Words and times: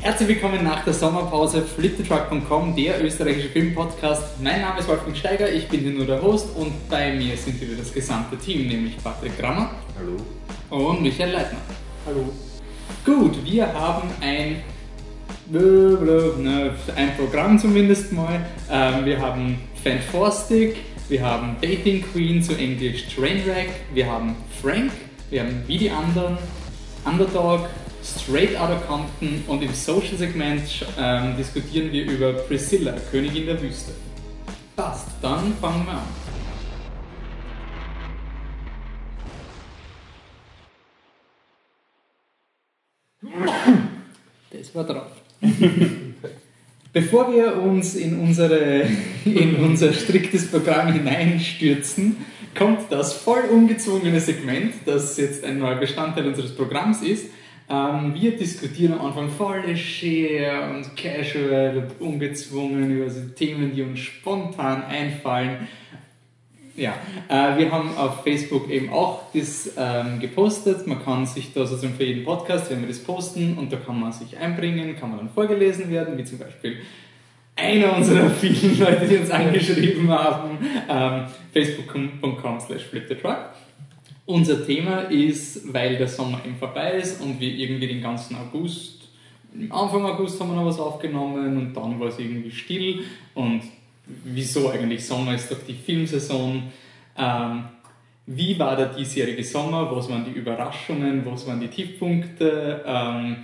Herzlich 0.00 0.28
willkommen 0.28 0.62
nach 0.62 0.84
der 0.84 0.94
Sommerpause 0.94 1.62
fliptetruck.com, 1.62 2.76
der 2.76 3.04
österreichische 3.04 3.48
Filmpodcast. 3.48 4.40
Mein 4.40 4.60
Name 4.60 4.78
ist 4.78 4.86
Wolfgang 4.86 5.16
Steiger, 5.16 5.52
ich 5.52 5.66
bin 5.68 5.80
hier 5.80 5.90
nur 5.90 6.06
der 6.06 6.22
Host 6.22 6.54
und 6.54 6.88
bei 6.88 7.12
mir 7.14 7.36
sind 7.36 7.60
wieder 7.60 7.74
das 7.74 7.92
gesamte 7.92 8.38
Team, 8.38 8.68
nämlich 8.68 8.96
Patrick 9.02 9.36
Grammer. 9.36 9.72
Hallo. 9.98 10.84
Und 10.84 11.02
Michael 11.02 11.32
Leitner. 11.32 11.58
Hallo. 12.06 12.32
Gut, 13.04 13.44
wir 13.44 13.74
haben 13.74 14.08
ein, 14.20 14.62
ein 16.94 17.16
Programm 17.16 17.58
zumindest 17.58 18.12
mal. 18.12 18.46
Ähm, 18.70 19.04
wir 19.04 19.20
haben 19.20 19.58
Fantastic, 19.82 20.76
wir 21.08 21.22
haben 21.22 21.56
Dating 21.60 22.04
Queen 22.12 22.40
zu 22.40 22.56
Englisch 22.56 23.08
Trainwreck, 23.16 23.70
wir 23.92 24.06
haben 24.06 24.36
Frank, 24.62 24.92
wir 25.28 25.40
haben 25.40 25.64
Wie 25.66 25.76
die 25.76 25.90
anderen, 25.90 26.38
Underdog, 27.04 27.68
Straight 28.02 28.58
Outta 28.58 28.76
Compton 28.86 29.42
und 29.46 29.62
im 29.62 29.72
Social-Segment 29.72 30.86
ähm, 30.98 31.36
diskutieren 31.36 31.92
wir 31.92 32.04
über 32.04 32.32
Priscilla, 32.32 32.94
Königin 33.10 33.46
der 33.46 33.60
Wüste. 33.60 33.92
Passt, 34.76 35.08
dann 35.20 35.54
fangen 35.60 35.84
wir 35.86 35.92
an. 35.92 36.28
Das 44.50 44.74
war 44.74 44.84
drauf. 44.84 45.12
Bevor 46.92 47.32
wir 47.32 47.56
uns 47.60 47.94
in, 47.94 48.18
unsere, 48.18 48.86
in 49.24 49.56
unser 49.56 49.92
striktes 49.92 50.50
Programm 50.50 50.92
hineinstürzen, 50.92 52.16
kommt 52.56 52.90
das 52.90 53.12
voll 53.12 53.42
ungezwungene 53.50 54.20
Segment, 54.20 54.74
das 54.86 55.16
jetzt 55.16 55.44
ein 55.44 55.58
neuer 55.58 55.76
Bestandteil 55.76 56.26
unseres 56.26 56.54
Programms 56.54 57.02
ist. 57.02 57.26
Ähm, 57.70 58.14
wir 58.14 58.36
diskutieren 58.36 58.94
am 58.94 59.06
Anfang 59.06 59.28
voll 59.28 59.62
leger 59.66 60.70
und 60.70 60.96
casual 60.96 61.76
und 61.76 62.06
ungezwungen 62.06 62.90
über 62.90 63.10
so 63.10 63.20
Themen, 63.36 63.74
die 63.74 63.82
uns 63.82 63.98
spontan 63.98 64.84
einfallen. 64.84 65.68
Ja, 66.76 66.94
äh, 67.28 67.58
wir 67.58 67.72
haben 67.72 67.94
auf 67.96 68.22
Facebook 68.22 68.70
eben 68.70 68.90
auch 68.90 69.32
das 69.34 69.72
ähm, 69.76 70.20
gepostet. 70.20 70.86
Man 70.86 71.04
kann 71.04 71.26
sich 71.26 71.52
da 71.52 71.66
sozusagen 71.66 71.94
für 71.94 72.04
jeden 72.04 72.24
Podcast, 72.24 72.70
wenn 72.70 72.80
wir 72.80 72.88
das 72.88 73.00
posten, 73.00 73.58
und 73.58 73.72
da 73.72 73.76
kann 73.76 73.98
man 73.98 74.12
sich 74.12 74.38
einbringen, 74.38 74.96
kann 74.96 75.10
man 75.10 75.18
dann 75.18 75.28
vorgelesen 75.28 75.90
werden, 75.90 76.16
wie 76.16 76.24
zum 76.24 76.38
Beispiel 76.38 76.76
einer 77.56 77.96
unserer 77.96 78.30
vielen 78.40 78.78
Leute, 78.78 79.06
die 79.06 79.16
uns 79.16 79.30
angeschrieben 79.30 80.08
haben, 80.08 80.58
ähm, 80.88 81.26
facebook.com 81.52 82.60
slash 82.60 82.84
flipthetruck. 82.84 83.50
Unser 84.28 84.66
Thema 84.66 85.04
ist, 85.10 85.72
weil 85.72 85.96
der 85.96 86.06
Sommer 86.06 86.42
eben 86.44 86.56
vorbei 86.56 86.98
ist 86.98 87.22
und 87.22 87.40
wir 87.40 87.48
irgendwie 87.48 87.86
den 87.86 88.02
ganzen 88.02 88.36
August, 88.36 89.08
Anfang 89.70 90.04
August 90.04 90.38
haben 90.38 90.50
wir 90.50 90.56
noch 90.56 90.66
was 90.66 90.78
aufgenommen 90.78 91.56
und 91.56 91.72
dann 91.72 91.98
war 91.98 92.08
es 92.08 92.18
irgendwie 92.18 92.50
still 92.50 93.04
und 93.32 93.62
wieso 94.24 94.68
eigentlich 94.68 95.06
Sommer 95.06 95.34
ist 95.34 95.50
doch 95.50 95.62
die 95.66 95.72
Filmsaison. 95.72 96.64
Ähm, 97.16 97.64
wie 98.26 98.58
war 98.58 98.76
der 98.76 98.92
diesjährige 98.92 99.42
Sommer? 99.42 99.90
Was 99.90 100.10
waren 100.10 100.26
die 100.26 100.38
Überraschungen? 100.38 101.24
Was 101.24 101.46
waren 101.46 101.60
die 101.60 101.68
Tiefpunkte? 101.68 102.84
Ähm, 102.86 103.36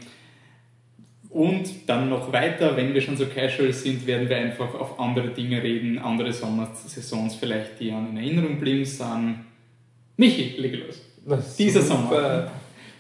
und 1.30 1.88
dann 1.88 2.10
noch 2.10 2.30
weiter, 2.30 2.76
wenn 2.76 2.92
wir 2.92 3.00
schon 3.00 3.16
so 3.16 3.24
casual 3.24 3.72
sind, 3.72 4.06
werden 4.06 4.28
wir 4.28 4.36
einfach 4.36 4.74
auf 4.74 5.00
andere 5.00 5.28
Dinge 5.28 5.62
reden, 5.62 5.98
andere 5.98 6.30
Sommersaisons 6.30 7.36
vielleicht, 7.36 7.80
die 7.80 7.90
an 7.90 8.10
in 8.10 8.18
Erinnerung 8.18 8.60
blieben 8.60 8.84
sind. 8.84 9.36
Michi, 10.16 10.56
leg 10.58 10.86
los. 10.86 11.00
Dieser. 11.58 11.82
Sommer. 11.82 12.50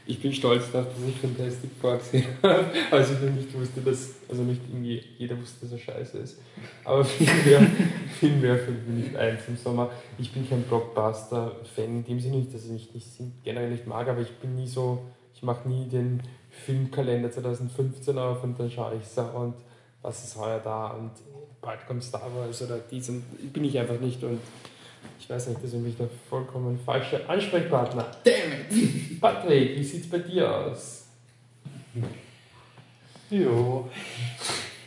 Ich 0.06 0.20
bin 0.20 0.34
stolz 0.34 0.70
darauf, 0.70 0.88
dass 0.88 1.08
ich 1.08 1.16
Fantastic 1.16 1.70
Four 1.80 1.96
gesehen 1.96 2.26
habe, 2.42 2.66
als 2.90 3.10
ich 3.10 3.20
noch 3.20 3.30
nicht 3.30 3.54
wusste, 3.54 3.80
dass, 3.80 4.16
also 4.28 4.42
nicht 4.42 4.60
irgendwie 4.68 5.02
jeder 5.16 5.38
wusste, 5.40 5.64
dass 5.64 5.72
er 5.72 5.78
scheiße 5.78 6.18
ist, 6.18 6.38
aber 6.84 7.02
viel 7.06 7.26
mehr, 7.26 7.66
viel 8.20 8.36
mehr 8.36 8.58
fällt 8.58 8.86
mir 8.86 8.96
nicht 8.96 9.16
ein 9.16 9.38
zum 9.42 9.56
Sommer. 9.56 9.90
Ich 10.18 10.30
bin 10.30 10.46
kein 10.46 10.62
Blockbuster-Fan, 10.64 11.84
in 11.86 12.04
dem 12.04 12.20
Sinne 12.20 12.36
nicht, 12.36 12.52
dass 12.52 12.66
ich 12.66 12.70
nicht, 12.70 12.94
nicht 12.94 13.10
generell 13.44 13.70
nicht 13.70 13.86
mag, 13.86 14.06
aber 14.06 14.20
ich 14.20 14.30
bin 14.32 14.54
nie 14.56 14.66
so, 14.66 15.04
ich 15.34 15.42
mache 15.42 15.66
nie 15.66 15.88
den 15.88 16.22
Filmkalender 16.50 17.30
2015 17.30 18.18
auf 18.18 18.44
und 18.44 18.60
dann 18.60 18.70
schaue 18.70 18.96
ich 19.00 19.08
so 19.08 19.22
und 19.22 19.54
was 20.02 20.22
ist 20.22 20.36
heuer 20.36 20.60
da 20.62 20.88
und 20.88 21.12
bald 21.62 21.86
kommt 21.86 22.04
Star 22.04 22.30
Wars 22.36 22.60
oder 22.60 22.78
dies 22.90 23.08
und 23.08 23.24
bin 23.54 23.64
ich 23.64 23.78
einfach 23.78 23.98
nicht 23.98 24.22
und 24.22 24.38
ich 25.18 25.28
weiß 25.30 25.48
nicht, 25.48 25.58
das 25.58 25.66
ist 25.68 25.74
nämlich 25.74 25.96
der 25.96 26.08
vollkommen 26.28 26.78
falsche 26.84 27.28
Ansprechpartner. 27.28 28.06
Damn 28.24 28.52
it! 28.78 29.20
Patrick, 29.20 29.76
wie 29.78 29.84
sieht's 29.84 30.08
bei 30.08 30.18
dir 30.18 30.50
aus? 30.54 31.06
Jo. 33.30 33.88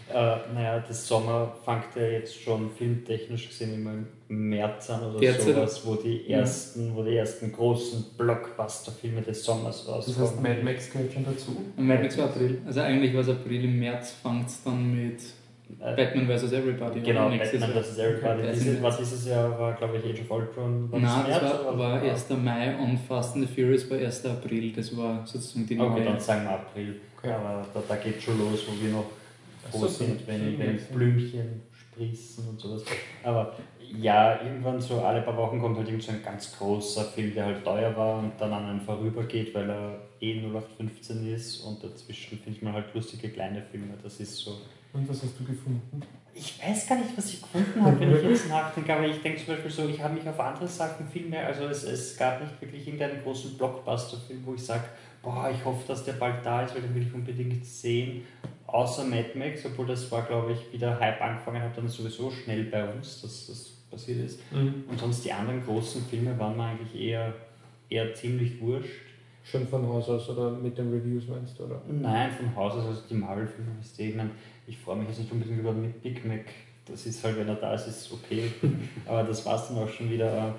Äh, 0.10 0.38
naja, 0.54 0.84
das 0.88 1.06
Sommer 1.06 1.54
fängt 1.66 1.94
ja 1.96 2.04
jetzt 2.04 2.42
schon 2.42 2.72
filmtechnisch 2.72 3.50
gesehen 3.50 3.74
immer 3.74 3.92
im 4.30 4.50
März 4.50 4.90
an 4.90 5.04
oder 5.04 5.20
Derzeit. 5.20 5.56
sowas, 5.56 5.86
wo 5.86 5.96
die 5.96 6.30
ersten, 6.30 6.96
wo 6.96 7.04
die 7.04 7.18
ersten 7.18 7.52
großen 7.52 8.06
Blockbuster-Filme 8.18 9.22
des 9.22 9.44
Sommers 9.44 9.86
Das 9.86 9.96
rauskommen. 10.08 10.30
heißt, 10.30 10.42
Mad 10.42 10.64
Max 10.64 10.90
gehört 10.92 11.12
schon 11.12 11.26
dazu. 11.26 11.58
Mad 11.76 12.04
Max 12.04 12.18
war 12.18 12.26
April. 12.26 12.62
Also 12.66 12.80
eigentlich 12.82 13.14
war 13.14 13.22
es 13.22 13.30
April, 13.30 13.66
im 13.66 13.80
März 13.80 14.12
fängt 14.24 14.48
es 14.48 14.64
dann 14.64 14.96
mit 14.96 15.20
Batman 15.80 16.28
vs. 16.28 16.52
Everybody. 16.54 17.02
genau, 17.02 17.30
Batman 17.30 17.72
vs. 17.72 17.98
Everybody. 17.98 18.42
Okay. 18.42 18.52
Dieses, 18.54 18.82
war 18.82 18.98
dieses 18.98 19.28
Jahr 19.28 19.60
war, 19.60 19.74
glaube 19.74 19.98
ich, 19.98 20.06
Age 20.06 20.22
of 20.22 20.32
Ultron. 20.32 20.92
War 20.92 21.00
Nein, 21.00 21.26
das 21.28 21.42
März 21.42 21.54
war, 21.66 21.78
war 21.78 22.02
was? 22.02 22.32
1. 22.32 22.42
Mai 22.44 22.76
und 22.78 22.98
Fast 23.00 23.36
and 23.36 23.48
the 23.48 23.54
Furious 23.54 23.90
war 23.90 23.98
1. 23.98 24.26
April. 24.26 24.72
Das 24.74 24.96
war 24.96 25.26
sozusagen 25.26 25.68
die 25.68 25.80
Okay, 25.80 25.90
neue. 25.90 26.04
dann 26.06 26.20
sagen 26.20 26.44
wir 26.46 26.52
April. 26.52 27.02
Okay. 27.18 27.32
Aber 27.32 27.66
da, 27.74 27.84
da 27.88 27.96
geht 27.98 28.22
schon 28.22 28.38
los, 28.40 28.66
wo 28.68 28.82
wir 28.84 28.92
noch 28.92 29.06
froh 29.70 29.80
so, 29.80 29.88
sind, 29.88 30.22
so 30.22 30.28
wenn, 30.28 30.58
wenn. 30.58 30.78
Blümchen 30.94 31.62
sprießen 31.92 32.48
und 32.48 32.60
sowas. 32.60 32.84
Aber 33.24 33.56
ja, 34.02 34.42
irgendwann 34.42 34.80
so 34.80 35.02
alle 35.02 35.22
paar 35.22 35.36
Wochen 35.38 35.60
kommt 35.62 35.78
halt 35.78 35.88
irgend 35.88 36.04
so 36.04 36.12
ein 36.12 36.24
ganz 36.24 36.58
großer 36.58 37.06
Film, 37.06 37.34
der 37.34 37.46
halt 37.46 37.64
teuer 37.64 37.96
war 37.96 38.20
und 38.20 38.34
dann 38.40 38.52
an 38.54 38.66
einem 38.66 38.82
vorübergeht, 38.82 39.54
weil 39.56 39.70
er 39.70 40.00
eh 40.22 40.40
0815 40.42 41.34
ist 41.34 41.62
und 41.62 41.84
dazwischen 41.84 42.38
findet 42.40 42.64
man 42.64 42.74
halt 42.74 42.94
lustige 42.94 43.30
kleine 43.30 43.62
Filme. 43.62 43.94
Das 44.02 44.20
ist 44.20 44.38
so. 44.38 44.52
Und 44.94 45.10
was 45.10 45.24
hast 45.24 45.40
du 45.40 45.44
gefunden? 45.44 46.02
Ich 46.34 46.62
weiß 46.64 46.88
gar 46.88 46.98
nicht, 47.00 47.18
was 47.18 47.34
ich 47.34 47.42
gefunden 47.42 47.82
habe, 47.82 48.00
wenn 48.00 48.16
ich 48.16 48.24
jetzt 48.24 48.50
nachdenke, 48.50 48.94
aber 48.94 49.08
ich 49.08 49.22
denke 49.22 49.40
zum 49.40 49.56
Beispiel 49.56 49.72
so, 49.72 49.88
ich 49.88 50.02
habe 50.02 50.14
mich 50.14 50.28
auf 50.28 50.40
andere 50.40 50.68
Sachen 50.68 51.08
viel 51.08 51.26
mehr, 51.26 51.48
also 51.48 51.66
es, 51.66 51.84
es 51.84 52.16
gab 52.16 52.42
nicht 52.42 52.62
wirklich 52.62 52.88
irgendeinen 52.88 53.24
großen 53.24 53.58
Blockbuster-Film, 53.58 54.42
wo 54.46 54.54
ich 54.54 54.64
sage, 54.64 54.84
boah, 55.24 55.50
ich 55.52 55.66
hoffe, 55.66 55.88
dass 55.88 56.04
der 56.06 56.14
bald 56.14 56.46
da 56.46 56.62
ist, 56.62 56.76
weil 56.76 56.84
den 56.84 56.94
will 56.94 57.02
ich 57.02 57.14
unbedingt 57.14 57.66
sehen. 57.66 58.22
Außer 58.68 59.04
Mad 59.06 59.32
Max, 59.36 59.66
obwohl 59.66 59.88
das 59.88 60.12
war, 60.12 60.24
glaube 60.24 60.54
ich, 60.54 60.60
wie 60.72 60.78
der 60.78 61.00
Hype 61.00 61.22
angefangen 61.22 61.62
hat, 61.62 61.76
dann 61.76 61.88
sowieso 61.88 62.30
schnell 62.30 62.66
bei 62.66 62.88
uns, 62.88 63.22
dass 63.22 63.48
das 63.48 63.72
passiert 63.90 64.26
ist. 64.26 64.40
Und 64.52 65.00
sonst 65.00 65.24
die 65.26 65.32
anderen 65.32 65.64
großen 65.64 66.04
Filme 66.06 66.38
waren 66.38 66.56
mir 66.56 66.66
eigentlich 66.66 67.02
eher, 67.02 67.34
eher 67.90 68.14
ziemlich 68.14 68.62
wurscht. 68.62 69.08
Schon 69.44 69.66
von 69.66 69.88
Haus 69.88 70.10
aus 70.10 70.30
oder 70.30 70.52
mit 70.52 70.78
den 70.78 70.92
Reviews 70.92 71.26
meinst 71.30 71.58
du, 71.58 71.64
oder? 71.64 71.82
Nein, 71.88 72.30
von 72.32 72.54
Haus 72.54 72.74
aus, 72.74 72.86
also 72.86 73.02
die 73.10 73.14
Marvel-Filme, 73.14 73.72
ich 73.98 74.16
meine, 74.16 74.32
ich 74.68 74.78
freue 74.78 74.98
mich 74.98 75.08
jetzt 75.10 75.20
nicht 75.20 75.32
unbedingt 75.32 75.60
über 75.60 75.74
Big 75.74 76.26
Mac, 76.26 76.46
das 76.86 77.06
ist 77.06 77.24
halt, 77.24 77.38
wenn 77.38 77.48
er 77.48 77.56
da 77.56 77.74
ist, 77.74 77.88
ist 77.88 78.12
okay, 78.12 78.52
aber 79.06 79.24
das 79.24 79.46
war 79.46 79.56
es 79.56 79.68
dann 79.70 79.78
auch 79.80 79.90
schon 79.90 80.10
wieder. 80.12 80.56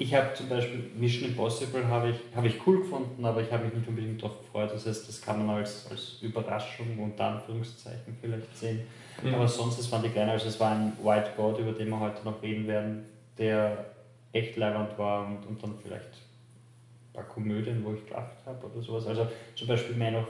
Ich 0.00 0.14
habe 0.14 0.32
zum 0.34 0.48
Beispiel 0.48 0.90
Mission 0.96 1.30
Impossible 1.30 1.84
habe 1.88 2.10
ich, 2.10 2.16
habe 2.36 2.46
ich 2.46 2.64
cool 2.66 2.78
gefunden, 2.82 3.24
aber 3.24 3.40
ich 3.42 3.50
habe 3.50 3.64
mich 3.64 3.74
nicht 3.74 3.88
unbedingt 3.88 4.22
darauf 4.22 4.38
gefreut, 4.40 4.70
das 4.72 4.86
heißt, 4.86 5.08
das 5.08 5.20
kann 5.20 5.44
man 5.44 5.56
als, 5.56 5.88
als 5.90 6.18
Überraschung 6.22 6.98
unter 6.98 7.24
Anführungszeichen 7.24 8.16
vielleicht 8.20 8.56
sehen, 8.56 8.80
Mhm. 9.20 9.34
aber 9.34 9.48
sonst, 9.48 9.80
es 9.80 9.90
waren 9.90 10.04
die 10.04 10.10
kleinen, 10.10 10.30
also 10.30 10.46
es 10.46 10.60
war 10.60 10.70
ein 10.70 10.92
White 11.02 11.30
God, 11.36 11.58
über 11.58 11.72
den 11.72 11.88
wir 11.88 11.98
heute 11.98 12.22
noch 12.24 12.40
reden 12.40 12.68
werden, 12.68 13.04
der 13.36 13.86
echt 14.32 14.56
leibend 14.56 14.96
war 14.96 15.26
und, 15.26 15.44
und 15.44 15.60
dann 15.60 15.74
vielleicht 15.82 16.06
ein 16.06 17.12
paar 17.14 17.24
Komödien, 17.24 17.84
wo 17.84 17.94
ich 17.94 18.06
gelacht 18.06 18.36
habe 18.46 18.64
oder 18.64 18.80
sowas. 18.80 19.08
Also 19.08 19.26
zum 19.56 19.66
Beispiel 19.66 19.96
Man 19.96 20.14
of 20.14 20.26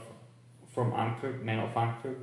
From 0.72 0.90
Uncle, 0.94 1.34
Man 1.44 1.58
of 1.58 1.76
Uncle, 1.76 2.16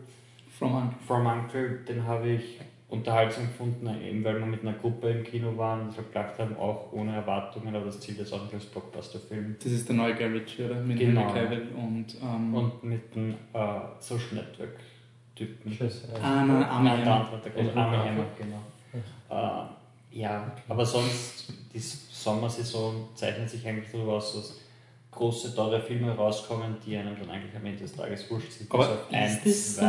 From 0.57 0.75
Uncle. 0.75 0.97
From 1.05 1.25
Uncle, 1.27 1.79
den 1.87 2.05
habe 2.05 2.29
ich 2.29 2.59
unterhaltsam 2.87 3.47
gefunden, 3.47 3.87
eben 4.01 4.23
weil 4.23 4.39
wir 4.39 4.45
mit 4.45 4.61
einer 4.61 4.73
Gruppe 4.73 5.09
im 5.09 5.23
Kino 5.23 5.57
waren 5.57 5.89
und 5.89 6.13
gelacht 6.13 6.37
haben, 6.39 6.55
auch 6.57 6.91
ohne 6.93 7.15
Erwartungen, 7.15 7.75
aber 7.75 7.85
das 7.85 8.05
jetzt 8.07 8.31
auch 8.33 8.43
nicht 8.43 8.53
als 8.53 8.65
Blockbuster-Film. 8.65 9.55
Das 9.61 9.71
ist 9.71 9.87
der 9.89 9.95
neue 9.95 10.15
Guy 10.15 10.27
Ritchie, 10.27 10.63
oder? 10.63 10.75
Mit 10.75 10.99
Genau. 10.99 11.21
Henry 11.21 11.33
Cavill 11.45 11.67
und. 11.75 12.05
Ähm, 12.21 12.53
Und 12.53 12.83
mit 12.83 13.15
dem 13.15 13.31
äh, 13.31 13.67
Social 13.99 14.35
Network-Typen. 14.35 15.77
Ah, 16.21 16.45
nein, 16.45 17.03
der 17.03 17.13
Hammer. 17.15 17.75
Arme. 17.75 17.97
Hammer, 17.97 18.25
genau. 18.37 18.61
Äh, 19.29 20.17
ja, 20.17 20.51
aber 20.69 20.85
sonst, 20.85 21.51
die 21.73 21.79
Sommersaison 21.79 23.09
zeichnet 23.15 23.49
sich 23.49 23.67
eigentlich 23.67 23.89
so 23.91 24.03
aus, 24.03 24.33
dass 24.35 24.59
große, 25.11 25.55
teure 25.55 25.81
Filme 25.81 26.15
rauskommen, 26.15 26.77
die 26.85 26.95
einem 26.95 27.17
dann 27.19 27.29
eigentlich 27.29 27.55
am 27.55 27.65
Ende 27.65 27.79
des 27.79 27.93
Tages 27.93 28.29
wurscht 28.29 28.51
sind. 28.51 28.71
Aber 28.71 28.85
bis 28.85 28.93
auf 28.97 29.45
ist 29.45 29.45
das 29.45 29.75
so? 29.75 29.81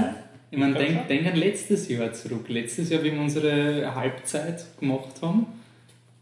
Ich 0.50 0.58
meine, 0.58 0.74
denk, 0.74 1.08
denk 1.08 1.26
an 1.26 1.36
letztes 1.36 1.88
Jahr 1.88 2.12
zurück. 2.12 2.48
Letztes 2.48 2.90
Jahr, 2.90 3.02
wie 3.02 3.12
wir 3.12 3.20
unsere 3.20 3.94
Halbzeit 3.94 4.64
gemacht 4.78 5.20
haben, 5.20 5.46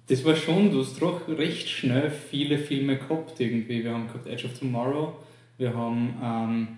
das 0.07 0.25
war 0.25 0.37
schon, 0.37 0.71
du 0.71 0.81
hast 0.81 1.01
doch 1.01 1.27
recht 1.29 1.69
schnell 1.69 2.11
viele 2.11 2.59
Filme 2.59 2.97
gehabt 2.97 3.41
irgendwie. 3.41 3.83
Wir 3.85 3.93
haben 3.93 4.07
gehabt 4.07 4.27
Edge 4.27 4.47
of 4.47 4.59
Tomorrow, 4.59 5.15
wir 5.57 5.75
haben, 5.75 6.15
ähm, 6.23 6.69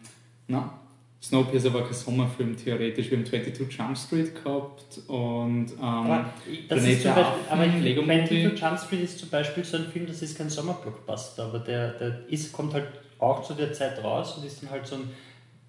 na, 0.47 0.79
Snowpiercer 1.23 1.75
war 1.75 1.83
kein 1.83 1.95
Sommerfilm 1.95 2.57
theoretisch. 2.57 3.11
Wir 3.11 3.19
haben 3.19 3.27
22 3.27 3.77
Jump 3.77 3.99
Street 3.99 4.35
gehabt 4.35 5.01
und 5.09 5.73
ähm, 5.73 5.83
Aber, 5.83 6.31
das 6.69 6.79
Planet 6.79 6.93
ist 6.93 7.03
zum 7.03 7.15
Beispiel, 7.15 7.35
aber 7.51 7.63
Affen, 7.63 7.83
Lego 7.83 8.05
22 8.05 8.45
Movie. 8.45 8.57
Jump 8.57 8.79
Street 8.79 9.03
ist 9.03 9.19
zum 9.19 9.29
Beispiel 9.31 9.65
so 9.65 9.77
ein 9.79 9.87
Film, 9.87 10.07
das 10.07 10.23
ist 10.23 10.39
kein 10.39 10.51
Sommerblockbuster, 10.51 11.45
aber 11.45 11.59
der, 11.61 11.93
der 11.95 12.21
ist, 12.29 12.53
kommt 12.53 12.75
halt 12.75 12.87
auch 13.19 13.43
zu 13.43 13.55
der 13.55 13.73
Zeit 13.73 14.03
raus 14.05 14.37
und 14.37 14.47
ist 14.47 14.63
dann 14.63 14.71
halt 14.71 14.87
so 14.87 14.97
ein 14.97 15.11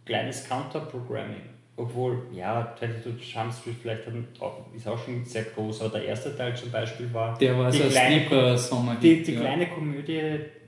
kleines 0.06 0.48
Counter-Programming. 0.48 1.56
Obwohl, 1.80 2.24
ja, 2.34 2.76
22 2.80 3.34
Jump 3.36 3.54
Street 3.54 3.76
vielleicht 3.80 4.08
dann 4.08 4.28
auch, 4.40 4.66
ist 4.76 4.88
auch 4.88 4.98
schon 4.98 5.24
sehr 5.24 5.44
groß, 5.44 5.82
aber 5.82 6.00
der 6.00 6.06
erste 6.06 6.36
Teil 6.36 6.56
zum 6.58 6.72
Beispiel 6.72 7.14
war 7.14 7.38
der 7.38 7.56
war 7.58 7.70
die 7.70 7.78
so 7.78 7.84
ein 7.84 7.90
kleine- 7.92 8.58
sommer 8.58 8.96
die, 9.00 9.22
die 9.22 9.36
kleine 9.36 9.68
Komödie 9.68 10.22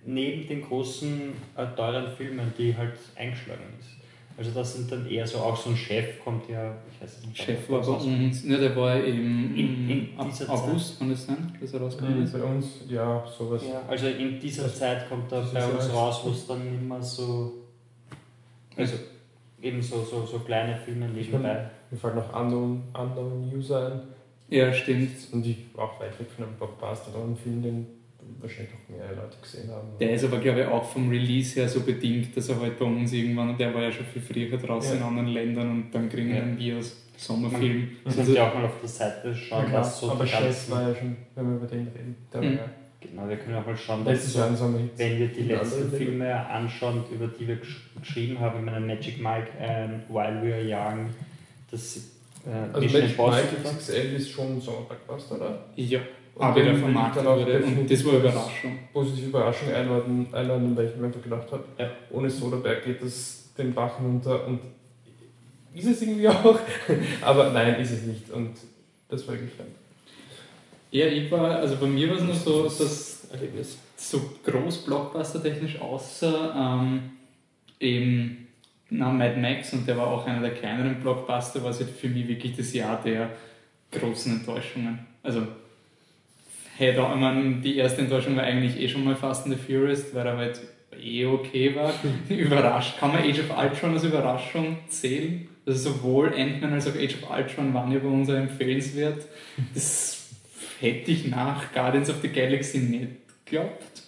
neben 0.06 0.48
den 0.48 0.62
großen, 0.62 1.34
äh, 1.58 1.66
teuren 1.76 2.12
Filmen, 2.16 2.54
die 2.58 2.76
halt 2.78 2.94
eingeschlagen 3.16 3.64
ist. 3.80 3.90
Also 4.38 4.52
das 4.52 4.76
sind 4.76 4.90
dann 4.92 5.10
eher 5.10 5.26
so, 5.28 5.40
auch 5.40 5.58
so 5.58 5.72
ein 5.72 5.76
Chef 5.76 6.24
kommt 6.24 6.48
ja, 6.48 6.76
ich 6.94 7.02
weiß 7.04 7.18
es 7.18 7.26
nicht. 7.26 7.38
Chef 7.42 7.70
war 7.70 7.82
bei 7.82 7.88
uns, 7.88 8.44
ne, 8.46 8.58
der 8.58 8.76
war 8.76 8.96
im, 9.04 9.56
In- 9.56 9.90
in 9.90 10.10
August, 10.48 11.00
kann 11.00 11.10
das 11.10 11.26
sein, 11.26 11.58
dass 11.60 11.74
er 11.74 11.82
rausgekommen 11.82 12.24
ist? 12.24 12.34
Bei 12.34 12.44
uns, 12.44 12.68
ja, 12.88 13.26
sowas. 13.38 13.64
Ja, 13.68 13.82
also 13.88 14.08
in 14.08 14.40
dieser 14.40 14.64
Das- 14.64 14.78
Zeit 14.80 15.10
kommt 15.10 15.30
da 15.32 15.42
das 15.42 15.52
bei 15.54 15.66
uns 15.66 15.88
ja- 15.88 15.94
raus, 15.94 16.22
wo 16.24 16.30
es 16.30 16.46
dann 16.48 16.62
immer 16.68 17.02
so, 17.02 17.52
also 18.78 18.94
eben 19.62 19.82
so, 19.82 20.04
so, 20.04 20.26
so 20.26 20.40
kleine 20.40 20.76
Filme 20.78 21.08
nebenbei. 21.10 21.70
Mir 21.92 21.98
fällt 21.98 22.16
noch 22.16 22.34
Unknown, 22.40 22.84
Unknown 22.94 23.52
User 23.54 23.92
ein. 23.92 24.02
Ja, 24.50 24.72
stimmt. 24.74 25.12
Und 25.32 25.46
ich 25.46 25.58
auch 25.78 26.00
weit 26.00 26.20
weg 26.20 26.28
von 26.36 26.46
einem 26.46 26.56
Blockbuster, 26.56 27.12
aber 27.14 27.26
ein 27.26 27.36
Film, 27.36 27.62
den 27.62 27.88
wahrscheinlich 28.40 28.74
auch 28.74 28.90
mehr 28.90 29.08
Leute 29.16 29.38
gesehen 29.42 29.70
haben. 29.72 29.88
Der 30.00 30.12
ist 30.14 30.24
aber, 30.24 30.38
glaube 30.40 30.62
ich, 30.62 30.68
auch 30.68 30.84
vom 30.84 31.10
Release 31.10 31.60
her 31.60 31.68
so 31.68 31.82
bedingt, 31.82 32.36
dass 32.38 32.50
er 32.50 32.60
halt 32.60 32.78
bei 32.80 32.86
uns 32.86 33.12
irgendwann, 33.14 33.58
der 33.58 33.74
war 33.74 33.82
ja 33.84 33.92
schon 33.92 34.06
viel 34.06 34.22
früher 34.22 34.58
draußen 34.58 34.92
Ja. 34.94 34.98
in 34.98 35.04
anderen 35.04 35.28
Ländern 35.30 35.70
und 35.72 35.92
dann 35.92 36.10
kriegen 36.10 36.30
wir 36.30 36.36
Ja. 36.38 36.42
einen 36.44 36.58
Bios 36.58 37.06
Sommerfilm. 37.18 37.90
Das 38.06 38.18
Also, 38.18 38.28
könnt 38.34 38.38
ihr 38.38 38.48
auch 38.48 38.54
mal 38.56 38.66
auf 38.66 38.80
der 38.80 38.90
Seite 38.90 39.36
schauen, 39.36 39.66
Ja, 39.72 39.80
was 39.80 40.00
so 40.00 40.12
aber 40.12 40.24
die 40.24 40.32
ganzen, 40.32 40.72
war 40.72 40.88
ja 40.90 40.96
schon, 40.96 41.18
wenn 41.36 41.50
wir 41.50 41.56
über 41.58 41.68
den 41.68 41.88
reden. 41.90 42.16
Der 42.34 42.42
Mhm. 42.42 42.46
war 42.46 42.54
ja 42.54 42.70
Genau, 43.01 43.30
wir 43.30 43.38
können 43.38 43.56
auch 43.56 43.66
mal 43.66 43.78
schauen, 43.78 44.04
so, 44.04 44.40
Jahr 44.40 44.50
wenn 44.98 45.19
wir 45.19 45.28
die 45.30 45.44
letzten 45.44 45.90
Filme 45.92 46.36
anschauen, 46.50 47.04
über 47.13 47.28
die 47.28 47.48
wir 47.48 47.56
gesch- 47.56 47.98
geschrieben 48.01 48.40
haben, 48.40 48.60
ich 48.60 48.66
meine 48.66 48.86
Magic 48.86 49.18
Mike 49.22 49.48
and 49.57 50.10
While 50.10 50.42
We 50.44 50.54
Are 50.54 50.92
Young, 50.94 51.10
das 51.72 51.96
äh, 52.46 52.50
Also 52.74 52.81
Mission 52.81 53.01
Magic 53.01 53.12
Impossible. 53.18 53.46
Mike 53.63 53.69
XXL 53.78 54.16
ist 54.18 54.30
schon 54.31 54.57
ein 54.57 54.62
Sommerblockbuster, 54.62 55.36
oder? 55.36 55.66
ja, 55.78 56.00
Und 56.36 56.42
aber 56.46 56.62
der 56.62 56.75
vermarktet 56.75 57.24
wurde 57.25 57.63
und 57.63 57.90
das 57.90 58.06
war 58.06 58.13
Überraschung. 58.16 58.80
Positive 58.92 59.28
Überraschung 59.30 59.74
einladen, 59.74 60.28
einladen 60.34 60.75
weil 60.75 60.88
ich 60.88 60.96
mir 60.98 61.06
einfach 61.07 61.22
gedacht 61.22 61.51
habe, 61.54 61.63
Ja. 61.78 61.90
ohne 62.12 62.30
Soderbergh 62.30 62.81
geht 62.86 63.01
das 63.01 63.54
den 63.57 63.74
Bach 63.74 63.98
runter 64.01 64.46
und 64.46 64.60
ist 65.74 65.86
es 65.88 66.01
irgendwie 66.01 66.28
auch, 66.28 66.60
aber 67.22 67.51
nein, 67.51 67.75
ist 67.80 67.92
es 67.92 68.04
nicht 68.04 68.30
und 68.31 68.51
das 69.07 69.25
war 69.25 69.36
wirklich 69.36 69.51
Ja, 70.91 71.06
ich 71.06 71.30
war, 71.31 71.57
also 71.57 71.75
bei 71.77 71.88
mir 71.88 72.09
war 72.09 72.18
es 72.18 72.24
nur 72.24 72.33
so, 72.33 72.63
dass 72.63 73.27
Erlebnis. 73.31 73.77
so 73.95 74.21
groß 74.44 74.86
Blockbuster-technisch 74.86 75.80
außer 75.80 76.56
ähm, 76.57 77.12
eben 77.80 78.47
na, 78.89 79.12
Mad 79.12 79.39
Max 79.39 79.71
und 79.74 79.88
der 79.88 79.97
war 79.97 80.07
auch 80.07 80.25
einer 80.25 80.41
der 80.41 80.51
kleineren 80.51 81.00
Blockbuster, 81.00 81.63
war 81.63 81.69
es 81.69 81.80
halt 81.80 81.91
für 81.91 82.09
mich 82.09 82.27
wirklich 82.27 82.56
das 82.56 82.74
Jahr 82.74 83.01
der 83.03 83.30
großen 83.91 84.39
Enttäuschungen. 84.39 85.00
Also 85.21 85.45
hey, 86.77 86.95
da, 86.95 87.13
ich 87.13 87.19
meine, 87.19 87.56
die 87.57 87.75
erste 87.75 88.01
Enttäuschung 88.01 88.36
war 88.36 88.44
eigentlich 88.44 88.80
eh 88.80 88.88
schon 88.88 89.03
mal 89.03 89.15
Fast 89.15 89.45
and 89.45 89.56
the 89.56 89.62
Furious, 89.62 90.13
weil 90.13 90.25
er 90.25 90.38
halt 90.38 90.59
eh 91.00 91.25
okay 91.25 91.75
war. 91.75 91.94
Überrascht. 92.30 92.97
Kann 92.97 93.12
man 93.12 93.21
Age 93.21 93.39
of 93.39 93.57
Ultron 93.57 93.94
als 93.94 94.03
Überraschung 94.03 94.77
zählen? 94.88 95.47
Also 95.65 95.91
sowohl 95.91 96.33
Ant-Man 96.33 96.74
als 96.74 96.88
auch 96.88 96.95
Age 96.95 97.15
of 97.21 97.30
Ultron 97.30 97.74
waren 97.74 97.91
ja 97.91 98.00
bei 98.00 98.07
uns 98.07 98.30
empfehlenswert. 98.30 99.25
Das 99.74 100.19
hätte 100.80 101.12
ich 101.12 101.28
nach 101.28 101.74
Guardians 101.74 102.10
of 102.10 102.18
the 102.22 102.30
Galaxy 102.30 102.80
nicht 102.80 103.10
geglaubt. 103.46 104.04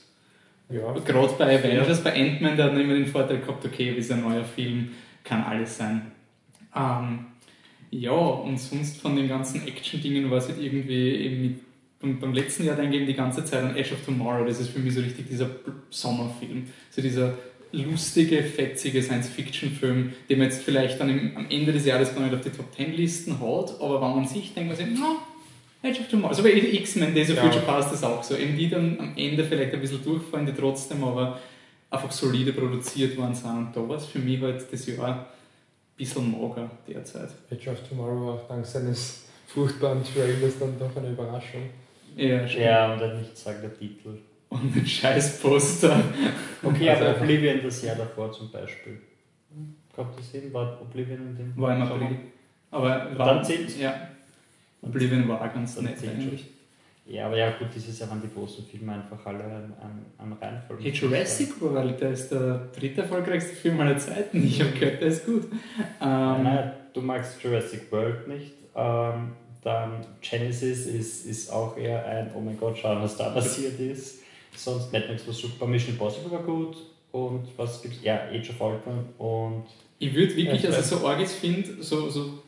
Ja, 0.69 0.93
Gerade 0.93 1.33
bei 1.37 1.59
Avengers, 1.59 2.01
bei 2.01 2.13
Ant-Man, 2.13 2.55
der 2.55 2.67
hat 2.67 2.77
immer 2.77 2.93
den 2.93 3.07
Vorteil 3.07 3.39
gehabt, 3.39 3.65
okay, 3.65 3.93
das 3.93 4.05
ist 4.05 4.11
ein 4.11 4.21
neuer 4.21 4.43
Film, 4.43 4.91
kann 5.23 5.43
alles 5.43 5.77
sein. 5.77 6.11
Ähm, 6.73 7.25
ja, 7.89 8.11
und 8.11 8.57
sonst 8.57 9.01
von 9.01 9.17
den 9.17 9.27
ganzen 9.27 9.67
Action-Dingen 9.67 10.31
war 10.31 10.37
es 10.37 10.47
halt 10.47 10.61
irgendwie 10.61 11.11
eben 11.15 11.41
mit, 11.41 11.59
beim, 11.99 12.19
beim 12.19 12.33
letzten 12.33 12.65
Jahr 12.65 12.77
dann 12.77 12.91
eben 12.93 13.05
die 13.05 13.13
ganze 13.13 13.43
Zeit 13.43 13.63
an 13.63 13.75
Edge 13.75 13.93
of 13.93 14.05
Tomorrow, 14.05 14.45
das 14.45 14.61
ist 14.61 14.69
für 14.69 14.79
mich 14.79 14.93
so 14.93 15.01
richtig 15.01 15.27
dieser 15.27 15.49
Sommerfilm. 15.89 16.67
So 16.89 17.01
dieser 17.01 17.37
lustige, 17.73 18.43
fetzige 18.43 19.01
Science-Fiction-Film, 19.01 20.13
den 20.29 20.37
man 20.37 20.47
jetzt 20.47 20.63
vielleicht 20.63 20.99
dann 21.01 21.09
im, 21.09 21.35
am 21.35 21.47
Ende 21.49 21.73
des 21.73 21.85
Jahres 21.85 22.15
gar 22.15 22.21
nicht 22.21 22.33
auf 22.33 22.41
die 22.41 22.49
Top-10-Listen 22.49 23.39
hat, 23.39 23.79
aber 23.81 24.01
wenn 24.01 24.15
man 24.15 24.27
sich 24.27 24.53
denkt, 24.53 24.69
man 24.69 24.77
sich, 24.77 24.87
na, 24.93 25.17
Edge 25.83 25.99
of 26.01 26.07
Tomorrow. 26.07 26.29
Also 26.29 26.43
bei 26.43 26.51
X-Men, 26.51 27.13
Days 27.13 27.29
of 27.31 27.37
Ja. 27.37 27.43
Future 27.43 27.65
Past 27.65 27.93
ist 27.93 28.03
auch 28.03 28.21
so. 28.23 28.35
Eben 28.35 28.57
die 28.57 28.69
dann 28.69 28.99
am 28.99 29.13
Ende 29.17 29.43
vielleicht 29.43 29.73
ein 29.73 29.81
bisschen 29.81 30.03
durchfallen, 30.03 30.45
die 30.45 30.53
trotzdem 30.53 31.03
aber 31.03 31.39
einfach 31.89 32.11
solide 32.11 32.53
produziert 32.53 33.17
worden 33.17 33.33
sind. 33.35 33.49
Und 33.49 33.75
da 33.75 33.87
war 33.87 33.97
es 33.97 34.05
für 34.05 34.19
mich 34.19 34.39
halt 34.41 34.65
das 34.71 34.85
Jahr 34.87 35.07
ein 35.07 35.25
bisschen 35.97 36.31
mager 36.31 36.69
derzeit. 36.87 37.29
Edge 37.49 37.69
of 37.71 37.77
Tomorrow 37.87 38.27
war 38.27 38.33
auch 38.35 38.47
dank 38.47 38.65
seines 38.65 39.25
furchtbaren 39.47 40.01
Trailers 40.03 40.59
dann 40.59 40.77
doch 40.79 40.95
eine 40.95 41.09
Überraschung. 41.11 41.63
Ja, 42.15 42.47
stimmt. 42.47 42.65
Ja, 42.65 42.93
und 42.93 42.99
der 42.99 43.13
nichtssagende 43.15 43.73
Titel. 43.77 44.17
Und 44.49 44.75
ein 44.75 44.85
scheiß 44.85 45.39
Poster. 45.41 46.03
Okay, 46.61 46.89
Also 46.89 47.05
aber 47.05 47.21
Oblivion 47.21 47.61
das 47.63 47.81
Jahr 47.81 47.95
davor 47.95 48.31
zum 48.33 48.51
Beispiel. 48.51 48.99
Kommt 49.95 50.17
das 50.19 50.29
hin? 50.31 50.53
War 50.53 50.79
Oblivion 50.81 51.19
in 51.19 51.35
dem 51.37 51.53
War 51.55 51.75
im 51.75 51.85
Sommer? 51.87 52.03
April. 52.05 52.17
Aber 52.69 53.17
war, 53.17 53.25
dann 53.35 53.43
zählt's? 53.43 53.77
Ja. 53.79 54.09
Oblivion 54.81 55.27
war 55.27 55.41
auch 55.41 55.53
ganz 55.53 55.79
nett 55.81 55.97
eigentlich. 56.03 56.45
Ja, 57.05 57.25
aber 57.25 57.37
ja 57.37 57.51
gut, 57.51 57.67
dieses 57.75 57.99
Jahr 57.99 58.09
waren 58.09 58.21
die 58.21 58.33
großen 58.33 58.65
Filme 58.65 58.93
einfach 58.93 59.25
alle 59.25 59.43
an, 59.43 60.05
an 60.17 60.33
Reihenfolge. 60.33 60.83
Hey, 60.83 60.91
Jurassic 60.91 61.59
World, 61.59 61.99
der 61.99 62.11
ist 62.11 62.29
der 62.29 62.69
dritte 62.73 63.01
erfolgreichste 63.01 63.53
Film 63.53 63.79
aller 63.81 63.97
Zeiten. 63.97 64.43
Ich 64.45 64.61
habe 64.61 64.71
gehört, 64.71 65.01
der 65.01 65.07
ist 65.09 65.25
gut. 65.25 65.43
Ähm, 65.99 66.43
Nein, 66.43 66.71
du 66.93 67.01
magst 67.01 67.41
Jurassic 67.43 67.91
World 67.91 68.27
nicht. 68.27 68.53
Ähm, 68.75 69.33
dann 69.63 70.05
Genesis 70.21 70.85
ist, 70.85 71.25
ist 71.25 71.51
auch 71.51 71.77
eher 71.77 72.05
ein, 72.05 72.31
oh 72.35 72.39
mein 72.39 72.57
Gott, 72.57 72.77
schauen, 72.77 73.01
was 73.01 73.17
da 73.17 73.29
passiert 73.29 73.79
ist. 73.79 74.19
Sonst 74.55 74.91
Mad 74.91 75.07
Max 75.07 75.25
war 75.27 75.33
super, 75.33 75.67
Mission 75.67 75.93
Impossible 75.93 76.31
war 76.31 76.43
gut. 76.43 76.77
Und 77.11 77.47
was 77.57 77.81
gibt's? 77.81 77.97
Ja, 78.03 78.21
Age 78.31 78.51
of 78.51 78.61
Ultron 78.61 79.05
und 79.17 79.65
Ich 79.99 80.13
würde 80.15 80.35
wirklich, 80.35 80.65
also 80.65 80.97
so 80.97 81.07
arg 81.07 81.19
es 81.19 81.33
finde, 81.33 81.83
so, 81.83 82.09
so, 82.09 82.40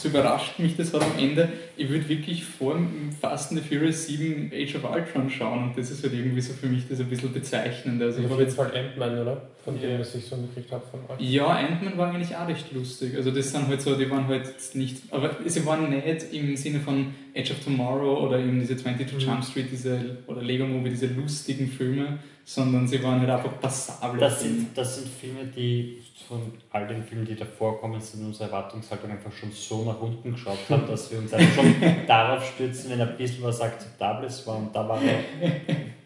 so 0.00 0.08
überrascht 0.08 0.58
mich 0.58 0.76
das 0.76 0.92
halt 0.92 1.02
am 1.04 1.18
Ende, 1.18 1.48
ich 1.76 1.88
würde 1.88 2.08
wirklich 2.08 2.44
vor 2.44 2.78
Fast 3.20 3.52
and 3.52 3.60
the 3.62 3.68
Furious 3.68 4.06
7 4.06 4.50
Age 4.54 4.74
of 4.76 4.84
Ultron 4.90 5.28
schauen 5.30 5.64
und 5.64 5.78
das 5.78 5.90
ist 5.90 6.02
halt 6.02 6.12
irgendwie 6.14 6.40
so 6.40 6.52
für 6.54 6.66
mich 6.66 6.88
das 6.88 7.00
ein 7.00 7.06
bisschen 7.06 7.32
bezeichnend. 7.32 8.02
Also 8.02 8.20
ich 8.22 8.28
habe 8.30 8.42
jetzt 8.42 8.56
Fall 8.56 8.72
Ant-Man, 8.76 9.18
oder? 9.20 9.42
Von 9.64 9.74
Ja. 9.80 9.88
dem, 9.88 10.00
was 10.00 10.14
ich 10.14 10.24
so 10.24 10.36
mitgekriegt 10.36 10.72
habe 10.72 10.82
von 10.90 11.00
euch. 11.08 11.20
ja, 11.30 11.46
Ant-Man 11.46 11.98
war 11.98 12.12
eigentlich 12.12 12.34
auch 12.34 12.48
recht 12.48 12.72
lustig. 12.72 13.14
Also 13.16 13.30
das 13.30 13.50
sind 13.52 13.68
halt 13.68 13.82
so, 13.82 13.94
die 13.96 14.08
waren 14.10 14.26
halt 14.26 14.46
nicht, 14.74 15.02
aber 15.10 15.36
sie 15.46 15.64
waren 15.66 15.88
nicht 15.90 16.32
im 16.32 16.56
Sinne 16.56 16.80
von 16.80 17.14
Edge 17.34 17.52
of 17.52 17.60
Tomorrow 17.62 18.26
oder 18.26 18.38
eben 18.38 18.58
diese 18.60 18.76
22 18.76 19.16
Mhm. 19.16 19.20
Jump 19.32 19.44
Street, 19.44 19.66
diese, 19.70 20.16
oder 20.26 20.42
Lego 20.42 20.66
Movie, 20.66 20.90
diese 20.90 21.06
lustigen 21.08 21.68
Filme, 21.68 22.18
sondern 22.52 22.84
sie 22.84 23.00
waren 23.00 23.20
halt 23.20 23.30
einfach 23.30 23.60
passable 23.60 24.18
das 24.18 24.42
Filme. 24.42 24.56
sind, 24.56 24.76
das 24.76 24.96
sind 24.96 25.08
Filme, 25.08 25.44
die 25.44 25.98
von 26.26 26.52
all 26.72 26.88
den 26.88 27.04
Filmen, 27.04 27.24
die 27.24 27.36
davor 27.36 27.80
kommen, 27.80 28.00
sind 28.00 28.26
unsere 28.26 28.50
Erwartungshaltung 28.50 29.08
einfach 29.08 29.30
schon 29.30 29.52
so 29.52 29.84
nach 29.84 30.00
unten 30.00 30.32
geschaut 30.32 30.58
haben, 30.68 30.84
dass 30.88 31.12
wir 31.12 31.20
uns 31.20 31.32
einfach 31.32 31.62
schon 31.62 31.74
darauf 32.08 32.44
stürzen, 32.44 32.90
wenn 32.90 33.00
ein 33.00 33.16
bisschen 33.16 33.44
was 33.44 33.60
Akzeptables 33.60 34.44
war. 34.48 34.56
Und 34.56 34.74
da 34.74 34.88
war 34.88 34.98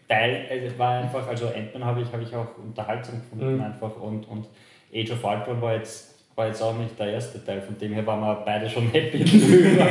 Teil, 0.07 0.45
also 0.47 0.77
war 0.77 0.99
einfach, 0.99 1.27
also 1.27 1.47
Ant-Man 1.47 1.83
habe 1.83 2.01
ich, 2.01 2.11
habe 2.13 2.21
ich 2.21 2.35
auch 2.35 2.57
unterhaltsam 2.63 3.21
gefunden 3.21 3.55
Mhm. 3.55 3.61
einfach 3.61 3.95
und, 3.99 4.27
und 4.27 4.45
Age 4.93 5.11
of 5.13 5.23
Ultron 5.23 5.59
war 5.61 5.73
jetzt, 5.73 6.13
war 6.35 6.45
jetzt 6.45 6.61
auch 6.61 6.77
nicht 6.77 6.97
der 6.99 7.07
erste 7.13 7.43
Teil, 7.43 7.59
von 7.59 7.75
dem 7.79 7.93
her 7.93 8.05
waren 8.05 8.21
wir 8.21 8.35
beide 8.45 8.69
schon 8.69 8.87
happy 8.91 9.23
drüber. 9.25 9.87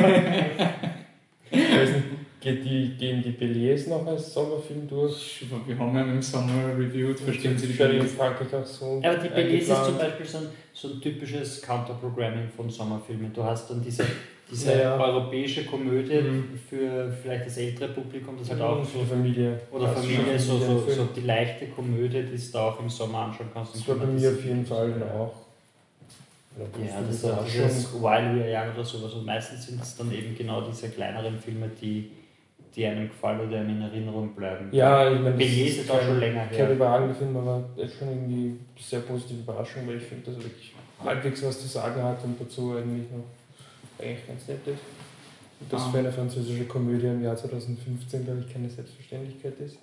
Geht 2.45 2.63
die, 2.63 2.89
gehen 2.99 3.23
die 3.23 3.31
Beliers 3.31 3.87
noch 3.87 4.07
als 4.07 4.35
Sommerfilm 4.35 4.87
durch? 4.87 5.47
Wir 5.67 5.79
haben 5.79 5.97
ja 5.97 6.03
im 6.03 6.21
Sommer 6.21 6.77
reviewed, 6.79 7.19
verstehen 7.19 7.57
Sie 7.57 7.69
die? 7.69 7.73
Frankreich 7.73 8.55
auch 8.55 8.67
so. 8.67 9.01
Ja, 9.03 9.13
aber 9.13 9.23
die 9.23 9.29
Belize 9.31 9.73
ist 9.73 9.85
zum 9.87 9.97
Beispiel 9.97 10.27
so 10.27 10.39
ein, 10.39 10.47
so 10.75 10.89
ein 10.89 11.01
typisches 11.01 11.63
Counter-Programming 11.63 12.49
von 12.55 12.69
Sommerfilmen. 12.69 13.33
Du 13.33 13.43
hast 13.43 13.71
dann 13.71 13.81
diese, 13.83 14.05
diese 14.51 14.73
Ja, 14.73 14.79
ja. 14.79 15.01
europäische 15.01 15.65
Komödie 15.65 16.21
Mhm. 16.21 16.61
für 16.69 17.11
vielleicht 17.23 17.47
das 17.47 17.57
ältere 17.57 17.89
Publikum, 17.89 18.37
das 18.39 18.51
halt 18.51 18.61
auch 18.61 18.85
für 18.85 18.99
so, 18.99 19.05
Familie. 19.07 19.59
oder 19.73 19.87
Das 19.87 20.01
ist 20.05 20.13
Familie, 20.13 20.39
schon 20.39 20.61
so, 20.61 20.79
so, 20.81 20.91
so 20.91 21.05
die 21.17 21.21
leichte 21.23 21.67
Komödie, 21.69 22.25
die 22.25 22.37
du 22.37 22.53
da 22.53 22.69
auch 22.69 22.79
im 22.79 22.91
Sommer 22.91 23.21
anschauen 23.21 23.49
kannst. 23.55 23.75
Das 23.75 23.89
war 23.89 23.97
bei 23.97 24.05
mir 24.05 24.29
auf 24.29 24.45
jeden 24.45 24.67
Fall 24.67 24.93
auch. 25.19 25.33
Ja, 26.59 27.01
das 27.01 27.17
ist 27.17 27.25
auch 27.25 27.43
dieses 27.45 27.95
While 27.95 28.37
We 28.37 28.45
Are 28.55 28.67
Young 28.69 28.75
oder 28.75 28.85
sowas. 28.85 29.15
Und 29.15 29.25
meistens 29.25 29.67
sind 29.67 29.81
es 29.83 29.97
dann 29.97 30.13
eben 30.13 30.37
genau 30.37 30.61
diese 30.61 30.91
kleineren 30.91 31.39
Filme, 31.39 31.71
die, 31.81 32.11
die 32.76 32.85
einem 32.87 33.09
gefallen 33.09 33.47
oder 33.49 33.61
einem 33.61 33.71
in 33.71 33.83
Erinnerung 33.83 34.35
bleiben. 34.35 34.69
Ja, 34.73 35.11
ich 35.12 35.21
meine, 35.21 35.37
Belize 35.37 35.83
ist 35.83 35.90
auch 35.90 36.02
schon 36.02 36.19
länger 36.19 36.47
Kein 36.47 36.57
her. 36.57 36.73
überragender 36.73 37.14
Film, 37.14 37.37
aber 37.37 37.64
ist 37.76 37.99
schon 37.99 38.09
irgendwie 38.09 38.47
eine 38.50 38.59
sehr 38.78 39.00
positive 39.00 39.40
Überraschung, 39.40 39.87
weil 39.87 39.97
ich 39.99 40.02
finde, 40.02 40.26
dass 40.26 40.37
er 40.37 40.45
wirklich 40.45 40.75
halbwegs 41.02 41.45
was 41.45 41.61
zu 41.61 41.69
sagen 41.69 42.02
hat 42.02 42.23
und 42.25 42.40
dazu 42.40 42.73
eigentlich 42.76 43.07
noch 43.11 43.25
eigentlich 44.04 44.26
ganz 44.26 44.49
nett 44.49 44.66
ist. 44.66 44.81
Und 45.61 45.73
das 45.73 45.83
Ah. 45.83 45.90
für 45.93 45.99
eine 45.99 46.11
französische 46.12 46.64
Komödie 46.64 47.07
im 47.07 47.23
Jahr 47.23 47.37
2015, 47.37 48.25
glaube 48.25 48.45
ich, 48.47 48.52
keine 48.52 48.69
Selbstverständlichkeit 48.69 49.54
ist. 49.61 49.78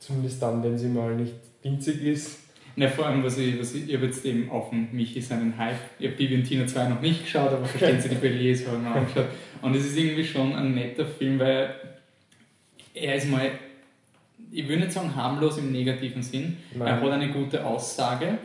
Zumindest 0.00 0.42
dann, 0.42 0.62
wenn 0.64 0.76
sie 0.76 0.88
mal 0.88 1.14
nicht 1.14 1.34
winzig 1.62 2.02
ist. 2.02 2.38
Na, 2.74 2.88
vor 2.88 3.06
allem, 3.06 3.22
was 3.22 3.38
ich, 3.38 3.60
was 3.60 3.74
ich, 3.74 3.88
ich 3.88 3.94
habe 3.94 4.06
jetzt 4.06 4.24
eben 4.24 4.50
auf 4.50 4.70
dem 4.70 4.88
Michi 4.92 5.20
seinen 5.20 5.56
Hype, 5.58 5.76
ich 5.98 6.06
habe 6.08 6.16
Bibi 6.16 6.36
und 6.36 6.44
Tina 6.44 6.66
2 6.66 6.88
noch 6.88 7.00
nicht 7.02 7.22
geschaut, 7.22 7.52
aber 7.52 7.64
verstehen 7.66 8.00
Sie 8.00 8.08
die 8.08 8.14
Beliers 8.16 8.66
habe 8.66 8.78
ich 8.78 8.82
mir 8.82 8.90
angeschaut. 8.96 9.26
Und 9.60 9.76
es 9.76 9.86
ist 9.86 9.96
irgendwie 9.96 10.24
schon 10.24 10.54
ein 10.54 10.74
netter 10.74 11.04
Film, 11.06 11.38
weil 11.38 11.74
er 12.94 13.16
ist 13.16 13.28
mal, 13.28 13.50
ich 14.50 14.68
will 14.68 14.78
nicht 14.78 14.92
sagen 14.92 15.14
harmlos 15.14 15.58
im 15.58 15.72
negativen 15.72 16.22
Sinn, 16.22 16.58
er 16.78 17.00
hat 17.00 17.10
eine 17.10 17.30
gute 17.30 17.64
Aussage. 17.64 18.38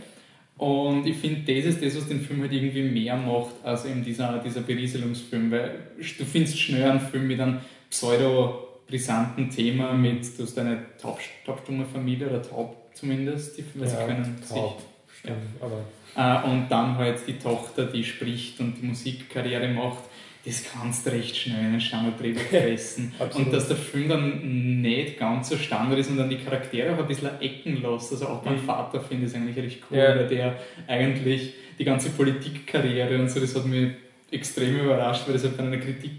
Und 0.58 1.06
ich 1.06 1.18
finde, 1.18 1.54
das 1.54 1.66
ist 1.66 1.84
das, 1.84 1.98
was 1.98 2.08
den 2.08 2.20
Film 2.20 2.42
halt 2.42 2.51
irgendwie 2.51 2.82
mehr 2.82 3.16
macht, 3.16 3.54
als 3.63 3.86
eben 3.86 4.04
dieser, 4.04 4.39
dieser 4.39 4.62
Berieselungsfilm. 4.62 5.51
Weil 5.51 5.80
du 5.98 6.25
findest 6.25 6.60
schnell 6.60 6.89
einen 6.89 7.00
Film 7.00 7.27
mit 7.27 7.39
einem 7.39 7.60
pseudo-brisanten 7.92 9.51
Thema, 9.51 9.94
mit, 9.94 10.25
du 10.38 10.44
hast 10.44 10.58
eine 10.58 10.80
taub, 11.00 11.20
taubstumme 11.46 11.86
Familie 11.86 12.27
oder 12.27 12.42
taub 12.42 12.75
zumindest, 12.96 13.58
die 13.58 13.63
weil 13.75 13.88
sie 13.88 13.96
können 13.98 14.36
taub, 14.50 14.80
sich 14.80 15.20
stimmt, 15.20 15.62
aber 15.62 15.84
äh, 16.16 16.50
und 16.50 16.68
dann 16.70 16.98
halt 16.98 17.20
die 17.27 17.38
Tochter, 17.38 17.86
die 17.86 18.04
spricht 18.04 18.60
und 18.60 18.75
die 18.82 18.86
Musikkarriere 18.88 19.68
macht, 19.68 20.04
das 20.48 20.63
kannst 20.63 21.06
du 21.06 21.12
recht 21.12 21.36
schnell 21.36 21.60
in 21.60 21.66
einen 21.66 21.82
Standard-Drehbuch 21.82 22.39
fressen. 22.42 23.13
Und 23.36 23.51
dass 23.54 23.68
der 23.68 23.75
Film 23.77 24.08
dann 24.10 24.82
nicht 24.82 25.20
ganz 25.20 25.50
so 25.50 25.58
Standard 25.58 26.00
ist 26.00 26.10
und 26.10 26.18
dann 26.18 26.30
die 26.30 26.38
Charaktere 26.38 26.94
auch 26.96 27.00
ein 27.00 27.08
bisschen 27.08 27.30
ecken 27.42 27.82
lässt. 27.82 28.12
Also 28.13 28.27
auch 28.27 28.44
mein 28.46 28.56
Mhm. 28.56 28.60
Vater 28.66 29.01
finde 29.01 29.27
ich 29.27 29.36
eigentlich 29.36 29.58
recht 29.58 29.80
cool, 29.92 29.98
Ja. 29.98 30.16
weil 30.16 30.27
der 30.27 30.56
eigentlich 30.88 31.54
die 31.77 31.84
ganze 31.84 32.10
Politikkarriere 32.12 33.20
und 33.20 33.30
so, 33.30 33.39
das 33.39 33.56
hat 33.56 33.66
mich 33.66 33.92
extrem 34.32 34.80
überrascht, 34.80 35.24
weil 35.27 35.34
das 35.34 35.44
halt 35.44 35.58
bei 35.58 35.63
einer 35.63 35.77
Kritik, 35.77 36.12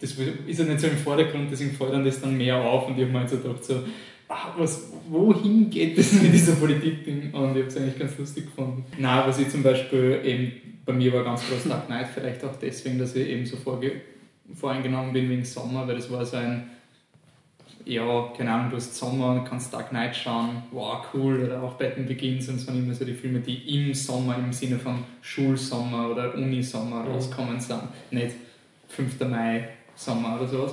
das 0.00 0.12
ist 0.46 0.58
ja 0.58 0.64
nicht 0.64 0.80
so 0.80 0.86
im 0.86 0.96
Vordergrund, 0.96 1.48
deswegen 1.50 1.72
fällt 1.72 1.92
dann 1.92 2.04
das 2.04 2.20
dann 2.20 2.36
mehr 2.36 2.56
auf 2.56 2.88
und 2.88 2.96
ich 2.96 3.02
habe 3.02 3.12
mir 3.12 3.20
halt 3.20 3.30
so 3.30 3.36
gedacht, 3.38 3.64
so, 3.64 3.82
ah, 4.28 4.54
was, 4.56 4.90
wohin 5.08 5.70
geht 5.70 5.96
das 5.98 6.12
mit 6.14 6.32
dieser 6.32 6.54
Politik-Ding? 6.54 7.32
Und 7.34 7.50
ich 7.56 7.62
habe 7.62 7.66
es 7.66 7.76
eigentlich 7.76 7.98
ganz 7.98 8.18
lustig 8.18 8.46
gefunden. 8.46 8.84
Na, 8.98 9.26
was 9.26 9.38
ich 9.38 9.48
zum 9.48 9.62
Beispiel 9.62 10.20
eben, 10.24 10.52
bei 10.84 10.92
mir 10.92 11.12
war 11.12 11.24
ganz 11.24 11.42
groß 11.48 11.68
Dark 11.68 11.86
Knight, 11.86 12.08
vielleicht 12.12 12.44
auch 12.44 12.56
deswegen, 12.60 12.98
dass 12.98 13.14
ich 13.14 13.28
eben 13.28 13.46
so 13.46 13.56
vorge 13.56 14.00
voreingenommen 14.54 15.12
bin 15.12 15.30
wegen 15.30 15.44
Sommer, 15.44 15.86
weil 15.86 15.96
das 15.96 16.10
war 16.10 16.24
so 16.24 16.36
ein, 16.36 16.70
ja, 17.84 18.32
keine 18.36 18.52
Ahnung, 18.52 18.70
du 18.70 18.76
hast 18.76 18.94
Sommer 18.94 19.32
und 19.32 19.44
kannst 19.44 19.72
Dark 19.72 19.90
Knight 19.90 20.14
schauen, 20.14 20.62
wow, 20.70 21.04
cool, 21.14 21.44
oder 21.44 21.62
auch 21.62 21.74
Batman 21.74 22.06
Begins 22.06 22.48
und 22.48 22.56
es 22.56 22.66
waren 22.66 22.78
immer 22.78 22.94
so 22.94 23.04
die 23.04 23.14
Filme, 23.14 23.40
die 23.40 23.56
im 23.74 23.94
Sommer, 23.94 24.36
im 24.36 24.52
Sinne 24.52 24.78
von 24.78 25.04
Schulsommer 25.20 26.10
oder 26.10 26.34
Unisommer 26.34 27.02
Mhm. 27.04 27.12
rauskommen 27.12 27.60
sind, 27.60 27.82
nicht 28.10 28.36
5. 28.88 29.20
Mai 29.28 29.68
Sommer 29.94 30.36
oder 30.36 30.48
sowas. 30.48 30.72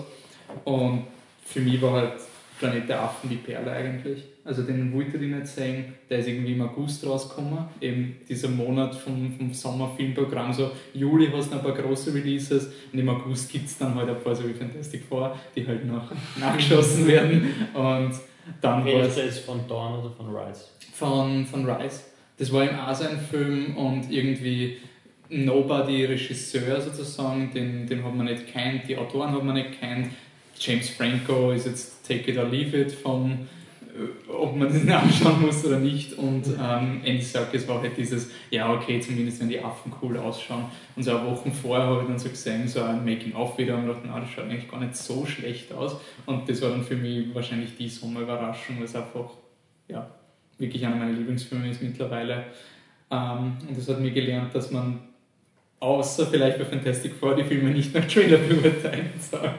Und 0.66 1.04
für 1.46 1.62
mich 1.62 1.82
war 1.82 1.94
halt 1.94 2.14
Planet 2.58 2.90
der 2.90 3.02
Affen 3.04 3.30
die 3.30 3.38
Perle 3.38 3.72
eigentlich. 3.72 4.24
Also 4.50 4.64
den 4.64 4.92
wollte 4.94 5.18
ich 5.18 5.32
nicht 5.32 5.46
sehen, 5.46 5.94
der 6.10 6.20
ist 6.20 6.28
irgendwie 6.28 6.54
im 6.54 6.62
August 6.64 7.06
rausgekommen, 7.06 7.66
eben 7.80 8.16
dieser 8.28 8.50
Monat 8.50 8.96
vom, 8.96 9.32
vom 9.32 9.54
Sommerfilmprogramm, 9.54 10.52
so 10.52 10.72
Juli 10.96 11.30
hast 11.32 11.52
du 11.52 11.58
ein 11.58 11.62
paar 11.62 11.74
große 11.74 12.12
Releases 12.16 12.72
und 12.92 12.98
im 12.98 13.10
August 13.10 13.52
gibt 13.52 13.68
es 13.68 13.78
dann 13.78 13.94
halt 13.94 14.10
ein 14.10 14.20
paar 14.20 14.36
so 14.36 14.50
wie 14.50 14.54
Fantastic 14.54 15.04
Four, 15.08 15.38
die 15.56 15.68
halt 15.68 15.86
noch 15.86 16.12
nachgeschossen 16.40 17.08
werden 17.08 17.54
und 17.76 18.14
dann 18.60 18.84
du 18.84 18.92
jetzt 18.92 19.42
von 19.42 19.60
Dawn 19.68 20.00
oder 20.00 20.10
von 20.10 20.36
Rise? 20.36 20.66
von, 21.00 21.46
von 21.46 21.66
Rice. 21.66 22.12
Das 22.38 22.52
war 22.52 22.70
im 22.70 22.78
auch 22.78 22.94
so 22.94 23.06
ein 23.06 23.20
Film 23.20 23.76
und 23.78 24.12
irgendwie 24.12 24.78
Nobody 25.30 26.06
Regisseur 26.06 26.82
sozusagen, 26.82 27.52
den, 27.54 27.88
den 27.88 28.04
hat 28.04 28.16
man 28.16 28.26
nicht 28.26 28.48
kennt, 28.48 28.88
die 28.88 28.98
Autoren 28.98 29.32
hat 29.32 29.44
man 29.44 29.56
nicht 29.56 29.80
kennt. 29.80 30.10
James 30.60 30.90
Franco 30.90 31.52
ist 31.52 31.68
jetzt 31.68 32.06
Take 32.06 32.32
It 32.32 32.38
or 32.38 32.46
Leave 32.46 32.82
It 32.82 32.92
von 32.92 33.32
äh, 33.32 33.59
ob 34.28 34.56
man 34.56 34.68
das 34.68 34.88
anschauen 35.04 35.42
muss 35.42 35.66
oder 35.66 35.80
nicht 35.80 36.14
und 36.18 36.46
ähm, 36.48 37.02
Andy 37.04 37.22
Serkis 37.22 37.68
war 37.68 37.82
halt 37.82 37.98
dieses, 37.98 38.32
ja 38.50 38.74
okay, 38.74 39.00
zumindest 39.00 39.42
wenn 39.42 39.50
die 39.50 39.60
Affen 39.60 39.94
cool 40.02 40.18
ausschauen 40.18 40.66
und 40.96 41.04
so 41.04 41.16
eine 41.16 41.30
Woche 41.30 41.52
vorher 41.52 41.88
habe 41.88 42.02
ich 42.02 42.08
dann 42.08 42.20
so 42.20 42.30
gesehen, 42.30 42.68
so 42.68 42.82
ein 42.84 43.04
Making-of 43.04 43.58
wieder 43.58 43.78
und 43.78 43.88
dachte, 43.88 44.02
na, 44.06 44.20
das 44.20 44.30
schaut 44.30 44.46
eigentlich 44.46 44.70
gar 44.70 44.80
nicht 44.80 44.96
so 44.96 45.26
schlecht 45.26 45.74
aus 45.74 46.00
und 46.26 46.50
das 46.50 46.62
war 46.62 46.70
dann 46.70 46.84
für 46.84 46.96
mich 46.96 47.34
wahrscheinlich 47.34 47.76
die 47.78 47.90
Sommerüberraschung, 47.90 48.82
es 48.84 48.96
einfach, 48.96 49.32
ja, 49.88 50.10
wirklich 50.60 50.86
einer 50.86 50.96
meiner 50.96 51.14
Lieblingsfilme 51.14 51.70
ist 51.70 51.82
mittlerweile. 51.82 52.46
Ähm, 53.10 53.58
und 53.68 53.78
das 53.78 53.90
hat 53.90 54.00
mir 54.00 54.12
gelernt, 54.12 54.54
dass 54.54 54.72
man 54.72 55.00
außer 55.80 56.28
vielleicht 56.28 56.60
bei 56.60 56.66
Fantastic 56.66 57.14
Four 57.14 57.36
die 57.36 57.44
Filme 57.44 57.72
nicht 57.72 57.94
nach 57.94 58.06
Trailer 58.06 58.38
beurteilen 58.38 59.10
soll. 59.20 59.52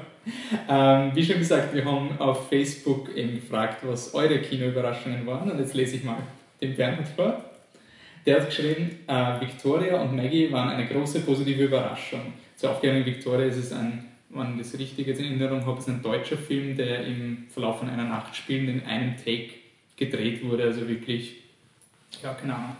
Ähm, 0.69 1.12
wie 1.15 1.25
schon 1.25 1.39
gesagt, 1.39 1.75
wir 1.75 1.85
haben 1.85 2.19
auf 2.19 2.49
Facebook 2.49 3.15
eben 3.17 3.37
gefragt, 3.37 3.79
was 3.83 4.15
eure 4.15 4.39
Kinoüberraschungen 4.39 5.27
waren. 5.27 5.50
Und 5.50 5.59
jetzt 5.59 5.75
lese 5.75 5.97
ich 5.97 6.05
mal 6.05 6.19
den 6.61 6.77
Bernhard 6.77 7.09
vor. 7.09 7.45
Der 8.27 8.37
hat 8.37 8.47
geschrieben, 8.47 8.91
äh, 9.07 9.41
Victoria 9.41 10.00
und 10.03 10.15
Maggie 10.15 10.53
waren 10.53 10.69
eine 10.69 10.87
große 10.87 11.21
positive 11.21 11.65
Überraschung. 11.65 12.35
Zur 12.57 12.73
Aufklärung 12.73 13.05
Victoria 13.07 13.47
ist 13.47 13.57
es 13.57 13.73
ein, 13.73 14.07
wenn 14.29 14.53
ich 14.53 14.71
das 14.71 14.79
richtig 14.79 15.07
jetzt 15.07 15.21
in 15.21 15.27
Erinnerung 15.27 15.65
habe, 15.65 15.79
ist 15.79 15.89
ein 15.89 16.03
deutscher 16.03 16.37
Film, 16.37 16.77
der 16.77 17.07
im 17.07 17.47
Verlauf 17.49 17.79
von 17.79 17.89
einer 17.89 18.05
Nacht 18.05 18.37
spielt, 18.37 18.69
in 18.69 18.85
einem 18.85 19.17
Take 19.17 19.55
gedreht 19.97 20.45
wurde. 20.45 20.65
Also 20.65 20.87
wirklich, 20.87 21.37
ja, 22.23 22.35
keine 22.35 22.55
Ahnung. 22.55 22.76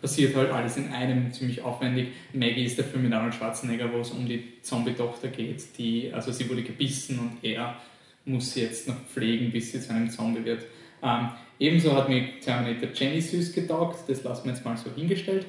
Passiert 0.00 0.36
halt 0.36 0.50
alles 0.50 0.76
in 0.76 0.92
einem 0.92 1.32
ziemlich 1.32 1.62
aufwendig. 1.62 2.08
Maggie 2.34 2.64
ist 2.64 2.76
der 2.76 2.84
Film 2.84 3.04
mit 3.04 3.12
Arnold 3.12 3.34
Schwarzenegger, 3.34 3.90
wo 3.92 4.00
es 4.00 4.10
um 4.10 4.26
die 4.26 4.60
Zombie-Tochter 4.60 5.28
geht. 5.28 5.78
Die, 5.78 6.12
also 6.12 6.30
sie 6.30 6.48
wurde 6.50 6.62
gebissen 6.62 7.18
und 7.18 7.38
er 7.42 7.76
muss 8.26 8.52
sie 8.52 8.62
jetzt 8.62 8.86
noch 8.88 9.00
pflegen, 9.06 9.50
bis 9.50 9.72
sie 9.72 9.80
zu 9.80 9.92
einem 9.92 10.10
Zombie 10.10 10.44
wird. 10.44 10.64
Ähm, 11.02 11.30
ebenso 11.58 11.94
hat 11.94 12.08
mir 12.08 12.40
Terminator 12.40 12.88
Genesis 12.90 13.52
getaugt, 13.52 14.08
das 14.08 14.22
lassen 14.22 14.44
wir 14.44 14.52
jetzt 14.52 14.64
mal 14.64 14.76
so 14.76 14.90
hingestellt. 14.94 15.46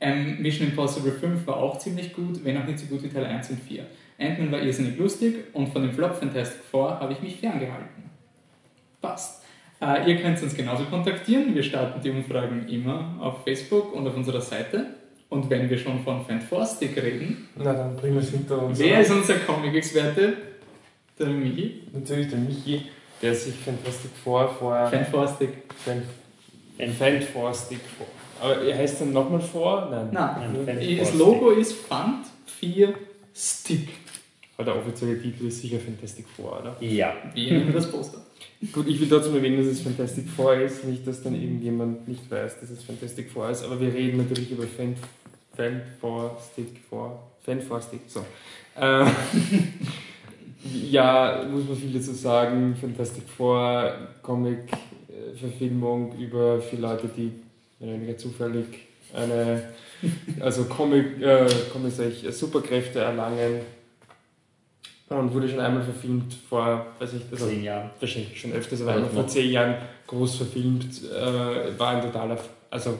Ähm, 0.00 0.40
Mission 0.42 0.68
Impossible 0.68 1.12
5 1.12 1.46
war 1.46 1.56
auch 1.56 1.78
ziemlich 1.78 2.12
gut, 2.12 2.44
wenn 2.44 2.56
auch 2.56 2.66
nicht 2.66 2.80
so 2.80 2.86
gut 2.86 3.02
wie 3.02 3.08
Teil 3.08 3.24
1 3.24 3.50
und 3.50 3.60
4. 3.60 3.86
Ant-Man 4.18 4.52
war 4.52 4.60
irrsinnig 4.60 4.98
lustig 4.98 5.36
und 5.52 5.68
von 5.68 5.82
dem 5.82 5.92
Flop 5.92 6.14
Fantastic 6.16 6.62
Four 6.70 7.00
habe 7.00 7.12
ich 7.12 7.20
mich 7.20 7.36
ferngehalten. 7.36 8.10
Passt. 9.00 9.42
Äh, 9.82 10.10
ihr 10.10 10.22
könnt 10.22 10.40
uns 10.40 10.54
genauso 10.54 10.84
kontaktieren. 10.84 11.54
Wir 11.54 11.62
starten 11.62 12.00
die 12.00 12.10
Umfragen 12.10 12.68
immer 12.68 13.16
auf 13.20 13.42
Facebook 13.44 13.92
und 13.92 14.06
auf 14.06 14.16
unserer 14.16 14.40
Seite. 14.40 14.86
Und 15.28 15.50
wenn 15.50 15.68
wir 15.68 15.78
schon 15.78 16.04
von 16.04 16.24
Fantastic 16.24 16.96
reden, 17.02 17.48
na 17.56 17.72
dann 17.72 17.96
bringen 17.96 18.14
wir 18.14 18.22
es 18.22 18.30
hinter 18.30 18.62
uns. 18.62 18.78
wer 18.78 19.00
ist 19.00 19.10
unser 19.10 19.34
Comic-Experte? 19.36 20.34
Der 21.18 21.26
Michi. 21.26 21.82
Natürlich 21.92 22.28
der 22.28 22.38
Michi, 22.38 22.82
der 23.20 23.34
sich 23.34 23.54
Fantastic 23.54 24.10
Four 24.22 24.48
vor. 24.48 24.86
Fantastic. 24.86 25.50
Fan, 25.84 26.02
Fantastic 26.78 27.78
Four. 27.98 28.06
Aber 28.40 28.60
er 28.62 28.76
heißt 28.76 29.00
dann 29.00 29.12
nochmal 29.12 29.40
vor? 29.40 29.88
Nein. 29.90 30.08
Nein, 30.12 30.64
Nein, 30.66 30.98
das. 30.98 31.14
Logo 31.14 31.50
ist 31.50 31.72
Fant 31.72 32.26
4 32.60 32.94
Stick. 33.34 33.88
Aber 34.56 34.64
der 34.64 34.76
offizielle 34.76 35.20
Titel 35.20 35.46
ist 35.46 35.60
sicher 35.60 35.78
Fantastic 35.80 36.26
Four, 36.36 36.60
oder? 36.60 36.76
Ja. 36.80 37.14
Wir 37.34 37.58
nehmen 37.58 37.72
das 37.72 37.90
Poster. 37.90 38.18
Gut, 38.72 38.86
ich 38.86 39.00
will 39.00 39.08
trotzdem 39.08 39.34
erwähnen, 39.34 39.58
dass 39.58 39.66
es 39.66 39.80
Fantastic 39.80 40.28
Four 40.28 40.54
ist. 40.54 40.84
Nicht, 40.84 41.06
dass 41.06 41.22
dann 41.22 41.34
irgendjemand 41.34 42.06
nicht 42.06 42.30
weiß, 42.30 42.60
dass 42.60 42.70
es 42.70 42.84
Fantastic 42.84 43.30
Four 43.30 43.50
ist. 43.50 43.64
Aber 43.64 43.80
wir 43.80 43.92
reden 43.92 44.18
natürlich 44.18 44.50
über 44.50 44.64
Fan, 44.64 44.94
Fantastic 45.56 46.68
Four. 46.88 47.18
Fantastic, 47.44 48.00
so. 48.06 48.20
Äh, 48.78 49.04
ja, 50.90 51.44
muss 51.50 51.66
man 51.66 51.76
viel 51.76 51.92
dazu 51.92 52.12
sagen. 52.12 52.76
Fantastic 52.80 53.24
Four, 53.36 53.92
Comic-Verfilmung 54.22 56.16
über 56.18 56.60
vier 56.60 56.78
Leute, 56.78 57.08
die 57.16 57.32
mehr 57.80 57.88
oder 57.88 58.00
weniger 58.00 58.16
zufällig 58.16 58.66
eine, 59.14 59.70
also 60.40 60.64
Comic, 60.64 61.20
äh, 61.20 61.46
Comic 61.72 61.92
sag 61.92 62.06
ich, 62.08 62.34
Superkräfte 62.34 63.00
erlangen. 63.00 63.60
Und 65.18 65.32
wurde 65.34 65.48
schon 65.48 65.60
einmal 65.60 65.82
verfilmt 65.82 66.34
vor, 66.48 66.86
weiß 66.98 67.14
ich, 67.14 67.22
also 67.30 67.46
Zehn 67.46 67.64
Jahre. 67.64 67.90
wahrscheinlich 68.00 68.40
schon 68.40 68.52
öfters, 68.52 68.82
aber 68.82 68.92
einmal 68.92 69.10
vor 69.10 69.26
zehn 69.26 69.50
Jahren 69.50 69.74
groß 70.06 70.36
verfilmt, 70.36 70.86
äh, 71.10 71.78
war 71.78 71.96
ein 71.96 72.02
totaler, 72.02 72.38
also 72.70 72.98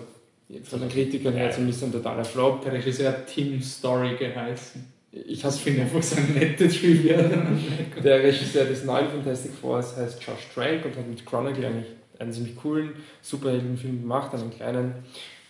von 0.64 0.80
den 0.80 0.88
Kritikern 0.88 1.34
her 1.34 1.50
zumindest 1.50 1.84
ein 1.84 1.92
totaler 1.92 2.24
Flop. 2.24 2.62
Der 2.62 2.72
Regisseur 2.72 3.08
hat 3.08 3.26
Tim 3.26 3.62
Story 3.62 4.16
geheißen. 4.18 4.84
Ich 5.12 5.42
finde 5.42 5.82
einfach 5.82 6.02
so 6.02 6.16
ein 6.16 6.34
nettes 6.34 6.80
Trivia. 6.80 7.18
Der 8.02 8.22
Regisseur 8.22 8.64
des 8.64 8.84
neuen 8.84 9.08
Fantastic 9.08 9.52
Fours 9.52 9.96
heißt 9.96 10.22
Josh 10.22 10.48
Trank 10.54 10.84
und 10.86 10.96
hat 10.96 11.06
mit 11.06 11.24
Chronicle 11.26 11.66
eigentlich 11.66 11.86
einen 12.18 12.32
ziemlich 12.32 12.56
coolen 12.56 12.90
Superheldenfilm 13.20 14.00
gemacht, 14.00 14.32
einen 14.32 14.50
kleinen, 14.50 14.94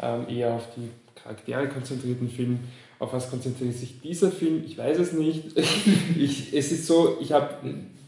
ähm, 0.01 0.27
eher 0.29 0.55
auf 0.55 0.67
die 0.77 0.89
Charaktere 1.21 1.69
konzentrierten 1.69 2.29
Film. 2.29 2.59
Auf 3.03 3.13
was 3.13 3.29
konzentriert 3.29 3.75
sich 3.75 4.01
dieser 4.01 4.31
Film? 4.31 4.63
Ich 4.65 4.79
weiß 4.79 4.97
es 4.97 5.13
nicht. 5.13 5.43
ich, 6.17 6.55
es 6.55 6.71
ist 6.71 6.87
so, 6.87 7.19
ich 7.21 7.33
habe 7.33 7.49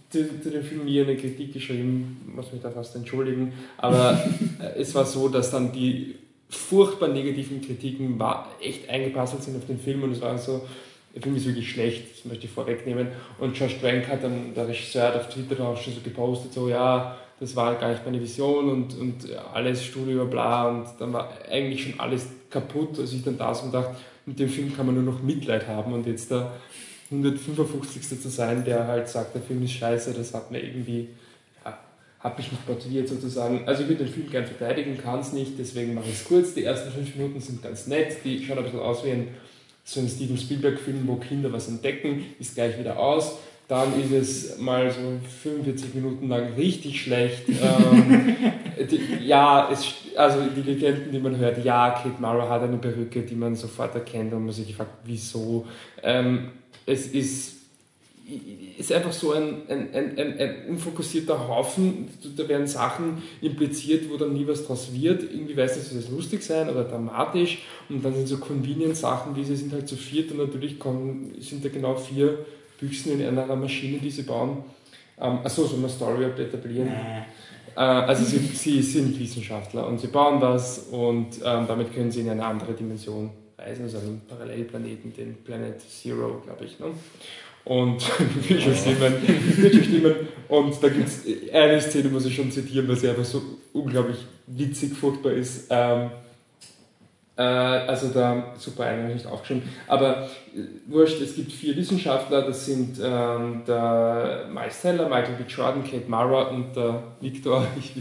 zu, 0.09 0.41
zu 0.41 0.51
dem 0.53 0.63
Film 0.63 0.85
nie 0.85 1.01
eine 1.01 1.17
Kritik 1.17 1.53
geschrieben, 1.53 2.33
muss 2.33 2.53
mich 2.53 2.63
da 2.63 2.71
fast 2.71 2.95
entschuldigen, 2.95 3.53
aber 3.77 4.23
äh, 4.61 4.79
es 4.81 4.95
war 4.95 5.05
so, 5.05 5.29
dass 5.29 5.51
dann 5.51 5.73
die 5.73 6.15
furchtbar 6.49 7.09
negativen 7.09 7.61
Kritiken 7.61 8.17
war, 8.21 8.53
echt 8.63 8.89
eingepasselt 8.89 9.43
sind 9.43 9.57
auf 9.57 9.67
den 9.67 9.81
Film 9.81 10.05
und 10.05 10.13
es 10.13 10.21
war 10.21 10.39
so, 10.39 10.65
der 11.13 11.23
Film 11.23 11.35
ist 11.35 11.47
wirklich 11.47 11.69
schlecht, 11.69 12.17
das 12.17 12.25
möchte 12.27 12.47
ich 12.47 12.53
vorwegnehmen. 12.53 13.09
Und 13.41 13.59
Josh 13.59 13.81
Trank 13.81 14.07
hat 14.07 14.23
dann, 14.23 14.55
der 14.55 14.69
Regisseur 14.69 15.09
hat 15.09 15.17
auf 15.17 15.29
Twitter 15.29 15.67
auch 15.67 15.77
schon 15.77 15.95
so 15.95 16.03
gepostet, 16.03 16.53
so 16.53 16.69
ja, 16.69 17.17
das 17.41 17.57
war 17.57 17.75
gar 17.75 17.91
nicht 17.91 18.05
meine 18.05 18.21
Vision 18.21 18.69
und, 18.69 18.97
und 18.97 19.37
alles 19.53 19.83
Studio, 19.83 20.25
bla 20.27 20.69
und 20.69 20.87
dann 21.01 21.13
war 21.13 21.33
eigentlich 21.51 21.83
schon 21.83 21.99
alles 21.99 22.29
kaputt, 22.49 22.97
als 23.01 23.13
ich 23.13 23.25
dann 23.25 23.37
da 23.37 23.53
so 23.53 23.69
dachte, 23.73 23.97
mit 24.27 24.39
dem 24.39 24.49
Film 24.49 24.75
kann 24.75 24.87
man 24.87 24.95
nur 24.95 25.05
noch 25.05 25.23
Mitleid 25.23 25.67
haben 25.67 25.93
und 25.93 26.07
jetzt 26.07 26.31
der 26.31 26.53
155. 27.11 28.21
zu 28.21 28.29
sein, 28.29 28.65
der 28.65 28.87
halt 28.87 29.09
sagt, 29.09 29.35
der 29.35 29.43
Film 29.43 29.63
ist 29.63 29.73
scheiße, 29.73 30.13
das 30.15 30.33
hat 30.35 30.51
mir 30.51 30.61
irgendwie, 30.61 31.09
ja, 31.65 31.79
hat 32.21 32.39
mich 32.39 32.51
nicht 32.51 32.69
motiviert 32.69 33.09
sozusagen. 33.09 33.67
Also 33.67 33.83
ich 33.83 33.89
würde 33.89 34.05
den 34.05 34.13
Film 34.13 34.31
gern 34.31 34.47
verteidigen, 34.47 34.99
kann 34.99 35.21
es 35.21 35.33
nicht, 35.33 35.53
deswegen 35.59 35.95
mache 35.95 36.07
ich 36.09 36.15
es 36.15 36.25
kurz. 36.25 36.55
Die 36.55 36.65
ersten 36.65 36.91
fünf 36.91 37.15
Minuten 37.15 37.41
sind 37.41 37.63
ganz 37.63 37.87
nett, 37.87 38.19
die 38.25 38.45
schauen 38.45 38.59
ein 38.59 38.65
bisschen 38.65 38.81
aus 38.81 39.05
wie 39.05 39.11
ein, 39.11 39.29
so 39.85 40.01
ein 40.01 40.09
Steven 40.09 40.39
Spielberg-Film, 40.39 41.07
wo 41.07 41.17
Kinder 41.17 41.53
was 41.53 41.69
entdecken, 41.69 42.25
ist 42.39 42.55
gleich 42.55 42.79
wieder 42.79 42.99
aus. 42.99 43.37
Dann 43.69 43.89
ist 43.99 44.11
es 44.13 44.59
mal 44.59 44.91
so 44.91 45.01
45 45.43 45.95
Minuten 45.95 46.29
lang 46.29 46.55
richtig 46.55 47.03
schlecht. 47.03 47.43
ähm, 47.49 48.53
die, 48.79 49.27
ja, 49.27 49.69
es, 49.71 49.95
also 50.17 50.41
die 50.55 50.63
Legenden, 50.63 51.13
die 51.13 51.19
man 51.19 51.37
hört, 51.37 51.65
ja, 51.65 51.91
Kate 51.91 52.21
Mara 52.21 52.49
hat 52.49 52.63
eine 52.63 52.79
Perücke, 52.79 53.23
die 53.23 53.35
man 53.35 53.55
sofort 53.55 53.95
erkennt 53.95 54.33
und 54.33 54.45
man 54.45 54.55
sich 54.55 54.75
fragt, 54.75 54.99
wieso. 55.05 55.67
Ähm, 56.03 56.51
es 56.87 57.07
ist, 57.09 57.55
ist 58.79 58.93
einfach 58.93 59.13
so 59.13 59.33
ein, 59.33 59.63
ein, 59.69 59.95
ein, 59.95 60.19
ein, 60.19 60.39
ein 60.39 60.55
unfokussierter 60.71 61.49
Haufen. 61.49 62.09
Da 62.37 62.49
werden 62.49 62.67
Sachen 62.67 63.23
impliziert, 63.41 64.11
wo 64.11 64.17
dann 64.17 64.33
nie 64.33 64.47
was 64.47 64.67
draus 64.67 64.89
wird. 64.93 65.23
Irgendwie 65.23 65.57
weiß 65.57 65.93
das 65.93 66.09
lustig 66.11 66.43
sein 66.43 66.69
oder 66.69 66.85
dramatisch. 66.85 67.63
Und 67.89 68.05
dann 68.05 68.15
sind 68.15 68.29
so 68.29 68.39
Convenience-Sachen, 68.39 69.37
wie 69.37 69.45
sie 69.45 69.57
sind 69.57 69.73
halt 69.73 69.89
zu 69.89 69.97
viert 69.97 70.31
und 70.33 70.39
natürlich 70.39 70.79
kommen, 70.79 71.35
sind 71.41 71.65
da 71.65 71.69
genau 71.69 71.95
vier 71.95 72.39
Büchsen 72.81 73.21
in 73.21 73.39
einer 73.39 73.57
Maschine, 73.57 73.99
die 73.99 74.11
sie 74.11 74.23
bauen. 74.23 74.65
Ähm, 75.21 75.39
achso, 75.45 75.65
so 75.65 75.77
eine 75.77 75.89
Story 75.89 76.25
etablieren. 76.25 76.89
Äh, 76.89 77.23
also 77.81 78.25
sie, 78.25 78.39
sie 78.39 78.83
sind 78.83 79.19
Wissenschaftler 79.19 79.87
und 79.87 80.01
sie 80.01 80.09
bauen 80.09 80.41
was 80.41 80.79
und 80.91 81.39
ähm, 81.45 81.67
damit 81.67 81.93
können 81.95 82.11
sie 82.11 82.21
in 82.21 82.31
eine 82.31 82.45
andere 82.45 82.73
Dimension 82.73 83.31
reisen, 83.59 83.85
also 83.85 83.99
einen 83.99 84.23
Parallelplaneten, 84.29 85.13
den 85.13 85.35
Planet 85.43 85.81
Zero, 85.81 86.43
glaube 86.45 86.65
ich. 86.65 86.79
Ne? 86.79 86.87
Und 87.65 88.03
will 88.49 88.61
schon 88.61 88.75
stimmen, 88.75 89.15
wird 89.57 89.75
schon 89.75 89.85
stimmen. 89.85 90.15
Und 90.49 90.83
da 90.83 90.89
gibt 90.89 91.09
es 91.09 91.25
eine 91.53 91.81
Szene, 91.81 92.09
muss 92.11 92.27
ich 92.27 92.35
schon 92.37 92.51
zitieren, 92.51 92.87
weil 92.89 92.97
sie 92.97 93.09
einfach 93.09 93.25
so 93.25 93.43
unglaublich 93.73 94.19
witzig, 94.47 94.93
furchtbar 94.93 95.33
ist. 95.33 95.69
Ähm, 95.71 96.03
äh, 96.03 96.24
also 97.43 98.09
da, 98.09 98.55
super, 98.57 98.85
einen 98.85 99.13
nicht 99.13 99.27
aufgeschrieben. 99.27 99.69
Aber 99.89 100.23
äh, 100.23 100.61
wurscht, 100.87 101.21
es 101.21 101.35
gibt 101.35 101.51
vier 101.51 101.77
Wissenschaftler, 101.77 102.43
das 102.43 102.67
sind 102.67 102.99
ähm, 103.03 103.63
der 103.67 104.47
Miles 104.53 104.81
Teller, 104.81 105.09
Michael 105.09 105.35
B. 105.35 105.45
Jordan, 105.49 105.83
Kate 105.83 106.09
Mara 106.09 106.45
und 106.45 106.75
der 106.77 107.03
Victor. 107.21 107.67
Ich, 107.79 107.93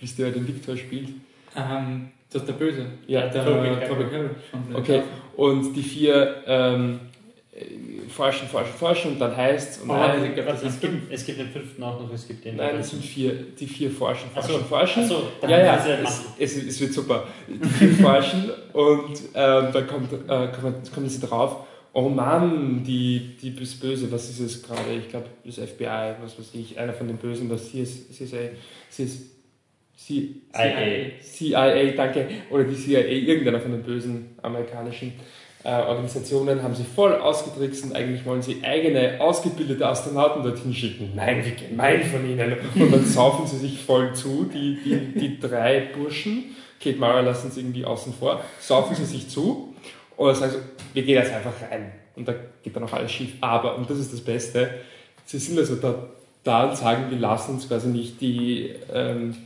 wisst 0.00 0.18
ihr, 0.18 0.26
wer 0.26 0.32
den 0.32 0.48
Victor 0.48 0.76
spielt? 0.76 1.10
Ähm, 1.54 2.08
das 2.32 2.42
ist 2.42 2.48
der 2.48 2.54
Böse. 2.54 2.86
Ja, 3.06 3.28
der 3.28 3.44
Toby 3.44 3.68
Harrell. 3.68 4.30
Okay, 4.72 5.02
und 5.36 5.74
die 5.74 5.82
vier 5.82 6.36
ähm, 6.46 7.00
forschen, 8.10 8.48
forschen, 8.48 8.74
forschen 8.74 9.12
und 9.12 9.18
dann 9.18 9.36
heißt 9.36 9.82
es. 9.82 9.88
Oh, 9.88 9.92
also, 9.92 10.24
also 10.42 10.66
es, 10.66 10.80
gibt, 10.80 11.12
es 11.12 11.24
gibt 11.24 11.38
den 11.38 11.48
fünften 11.48 11.82
auch 11.82 12.00
noch, 12.00 12.12
es 12.12 12.26
gibt 12.26 12.44
den. 12.44 12.56
Nein, 12.56 12.76
es 12.76 12.90
sind 12.90 13.04
vier, 13.04 13.32
die 13.58 13.66
vier 13.66 13.90
forschen, 13.90 14.30
forschen, 14.30 14.52
so, 14.52 14.58
forschen. 14.58 15.06
So, 15.06 15.22
ja, 15.42 15.58
ja, 15.58 15.76
es, 16.02 16.24
es, 16.38 16.56
es, 16.56 16.80
wird 16.80 16.92
super. 16.92 17.26
Die 17.48 17.68
vier 17.68 17.94
forschen 17.94 18.50
und 18.72 19.18
ähm, 19.34 19.68
dann 19.72 19.86
kommt, 19.86 20.12
äh, 20.12 20.48
kommen, 20.48 20.74
kommen 20.92 21.08
sie 21.08 21.26
drauf, 21.26 21.66
oh 21.92 22.08
Mann, 22.08 22.82
die, 22.84 23.36
die 23.40 23.62
ist 23.62 23.80
böse, 23.80 24.10
was 24.12 24.30
ist 24.30 24.40
es 24.40 24.62
gerade? 24.62 24.92
Ich 24.98 25.08
glaube, 25.08 25.26
das 25.44 25.56
FBI, 25.56 26.14
was 26.22 26.38
weiß 26.38 26.54
ich, 26.54 26.78
einer 26.78 26.92
von 26.92 27.08
den 27.08 27.16
Bösen, 27.16 27.48
das 27.48 27.70
CSA, 27.70 28.36
CIA, 29.96 31.10
CIA, 31.20 31.92
danke, 31.92 32.26
oder 32.50 32.64
die 32.64 32.74
CIA, 32.74 33.00
irgendeiner 33.00 33.60
von 33.60 33.72
den 33.72 33.82
bösen 33.82 34.36
amerikanischen 34.42 35.08
äh, 35.08 35.39
Organisationen 35.68 36.62
haben 36.62 36.74
sie 36.74 36.84
voll 36.84 37.14
ausgetrickst 37.14 37.84
und 37.84 37.94
eigentlich 37.94 38.24
wollen 38.24 38.40
sie 38.40 38.62
eigene 38.62 39.20
ausgebildete 39.20 39.86
Astronauten 39.86 40.42
dorthin 40.42 40.72
schicken. 40.72 41.12
Nein, 41.14 41.44
wie 41.44 41.66
gemein 41.66 42.02
von 42.02 42.24
ihnen. 42.28 42.56
Und 42.74 42.92
dann 42.92 43.04
saufen 43.04 43.46
sie 43.46 43.58
sich 43.58 43.82
voll 43.82 44.14
zu, 44.14 44.44
die, 44.44 44.78
die, 44.82 45.18
die 45.18 45.38
drei 45.38 45.88
Burschen, 45.94 46.56
Kate 46.82 46.98
Mara 46.98 47.20
lassen 47.20 47.50
sie 47.50 47.60
irgendwie 47.60 47.84
außen 47.84 48.14
vor, 48.14 48.42
saufen 48.58 48.96
sie 48.96 49.04
sich 49.04 49.28
zu 49.28 49.74
dann 50.16 50.34
sagen 50.34 50.52
sie, 50.52 50.58
wir 50.94 51.02
gehen 51.02 51.16
jetzt 51.16 51.32
einfach 51.32 51.52
rein. 51.70 51.92
Und 52.16 52.26
da 52.26 52.34
geht 52.62 52.74
dann 52.74 52.84
auch 52.84 52.92
alles 52.92 53.12
schief. 53.12 53.34
Aber, 53.40 53.76
und 53.76 53.88
das 53.88 53.98
ist 53.98 54.12
das 54.12 54.20
Beste, 54.20 54.70
sie 55.24 55.38
sind 55.38 55.58
also 55.58 55.76
da, 55.76 55.94
da 56.42 56.70
und 56.70 56.76
sagen, 56.76 57.10
wir 57.10 57.18
lassen 57.18 57.54
uns 57.54 57.68
quasi 57.68 57.88
nicht 57.88 58.20
die, 58.20 58.74
ähm, 58.92 59.36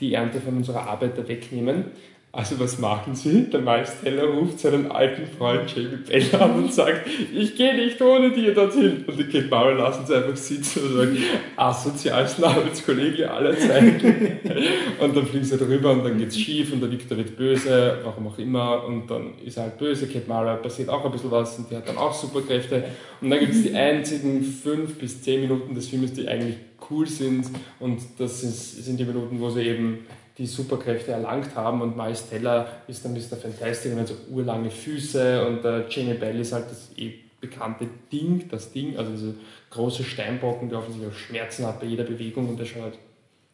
die 0.00 0.14
Ernte 0.14 0.40
von 0.40 0.56
unserer 0.56 0.88
Arbeit 0.88 1.28
wegnehmen 1.28 1.86
also 2.30 2.60
was 2.60 2.78
machen 2.78 3.14
Sie? 3.14 3.48
Der 3.50 3.60
Miles 3.60 4.02
Teller 4.02 4.24
ruft 4.24 4.60
seinen 4.60 4.92
alten 4.92 5.26
Freund 5.26 5.74
Jamie 5.74 5.96
Bell 6.06 6.40
an 6.40 6.64
und 6.64 6.72
sagt, 6.72 7.08
ich 7.34 7.56
gehe 7.56 7.74
nicht 7.74 8.00
ohne 8.02 8.30
dir 8.30 8.52
dorthin. 8.52 9.04
Und 9.06 9.18
die 9.18 9.24
Kate 9.24 9.48
Mara 9.48 9.70
lassen 9.70 10.04
sie 10.06 10.14
einfach 10.14 10.36
sitzen 10.36 10.82
und 10.84 10.96
sagen, 10.96 11.16
asozialsten 11.56 12.44
Arbeitskollege 12.44 13.30
aller 13.30 13.56
Zeiten. 13.58 14.40
und 15.00 15.16
dann 15.16 15.26
fliegen 15.26 15.44
sie 15.46 15.56
drüber 15.56 15.92
und 15.92 16.04
dann 16.04 16.18
geht's 16.18 16.38
schief 16.38 16.70
und 16.70 16.82
der 16.82 16.90
Victor 16.90 17.16
wird 17.16 17.34
böse, 17.34 17.98
warum 18.04 18.26
auch 18.26 18.38
immer. 18.38 18.84
Und 18.84 19.10
dann 19.10 19.32
ist 19.42 19.56
er 19.56 19.64
halt 19.64 19.78
böse, 19.78 20.06
Kate 20.06 20.28
Mara 20.28 20.56
passiert 20.56 20.90
auch 20.90 21.02
ein 21.06 21.10
bisschen 21.10 21.30
was 21.30 21.58
und 21.58 21.70
die 21.70 21.76
hat 21.76 21.88
dann 21.88 21.96
auch 21.96 22.12
Superkräfte. 22.12 22.84
Und 23.22 23.30
dann 23.30 23.40
gibt 23.40 23.54
es 23.54 23.62
die 23.62 23.74
einzigen 23.74 24.44
fünf 24.44 24.98
bis 24.98 25.22
zehn 25.22 25.40
Minuten 25.40 25.74
des 25.74 25.88
Filmes, 25.88 26.12
die 26.12 26.28
eigentlich 26.28 26.56
cool 26.90 27.06
sind. 27.06 27.46
Und 27.80 28.00
das 28.18 28.42
sind 28.42 29.00
die 29.00 29.04
Minuten, 29.04 29.40
wo 29.40 29.48
sie 29.48 29.62
eben 29.62 30.06
die 30.38 30.46
Superkräfte 30.46 31.10
erlangt 31.10 31.54
haben 31.56 31.82
und 31.82 31.96
Miles 31.96 32.28
Teller 32.28 32.68
ist 32.86 33.04
dann 33.04 33.12
Mr. 33.12 33.36
Fantastic 33.36 33.92
und 33.92 34.00
hat 34.00 34.08
so 34.08 34.14
urlange 34.30 34.70
Füße 34.70 35.46
und 35.46 35.64
äh, 35.64 35.86
Jenny 35.88 36.14
Bell 36.14 36.38
ist 36.38 36.52
halt 36.52 36.70
das 36.70 36.90
eh 36.96 37.14
bekannte 37.40 37.88
Ding, 38.10 38.48
das 38.48 38.72
Ding, 38.72 38.96
also 38.96 39.10
diese 39.10 39.34
große 39.70 40.04
Steinbrocken, 40.04 40.68
der 40.68 40.78
offensichtlich 40.78 41.12
auch 41.12 41.18
Schmerzen 41.18 41.66
hat 41.66 41.80
bei 41.80 41.86
jeder 41.86 42.04
Bewegung 42.04 42.48
und 42.48 42.58
der 42.58 42.64
schaut 42.64 42.82
halt 42.82 42.98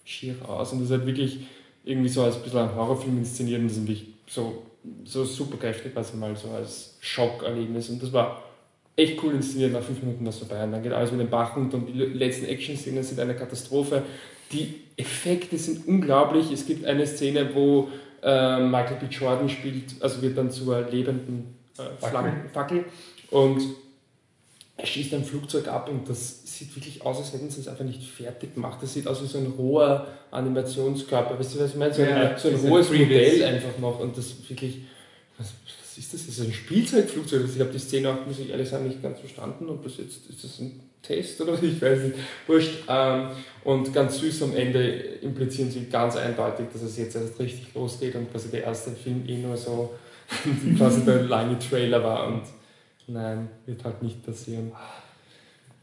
schier 0.05 0.35
aus 0.47 0.73
und 0.73 0.81
das 0.81 0.91
ist 0.91 0.97
halt 0.97 1.07
wirklich 1.07 1.47
irgendwie 1.85 2.09
so 2.09 2.23
als 2.23 2.37
ein 2.37 2.43
bisschen 2.43 2.61
ein 2.61 2.75
Horrorfilm 2.75 3.19
inszeniert 3.19 3.61
und 3.61 3.69
das 3.69 3.79
ist 3.79 3.83
wirklich 3.83 4.07
so, 4.27 4.63
so 5.05 5.25
Superkräfte 5.25 5.89
quasi 5.91 6.17
mal 6.17 6.37
so 6.37 6.51
als 6.51 6.97
Schockerlebnis 7.01 7.89
und 7.89 8.03
das 8.03 8.13
war 8.13 8.43
echt 8.97 9.23
cool 9.23 9.35
inszeniert, 9.35 9.73
nach 9.73 9.83
fünf 9.83 10.03
Minuten 10.03 10.27
was 10.27 10.39
vorbei 10.39 10.63
und 10.65 10.73
dann 10.73 10.83
geht 10.83 10.93
alles 10.93 11.11
mit 11.11 11.21
dem 11.21 11.31
Bach 11.31 11.57
runter 11.57 11.79
und 11.79 11.87
die 11.87 11.93
letzten 11.93 12.47
Action-Szenen 12.47 13.03
sind 13.03 13.19
eine 13.21 13.35
Katastrophe. 13.35 14.03
Die 14.55 14.75
Effekte 14.97 15.59
sind 15.59 15.87
unglaublich. 15.87 16.51
Es 16.53 16.67
gibt 16.67 16.85
eine 16.85 17.07
Szene, 17.07 17.55
wo 17.55 17.89
äh, 18.23 18.61
Michael 18.61 18.97
B. 19.01 19.07
Jordan 19.07 19.49
spielt, 19.49 20.01
also 20.01 20.23
wird 20.23 20.39
dann 20.39 20.51
zur 20.51 20.81
lebenden 20.83 21.55
äh, 21.77 22.49
Fackel 22.53 22.85
und 23.31 23.61
er 24.77 24.87
schießt 24.87 25.15
ein 25.15 25.25
Flugzeug 25.25 25.69
ab 25.69 25.89
und 25.89 26.09
das 26.09 26.43
sieht 26.45 26.75
wirklich 26.75 27.03
aus, 27.03 27.19
als 27.19 27.33
hätten 27.33 27.49
sie 27.49 27.61
es 27.61 27.69
einfach 27.69 27.85
nicht 27.85 28.03
fertig 28.03 28.55
gemacht. 28.55 28.79
Das 28.83 28.93
sieht 28.93 29.07
aus 29.07 29.23
wie 29.23 29.27
so 29.27 29.39
ein 29.39 29.47
roher 29.47 30.09
Animationskörper. 30.33 31.39
Weißt 31.39 31.55
du, 31.55 31.61
was 31.61 31.71
ich 31.71 31.77
meine? 31.77 31.95
So, 31.95 32.03
ja, 32.03 32.31
ein, 32.31 32.39
so 32.39 32.49
ein 32.49 32.57
rohes 32.57 32.91
Modell 32.91 33.45
einfach 33.45 33.79
noch 33.79 34.01
und 34.01 34.17
das 34.17 34.35
wirklich. 34.49 34.79
Was, 35.39 35.53
was 35.67 35.99
ist 35.99 36.13
das? 36.13 36.27
Das 36.27 36.39
ist 36.39 36.47
ein 36.47 36.53
Spielzeugflugzeug. 36.53 37.43
Also 37.43 37.55
ich 37.55 37.61
habe 37.61 37.71
die 37.71 37.79
Szene 37.79 38.11
auch, 38.11 38.27
muss 38.27 38.39
ich 38.41 38.51
ehrlich 38.51 38.69
sagen, 38.69 38.89
nicht 38.89 39.01
ganz 39.01 39.21
verstanden. 39.21 39.69
Und 39.69 39.83
bis 39.83 39.99
jetzt 39.99 40.29
ist 40.29 40.43
das 40.43 40.59
ein 40.59 40.81
Test 41.07 41.41
oder 41.41 41.55
ich 41.63 41.81
weiß 41.81 42.03
nicht, 42.03 42.17
wurscht. 42.47 42.85
Ähm, 42.89 43.29
und 43.65 43.93
ganz 43.93 44.19
süß 44.19 44.43
am 44.43 44.57
Ende 44.57 44.83
implizieren 45.23 45.71
sie 45.71 45.87
ganz 45.87 46.17
eindeutig, 46.17 46.67
dass 46.73 46.83
es 46.83 46.99
jetzt 46.99 47.17
erst 47.17 47.39
richtig 47.39 47.75
losgeht 47.75 48.15
und 48.15 48.31
quasi 48.31 48.51
der 48.51 48.65
erste 48.65 48.91
Film 48.91 49.25
eh 49.27 49.39
nur 49.39 49.57
so 49.57 49.95
quasi 50.79 51.05
der 51.05 51.23
lange 51.23 51.59
Trailer 51.59 52.03
war 52.03 52.27
und 52.29 52.43
nein, 53.07 53.49
wird 53.67 53.85
halt 53.85 54.03
nicht 54.03 54.25
passieren. 54.25 54.73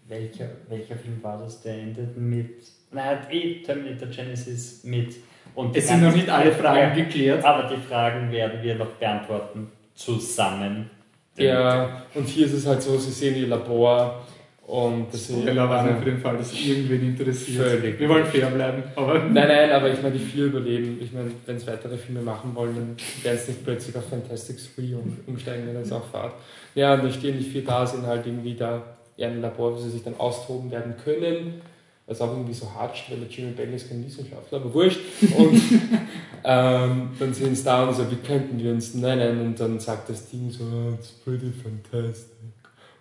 Welcher, 0.08 0.50
welcher 0.68 0.96
Film 0.96 1.22
war 1.22 1.40
das, 1.40 1.62
der 1.62 1.76
endet 1.76 2.18
mit. 2.18 2.64
Nein, 2.92 3.20
eh 3.30 3.62
Terminator 3.62 4.10
Genesis 4.10 4.84
mit. 4.84 5.16
Und 5.56 5.76
es 5.76 5.88
sind 5.88 6.02
noch 6.02 6.14
nicht 6.14 6.30
alle 6.30 6.52
Fragen 6.52 6.98
ja, 6.98 7.04
geklärt. 7.04 7.44
Aber 7.44 7.74
die 7.74 7.82
Fragen 7.82 8.32
werden 8.32 8.62
wir 8.62 8.76
noch 8.76 8.92
beantworten 8.92 9.72
zusammen. 9.96 10.90
Ja, 11.38 12.04
und 12.14 12.28
hier 12.28 12.46
ist 12.46 12.54
es 12.54 12.66
halt 12.66 12.82
so, 12.82 12.98
sie 12.98 13.12
sehen 13.12 13.36
ihr 13.36 13.48
Labor 13.48 14.26
und 14.72 15.14
das 15.14 15.26
Spoilerwarnung 15.26 16.00
für 16.00 16.06
den 16.06 16.20
Fall, 16.20 16.38
dass 16.38 16.54
irgendwen 16.54 17.10
interessiert. 17.10 17.68
Völlig. 17.68 18.00
Wir 18.00 18.08
wollen 18.08 18.26
fair 18.26 18.50
bleiben. 18.52 18.84
Aber 18.96 19.20
nein, 19.20 19.50
nein, 19.50 19.70
aber 19.70 19.92
ich 19.92 20.02
meine, 20.02 20.18
die 20.18 20.24
vier 20.24 20.46
überleben. 20.46 20.98
Ich 21.02 21.12
meine, 21.12 21.30
wenn 21.46 21.58
es 21.58 21.68
weitere 21.68 21.98
Filme 21.98 22.22
machen 22.22 22.56
wollen, 22.56 22.76
dann 22.76 22.96
werden 23.22 23.36
es 23.38 23.50
nicht 23.50 23.66
plötzlich 23.66 23.94
auf 23.98 24.08
Fantastic 24.08 24.56
3 24.78 24.96
umsteigen, 25.28 25.68
wenn 25.68 25.76
es 25.76 25.92
auch 25.92 26.06
fahrt. 26.06 26.36
Ja, 26.74 26.94
und 26.94 27.04
da 27.04 27.12
stehen 27.12 27.38
die 27.38 27.44
vier 27.44 27.66
da, 27.66 27.86
sind 27.86 28.06
halt 28.06 28.26
irgendwie 28.26 28.56
da 28.56 28.82
in 29.18 29.26
einem 29.26 29.42
Labor, 29.42 29.76
wo 29.76 29.78
sie 29.78 29.90
sich 29.90 30.04
dann 30.04 30.18
austoben 30.18 30.72
werden 30.72 30.96
können. 31.04 31.62
was 32.06 32.22
auch 32.22 32.32
irgendwie 32.32 32.54
so 32.54 32.74
hart 32.74 32.96
ist, 32.96 33.12
weil 33.12 33.20
der 33.20 33.28
Jimmy 33.28 33.52
Bell 33.52 33.74
ist 33.74 33.90
kein 33.90 34.06
Wissenschaftler, 34.06 34.60
aber 34.60 34.74
wurscht. 34.74 35.02
Und 35.38 35.62
ähm, 36.46 37.10
dann 37.20 37.34
sind 37.34 37.58
sie 37.58 37.64
da 37.66 37.84
und 37.90 37.94
so, 37.94 38.10
wie 38.10 38.16
könnten 38.26 38.58
wir 38.58 38.72
uns 38.72 38.94
nennen? 38.94 39.42
Und 39.42 39.60
dann 39.60 39.82
sagt 39.82 40.10
das 40.10 40.30
Ding 40.30 40.50
so, 40.50 40.64
oh, 40.64 40.94
it's 40.94 41.12
pretty 41.12 41.52
fantastic. 41.52 42.32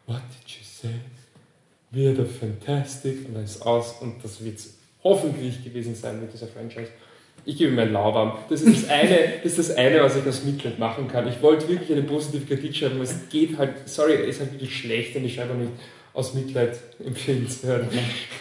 What 0.08 0.22
did 0.32 0.50
you 0.50 0.64
say? 0.64 1.19
We're 1.92 2.14
the 2.14 2.24
fantastic. 2.24 3.26
Und 3.26 3.34
dann 3.34 3.44
ist 3.44 3.56
es 3.56 3.62
aus 3.62 3.96
und 4.00 4.22
das 4.22 4.44
wird 4.44 4.58
hoffentlich 5.02 5.64
gewesen 5.64 5.94
sein 5.94 6.20
mit 6.20 6.32
dieser 6.32 6.46
Franchise. 6.46 6.90
Ich 7.44 7.56
gebe 7.56 7.72
mir 7.72 7.82
einen 7.82 7.92
Lauwarm. 7.94 8.38
Das 8.48 8.60
ist 8.60 8.84
das, 8.84 8.90
eine, 8.90 9.16
das 9.42 9.58
ist 9.58 9.70
das 9.70 9.76
eine, 9.76 10.02
was 10.02 10.14
ich 10.14 10.26
aus 10.26 10.44
Mitleid 10.44 10.78
machen 10.78 11.08
kann. 11.08 11.26
Ich 11.26 11.40
wollte 11.42 11.68
wirklich 11.68 11.90
eine 11.90 12.02
positive 12.02 12.44
Kritik 12.44 12.76
schreiben, 12.76 12.96
aber 12.96 13.04
es 13.04 13.28
geht 13.30 13.56
halt, 13.56 13.88
sorry, 13.88 14.14
es 14.14 14.36
ist 14.36 14.40
halt 14.40 14.52
wirklich 14.52 14.76
schlecht 14.76 15.16
und 15.16 15.24
ich 15.24 15.34
schreibe 15.34 15.54
auch 15.54 15.58
nicht 15.58 15.72
aus 16.12 16.34
Mitleid 16.34 16.78
empfehlenswert. 17.04 17.86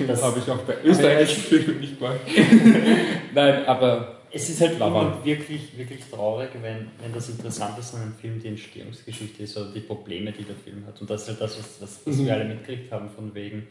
Das 0.05 0.21
habe 0.21 0.39
ich 0.39 0.51
auch 0.51 0.59
bei 0.59 0.75
österreichischen 0.83 1.43
Filmen 1.43 1.79
nicht 1.79 1.97
gemacht. 1.97 2.19
Nein, 3.33 3.65
aber. 3.65 4.18
Es 4.31 4.49
ist 4.49 4.61
halt 4.61 4.75
immer 4.75 5.23
wirklich, 5.23 5.77
wirklich 5.77 6.03
traurig, 6.09 6.49
wenn, 6.61 6.87
wenn 7.01 7.13
das 7.13 7.29
Interessanteste 7.29 7.97
an 7.97 8.03
einem 8.03 8.13
Film 8.13 8.39
die 8.39 8.49
Entstehungsgeschichte 8.49 9.43
ist 9.43 9.57
oder 9.57 9.71
die 9.71 9.79
Probleme, 9.79 10.31
die 10.31 10.43
der 10.43 10.55
Film 10.55 10.85
hat. 10.85 10.99
Und 11.01 11.09
das 11.09 11.23
ist 11.23 11.29
halt 11.29 11.41
das, 11.41 11.57
was, 11.57 11.81
was, 11.81 11.99
was 12.05 12.23
wir 12.23 12.33
alle 12.33 12.45
mitgekriegt 12.45 12.91
haben, 12.91 13.09
von 13.09 13.33
wegen 13.33 13.67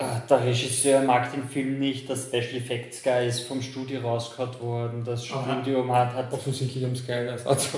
Ah, 0.00 0.20
der 0.30 0.44
Regisseur 0.44 1.00
mag 1.02 1.32
den 1.32 1.42
Film 1.42 1.80
nicht, 1.80 2.08
der 2.08 2.14
Special 2.14 2.58
Effects 2.58 3.02
Guy 3.02 3.26
ist 3.26 3.40
vom 3.40 3.60
Studio 3.60 4.00
rausgehauen 4.00 4.60
worden, 4.60 5.02
das 5.04 5.26
Studio 5.26 5.92
hat, 5.92 6.14
hat 6.14 6.32
offensichtlich 6.32 6.84
am 6.84 6.94
Sky 6.94 7.26
Ersatz 7.26 7.72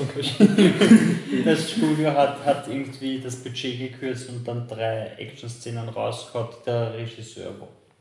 Das 1.44 1.70
Studio 1.70 2.12
hat, 2.12 2.44
hat 2.44 2.68
irgendwie 2.68 3.20
das 3.20 3.37
Budget 3.37 3.92
gekürzt 3.92 4.29
und 4.29 4.46
dann 4.46 4.68
drei 4.68 5.12
Action-Szenen 5.16 5.88
rausgehauen, 5.88 6.48
der 6.66 6.92
Regisseur 6.92 7.53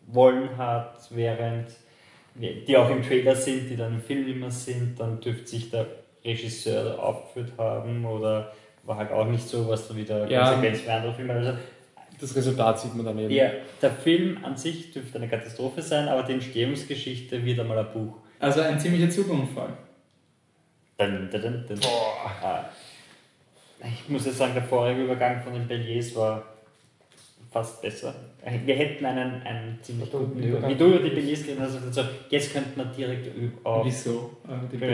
wollen 0.07 0.57
hat, 0.57 0.99
während 1.11 1.67
die 2.39 2.77
auch 2.77 2.89
im 2.89 3.03
Trailer 3.03 3.35
sind, 3.35 3.69
die 3.69 3.75
dann 3.75 3.95
im 3.95 4.01
Film 4.01 4.27
immer 4.27 4.49
sind, 4.49 4.99
dann 4.99 5.19
dürfte 5.19 5.47
sich 5.47 5.69
der 5.69 5.85
Regisseur 6.23 7.01
aufgeführt 7.01 7.53
haben 7.57 8.05
oder 8.05 8.53
war 8.83 8.97
halt 8.97 9.11
auch 9.11 9.25
nicht 9.25 9.47
so, 9.47 9.67
was 9.67 9.87
da 9.87 9.95
wieder 9.95 10.29
ja. 10.29 10.51
Konsequenz 10.51 10.81
für 10.81 10.93
andere 10.93 11.13
Filme. 11.13 11.33
Also 11.33 11.53
das 12.19 12.35
Resultat 12.35 12.79
sieht 12.79 12.95
man 12.95 13.05
dann 13.05 13.19
eben. 13.19 13.29
Ja, 13.29 13.51
der 13.81 13.91
Film 13.91 14.39
an 14.43 14.57
sich 14.57 14.91
dürfte 14.91 15.17
eine 15.17 15.27
Katastrophe 15.27 15.81
sein, 15.81 16.07
aber 16.07 16.23
die 16.23 16.33
Entstehungsgeschichte 16.33 17.43
wird 17.45 17.59
einmal 17.59 17.79
ein 17.79 17.91
Buch. 17.91 18.15
Also 18.39 18.61
ein 18.61 18.79
ziemlicher 18.79 19.09
Zugunfall. 19.09 19.73
Dun, 20.97 21.29
dun, 21.31 21.41
dun, 21.41 21.65
dun. 21.67 21.79
Ah. 22.43 22.65
Ich 23.81 24.09
muss 24.09 24.25
jetzt 24.25 24.37
sagen, 24.37 24.53
der 24.53 24.63
vorige 24.63 25.03
Übergang 25.03 25.41
von 25.41 25.53
den 25.53 25.67
Belliers 25.67 26.13
war 26.15 26.43
fast 27.51 27.81
besser. 27.81 28.13
Wir 28.65 28.75
hätten 28.75 29.05
einen, 29.05 29.41
einen 29.41 29.79
ziemlich 29.81 30.11
guten 30.11 30.41
Übergang. 30.41 30.69
Wie 30.69 30.75
du 30.75 30.85
über 30.85 30.99
die 30.99 31.09
Belize 31.09 31.45
hast, 31.59 31.83
also 31.83 32.01
jetzt 32.29 32.53
könnte 32.53 32.69
man 32.77 32.95
direkt 32.95 33.29
auf. 33.63 33.85
Wieso? 33.85 34.37
Äh, 34.47 34.85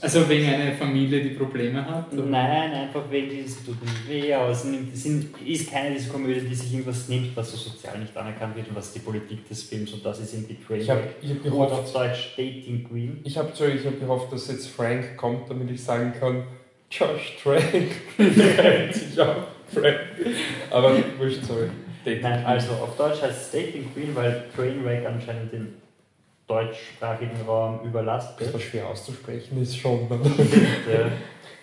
also 0.00 0.28
wegen 0.28 0.46
einer 0.46 0.72
Familie, 0.72 1.22
die 1.22 1.30
Probleme 1.30 1.84
hat? 1.84 2.12
Oder? 2.12 2.22
Nein, 2.22 2.72
einfach 2.72 3.10
wegen 3.10 3.30
dieses 3.30 3.64
tut 3.64 3.82
nicht 3.82 4.08
weh, 4.08 4.32
aber 4.32 4.50
es 4.50 4.62
sind, 4.62 5.28
ist 5.44 5.70
keine 5.70 5.94
dieser 5.94 6.12
Komödien, 6.12 6.48
die 6.48 6.54
sich 6.54 6.72
irgendwas 6.72 7.08
nimmt, 7.08 7.36
was 7.36 7.50
so 7.50 7.56
sozial 7.56 7.98
nicht 7.98 8.16
anerkannt 8.16 8.54
wird 8.54 8.68
und 8.68 8.76
was 8.76 8.92
die 8.92 9.00
Politik 9.00 9.48
des 9.48 9.62
Films 9.64 9.92
und 9.92 10.04
das 10.04 10.20
ist 10.20 10.34
irgendwie 10.34 10.56
Trailer. 10.64 10.82
Ich 10.82 10.90
habe 10.90 11.02
hab 11.02 11.42
gehofft, 11.42 11.72
auf 11.72 11.92
Deutsch 11.92 12.34
Dating 12.36 12.86
Queen. 12.88 13.20
Ich 13.24 13.36
habe 13.36 13.48
hab 13.48 14.00
gehofft, 14.00 14.32
dass 14.32 14.48
jetzt 14.48 14.68
Frank 14.68 15.16
kommt, 15.16 15.50
damit 15.50 15.70
ich 15.70 15.82
sagen 15.82 16.12
kann, 16.18 16.44
Josh 16.90 17.38
Trank. 17.42 17.90
sich 18.94 19.20
auch 19.20 19.48
Frank. 19.66 19.98
Aber 20.70 20.96
wurscht, 21.18 21.42
sorry. 21.44 21.68
Dating 22.04 22.22
Nein, 22.22 22.44
also 22.44 22.72
auf 22.72 22.96
Deutsch 22.96 23.22
heißt 23.22 23.42
es 23.42 23.50
Dating 23.50 23.92
Queen, 23.92 24.14
weil 24.14 24.44
Trainwreck 24.54 25.06
anscheinend 25.06 25.52
den 25.52 25.74
deutschsprachigen 26.46 27.40
Raum 27.46 27.80
überlastet. 27.84 28.46
Das 28.46 28.52
war 28.52 28.60
schwer 28.60 28.88
auszusprechen 28.88 29.60
ist 29.62 29.76
schon. 29.76 30.08
ja. 30.10 31.10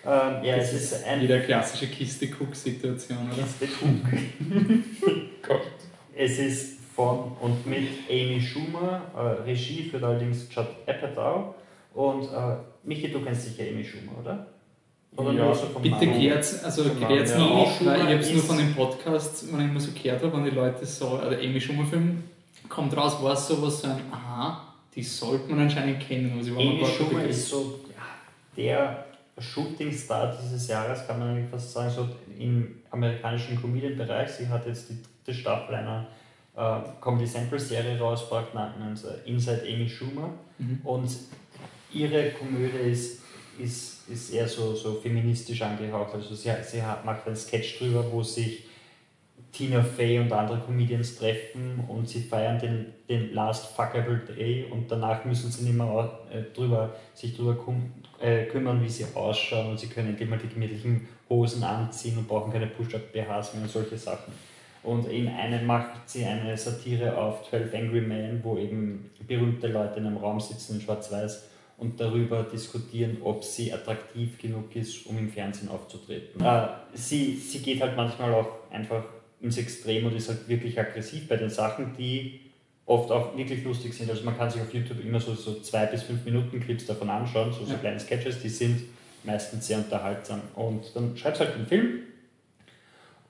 Ähm, 0.04 0.44
ja, 0.44 0.56
es 0.56 0.72
ist 0.72 1.06
ein. 1.06 1.22
Wieder 1.22 1.40
klassische 1.40 1.86
Kiste-Cook-Situation, 1.86 3.18
oder? 3.32 3.42
Kiste-Cook. 3.42 4.82
Gott. 5.42 5.62
Es 6.14 6.38
ist 6.38 6.80
von 6.94 7.32
und 7.40 7.66
mit 7.66 7.88
Amy 8.10 8.40
Schumer, 8.40 9.02
äh, 9.16 9.42
Regie 9.48 9.84
führt 9.84 10.02
allerdings 10.02 10.48
Judd 10.54 10.68
Apatow 10.86 11.54
und 11.94 12.24
äh, 12.24 12.56
Michi, 12.84 13.10
du 13.10 13.22
kennst 13.22 13.44
sicher 13.44 13.68
Amy 13.70 13.84
Schumer, 13.84 14.18
oder? 14.20 14.46
Oder 15.16 15.32
ja, 15.32 15.54
so 15.54 15.66
bitte 15.78 16.06
kehrt 16.06 16.64
also 16.64 16.84
kehrt 16.84 17.28
ja, 17.28 17.38
nicht, 17.38 17.84
weil 17.84 17.96
ich 17.96 18.04
habe 18.04 18.14
es 18.14 18.32
nur 18.32 18.42
von 18.42 18.56
den 18.56 18.74
Podcasts, 18.74 19.52
wenn 19.52 19.60
ich 19.60 19.66
immer 19.66 19.80
so 19.80 19.90
gehört 19.92 20.22
habe, 20.22 20.32
wenn 20.32 20.44
die 20.44 20.50
Leute 20.50 20.86
so, 20.86 21.08
also 21.10 21.36
Amy 21.36 21.60
Schumer 21.60 21.84
Film 21.84 22.24
kommt 22.68 22.96
raus, 22.96 23.22
war 23.22 23.34
es 23.34 23.46
sowas 23.46 23.82
so 23.82 23.88
ein, 23.88 24.00
aha, 24.10 24.74
die 24.94 25.02
sollte 25.02 25.50
man 25.50 25.60
anscheinend 25.60 26.00
kennen. 26.00 26.32
Also 26.38 26.52
Amy 26.52 26.82
Schumer 26.86 27.24
ist 27.24 27.48
so 27.48 27.80
ja, 27.94 28.02
der 28.56 29.04
Shootingstar 29.38 30.34
dieses 30.42 30.68
Jahres, 30.68 31.06
kann 31.06 31.18
man 31.18 31.48
fast 31.50 31.72
sagen, 31.72 31.90
so 31.90 32.08
im 32.38 32.76
amerikanischen 32.90 33.60
Comedian-Bereich. 33.60 34.30
Sie 34.30 34.48
hat 34.48 34.66
jetzt 34.66 34.88
die 34.88 34.98
dritte 35.24 35.38
Staffel 35.38 35.74
einer 35.74 36.06
äh, 36.56 36.80
Comedy 37.00 37.26
Central 37.26 37.60
Serie 37.60 37.98
rausgebracht 37.98 38.54
namens 38.54 39.04
äh, 39.04 39.14
Inside 39.26 39.62
Amy 39.68 39.88
Schumer. 39.88 40.30
Mhm. 40.58 40.80
Und 40.84 41.10
ihre 41.92 42.30
Komödie 42.30 42.90
ist, 42.90 43.21
ist 43.58 43.92
ist 44.08 44.32
eher 44.32 44.48
so, 44.48 44.74
so 44.74 44.94
feministisch 44.94 45.62
angehaucht. 45.62 46.14
Also 46.14 46.34
sie, 46.34 46.50
sie 46.62 46.82
macht 47.04 47.26
einen 47.26 47.36
Sketch 47.36 47.78
drüber, 47.78 48.04
wo 48.10 48.22
sich 48.22 48.64
Tina 49.52 49.82
Fey 49.82 50.18
und 50.18 50.32
andere 50.32 50.60
Comedians 50.60 51.16
treffen 51.16 51.84
und 51.88 52.08
sie 52.08 52.22
feiern 52.22 52.58
den, 52.58 52.86
den 53.08 53.34
Last 53.34 53.66
Fuckable 53.76 54.22
Day 54.34 54.66
und 54.70 54.90
danach 54.90 55.24
müssen 55.24 55.50
sie 55.50 55.64
nicht 55.64 55.74
mehr 55.74 56.10
äh, 56.30 56.42
drüber, 56.54 56.94
sich 57.12 57.36
darüber 57.36 57.56
äh, 58.20 58.46
kümmern, 58.46 58.82
wie 58.82 58.88
sie 58.88 59.04
ausschauen 59.14 59.72
und 59.72 59.80
sie 59.80 59.88
können 59.88 60.08
endlich 60.10 60.28
mal 60.28 60.38
die 60.38 60.48
gemütlichen 60.48 61.06
Hosen 61.28 61.62
anziehen 61.64 62.16
und 62.16 62.28
brauchen 62.28 62.52
keine 62.52 62.66
Push-Up-BHs 62.66 63.54
mehr 63.54 63.64
und 63.64 63.70
solche 63.70 63.98
Sachen. 63.98 64.32
Und 64.82 65.06
in 65.06 65.28
einem 65.28 65.66
macht 65.66 66.08
sie 66.08 66.24
eine 66.24 66.56
Satire 66.56 67.16
auf 67.16 67.48
12 67.48 67.74
Angry 67.74 68.00
Men, 68.00 68.40
wo 68.42 68.56
eben 68.56 69.10
berühmte 69.28 69.68
Leute 69.68 70.00
in 70.00 70.06
einem 70.06 70.16
Raum 70.16 70.40
sitzen 70.40 70.76
in 70.76 70.80
Schwarz-Weiß 70.80 71.51
und 71.82 71.98
darüber 71.98 72.44
diskutieren, 72.44 73.16
ob 73.24 73.42
sie 73.42 73.72
attraktiv 73.72 74.38
genug 74.38 74.74
ist, 74.76 75.04
um 75.04 75.18
im 75.18 75.28
Fernsehen 75.28 75.68
aufzutreten. 75.68 76.40
Äh, 76.40 76.68
sie, 76.94 77.34
sie 77.34 77.58
geht 77.58 77.82
halt 77.82 77.96
manchmal 77.96 78.32
auch 78.34 78.70
einfach 78.70 79.02
ins 79.40 79.58
Extrem 79.58 80.06
und 80.06 80.14
ist 80.14 80.28
halt 80.28 80.48
wirklich 80.48 80.78
aggressiv 80.78 81.26
bei 81.26 81.36
den 81.36 81.50
Sachen, 81.50 81.92
die 81.98 82.38
oft 82.86 83.10
auch 83.10 83.36
wirklich 83.36 83.64
lustig 83.64 83.94
sind. 83.94 84.08
Also 84.08 84.22
man 84.22 84.38
kann 84.38 84.48
sich 84.48 84.62
auf 84.62 84.72
YouTube 84.72 85.04
immer 85.04 85.18
so, 85.18 85.34
so 85.34 85.58
zwei 85.58 85.86
bis 85.86 86.04
fünf 86.04 86.24
Minuten 86.24 86.60
Clips 86.60 86.86
davon 86.86 87.10
anschauen, 87.10 87.52
so, 87.52 87.64
so 87.64 87.72
ja. 87.72 87.78
kleine 87.78 87.98
Sketches, 87.98 88.40
die 88.40 88.48
sind 88.48 88.84
meistens 89.24 89.66
sehr 89.66 89.78
unterhaltsam. 89.78 90.40
Und 90.54 90.84
dann 90.94 91.16
schreibt 91.16 91.40
halt 91.40 91.56
den 91.56 91.66
Film 91.66 91.98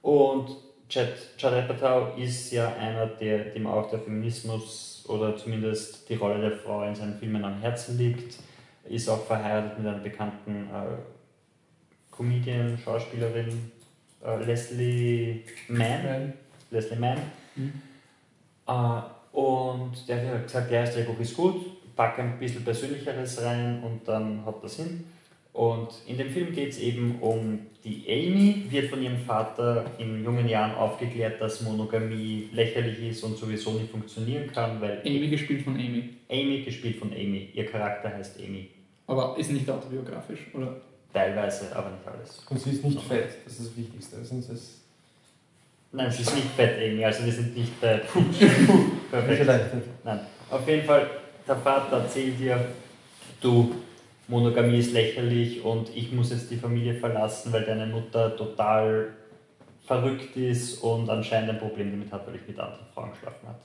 und 0.03 0.51
Chad, 0.91 1.09
Chad 1.39 1.55
Apatow 1.55 2.19
ist 2.19 2.53
ja 2.53 2.75
einer, 2.75 3.07
der, 3.07 3.47
dem 3.47 3.67
auch 3.67 3.89
der 3.89 4.01
Feminismus 4.01 4.92
oder 5.09 5.37
zumindest 5.37 6.09
die 6.09 6.15
Rolle 6.15 6.41
der 6.41 6.59
Frau 6.59 6.83
in 6.85 6.95
seinen 6.95 7.19
Filmen 7.19 7.45
am 7.45 7.61
Herzen 7.61 7.99
liegt. 7.99 8.37
Ist 8.85 9.09
auch 9.09 9.25
verheiratet 9.25 9.79
mit 9.79 9.87
einer 9.87 9.99
bekannten 9.99 10.69
äh, 10.73 10.97
Comedian, 12.11 12.77
Schauspielerin 12.77 13.73
äh, 14.25 14.45
Leslie 14.45 15.45
Mann. 15.69 16.33
Leslie 16.71 16.99
Mann. 16.99 17.19
Mhm. 17.55 17.73
Äh, 18.67 19.37
und 19.37 20.09
der 20.09 20.35
hat 20.35 20.45
gesagt, 20.45 20.71
ja, 20.71 20.83
das 20.83 20.95
Drehbuch 20.95 21.19
ist 21.21 21.37
gut, 21.37 21.95
pack 21.97 22.19
ein 22.19 22.39
bisschen 22.39 22.65
Persönlicheres 22.65 23.43
rein 23.43 23.83
und 23.83 24.07
dann 24.07 24.45
hat 24.45 24.63
das 24.63 24.77
hin. 24.77 25.05
Und 25.53 25.89
in 26.07 26.17
dem 26.17 26.31
Film 26.31 26.53
geht 26.53 26.71
es 26.71 26.79
eben 26.79 27.19
um 27.21 27.67
die 27.85 28.05
Amy, 28.09 28.67
wird 28.71 28.89
von 28.89 29.03
ihrem 29.03 29.19
Vater 29.19 29.85
in 29.99 30.25
jungen 30.25 30.49
Jahren 30.49 30.75
aufgeklärt, 30.75 31.41
dass 31.41 31.61
Monogamie 31.61 32.49
lächerlich 32.53 33.11
ist 33.11 33.25
und 33.25 33.37
sowieso 33.37 33.73
nicht 33.73 33.91
funktionieren 33.91 34.51
kann, 34.53 34.81
weil. 34.81 35.03
Amy 35.05 35.29
gespielt 35.29 35.63
von 35.63 35.75
Amy. 35.75 36.11
Amy 36.31 36.63
gespielt 36.63 36.97
von 36.97 37.13
Amy. 37.13 37.51
Ihr 37.53 37.67
Charakter 37.67 38.13
heißt 38.13 38.39
Amy. 38.39 38.69
Aber 39.07 39.37
ist 39.37 39.51
nicht 39.51 39.69
autobiografisch, 39.69 40.41
oder? 40.55 40.77
Teilweise, 41.13 41.75
aber 41.77 41.91
nicht 41.91 42.07
alles. 42.07 42.43
Und 42.49 42.59
sie 42.59 42.71
ist 42.71 42.85
nicht 42.85 43.01
fett, 43.03 43.29
das 43.45 43.53
ist 43.59 43.69
das 43.69 43.77
Wichtigste. 43.77 44.25
Sonst 44.25 44.49
ist 44.49 44.79
Nein, 45.95 46.11
sie 46.11 46.23
ist 46.23 46.35
nicht 46.35 46.47
fett, 46.57 46.79
Amy, 46.79 47.05
also 47.05 47.27
wir 47.27 47.33
sind 47.33 47.55
nicht 47.55 47.79
bei. 47.81 48.01
Perfekt. 49.11 49.51
Nein. 50.05 50.21
Auf 50.51 50.67
jeden 50.67 50.87
Fall, 50.87 51.11
der 51.47 51.57
Vater 51.57 51.99
erzählt 51.99 52.41
ihr, 52.41 52.65
du 53.43 53.75
Monogamie 54.29 54.79
ist 54.79 54.93
lächerlich 54.93 55.65
und 55.65 55.95
ich 55.95 56.13
muss 56.13 56.31
jetzt 56.31 56.51
die 56.51 56.57
Familie 56.57 56.95
verlassen, 56.95 57.53
weil 57.53 57.65
deine 57.65 57.87
Mutter 57.87 58.37
total 58.37 59.09
verrückt 59.85 60.37
ist 60.37 60.79
und 60.83 61.11
anscheinend 61.11 61.51
ein 61.51 61.59
Problem 61.59 61.91
damit 61.91 62.13
hat, 62.13 62.27
weil 62.27 62.37
ich 62.37 62.47
mit 62.47 62.59
anderen 62.59 62.87
Frauen 62.95 63.11
geschlafen 63.11 63.49
habe. 63.49 63.59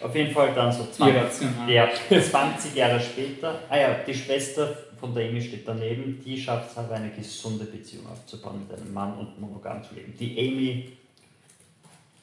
Auf 0.00 0.14
jeden 0.14 0.32
Fall 0.32 0.52
dann 0.54 0.70
so 0.72 0.84
20, 0.84 1.48
ja, 1.68 1.88
20 2.08 2.74
Jahre 2.74 3.00
später, 3.00 3.60
ah 3.68 3.76
ja, 3.76 3.96
die 4.06 4.14
Schwester 4.14 4.76
von 4.98 5.14
der 5.14 5.28
Amy 5.28 5.40
steht 5.40 5.66
daneben, 5.66 6.20
die 6.24 6.40
schafft 6.40 6.70
es 6.70 6.78
aber 6.78 6.94
eine 6.94 7.10
gesunde 7.10 7.64
Beziehung 7.64 8.06
aufzubauen 8.06 8.66
mit 8.68 8.78
einem 8.78 8.92
Mann 8.92 9.18
und 9.18 9.40
monogam 9.40 9.82
zu 9.82 9.94
leben. 9.94 10.14
Die 10.18 10.38
Amy 10.38 10.92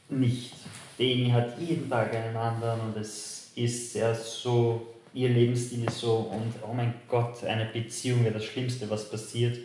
nicht. 0.09 0.53
Deni 0.97 1.29
hat 1.31 1.59
jeden 1.59 1.89
Tag 1.89 2.13
einen 2.13 2.36
anderen 2.36 2.79
und 2.81 2.97
es 2.97 3.51
ist 3.55 3.93
sehr 3.93 4.13
so, 4.13 4.92
ihr 5.13 5.30
Lebensstil 5.30 5.86
ist 5.86 5.99
so 5.99 6.15
und 6.15 6.54
oh 6.67 6.73
mein 6.73 6.93
Gott, 7.08 7.43
eine 7.43 7.65
Beziehung 7.65 8.23
wäre 8.23 8.34
das 8.34 8.45
Schlimmste, 8.45 8.89
was 8.89 9.10
passiert. 9.10 9.58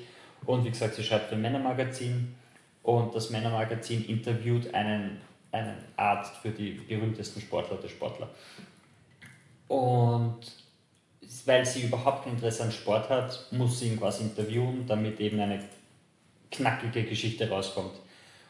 Und 0.47 0.65
wie 0.65 0.71
gesagt, 0.71 0.95
sie 0.95 1.03
schreibt 1.03 1.29
für 1.29 1.35
ein 1.35 1.43
Männermagazin 1.43 2.35
und 2.83 3.15
das 3.15 3.31
Männermagazin 3.31 4.05
interviewt 4.05 4.73
einen, 4.75 5.21
einen 5.53 5.77
Arzt 5.97 6.37
für 6.37 6.51
die 6.51 6.73
berühmtesten 6.73 7.41
Sportler 7.41 7.77
der 7.77 7.89
Sportler. 7.89 8.31
Und 9.69 10.41
weil 11.45 11.65
sie 11.67 11.83
überhaupt 11.83 12.25
kein 12.25 12.35
Interesse 12.35 12.65
an 12.65 12.73
Sport 12.73 13.11
hat, 13.11 13.47
muss 13.51 13.81
sie 13.81 13.89
ihn 13.89 13.99
quasi 13.99 14.25
interviewen, 14.25 14.87
damit 14.87 15.21
eben 15.21 15.39
eine 15.41 15.63
knackige 16.51 17.05
Geschichte 17.05 17.49
rauskommt. 17.49 17.93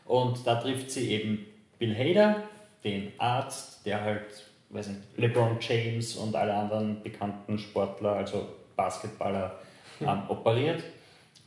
Und 0.07 0.47
da 0.47 0.57
trifft 0.57 0.91
sie 0.91 1.11
eben 1.11 1.47
Bill 1.79 1.95
Hader, 1.95 2.45
den 2.85 3.13
Arzt, 3.19 3.85
der 3.85 4.03
halt, 4.03 4.48
weiß 4.71 4.89
nicht, 4.89 5.01
LeBron 5.17 5.57
James 5.61 6.17
und 6.17 6.35
alle 6.35 6.55
anderen 6.55 7.03
bekannten 7.03 7.59
Sportler, 7.59 8.13
also 8.13 8.47
Basketballer, 8.77 9.59
ähm, 10.01 10.23
operiert. 10.29 10.83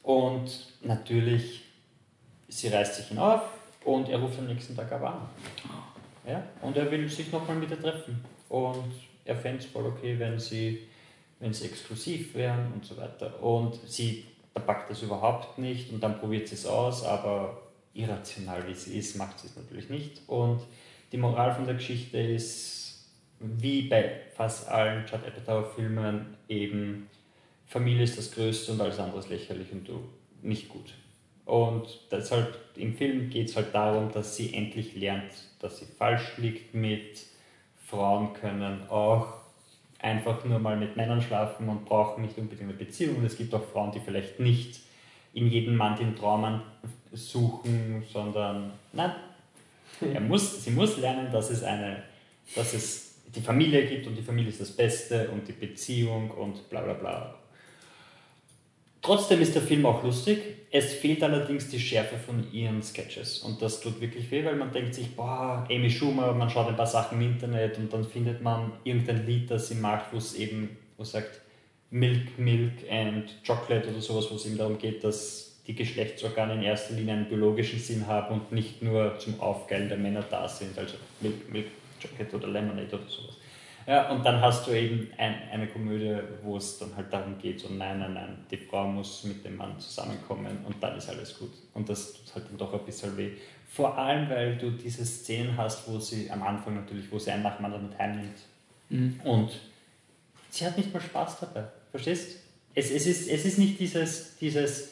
Und 0.04 0.74
natürlich, 0.82 1.64
sie 2.48 2.70
reißt 2.70 2.96
sich 2.96 3.12
ihn 3.12 3.20
auf 3.20 3.42
und 3.86 4.10
er 4.10 4.20
ruft 4.20 4.40
am 4.40 4.48
nächsten 4.48 4.76
Tag 4.76 4.92
aber 4.92 5.10
an. 5.10 5.30
Ja? 6.28 6.44
Und 6.62 6.76
er 6.76 6.90
will 6.90 7.08
sich 7.10 7.32
nochmal 7.32 7.58
mit 7.58 7.70
ihr 7.70 7.80
treffen. 7.80 8.24
Und 8.50 8.94
er 9.26 9.36
fände 9.36 9.60
es 9.60 9.66
voll 9.66 9.86
okay, 9.86 10.18
wenn 10.18 10.40
sie, 10.40 10.88
wenn 11.40 11.54
sie 11.54 11.66
exklusiv 11.66 12.34
wären 12.36 12.72
und 12.74 12.86
so 12.86 12.98
weiter. 12.98 13.42
Und 13.42 13.80
sie 13.88 14.26
packt 14.54 14.90
das 14.90 15.02
überhaupt 15.02 15.58
nicht 15.58 15.92
und 15.94 16.02
dann 16.02 16.20
probiert 16.20 16.48
sie 16.48 16.56
es 16.56 16.66
aus, 16.66 17.04
aber 17.06 17.62
irrational 17.94 18.68
wie 18.68 18.74
sie 18.74 18.98
ist, 18.98 19.16
macht 19.18 19.40
sie 19.40 19.48
es 19.48 19.56
natürlich 19.56 19.90
nicht. 19.90 20.22
Und 20.28 20.62
die 21.12 21.18
Moral 21.18 21.54
von 21.54 21.66
der 21.66 21.76
Geschichte 21.76 22.18
ist, 22.18 22.81
wie 23.42 23.84
bei 23.84 24.22
fast 24.36 24.68
allen 24.68 25.06
Judd 25.06 25.26
Apatow-Filmen, 25.26 26.38
eben 26.48 27.10
Familie 27.68 28.04
ist 28.04 28.18
das 28.18 28.32
Größte 28.32 28.74
und 28.74 28.82
alles 28.82 29.00
andere 29.00 29.20
ist 29.20 29.30
lächerlich 29.30 29.72
und 29.72 29.88
du 29.88 30.04
nicht 30.42 30.70
gut. 30.70 30.94
Und 31.46 31.88
deshalb 32.12 32.58
im 32.76 32.96
Film 32.96 33.30
geht 33.30 33.50
es 33.50 33.56
halt 33.56 33.74
darum, 33.74 34.12
dass 34.12 34.36
sie 34.36 34.54
endlich 34.54 34.96
lernt, 34.96 35.34
dass 35.60 35.80
sie 35.80 35.86
falsch 35.86 36.38
liegt 36.38 36.74
mit 36.74 37.26
Frauen 37.88 38.34
können 38.34 38.88
auch 38.90 39.42
einfach 40.00 40.44
nur 40.46 40.60
mal 40.60 40.78
mit 40.78 40.96
Männern 40.96 41.22
schlafen 41.22 41.70
und 41.70 41.86
brauchen 41.86 42.24
nicht 42.24 42.38
unbedingt 42.38 42.70
eine 42.70 42.78
Beziehung. 42.78 43.18
Und 43.18 43.26
es 43.26 43.38
gibt 43.38 43.54
auch 43.54 43.64
Frauen, 43.64 43.92
die 43.92 44.00
vielleicht 44.00 44.40
nicht 44.40 44.80
in 45.34 45.48
jedem 45.48 45.76
Mann 45.76 45.98
den 45.98 46.16
Traum 46.16 46.62
suchen, 47.12 48.04
sondern 48.12 48.72
nein, 48.94 49.12
er 50.02 50.22
muss, 50.22 50.64
sie 50.64 50.72
muss 50.72 50.98
lernen, 50.98 51.32
dass 51.32 51.50
es, 51.50 51.64
eine, 51.64 52.04
dass 52.56 52.74
es 52.74 53.11
die 53.36 53.42
Familie 53.42 53.86
gibt 53.86 54.08
und 54.08 54.16
die 54.16 54.22
Familie 54.22 54.50
ist 54.50 54.62
das 54.62 54.72
Beste 54.72 55.30
und 55.30 55.48
die 55.48 55.54
Beziehung 55.54 56.32
und 56.32 56.70
bla 56.70 56.82
bla 56.82 56.94
bla. 56.94 57.36
Trotzdem 59.02 59.42
ist 59.42 59.56
der 59.56 59.64
Film 59.64 59.86
auch 59.86 60.04
lustig. 60.04 60.40
Es 60.70 60.94
fehlt 60.94 61.24
allerdings 61.24 61.70
die 61.70 61.80
Schärfe 61.80 62.18
von 62.18 62.46
ihren 62.54 62.84
Sketches. 62.84 63.40
Und 63.40 63.62
das 63.62 63.82
tut 63.82 64.00
wirklich 64.00 64.30
weh, 64.30 64.46
weil 64.46 64.56
man 64.56 64.72
denkt 64.72 64.94
sich, 64.94 65.16
boah, 65.16 65.68
Amy 65.72 65.90
Schumer, 65.90 66.34
man 66.34 66.50
schaut 66.50 66.68
ein 66.68 66.76
paar 66.76 66.86
Sachen 66.86 67.20
im 67.20 67.32
Internet 67.32 67.78
und 67.78 67.92
dann 67.92 68.06
findet 68.06 68.44
man 68.44 68.74
irgendein 68.84 69.26
Lied, 69.26 69.50
das 69.50 69.70
sie 69.70 69.76
mag, 69.76 70.06
wo 70.12 70.18
es 70.18 70.36
eben, 70.36 70.78
wo 70.98 71.04
sagt, 71.04 71.42
Milk, 71.90 72.38
Milk 72.38 72.74
and 72.90 73.36
Chocolate 73.46 73.90
oder 73.90 74.02
sowas, 74.02 74.28
wo 74.30 74.36
es 74.36 74.46
eben 74.46 74.58
darum 74.58 74.78
geht, 74.78 75.04
dass 75.04 75.62
die 75.68 75.76
Geschlechtsorgane 75.76 76.54
in 76.54 76.64
erster 76.64 76.94
Linie 76.94 77.16
einen 77.16 77.28
biologischen 77.28 77.80
Sinn 77.80 78.08
haben 78.08 78.36
und 78.36 78.52
nicht 78.52 78.82
nur 78.82 79.18
zum 79.20 79.40
Aufgeilen 79.40 79.90
der 79.90 79.98
Männer 79.98 80.24
da 80.30 80.48
sind, 80.48 80.78
also 80.78 80.96
Milk, 81.20 81.52
Milk, 81.52 81.68
Chocolate 82.02 82.36
oder 82.36 82.48
Lemonade 82.48 82.96
oder 82.96 83.08
sowas. 83.08 83.38
Ja, 83.88 84.12
und 84.12 84.24
dann 84.24 84.40
hast 84.42 84.68
du 84.68 84.72
eben 84.72 85.10
ein, 85.18 85.50
eine 85.52 85.68
Komödie, 85.68 86.16
wo 86.44 86.58
es 86.58 86.78
dann 86.78 86.96
halt 86.96 87.12
darum 87.12 87.38
geht, 87.40 87.60
so 87.60 87.70
nein, 87.70 88.00
nein, 88.00 88.14
nein, 88.14 88.38
die 88.50 88.58
Frau 88.58 88.88
muss 88.88 89.24
mit 89.24 89.44
dem 89.44 89.58
Mann 89.58 89.80
zusammenkommen 89.80 90.60
und 90.66 90.76
dann 90.82 90.98
ist 90.98 91.10
alles 91.10 91.38
gut. 91.40 91.52
Und 91.74 91.90
das 91.90 92.14
tut 92.14 92.36
halt 92.36 92.46
dann 92.50 92.58
doch 92.58 92.74
ein 92.74 92.86
bisschen 92.86 93.18
weh. 93.18 93.32
Vor 93.74 93.98
allem, 93.98 94.30
weil 94.30 94.58
du 94.58 94.72
diese 94.72 95.06
Szenen 95.06 95.58
hast, 95.58 95.88
wo 95.88 95.98
sie 95.98 96.30
am 96.30 96.44
Anfang 96.44 96.76
natürlich, 96.76 97.12
wo 97.12 97.18
sie 97.18 97.32
einen 97.32 97.44
nach 97.44 97.56
dem 97.56 97.66
anderen 97.66 97.90
mit 97.90 97.98
heimnimmt. 97.98 98.38
Mhm. 98.90 99.20
Und 99.24 99.52
sie 100.50 100.66
hat 100.66 100.78
nicht 100.78 100.94
mal 100.94 101.00
Spaß 101.00 101.40
dabei. 101.40 101.64
Verstehst? 101.90 102.40
Es, 102.76 102.92
es, 102.92 103.08
ist, 103.08 103.30
es 103.30 103.46
ist 103.46 103.58
nicht 103.58 103.80
dieses, 103.80 104.38
dieses, 104.38 104.92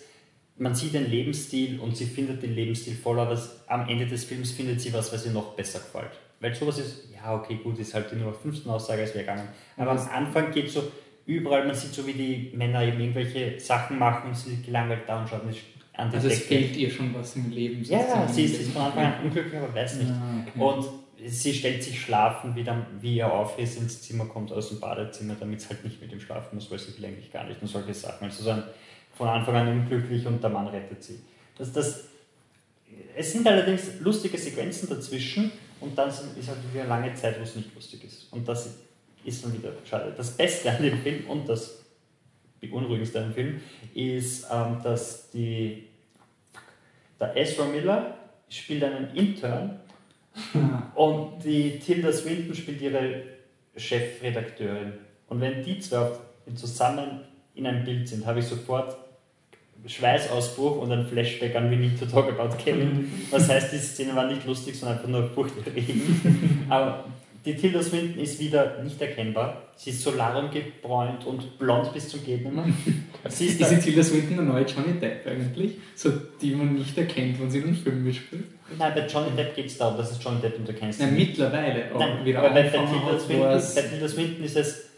man 0.58 0.74
sieht 0.76 0.94
den 0.94 1.10
Lebensstil 1.10 1.80
und 1.80 1.96
sie 1.96 2.06
findet 2.06 2.42
den 2.42 2.56
Lebensstil 2.56 2.96
voll, 2.96 3.20
aber 3.20 3.42
am 3.68 3.88
Ende 3.88 4.08
des 4.08 4.26
Films 4.26 4.52
findet 4.52 4.82
sie 4.82 4.92
was, 4.94 5.14
was 5.14 5.26
ihr 5.26 5.32
noch 5.32 5.54
besser 5.54 5.80
gefällt. 5.80 6.12
Weil 6.40 6.56
sowas 6.56 6.80
ist, 6.80 7.10
ja, 7.14 7.36
okay, 7.36 7.60
gut, 7.64 7.78
ist 7.80 7.94
halt 7.94 8.12
die 8.12 8.16
Nummer 8.16 8.34
15 8.34 8.72
Aussage, 8.72 9.02
es 9.02 9.14
wäre 9.14 9.26
gegangen. 9.26 9.50
Aber 9.78 9.92
am 9.92 10.10
Anfang 10.10 10.52
geht 10.52 10.72
so 10.72 10.84
überall, 11.26 11.66
man 11.66 11.76
sieht 11.76 11.94
so, 11.94 12.06
wie 12.08 12.14
die 12.14 12.52
Männer 12.56 12.82
eben 12.84 13.00
irgendwelche 13.00 13.60
Sachen 13.60 14.00
machen 14.00 14.30
und 14.30 14.36
sie 14.38 14.62
gelangweilt 14.62 15.04
da 15.06 15.22
und 15.22 15.30
schauen 15.30 15.42
an 15.94 16.10
die 16.10 16.16
Also 16.16 16.30
Decke. 16.30 16.40
es 16.42 16.48
fehlt 16.48 16.78
ihr 16.78 16.90
schon 16.90 17.14
was 17.14 17.36
im 17.36 17.52
Leben. 17.52 17.84
Ja, 17.84 18.28
sie 18.28 18.46
ist, 18.46 18.62
ist 18.62 18.72
von 18.72 18.84
Anfang 18.84 19.06
an 19.06 19.14
unglücklich, 19.26 19.58
aber 19.58 19.74
weiß 19.76 19.98
nicht. 19.98 20.12
Ah, 20.12 20.46
okay. 20.48 20.60
Und 20.60 20.86
sie 21.30 21.54
stellt 21.54 21.84
sich 21.84 22.00
schlafen, 22.00 22.56
wie, 22.56 22.64
dann, 22.64 22.86
wie 23.02 23.20
er 23.20 23.34
aufreist 23.34 23.78
ins 23.78 24.02
Zimmer 24.02 24.26
kommt, 24.26 24.54
aus 24.54 24.70
dem 24.70 24.80
Badezimmer, 24.80 25.36
damit 25.38 25.60
es 25.60 25.70
halt 25.70 25.84
nicht 25.84 26.02
mit 26.02 26.12
ihm 26.14 26.22
schlafen 26.22 26.56
muss, 26.56 26.72
weil 26.72 26.80
sie 26.80 26.98
will 26.98 27.06
eigentlich 27.06 27.32
gar 27.32 27.44
nicht 27.44 27.62
und 27.62 27.68
solche 27.68 27.94
Sachen. 27.94 28.24
Also 28.26 28.44
so 28.44 28.52
ein, 28.52 28.64
von 29.14 29.28
Anfang 29.28 29.56
an 29.56 29.68
unglücklich 29.68 30.26
und 30.26 30.42
der 30.42 30.50
Mann 30.50 30.68
rettet 30.68 31.04
sie. 31.04 31.20
Das, 31.58 31.74
das, 31.74 32.06
es 33.16 33.34
sind 33.34 33.46
allerdings 33.48 34.00
lustige 34.00 34.38
Sequenzen 34.38 34.90
dazwischen 34.90 35.52
und 35.82 35.98
dann 35.98 36.10
ist 36.10 36.20
halt 36.48 36.58
wieder 36.72 36.82
eine 36.82 36.90
lange 36.90 37.14
Zeit, 37.16 37.38
wo 37.40 37.44
es 37.44 37.56
nicht 37.56 37.74
lustig 37.76 38.04
ist. 38.04 38.32
Und 38.32 38.48
das 38.48 38.76
ist 39.24 39.44
dann 39.44 39.54
wieder 39.54 39.72
schade. 39.84 40.14
Das 40.16 40.32
Beste 40.32 40.72
an 40.72 40.82
dem 40.82 40.98
Film 41.00 41.30
und 41.30 41.48
das 41.48 41.84
Beunruhigendste 42.62 43.20
an 43.20 43.30
dem 43.30 43.34
Film 43.34 43.62
ist, 43.94 44.48
ähm, 44.52 44.78
dass 44.84 45.30
die, 45.32 45.88
der 47.20 47.36
Ezra 47.36 47.66
Miller 47.66 48.18
spielt 48.50 48.84
einen 48.84 49.16
Intern 49.16 49.80
und 50.96 51.44
die 51.44 51.80
Tilda 51.80 52.12
Swinton 52.12 52.56
spielt 52.56 52.82
ihre 52.82 53.24
Chefredakteurin. 53.76 54.94
Und 55.28 55.42
wenn 55.42 55.64
die 55.64 55.80
zwei 55.80 56.12
zusammen 56.56 57.22
in 57.56 57.68
einem 57.68 57.84
Bild 57.84 58.08
sind, 58.08 58.26
habe 58.26 58.40
ich 58.40 58.46
sofort 58.46 58.98
Schweißausbruch 59.88 60.78
und 60.78 60.92
ein 60.92 61.06
Flashback 61.06 61.56
an 61.56 61.72
We 61.72 61.78
Need 61.78 62.00
to 62.00 62.06
Talk 62.06 62.30
About 62.30 62.56
Kevin. 62.58 63.12
Das 63.32 63.50
heißt, 63.50 63.74
die 63.74 63.78
Szene 63.78 64.16
war 64.16 64.28
nicht 64.28 64.46
lustig, 64.46 64.78
sondern 64.78 64.98
einfach 64.98 65.10
nur 65.10 65.30
furchterregend. 65.30 66.04
Aber 66.70 67.06
die 67.46 67.56
Tilda 67.56 67.82
Swinton 67.82 68.22
ist 68.22 68.40
wieder 68.40 68.84
nicht 68.84 69.02
erkennbar. 69.02 69.62
Sie 69.76 69.92
ist 69.92 70.04
solarumgebräunt 70.04 71.26
und 71.26 71.58
blond 71.58 71.94
bis 71.94 72.10
zum 72.10 72.24
Gehtnimmer. 72.24 72.66
Sie 73.30 73.48
ist, 73.48 73.62
ist 73.62 73.72
die 73.72 73.80
Tilda 73.80 74.04
Swinton 74.04 74.36
der 74.36 74.46
neue 74.46 74.66
Johnny 74.66 75.00
Depp 75.00 75.26
eigentlich? 75.26 75.78
So, 75.96 76.12
die 76.42 76.52
man 76.52 76.76
nicht 76.76 76.98
erkennt, 76.98 77.40
wenn 77.40 77.50
sie 77.50 77.60
in 77.60 77.66
einem 77.66 77.76
Film 77.76 78.04
mitspielt? 78.04 78.46
Nein, 78.78 78.94
bei 78.94 79.08
Johnny 79.08 79.32
Depp 79.36 79.56
geht 79.56 79.66
es 79.66 79.78
darum, 79.78 79.98
dass 79.98 80.12
es 80.12 80.24
Johnny 80.24 80.42
Depp 80.42 80.58
und 80.58 80.68
du 80.68 80.74
kennst 80.74 81.00
Nein, 81.00 81.16
mittlerweile. 81.16 81.86
Nein, 81.98 82.26
wieder 82.26 82.40
aber 82.40 82.52
bei, 82.52 82.64
Tilda 82.64 83.20
Swinton, 83.20 83.62
bei 83.76 83.82
Tilda 83.82 84.08
Swinton 84.08 84.44
ist 84.44 84.56
es, 84.56 84.90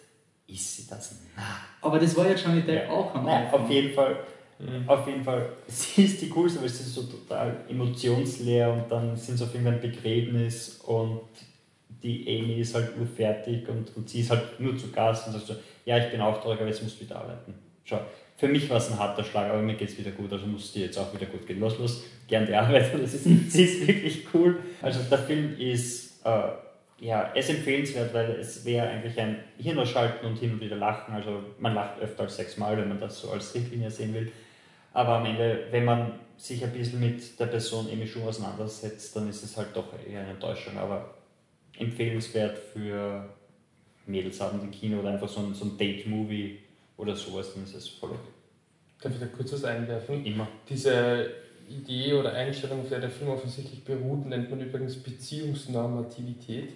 ist 0.48 0.76
sie 0.78 0.88
das? 0.88 1.20
Nein. 1.36 1.46
Aber 1.82 2.00
das 2.00 2.15
war 2.17 2.28
ja 2.28 2.36
Johnny 2.36 2.62
Depp 2.62 2.88
ja. 2.88 2.89
auch 2.89 3.15
am 3.15 3.26
Nein, 3.26 3.46
Anfang. 3.46 3.62
auf 3.63 3.70
jeden 3.70 3.94
Fall 3.94 4.17
Mhm. 4.62 4.88
Auf 4.88 5.08
jeden 5.08 5.24
Fall, 5.24 5.50
sie 5.67 6.04
ist 6.06 6.21
die 6.21 6.30
coolste, 6.30 6.62
weil 6.62 6.69
sie 6.69 6.84
ist 6.84 6.93
so 6.93 7.04
total 7.04 7.65
emotionsleer 7.67 8.71
und 8.71 8.91
dann 8.91 9.15
sind 9.15 9.38
sie 9.38 9.43
auf 9.43 9.54
irgendein 9.54 9.82
Begräbnis 9.82 10.82
und 10.86 11.21
die 12.04 12.26
Amy 12.28 12.62
ist 12.62 12.74
halt 12.74 12.97
nur 12.97 13.08
fertig 13.08 13.67
und, 13.67 13.95
und 13.95 14.10
sie 14.10 14.21
ist 14.21 14.32
halt 14.32 14.60
nur 14.60 14.78
zu 14.78 14.91
Gast 14.91 15.28
und 15.28 15.34
sagt 15.34 15.45
so, 15.45 15.56
ja, 15.86 15.97
ich 15.97 16.12
bin 16.12 16.21
aber 16.21 16.67
jetzt 16.67 16.84
musst 16.84 17.00
du 17.00 17.06
wieder 17.06 17.17
arbeiten. 17.17 17.54
Schau, 17.84 18.00
für 18.38 18.47
mich 18.47 18.69
war 18.69 18.78
es 18.78 18.91
ein 18.91 18.97
harter 18.97 19.24
Schlag, 19.24 19.52
aber 19.52 19.62
mir 19.62 19.76
geht 19.76 19.89
es 19.89 19.97
wieder 19.97 20.12
gut, 20.12 20.32
also 20.34 20.47
muss 20.47 20.74
dir 20.74 20.86
jetzt 20.86 20.97
auch 20.97 21.13
wieder 21.13 21.28
gut 21.28 21.45
gehen. 21.45 21.60
Los, 21.60 21.78
los, 21.78 22.04
gern 22.28 22.45
die 22.45 22.56
Arbeit. 22.56 22.91
Das 23.00 23.13
ist, 23.13 23.24
sie 23.24 23.63
ist 23.63 23.88
wirklich 23.88 24.26
cool. 24.34 24.60
Also 24.82 25.00
der 25.10 25.19
Film 25.19 25.56
ist, 25.60 26.26
äh, 26.26 26.50
ja, 27.02 27.32
es 27.36 27.50
empfehlenswert, 27.50 28.13
weil 28.13 28.32
es 28.39 28.65
wäre 28.65 28.88
eigentlich 28.88 29.19
ein 29.19 29.43
Hirn 29.58 29.80
ausschalten 29.80 30.26
und 30.26 30.38
hin 30.38 30.54
und 30.54 30.62
wieder 30.62 30.76
lachen. 30.76 31.13
Also 31.13 31.43
man 31.60 31.76
lacht 31.76 32.00
öfter 32.00 32.24
als 32.24 32.36
sechsmal, 32.36 32.78
wenn 32.78 32.89
man 32.89 33.00
das 33.00 33.19
so 33.19 33.30
als 33.32 33.54
Richtlinie 33.54 33.91
sehen 33.91 34.13
will. 34.13 34.32
Aber 34.93 35.17
am 35.17 35.25
Ende, 35.25 35.67
wenn 35.71 35.86
man 35.86 36.13
sich 36.38 36.63
ein 36.63 36.73
bisschen 36.73 36.99
mit 36.99 37.39
der 37.39 37.45
Person 37.45 37.88
Amy 37.91 38.08
Schuh 38.08 38.23
auseinandersetzt, 38.23 39.15
dann 39.15 39.30
ist 39.30 39.43
es 39.43 39.56
halt 39.56 39.69
doch 39.75 39.88
eher 40.08 40.21
eine 40.21 40.32
Enttäuschung. 40.32 40.77
Aber 40.77 41.13
empfehlenswert 41.77 42.58
für 42.58 43.30
Mädels 44.06 44.41
haben 44.41 44.60
im 44.62 44.71
Kino 44.71 44.99
oder 44.99 45.12
einfach 45.12 45.30
so 45.30 45.41
ein, 45.41 45.54
so 45.54 45.65
ein 45.65 45.77
Date-Movie 45.77 46.60
oder 46.97 47.15
sowas, 47.15 47.54
dann 47.54 47.63
ist 47.63 47.75
es 47.75 47.88
voll 47.88 48.12
okay. 48.12 48.19
Darf 49.01 49.13
ich 49.13 49.19
da 49.19 49.25
kurz 49.27 49.54
was 49.54 49.63
einwerfen? 49.63 50.23
Immer. 50.25 50.47
Diese 50.69 51.32
Idee 51.69 52.13
oder 52.13 52.34
Einstellung, 52.34 52.82
auf 52.82 52.89
der 52.89 52.99
der 52.99 53.10
Film 53.10 53.32
offensichtlich 53.32 53.84
beruht, 53.84 54.25
nennt 54.27 54.49
man 54.49 54.62
übrigens 54.62 54.97
Beziehungsnormativität. 54.97 56.73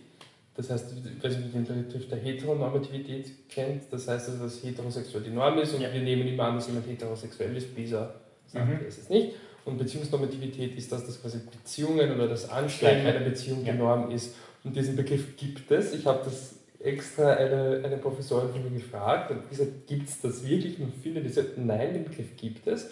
Das 0.58 0.70
heißt, 0.70 0.94
ich 0.94 1.24
weiß 1.24 1.38
nicht, 1.38 1.54
den 1.54 1.66
Begriff 1.66 2.08
der 2.08 2.18
Heteronormativität 2.18 3.50
kennt. 3.50 3.84
Das 3.92 4.08
heißt, 4.08 4.30
also, 4.30 4.44
dass 4.44 4.64
heterosexuell 4.64 5.24
die 5.24 5.32
Norm 5.32 5.58
ist 5.58 5.74
und 5.74 5.82
ja. 5.82 5.94
wir 5.94 6.02
nehmen 6.02 6.28
immer 6.28 6.46
an, 6.46 6.56
dass 6.56 6.68
jemand 6.68 6.88
heterosexuell 6.88 7.56
ist, 7.58 7.76
bis 7.76 7.92
er 7.92 8.16
sagt, 8.48 8.68
mhm. 8.68 8.74
er 8.74 8.88
ist 8.88 9.00
es 9.00 9.10
nicht. 9.10 9.34
Und 9.66 9.78
Beziehungsnormativität 9.78 10.78
ist 10.78 10.92
das, 10.92 11.06
dass 11.06 11.22
quasi 11.22 11.40
Beziehungen 11.40 12.12
oder 12.12 12.28
das 12.28 12.50
Anstellen 12.50 13.06
einer 13.06 13.26
Beziehung 13.26 13.66
die 13.66 13.72
Norm 13.72 14.12
ist. 14.12 14.36
Und 14.64 14.76
diesen 14.76 14.96
Begriff 14.96 15.36
gibt 15.36 15.72
es. 15.72 15.94
Ich 15.94 16.06
habe 16.06 16.22
das 16.24 16.56
extra 16.80 17.34
eine, 17.34 17.82
eine 17.84 17.98
Professorin 17.98 18.50
von 18.50 18.64
mir 18.64 18.80
gefragt 18.80 19.32
und 19.32 19.50
gesagt, 19.50 19.88
gibt 19.88 20.08
es 20.08 20.22
das 20.22 20.48
wirklich? 20.48 20.80
Und 20.80 20.94
viele, 21.02 21.22
die 21.22 21.30
sagten, 21.30 21.66
nein, 21.66 21.94
den 21.94 22.04
Begriff 22.06 22.38
gibt 22.38 22.68
es. 22.68 22.92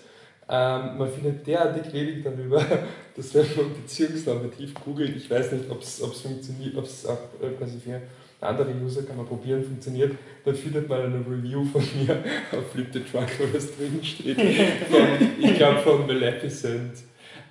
Ähm, 0.50 0.98
man 0.98 1.10
findet 1.10 1.48
derartig 1.48 1.94
wenig 1.94 2.24
darüber, 2.24 2.64
dass 3.16 3.34
wenn 3.34 3.46
man 3.56 3.74
beziehungsnormativ 3.82 4.74
googelt, 4.74 5.16
ich 5.16 5.30
weiß 5.30 5.54
nicht, 5.54 5.70
ob 5.70 5.82
es 5.82 6.00
funktioniert, 6.00 6.76
ob 6.76 6.86
es 6.86 7.06
auch 7.06 7.20
äh, 7.42 7.50
quasi 7.58 7.80
für 7.80 8.02
andere 8.42 8.72
User 8.84 9.04
kann 9.04 9.18
man 9.18 9.26
probieren, 9.26 9.64
funktioniert, 9.64 10.16
dann 10.44 10.56
findet 10.56 10.90
man 10.90 11.02
eine 11.02 11.20
Review 11.20 11.64
von 11.66 11.82
mir 11.82 12.24
auf 12.52 12.72
Flip 12.72 12.88
the 12.92 13.00
Truck, 13.00 13.28
wo 13.40 13.46
das 13.54 13.76
drin 13.76 14.00
steht. 14.04 14.38
ich 15.40 15.56
glaube 15.56 15.80
von 15.80 16.06
Maleficent. 16.06 17.04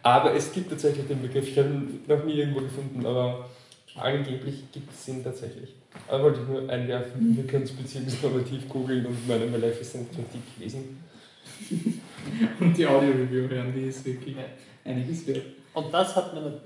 Aber 0.03 0.35
es 0.35 0.53
gibt 0.53 0.71
tatsächlich 0.71 1.07
den 1.07 1.23
Begriff, 1.23 1.49
ich 1.49 1.59
habe 1.59 1.69
ihn 1.69 2.01
noch 2.07 2.25
nie 2.25 2.35
irgendwo 2.35 2.61
gefunden, 2.61 3.07
aber 3.07 3.49
angeblich 3.97 4.65
gibt 4.73 4.93
es 4.93 5.09
ihn 5.09 5.23
tatsächlich. 5.23 5.75
Aber 6.09 6.25
wollte 6.25 6.41
ich 6.43 6.49
nur 6.49 6.69
einwerfen, 6.69 7.37
wir 7.37 7.47
können 7.47 7.65
es 7.65 7.73
beziehungsnormativ 7.73 8.69
googeln 8.69 9.07
und 9.07 9.29
meine 9.29 9.47
Maleficent-Kritik 9.47 10.43
lesen. 10.59 11.03
Und 12.61 12.77
die 12.77 12.87
Audio-Review 12.87 13.49
hören, 13.49 13.73
die 13.75 13.83
ist 13.85 14.05
wirklich 14.05 14.37
einiges 14.85 15.27
wert. 15.27 15.45
Und 15.75 15.93
das 15.93 16.15
hat 16.17 16.35
mir 16.35 16.61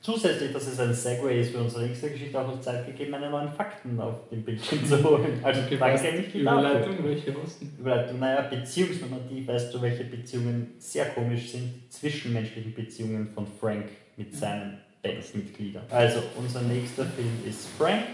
zusätzlich, 0.00 0.52
dass 0.52 0.66
es 0.66 0.78
ein 0.78 0.94
Segway 0.94 1.40
ist 1.40 1.50
für 1.50 1.58
unsere 1.58 1.86
nächste 1.86 2.10
Geschichte, 2.10 2.40
auch 2.40 2.46
noch 2.46 2.60
Zeit 2.60 2.86
gegeben, 2.86 3.10
meine 3.10 3.30
neuen 3.30 3.50
Fakten 3.50 3.98
auf 4.00 4.28
dem 4.30 4.42
Bildschirm 4.42 4.84
zu 4.84 5.02
holen. 5.02 5.40
Also 5.42 5.62
okay, 5.62 5.76
danke 5.78 6.12
nicht 6.16 6.34
Überleitung, 6.34 6.94
welche 7.02 7.34
hast 7.42 7.62
Überleitung, 7.62 8.18
naja, 8.18 8.42
beziehungsnormativ, 8.42 9.48
weißt 9.48 9.74
du, 9.74 9.82
welche 9.82 10.04
Beziehungen 10.04 10.74
sehr 10.78 11.06
komisch 11.06 11.50
sind, 11.50 11.72
zwischenmenschlichen 11.90 12.74
Beziehungen 12.74 13.28
von 13.34 13.46
Frank 13.60 13.86
mit 14.16 14.34
seinen 14.34 14.78
Bandmitgliedern. 15.02 15.84
Also, 15.90 16.20
unser 16.38 16.62
nächster 16.62 17.04
Film 17.04 17.32
ist 17.48 17.68
Frank, 17.78 18.04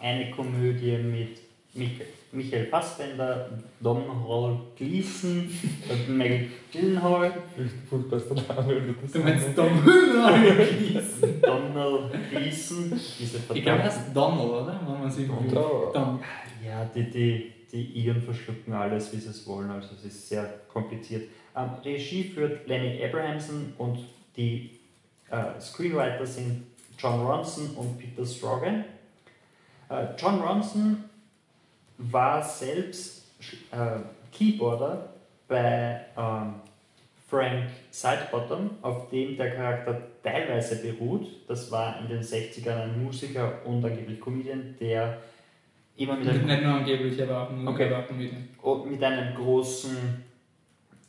eine 0.00 0.30
Komödie 0.30 0.96
mit 0.96 1.38
Michael 1.74 2.06
Fassbender, 2.70 3.50
Domhnall 3.80 4.58
Gleeson 4.74 5.50
und 5.90 6.16
Meg 6.16 6.48
Gyllenhaal. 6.72 7.30
Furchtbarster 7.90 8.34
Name. 8.34 8.94
Du 9.12 9.18
meinst 9.18 9.48
Domhnall 9.56 10.56
Gleeson? 10.56 11.42
Domhnall 11.42 12.10
Gleeson. 12.30 12.98
Ich 13.18 13.62
glaube, 13.62 13.80
er 13.80 13.84
heißt 13.84 14.00
Donald, 14.14 14.50
oder? 14.50 14.80
Wenn 14.86 15.00
man 15.00 15.10
sich 15.10 15.28
Don. 15.28 16.20
Ja, 16.64 16.84
die, 16.94 17.10
die, 17.10 17.52
die 17.70 17.82
Iren 17.82 18.22
verschlucken 18.22 18.72
alles, 18.72 19.12
wie 19.12 19.18
sie 19.18 19.28
es 19.28 19.46
wollen. 19.46 19.70
Also 19.70 19.94
es 19.94 20.06
ist 20.06 20.28
sehr 20.30 20.60
kompliziert. 20.72 21.28
Ähm, 21.54 21.70
Regie 21.84 22.24
führt 22.24 22.66
Lenny 22.66 23.04
Abrahamson 23.04 23.74
und 23.76 23.98
die 24.38 24.70
äh, 25.30 25.60
Screenwriter 25.60 26.24
sind 26.24 26.62
John 26.96 27.20
Ronson 27.20 27.76
und 27.76 27.98
Peter 27.98 28.24
Strogan. 28.24 28.86
Äh, 29.90 30.06
John 30.16 30.40
Ronson 30.40 31.04
war 32.10 32.42
selbst 32.42 33.26
äh, 33.70 33.98
Keyboarder 34.32 35.08
bei 35.48 36.00
ähm, 36.16 36.54
Frank 37.28 37.70
Sidebottom, 37.90 38.70
auf 38.82 39.08
dem 39.10 39.36
der 39.36 39.54
Charakter 39.54 40.00
teilweise 40.22 40.82
beruht. 40.82 41.26
Das 41.48 41.70
war 41.70 42.00
in 42.00 42.08
den 42.08 42.22
60ern 42.22 42.82
ein 42.82 43.02
Musiker 43.02 43.64
und 43.64 43.84
angeblich 43.84 44.20
Comedian, 44.20 44.74
der 44.80 45.18
immer 45.96 46.16
mit 46.16 46.28
einem. 46.28 46.46
Nicht 46.46 46.62
nur 46.62 46.74
angeblich, 46.74 47.22
aber 47.22 47.42
auch 47.42 47.50
ein 47.50 47.66
okay. 47.66 47.90
Comedian. 48.06 48.90
Mit 48.90 49.02
einem 49.02 49.34
großen 49.34 50.24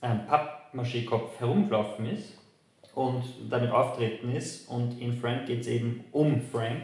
ähm, 0.01 0.19
Pappmaché-Kopf 0.27 1.39
herumgelaufen 1.39 2.06
ist 2.10 2.38
und 2.95 3.23
damit 3.49 3.71
auftreten 3.71 4.34
ist. 4.34 4.69
Und 4.69 4.99
in 4.99 5.13
Frank 5.13 5.47
geht 5.47 5.62
es 5.62 5.67
eben 5.67 6.03
um 6.12 6.41
Frank 6.41 6.84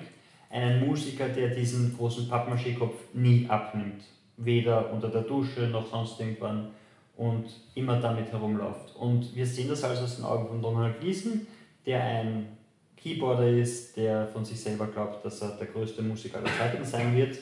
einen 0.49 0.87
Musiker, 0.87 1.29
der 1.29 1.49
diesen 1.49 1.95
großen 1.95 2.27
Pappmaché-Kopf 2.29 2.95
nie 3.13 3.45
abnimmt. 3.47 4.03
Weder 4.37 4.91
unter 4.91 5.09
der 5.09 5.21
Dusche 5.21 5.61
noch 5.67 5.87
sonst 5.89 6.19
irgendwann 6.19 6.71
und 7.17 7.45
immer 7.75 7.99
damit 7.99 8.31
herumläuft. 8.31 8.95
Und 8.95 9.35
wir 9.35 9.45
sehen 9.45 9.67
das 9.67 9.83
also 9.83 10.03
aus 10.03 10.15
den 10.15 10.25
Augen 10.25 10.47
von 10.47 10.61
Donald 10.61 10.99
Gleason, 11.01 11.45
der 11.85 12.01
ein 12.01 12.57
Keyboarder 12.95 13.49
ist, 13.49 13.95
der 13.97 14.27
von 14.27 14.43
sich 14.43 14.59
selber 14.59 14.87
glaubt, 14.87 15.23
dass 15.23 15.41
er 15.41 15.57
der 15.57 15.67
größte 15.67 16.01
Musiker 16.01 16.39
aller 16.39 16.57
Zeiten 16.57 16.83
sein 16.83 17.15
wird 17.15 17.37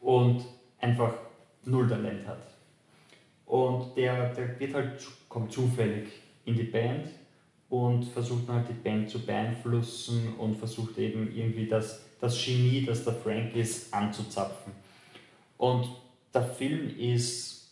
und 0.00 0.44
einfach 0.80 1.14
null 1.64 1.88
Talent 1.88 2.26
hat. 2.26 2.42
Und 3.46 3.96
der, 3.96 4.32
der 4.34 4.58
wird 4.58 4.74
halt, 4.74 5.06
kommt 5.28 5.52
zufällig 5.52 6.08
in 6.44 6.54
die 6.54 6.64
Band 6.64 7.08
und 7.68 8.04
versucht 8.04 8.48
halt 8.48 8.68
die 8.68 8.88
Band 8.88 9.10
zu 9.10 9.24
beeinflussen 9.24 10.34
und 10.38 10.56
versucht 10.56 10.98
eben 10.98 11.32
irgendwie 11.34 11.66
das 11.66 12.07
das 12.20 12.44
Genie, 12.44 12.84
das 12.84 13.04
der 13.04 13.14
Frank 13.14 13.54
ist, 13.54 13.92
anzuzapfen. 13.92 14.72
Und 15.56 15.88
der 16.32 16.42
Film 16.42 16.96
ist 16.98 17.70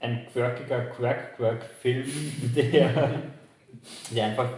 ein 0.00 0.26
quirkiger 0.32 0.86
Quack-Quack-Film, 0.86 2.52
der, 2.54 3.22
der 4.10 4.24
einfach 4.24 4.50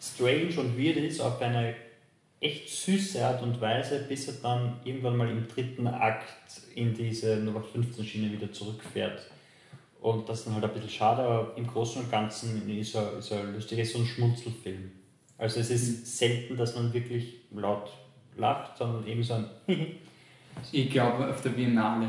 strange 0.00 0.58
und 0.58 0.78
weird 0.78 0.96
ist 0.96 1.20
auf 1.20 1.40
eine 1.40 1.74
echt 2.40 2.68
süße 2.68 3.24
Art 3.24 3.42
und 3.42 3.60
Weise, 3.60 4.04
bis 4.08 4.28
er 4.28 4.34
dann 4.42 4.80
irgendwann 4.84 5.16
mal 5.16 5.30
im 5.30 5.48
dritten 5.48 5.86
Akt 5.86 6.60
in 6.74 6.94
diese 6.94 7.36
Nummer 7.36 7.62
15 7.62 8.04
Schiene 8.04 8.32
wieder 8.32 8.52
zurückfährt. 8.52 9.30
Und 10.00 10.28
das 10.28 10.40
ist 10.40 10.46
dann 10.46 10.54
halt 10.54 10.64
ein 10.64 10.72
bisschen 10.72 10.90
schade, 10.90 11.22
aber 11.22 11.56
im 11.56 11.66
Großen 11.66 12.02
und 12.02 12.10
Ganzen 12.10 12.68
ist 12.68 12.94
er, 12.94 13.18
ist 13.18 13.30
er 13.30 13.44
lustig, 13.44 13.78
ist 13.78 13.92
so 13.92 13.98
ein 13.98 14.06
Schmunzelfilm. 14.06 14.92
Also 15.38 15.60
es 15.60 15.70
ist 15.70 16.18
selten, 16.18 16.56
dass 16.56 16.76
man 16.76 16.92
wirklich 16.92 17.40
laut 17.50 17.90
lacht, 18.36 18.76
sondern 18.76 19.06
eben 19.06 19.22
so 19.22 19.34
ein 19.34 19.46
Ich 20.72 20.90
glaube, 20.90 21.28
auf 21.28 21.42
der 21.42 21.50
Biennale 21.50 22.08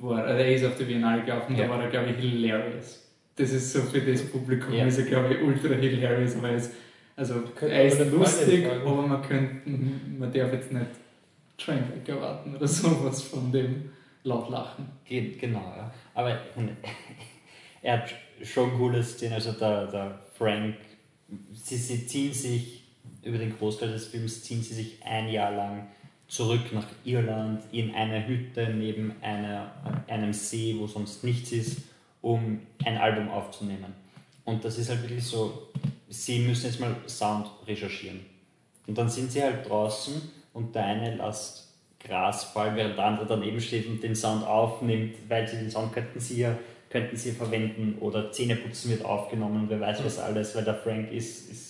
war 0.00 0.24
er, 0.24 0.38
er 0.38 0.54
ist 0.54 0.64
auf 0.64 0.76
der 0.76 0.84
Biennale 0.84 1.22
gelaufen, 1.22 1.56
ja. 1.56 1.64
da 1.64 1.70
war 1.70 1.82
er, 1.82 1.90
glaube 1.90 2.10
ich, 2.10 2.16
hilarious. 2.18 3.04
Das 3.36 3.50
ist 3.50 3.72
so 3.72 3.80
für 3.82 4.00
das 4.00 4.22
Publikum, 4.30 4.72
ja. 4.74 4.86
ist 4.86 4.98
er, 4.98 5.06
glaube 5.06 5.34
ich, 5.34 5.42
ultra 5.42 5.74
hilarious, 5.74 6.40
weil 6.40 6.54
es, 6.54 6.70
also, 7.16 7.42
er 7.60 7.84
ist 7.86 7.98
lustig, 8.10 8.66
aber 8.66 9.02
man 9.02 9.22
könnte, 9.22 9.68
man 9.68 10.32
darf 10.32 10.52
jetzt 10.52 10.72
nicht 10.72 10.86
Trainwreck 11.56 12.08
erwarten 12.08 12.54
oder 12.54 12.68
sowas 12.68 13.22
von 13.22 13.50
dem 13.50 13.90
laut 14.22 14.50
lachen. 14.50 14.88
Geht, 15.04 15.40
genau, 15.40 15.74
ja. 15.76 15.92
Aber 16.14 16.38
er 17.82 17.98
hat 17.98 18.14
schon 18.42 18.76
coole 18.78 19.02
Szenen, 19.02 19.34
also 19.34 19.52
der, 19.52 19.86
der 19.88 20.18
Frank, 20.34 20.76
sie, 21.52 21.76
sie 21.76 22.06
ziehen 22.06 22.32
sich 22.32 22.77
über 23.28 23.38
den 23.38 23.56
Großteil 23.56 23.92
des 23.92 24.06
Films 24.06 24.42
ziehen 24.42 24.62
sie 24.62 24.74
sich 24.74 25.02
ein 25.04 25.28
Jahr 25.28 25.52
lang 25.52 25.86
zurück 26.26 26.72
nach 26.72 26.86
Irland 27.04 27.62
in 27.72 27.94
eine 27.94 28.26
Hütte 28.26 28.68
neben 28.70 29.14
einer, 29.22 29.72
einem 30.08 30.32
See, 30.32 30.76
wo 30.78 30.86
sonst 30.86 31.24
nichts 31.24 31.52
ist, 31.52 31.82
um 32.20 32.60
ein 32.84 32.98
Album 32.98 33.30
aufzunehmen. 33.30 33.94
Und 34.44 34.64
das 34.64 34.78
ist 34.78 34.90
halt 34.90 35.02
wirklich 35.02 35.24
so, 35.24 35.68
sie 36.08 36.40
müssen 36.40 36.66
jetzt 36.66 36.80
mal 36.80 36.96
Sound 37.06 37.46
recherchieren. 37.66 38.20
Und 38.86 38.96
dann 38.96 39.08
sind 39.08 39.30
sie 39.30 39.42
halt 39.42 39.68
draußen 39.68 40.20
und 40.54 40.74
der 40.74 40.84
eine 40.84 41.16
lässt 41.16 41.68
Gras 42.00 42.44
fallen, 42.44 42.76
während 42.76 42.96
der 42.96 43.04
andere 43.04 43.26
daneben 43.26 43.60
steht 43.60 43.86
und 43.86 44.02
den 44.02 44.14
Sound 44.14 44.46
aufnimmt, 44.46 45.16
weil 45.28 45.46
sie 45.46 45.56
den 45.56 45.70
Sound 45.70 45.92
könnten 45.92 46.20
sie 46.20 46.40
ja 46.40 46.56
könnten 46.90 47.16
sie 47.16 47.32
verwenden 47.32 47.98
oder 48.00 48.32
Zähneputzen 48.32 48.90
wird 48.90 49.04
aufgenommen, 49.04 49.66
wer 49.68 49.80
weiß 49.80 50.04
was 50.04 50.18
alles, 50.18 50.54
weil 50.54 50.64
der 50.64 50.74
Frank 50.74 51.12
ist, 51.12 51.50
ist 51.50 51.67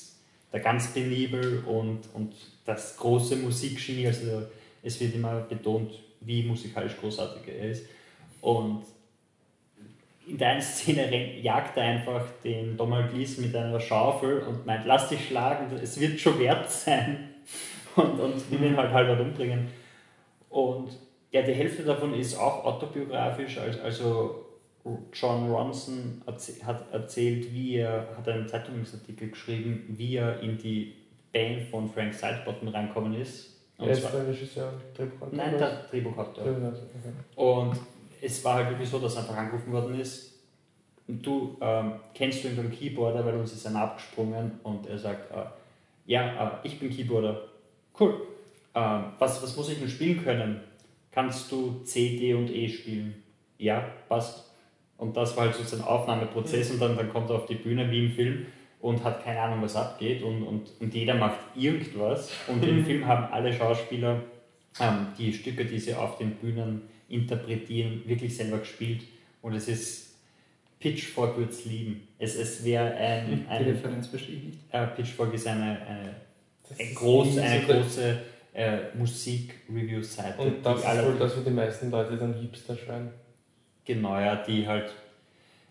der 0.53 0.61
ganz 0.61 0.93
penibel 0.93 1.63
und, 1.67 2.01
und 2.15 2.35
das 2.65 2.97
große 2.97 3.37
Musikgenie, 3.37 4.07
also 4.07 4.43
es 4.83 5.01
wird 5.01 5.15
immer 5.15 5.41
betont, 5.41 5.93
wie 6.21 6.43
musikalisch 6.43 6.97
großartig 6.99 7.43
er 7.49 7.71
ist. 7.71 7.87
Und 8.41 8.83
in 10.27 10.39
der 10.39 10.51
einen 10.51 10.63
Szene 10.63 11.41
jagt 11.41 11.77
er 11.77 11.85
einfach 11.85 12.25
den 12.45 12.77
Donald 12.77 13.13
Gleason 13.13 13.45
mit 13.45 13.57
einer 13.57 13.81
Schaufel 13.81 14.41
und 14.41 14.67
meint, 14.67 14.87
lass 14.87 15.09
dich 15.09 15.27
schlagen, 15.27 15.75
es 15.83 15.99
wird 15.99 16.21
schon 16.21 16.39
wert 16.39 16.71
sein. 16.71 17.31
Und, 17.97 18.21
und 18.21 18.51
will 18.53 18.63
ihn 18.63 18.77
halt 18.77 18.93
halber 18.93 19.21
umbringen. 19.21 19.67
Und 20.51 20.91
ja, 21.33 21.43
die 21.43 21.53
Hälfte 21.53 21.83
davon 21.83 22.15
ist 22.15 22.37
auch 22.37 22.65
autobiografisch, 22.65 23.59
also 23.59 24.47
John 25.13 25.51
Ronson 25.51 26.23
hat 26.27 26.93
erzählt, 26.93 27.53
wie 27.53 27.77
er, 27.77 28.09
hat 28.17 28.29
einen 28.29 28.49
Zeitungsartikel 28.49 29.31
geschrieben, 29.31 29.95
wie 29.97 30.17
er 30.17 30.41
in 30.41 30.59
die 30.59 30.95
Band 31.33 31.63
von 31.63 31.89
Frank 31.89 32.15
Sidebottom 32.15 32.69
reinkommen 32.69 33.15
ist. 33.15 33.57
Und 33.77 33.89
er 33.89 33.93
ist 33.93 34.13
der 34.13 34.27
Regisseur 34.27 34.73
Drehbuchautor? 34.95 35.37
Nein, 35.37 35.59
der 35.59 35.83
Drehbuchautor. 35.91 36.45
Okay. 36.45 36.73
Und 37.37 37.79
es 38.21 38.45
war 38.45 38.55
halt 38.55 38.71
wirklich 38.71 38.89
so, 38.89 38.99
dass 38.99 39.17
einfach 39.17 39.37
angerufen 39.37 39.73
worden 39.73 40.01
ist, 40.01 40.35
du 41.07 41.57
ähm, 41.61 41.95
kennst 42.15 42.43
du 42.43 42.49
irgendeinen 42.49 42.77
Keyboarder, 42.77 43.25
weil 43.25 43.37
uns 43.37 43.53
ist 43.53 43.67
einer 43.67 43.83
abgesprungen 43.83 44.61
und 44.63 44.87
er 44.87 44.99
sagt, 44.99 45.31
äh, 45.31 45.45
ja, 46.07 46.61
äh, 46.63 46.67
ich 46.67 46.79
bin 46.79 46.91
Keyboarder. 46.91 47.41
Cool. 47.99 48.21
Äh, 48.75 49.01
was, 49.19 49.43
was 49.43 49.57
muss 49.57 49.71
ich 49.71 49.79
denn 49.79 49.89
spielen 49.89 50.23
können? 50.23 50.61
Kannst 51.11 51.51
du 51.51 51.81
C, 51.85 52.17
D 52.17 52.35
und 52.35 52.51
E 52.51 52.69
spielen? 52.69 53.23
Ja, 53.59 53.81
passt. 54.09 54.48
Und 54.99 55.17
das 55.17 55.37
war 55.37 55.47
halt 55.47 55.55
so 55.55 55.77
ein 55.77 55.83
Aufnahmeprozess 55.83 56.71
und 56.73 56.81
dann, 56.81 56.97
dann 56.97 57.09
kommt 57.09 57.31
er 57.31 57.37
auf 57.37 57.47
die 57.47 57.55
Bühne 57.55 57.91
wie 57.91 58.07
im 58.07 58.13
Film 58.13 58.47
und 58.81 59.03
hat 59.05 59.25
keine 59.25 59.41
Ahnung, 59.41 59.63
was 59.63 59.77
abgeht 59.77 60.23
und, 60.23 60.43
und, 60.43 60.71
und 60.81 60.93
jeder 60.93 61.15
macht 61.15 61.39
irgendwas 61.55 62.31
und 62.49 62.65
im 62.65 62.85
Film 62.87 63.07
haben 63.07 63.33
alle 63.33 63.53
Schauspieler 63.53 64.23
ähm, 64.81 65.07
die 65.17 65.33
Stücke, 65.33 65.65
die 65.65 65.79
sie 65.79 65.95
auf 65.95 66.19
den 66.19 66.33
Bühnen 66.33 66.83
interpretieren, 67.09 68.03
wirklich 68.07 68.37
selber 68.37 68.59
gespielt 68.59 69.03
und 69.41 69.55
es 69.55 69.69
ist 69.69 70.09
Pitchfork 70.81 71.37
würde 71.37 71.51
es 71.51 71.65
lieben. 71.65 72.07
Es, 72.19 72.37
es 72.37 72.65
wäre 72.65 72.95
ein, 72.95 73.45
Die 73.45 73.49
ein 73.49 73.65
Referenz 73.65 74.07
verstehe 74.07 74.37
ich 74.37 74.45
nicht. 74.45 74.59
äh, 74.71 74.87
Pitchfork 74.89 75.35
ist 75.35 75.47
eine, 75.47 75.63
eine, 75.63 75.81
eine, 75.87 76.15
ist 76.89 76.95
groß, 76.95 77.39
eine 77.39 77.63
große 77.63 78.19
äh, 78.55 78.79
Musik-Review-Seite, 78.95 80.41
Und 80.41 80.65
das 80.65 80.83
die 80.83 80.87
ist 80.87 81.05
wohl 81.05 81.19
das, 81.19 81.37
wo 81.37 81.41
die 81.41 81.51
meisten 81.51 81.91
Leute 81.91 82.17
dann 82.17 82.35
Hipster 82.35 82.77
schreien. 82.77 83.11
Genau, 83.89 84.21
ja, 84.21 84.37
die 84.37 84.69
halt, 84.69 84.93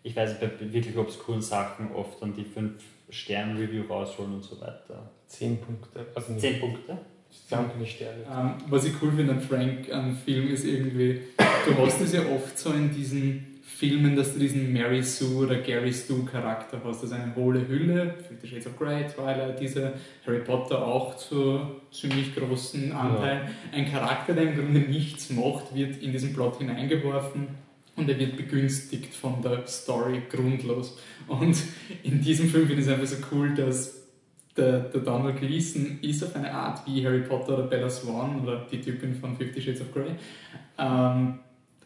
ich 0.02 0.16
weiß 0.16 0.42
nicht, 0.42 0.60
bei 0.60 0.74
wirklich 0.74 0.98
obskuren 0.98 1.40
Sachen 1.40 1.92
oft 1.94 2.20
dann 2.20 2.34
die 2.34 2.44
5-Sterne-Review 2.44 3.84
rausholen 3.88 4.34
und 4.34 4.44
so 4.44 4.60
weiter. 4.60 5.12
Zehn 5.28 5.62
Punkte. 5.62 6.08
Also 6.16 6.32
nicht. 6.32 6.42
10 6.42 6.60
Punkte? 6.60 6.98
Sie 7.30 7.56
haben 7.56 7.70
keine 7.72 7.86
Sterne. 7.86 8.24
Ähm, 8.28 8.54
was 8.70 8.86
ich 8.86 8.94
cool 9.04 9.12
finde 9.12 9.34
an 9.34 9.42
Frank 9.42 9.94
am 9.94 10.18
Film 10.18 10.50
ist 10.50 10.66
irgendwie, 10.66 11.22
du 11.38 11.78
hast 11.78 12.02
es 12.02 12.14
ja 12.14 12.22
oft 12.22 12.58
so 12.58 12.72
in 12.72 12.92
diesen 12.92 13.60
Filmen, 13.62 14.16
dass 14.16 14.34
du 14.34 14.40
diesen 14.40 14.74
Mary 14.74 15.04
Sue 15.04 15.46
oder 15.46 15.58
Gary 15.58 15.94
Stu 15.94 16.26
Charakter 16.26 16.82
hast. 16.84 17.04
Also 17.04 17.14
eine 17.14 17.36
hohle 17.36 17.68
Hülle, 17.68 18.16
Fifty 18.28 18.48
Shades 18.48 18.66
of 18.66 18.80
Grey, 18.80 19.06
Twilight, 19.06 19.60
diese 19.60 19.94
Harry 20.26 20.40
Potter 20.40 20.84
auch 20.84 21.16
zu 21.18 21.60
ziemlich 21.92 22.36
großen 22.36 22.92
Anteilen. 22.92 23.50
Ein 23.72 23.92
Charakter, 23.92 24.34
der 24.34 24.46
im 24.46 24.56
Grunde 24.56 24.80
nichts 24.80 25.30
macht, 25.30 25.76
wird 25.76 26.02
in 26.02 26.12
diesen 26.12 26.34
Plot 26.34 26.58
hineingeworfen 26.58 27.50
und 27.98 28.08
er 28.10 28.18
wird 28.18 28.38
begünstigt 28.38 29.14
von 29.14 29.42
der 29.42 29.68
Story 29.68 30.22
grundlos. 30.30 30.98
Und 31.28 31.58
in 32.04 32.22
diesem 32.22 32.50
Film 32.50 32.68
finde 32.68 32.82
ich 32.82 32.88
es 32.88 32.94
einfach 32.94 33.08
so 33.08 33.18
cool, 33.32 33.54
dass 33.56 33.96
der, 34.56 34.80
der 34.80 35.02
Donald 35.02 35.40
Gleason 35.40 36.00
ist 36.02 36.24
auf 36.24 36.36
eine 36.36 36.52
Art 36.52 36.88
wie 36.88 37.06
Harry 37.06 37.22
Potter 37.22 37.58
oder 37.58 37.64
Bella 37.64 37.90
Swan 37.90 38.42
oder 38.42 38.66
die 38.72 38.80
Typin 38.80 39.16
von 39.16 39.36
Fifty 39.36 39.62
Shades 39.62 39.82
of 39.82 39.94
Grey. 39.94 40.12
Ähm, 40.78 41.40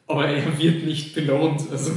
aber 0.07 0.27
er 0.27 0.59
wird 0.59 0.85
nicht 0.85 1.15
belohnt. 1.15 1.63
Also 1.71 1.93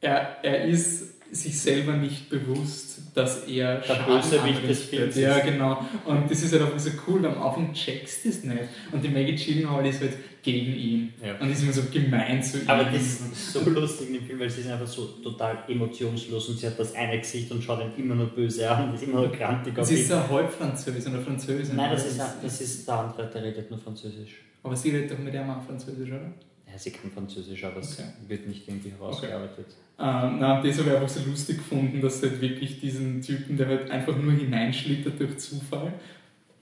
er, 0.00 0.38
er 0.42 0.64
ist 0.64 1.10
sich 1.32 1.60
selber 1.60 1.92
nicht 1.92 2.28
bewusst, 2.28 3.02
dass 3.14 3.44
er 3.44 3.80
Der 3.80 3.94
Bösewicht 3.94 4.68
des. 4.68 4.84
Films 4.84 5.16
Ja, 5.16 5.38
genau. 5.38 5.84
Und 6.04 6.30
das 6.30 6.42
ist 6.42 6.52
halt 6.52 6.62
auch 6.62 6.78
so 6.78 6.90
cool. 7.06 7.24
Am 7.24 7.40
Anfang 7.40 7.72
checkst 7.72 8.24
du 8.24 8.28
es 8.30 8.44
nicht. 8.44 8.64
Und 8.90 9.04
die 9.04 9.08
Maggie 9.08 9.36
Gyllenhaal 9.36 9.86
ist 9.86 10.00
halt 10.00 10.14
gegen 10.42 10.74
ihn. 10.74 11.12
Ja. 11.24 11.38
Und 11.38 11.50
ist 11.50 11.62
immer 11.62 11.72
so 11.72 11.82
gemein 11.92 12.42
zu 12.42 12.58
ihm. 12.60 12.68
Aber 12.68 12.84
das 12.84 13.02
ist 13.02 13.52
so 13.52 13.68
lustig 13.68 14.08
in 14.08 14.14
dem 14.14 14.24
Film, 14.24 14.40
weil 14.40 14.50
sie 14.50 14.60
ist 14.62 14.70
einfach 14.70 14.86
so 14.86 15.06
total 15.22 15.58
emotionslos 15.68 16.48
und 16.48 16.58
sie 16.58 16.66
hat 16.66 16.78
das 16.78 16.94
eine 16.94 17.18
Gesicht 17.18 17.50
und 17.52 17.62
schaut 17.62 17.80
ihn 17.80 17.92
immer 18.04 18.14
nur 18.14 18.26
böse 18.28 18.70
an 18.70 18.88
und 18.88 18.94
ist 18.94 19.02
immer 19.02 19.20
nur 19.20 19.28
grantig 19.32 19.78
auf 19.78 19.86
Sie 19.86 19.94
ist 19.96 20.08
so 20.08 20.28
halb 20.28 20.50
Französin 20.52 21.12
oder 21.14 21.22
Französin. 21.22 21.76
Nein, 21.76 21.90
das 21.92 22.06
ist, 22.06 22.20
das 22.42 22.60
ist 22.60 22.86
der 22.88 22.94
andere, 22.94 23.26
der 23.30 23.42
redet 23.44 23.70
nur 23.70 23.78
Französisch. 23.78 24.42
Aber 24.62 24.76
sie 24.76 24.90
redet 24.90 25.10
doch 25.12 25.18
mit 25.18 25.34
ihm 25.34 25.48
auch 25.50 25.62
Französisch, 25.62 26.08
oder? 26.08 26.32
Ja, 26.70 26.78
sie 26.78 26.90
kann 26.90 27.10
Französisch, 27.10 27.64
aber 27.64 27.80
es 27.80 27.98
Okay. 27.98 28.08
wird 28.28 28.46
nicht 28.46 28.68
irgendwie 28.68 28.90
herausgearbeitet. 28.90 29.66
Ähm, 29.98 30.36
na, 30.38 30.62
das 30.62 30.78
habe 30.78 30.88
ich 30.90 30.94
einfach 30.96 31.08
so 31.08 31.20
lustig 31.28 31.58
gefunden, 31.58 32.00
dass 32.00 32.22
halt 32.22 32.40
wirklich 32.40 32.80
diesen 32.80 33.20
Typen, 33.20 33.56
der 33.56 33.66
halt 33.66 33.90
einfach 33.90 34.16
nur 34.16 34.32
hineinschlittert 34.32 35.18
durch 35.18 35.36
Zufall 35.38 35.92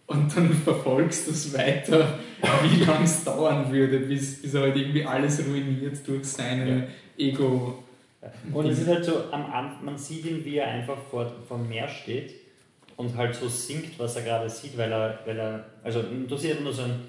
und 0.09 0.37
dann 0.37 0.53
verfolgst 0.65 1.29
du 1.29 1.31
es 1.31 1.57
weiter, 1.57 2.19
wie 2.63 2.85
lange 2.85 3.05
es 3.05 3.23
dauern 3.25 3.71
würde, 3.71 4.01
bis, 4.01 4.43
bis 4.43 4.55
er 4.55 4.63
halt 4.63 4.77
irgendwie 4.77 5.05
alles 5.05 5.47
ruiniert 5.47 6.07
durch 6.07 6.25
seine 6.25 6.89
Ego. 7.17 7.85
Und 8.53 8.67
es 8.67 8.81
ist 8.81 8.89
halt 8.89 9.05
so, 9.05 9.31
am 9.31 9.45
Anfang, 9.53 9.85
man 9.85 9.99
sieht 9.99 10.25
ihn, 10.25 10.45
wie 10.45 10.57
er 10.57 10.67
einfach 10.67 10.99
vor, 11.11 11.31
vor 11.47 11.59
dem 11.59 11.69
Meer 11.69 11.89
steht 11.89 12.35
und 12.97 13.17
halt 13.17 13.35
so 13.35 13.49
singt, 13.49 13.99
was 13.99 14.17
er 14.17 14.23
gerade 14.23 14.51
sieht, 14.51 14.77
weil 14.77 14.91
er, 14.91 15.21
weil 15.25 15.39
er, 15.39 15.65
also 15.85 16.03
du 16.03 16.37
siehst 16.37 16.61
nur 16.63 16.73
so 16.73 16.83
ein, 16.83 17.01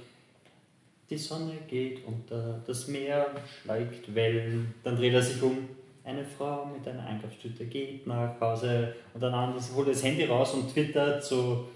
die 1.09 1.17
Sonne 1.17 1.53
geht 1.67 2.05
unter, 2.05 2.61
das 2.67 2.87
Meer 2.87 3.27
schlägt 3.63 4.13
Wellen, 4.13 4.75
dann 4.83 4.97
dreht 4.97 5.13
er 5.13 5.23
sich 5.23 5.41
um, 5.41 5.69
eine 6.03 6.23
Frau 6.23 6.65
mit 6.65 6.87
einer 6.87 7.05
Einkaufstüte 7.05 7.65
geht 7.65 8.05
nach 8.05 8.39
Hause 8.39 8.93
und 9.13 9.21
dann 9.21 9.33
holt 9.33 9.87
er 9.87 9.93
das 9.93 10.03
Handy 10.03 10.25
raus 10.25 10.53
und 10.53 10.71
twittert 10.71 11.23
so, 11.23 11.69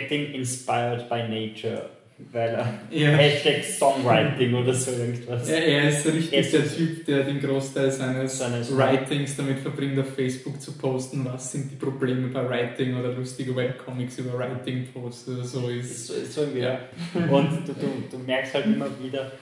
getting 0.00 0.34
inspired 0.34 1.08
by 1.08 1.22
nature, 1.28 1.90
weil 2.32 2.48
er, 2.54 2.74
Ja. 2.90 3.10
Hashtag 3.10 3.62
Songwriting 3.64 4.54
oder 4.54 4.72
so 4.74 4.90
irgendwas. 4.92 5.48
Er, 5.48 5.64
er 5.64 5.88
ist 5.88 6.04
so 6.04 6.10
richtig 6.10 6.32
ist 6.38 6.52
der 6.52 6.66
Typ, 6.68 7.04
der 7.06 7.24
den 7.24 7.40
Großteil 7.40 7.90
seines 7.90 8.38
Seines- 8.38 8.76
Writings 8.76 9.36
damit 9.36 9.58
verbringt, 9.60 9.98
auf 9.98 10.14
Facebook 10.14 10.60
zu 10.60 10.72
posten, 10.72 11.24
was 11.24 11.52
sind 11.52 11.70
die 11.70 11.76
Probleme 11.76 12.28
bei 12.28 12.48
Writing 12.48 12.98
oder 12.98 13.12
lustige 13.12 13.54
Webcomics 13.54 14.18
über 14.18 14.38
Writing 14.38 14.86
posten 14.92 15.34
oder 15.36 15.44
so 15.44 15.68
ist. 15.68 16.06
So, 16.06 16.14
so 16.28 16.40
irgendwie, 16.42 16.60
ja. 16.60 16.78
Und 17.14 17.66
du, 17.68 17.72
du, 17.72 17.86
du 18.10 18.18
merkst 18.18 18.54
halt 18.54 18.66
immer 18.66 18.88
wieder, 19.02 19.32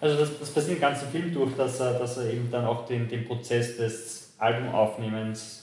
also 0.00 0.16
das, 0.18 0.38
das 0.38 0.50
passiert 0.50 0.76
im 0.76 0.80
ganzen 0.80 1.08
Film 1.10 1.32
durch, 1.32 1.54
dass 1.56 1.78
er, 1.80 1.98
dass 1.98 2.16
er 2.18 2.30
eben 2.32 2.48
dann 2.50 2.64
auch 2.64 2.86
den, 2.86 3.08
den 3.08 3.24
Prozess 3.24 3.76
des 3.76 4.32
Albumaufnehmens 4.38 5.59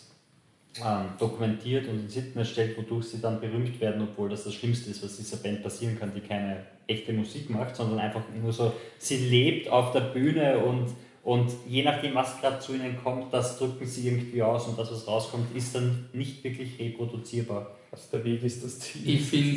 ähm, 0.86 1.10
dokumentiert 1.20 1.88
und 1.88 2.00
in 2.00 2.10
Sitten 2.10 2.40
erstellt, 2.40 2.78
wodurch 2.78 3.06
sie 3.06 3.22
dann 3.22 3.40
berühmt 3.40 3.80
werden, 3.82 4.02
obwohl 4.02 4.30
das 4.30 4.44
das 4.44 4.54
Schlimmste 4.54 4.92
ist, 4.92 5.04
was 5.04 5.18
dieser 5.18 5.38
Band 5.38 5.64
passieren 5.64 5.98
kann, 6.00 6.12
die 6.16 6.22
keine 6.22 6.66
echte 6.88 7.14
Musik 7.14 7.50
macht, 7.50 7.76
sondern 7.76 8.00
einfach 8.00 8.24
nur 8.42 8.52
so, 8.52 8.74
sie 8.98 9.18
lebt 9.18 9.70
auf 9.70 9.92
der 9.92 10.02
Bühne 10.02 10.60
und, 10.60 10.88
und 11.24 11.52
je 11.68 11.84
nachdem, 11.84 12.16
was 12.16 12.40
gerade 12.40 12.60
zu 12.60 12.74
ihnen 12.74 12.98
kommt, 13.04 13.34
das 13.34 13.58
drücken 13.58 13.86
sie 13.86 14.08
irgendwie 14.08 14.42
aus 14.42 14.68
und 14.68 14.80
das, 14.80 14.92
was 14.92 15.08
rauskommt, 15.08 15.56
ist 15.56 15.76
dann 15.76 16.10
nicht 16.14 16.44
wirklich 16.44 16.80
reproduzierbar. 16.80 17.76
Also 17.92 18.04
der 18.14 18.26
Weg 18.26 18.44
ist 18.44 18.64
das 18.64 18.80
Ziel. 18.80 19.10
Ich 19.10 19.22
finde, 19.22 19.50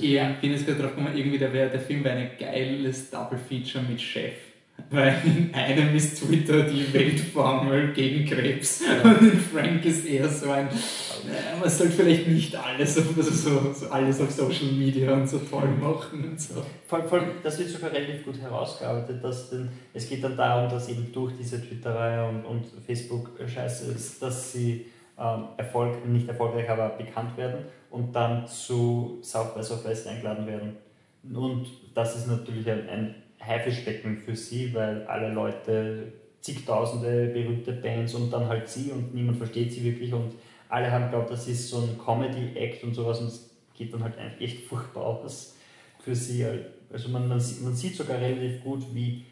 ich 0.00 0.40
bin 0.40 0.50
jetzt 0.52 0.66
gerade 0.66 0.80
drauf 0.80 0.94
gekommen, 0.94 1.16
irgendwie 1.16 1.38
der, 1.38 1.52
wär, 1.52 1.68
der 1.68 1.80
Film 1.80 2.04
wäre 2.04 2.16
ein 2.16 2.30
geiles 2.38 3.10
Double 3.10 3.38
Feature 3.38 3.84
mit 3.84 4.00
Chef. 4.00 4.34
Weil 4.90 5.22
in 5.24 5.54
einem 5.54 5.96
ist 5.96 6.22
Twitter 6.22 6.62
die 6.62 6.92
Weltformel 6.92 7.92
gegen 7.92 8.26
Krebs 8.26 8.82
und 9.02 9.22
in 9.22 9.40
Frank 9.40 9.84
ist 9.84 10.04
eher 10.04 10.28
so 10.28 10.50
ein, 10.50 10.68
äh, 10.68 11.58
man 11.58 11.68
sollte 11.68 11.94
vielleicht 11.94 12.28
nicht 12.28 12.54
alles 12.54 12.98
auf, 12.98 13.16
also 13.16 13.30
so, 13.32 13.72
so 13.72 13.88
alles 13.88 14.20
auf 14.20 14.30
Social 14.30 14.72
Media 14.72 15.14
und 15.14 15.28
so 15.28 15.38
toll 15.38 15.68
machen 15.80 16.24
und 16.30 16.40
so. 16.40 16.62
Vor 16.86 17.12
allem, 17.12 17.30
das 17.42 17.58
wird 17.58 17.70
sogar 17.70 17.92
relativ 17.92 18.24
gut 18.24 18.40
herausgearbeitet, 18.40 19.24
dass 19.24 19.50
denn, 19.50 19.68
es 19.92 20.08
geht 20.08 20.22
dann 20.22 20.36
darum, 20.36 20.70
dass 20.70 20.88
eben 20.88 21.10
durch 21.12 21.32
diese 21.38 21.60
Twitterei 21.60 22.28
und, 22.28 22.44
und 22.44 22.66
Facebook-Scheiße 22.86 23.92
ist, 23.92 24.22
dass 24.22 24.52
sie 24.52 24.86
ähm, 25.18 25.44
Erfolg, 25.56 26.06
nicht 26.06 26.28
erfolgreich, 26.28 26.68
aber 26.68 26.90
bekannt 26.90 27.36
werden 27.36 27.64
und 27.90 28.14
dann 28.14 28.46
zu 28.46 29.18
South 29.22 29.54
by 29.54 29.62
Southwest 29.62 30.06
eingeladen 30.06 30.46
werden. 30.46 30.76
Und 31.32 31.66
das 31.94 32.16
ist 32.16 32.26
natürlich 32.28 32.68
ein, 32.68 32.88
ein 32.88 33.14
Haifischbecken 33.46 34.18
für 34.18 34.34
sie, 34.36 34.72
weil 34.74 35.04
alle 35.06 35.32
Leute, 35.32 36.12
zigtausende 36.40 37.28
berühmte 37.28 37.72
Bands 37.72 38.14
und 38.14 38.30
dann 38.30 38.48
halt 38.48 38.68
sie 38.68 38.90
und 38.90 39.14
niemand 39.14 39.38
versteht 39.38 39.72
sie 39.72 39.82
wirklich 39.82 40.12
und 40.12 40.34
alle 40.68 40.90
haben 40.90 41.08
glaubt, 41.08 41.30
das 41.30 41.48
ist 41.48 41.68
so 41.70 41.78
ein 41.78 41.98
Comedy-Act 41.98 42.84
und 42.84 42.94
sowas 42.94 43.20
und 43.20 43.28
es 43.28 43.50
geht 43.74 43.94
dann 43.94 44.02
halt 44.02 44.14
echt 44.40 44.64
furchtbar 44.66 45.04
aus 45.04 45.56
für 46.00 46.14
sie. 46.14 46.44
Also 46.92 47.08
man, 47.08 47.28
man, 47.28 47.40
sieht, 47.40 47.62
man 47.62 47.74
sieht 47.74 47.96
sogar 47.96 48.20
relativ 48.20 48.62
gut, 48.62 48.84
wie, 48.92 49.24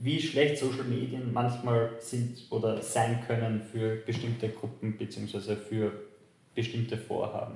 wie 0.00 0.20
schlecht 0.20 0.58
Social 0.58 0.84
Medien 0.84 1.32
manchmal 1.32 1.90
sind 2.00 2.46
oder 2.50 2.82
sein 2.82 3.20
können 3.26 3.62
für 3.62 3.96
bestimmte 3.96 4.48
Gruppen 4.48 4.96
bzw. 4.96 5.54
für 5.56 5.92
bestimmte 6.54 6.96
Vorhaben. 6.96 7.54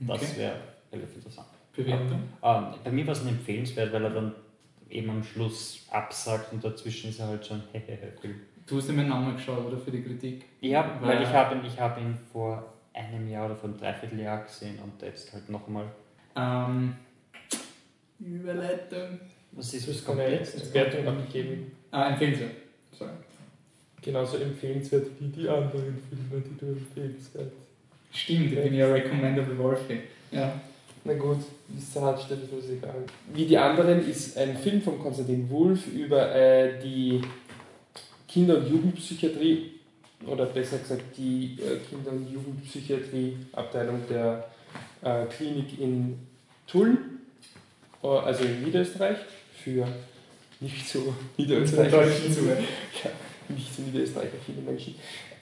Das 0.00 0.22
Okay. 0.22 0.40
wäre 0.40 0.56
relativ 0.92 1.16
interessant. 1.16 1.48
Bewertung? 1.74 2.22
Ähm, 2.42 2.64
bei 2.82 2.90
mir 2.90 3.06
war 3.06 3.12
es 3.12 3.22
ein 3.22 3.28
empfehlenswert, 3.28 3.92
weil 3.92 4.04
er 4.04 4.10
dann 4.10 4.34
eben 4.90 5.10
am 5.10 5.22
Schluss 5.24 5.86
absagt 5.90 6.52
und 6.52 6.62
dazwischen 6.64 7.10
ist 7.10 7.20
er 7.20 7.28
halt 7.28 7.46
schon 7.46 7.62
Hehehe-Film. 7.72 8.40
Du 8.66 8.78
hast 8.78 8.88
dir 8.88 8.92
meinen 8.94 9.08
Namen 9.08 9.36
geschaut, 9.36 9.64
oder? 9.66 9.78
Für 9.78 9.90
die 9.90 10.02
Kritik? 10.02 10.44
Ja, 10.60 10.98
Weil- 11.00 11.16
weil 11.16 11.22
ich 11.22 11.28
habe 11.28 11.54
ihn, 11.56 11.64
ich 11.64 11.78
habe 11.78 12.00
ihn 12.00 12.18
vor 12.32 12.72
einem 12.92 13.28
Jahr 13.28 13.46
oder 13.46 13.56
vor 13.56 13.68
einem 13.68 13.78
Dreivierteljahr 13.78 14.42
gesehen 14.44 14.78
und 14.82 15.00
jetzt 15.02 15.32
halt 15.32 15.48
nochmal. 15.48 15.84
Ähm, 16.34 16.94
Überleitung. 18.18 19.20
Was 19.52 19.72
ist 19.74 19.86
keine 20.06 20.18
komplett? 20.18 20.74
Wertung 20.74 21.08
abgegeben. 21.08 21.72
Ah, 21.90 22.10
empfehlenswert. 22.10 22.52
Sorry. 22.92 23.10
Genauso 24.02 24.36
empfehlenswert 24.38 25.06
wie 25.18 25.28
die 25.28 25.48
anderen 25.48 25.96
Filme, 26.08 26.42
die 26.44 26.56
du 26.58 26.66
empfehlenswert. 26.72 27.52
Stimmt, 28.12 28.52
ich 28.52 28.62
bin 28.62 28.74
ja 28.74 28.86
Recommendable 28.92 29.58
Wolfie. 29.58 30.00
Ja. 30.30 30.52
Na 31.06 31.14
gut, 31.14 31.38
ist 31.76 31.92
zur 31.92 32.02
Handstelle 32.02 32.40
ist 32.42 32.70
egal. 32.70 33.04
Wie 33.32 33.46
die 33.46 33.56
anderen 33.56 34.08
ist 34.08 34.36
ein 34.36 34.56
Film 34.56 34.82
von 34.82 34.98
Konstantin 34.98 35.48
Wulff 35.48 35.86
über 35.86 36.34
äh, 36.34 36.80
die 36.82 37.20
Kinder- 38.26 38.58
und 38.58 38.68
Jugendpsychiatrie 38.68 39.70
oder 40.26 40.46
besser 40.46 40.78
gesagt 40.78 41.16
die 41.16 41.58
äh, 41.60 41.78
Kinder- 41.88 42.10
und 42.10 42.28
Jugendpsychiatrie-Abteilung 42.32 44.00
der 44.10 44.48
äh, 45.02 45.26
Klinik 45.26 45.80
in 45.80 46.18
Tulln, 46.66 47.20
äh, 48.02 48.06
also 48.08 48.42
in 48.42 48.64
Niederösterreich, 48.64 49.18
für 49.62 49.86
nicht 50.58 50.88
so 50.88 51.14
Niederösterreicher 51.36 52.04
nicht 53.48 53.76
so 53.76 53.82
Niederösterreicher 53.82 54.38
viele 54.44 54.62
Menschen. 54.62 54.96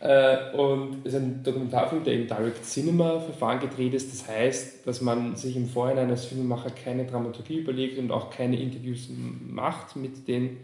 Äh, 0.04 0.54
und 0.54 0.98
es 1.06 1.14
ist 1.14 1.20
ein 1.20 1.42
Dokumentarfilm, 1.42 2.04
der 2.04 2.12
im 2.12 2.26
Direct 2.26 2.62
Cinema 2.62 3.20
Verfahren 3.20 3.58
gedreht 3.58 3.94
ist. 3.94 4.12
Das 4.12 4.28
heißt, 4.28 4.86
dass 4.86 5.00
man 5.00 5.34
sich 5.34 5.56
im 5.56 5.66
Vorhinein 5.66 6.10
als 6.10 6.26
Filmemacher 6.26 6.70
keine 6.70 7.06
Dramaturgie 7.06 7.60
überlegt 7.60 7.98
und 7.98 8.12
auch 8.12 8.28
keine 8.28 8.60
Interviews 8.60 9.08
macht 9.48 9.96
mit 9.96 10.28
den 10.28 10.58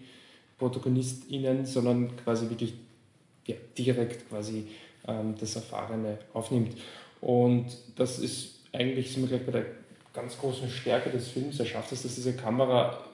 ProtagonistInnen, 0.59 1.65
sondern 1.65 2.15
quasi 2.19 2.51
wirklich 2.51 2.75
ja, 3.47 3.57
direkt 3.79 4.29
quasi 4.29 4.67
ähm, 5.09 5.35
das 5.41 5.57
Erfahrene 5.57 6.19
aufnimmt. 6.35 6.77
Und 7.23 7.65
das 7.97 8.19
ist 8.19 8.61
eigentlich, 8.75 9.11
sind 9.11 9.23
wir 9.23 9.39
gleich 9.39 9.47
bei 9.47 9.53
der 9.53 9.67
ganz 10.13 10.39
großen 10.39 10.69
Stärke 10.69 11.09
des 11.09 11.29
Films. 11.29 11.59
Er 11.59 11.65
schafft 11.65 11.93
es, 11.93 12.03
dass 12.03 12.15
diese 12.15 12.35
Kamera 12.35 13.05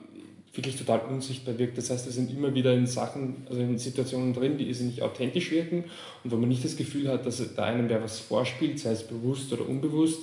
wirklich 0.57 0.75
total 0.75 1.01
unsichtbar 1.01 1.57
wirkt. 1.57 1.77
Das 1.77 1.89
heißt, 1.89 2.05
wir 2.05 2.13
sind 2.13 2.31
immer 2.31 2.53
wieder 2.53 2.73
in 2.73 2.87
Sachen, 2.87 3.45
also 3.47 3.61
in 3.61 3.77
Situationen 3.77 4.33
drin, 4.33 4.57
die 4.57 4.65
nicht 4.65 5.01
authentisch 5.01 5.51
wirken 5.51 5.85
und 6.23 6.31
wo 6.31 6.35
man 6.35 6.49
nicht 6.49 6.65
das 6.65 6.75
Gefühl 6.75 7.07
hat, 7.09 7.25
dass 7.25 7.41
da 7.55 7.63
einem 7.63 7.89
wer 7.89 8.03
was 8.03 8.19
vorspielt, 8.19 8.79
sei 8.79 8.91
es 8.91 9.03
bewusst 9.03 9.53
oder 9.53 9.67
unbewusst. 9.67 10.19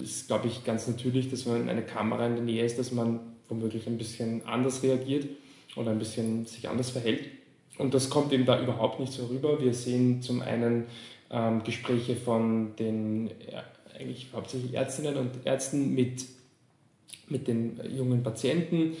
ist, 0.00 0.26
glaube 0.26 0.48
ich, 0.48 0.64
ganz 0.64 0.88
natürlich, 0.88 1.30
dass 1.30 1.46
wenn 1.46 1.68
eine 1.68 1.82
Kamera 1.82 2.26
in 2.26 2.34
der 2.34 2.44
Nähe 2.44 2.64
ist, 2.64 2.78
dass 2.78 2.92
man 2.92 3.20
womöglich 3.48 3.86
ein 3.86 3.96
bisschen 3.96 4.44
anders 4.44 4.82
reagiert 4.82 5.26
oder 5.76 5.92
ein 5.92 5.98
bisschen 5.98 6.46
sich 6.46 6.68
anders 6.68 6.90
verhält. 6.90 7.24
Und 7.78 7.94
das 7.94 8.10
kommt 8.10 8.32
eben 8.32 8.44
da 8.44 8.60
überhaupt 8.60 9.00
nicht 9.00 9.12
so 9.12 9.26
rüber. 9.26 9.62
Wir 9.62 9.72
sehen 9.72 10.20
zum 10.20 10.42
einen 10.42 10.86
ähm, 11.30 11.62
Gespräche 11.62 12.16
von 12.16 12.74
den 12.76 13.30
ja, 13.50 13.62
eigentlich 13.98 14.28
hauptsächlich 14.32 14.74
Ärztinnen 14.74 15.16
und 15.16 15.30
Ärzten 15.44 15.94
mit, 15.94 16.24
mit 17.28 17.46
den 17.46 17.80
jungen 17.96 18.22
Patienten, 18.22 18.96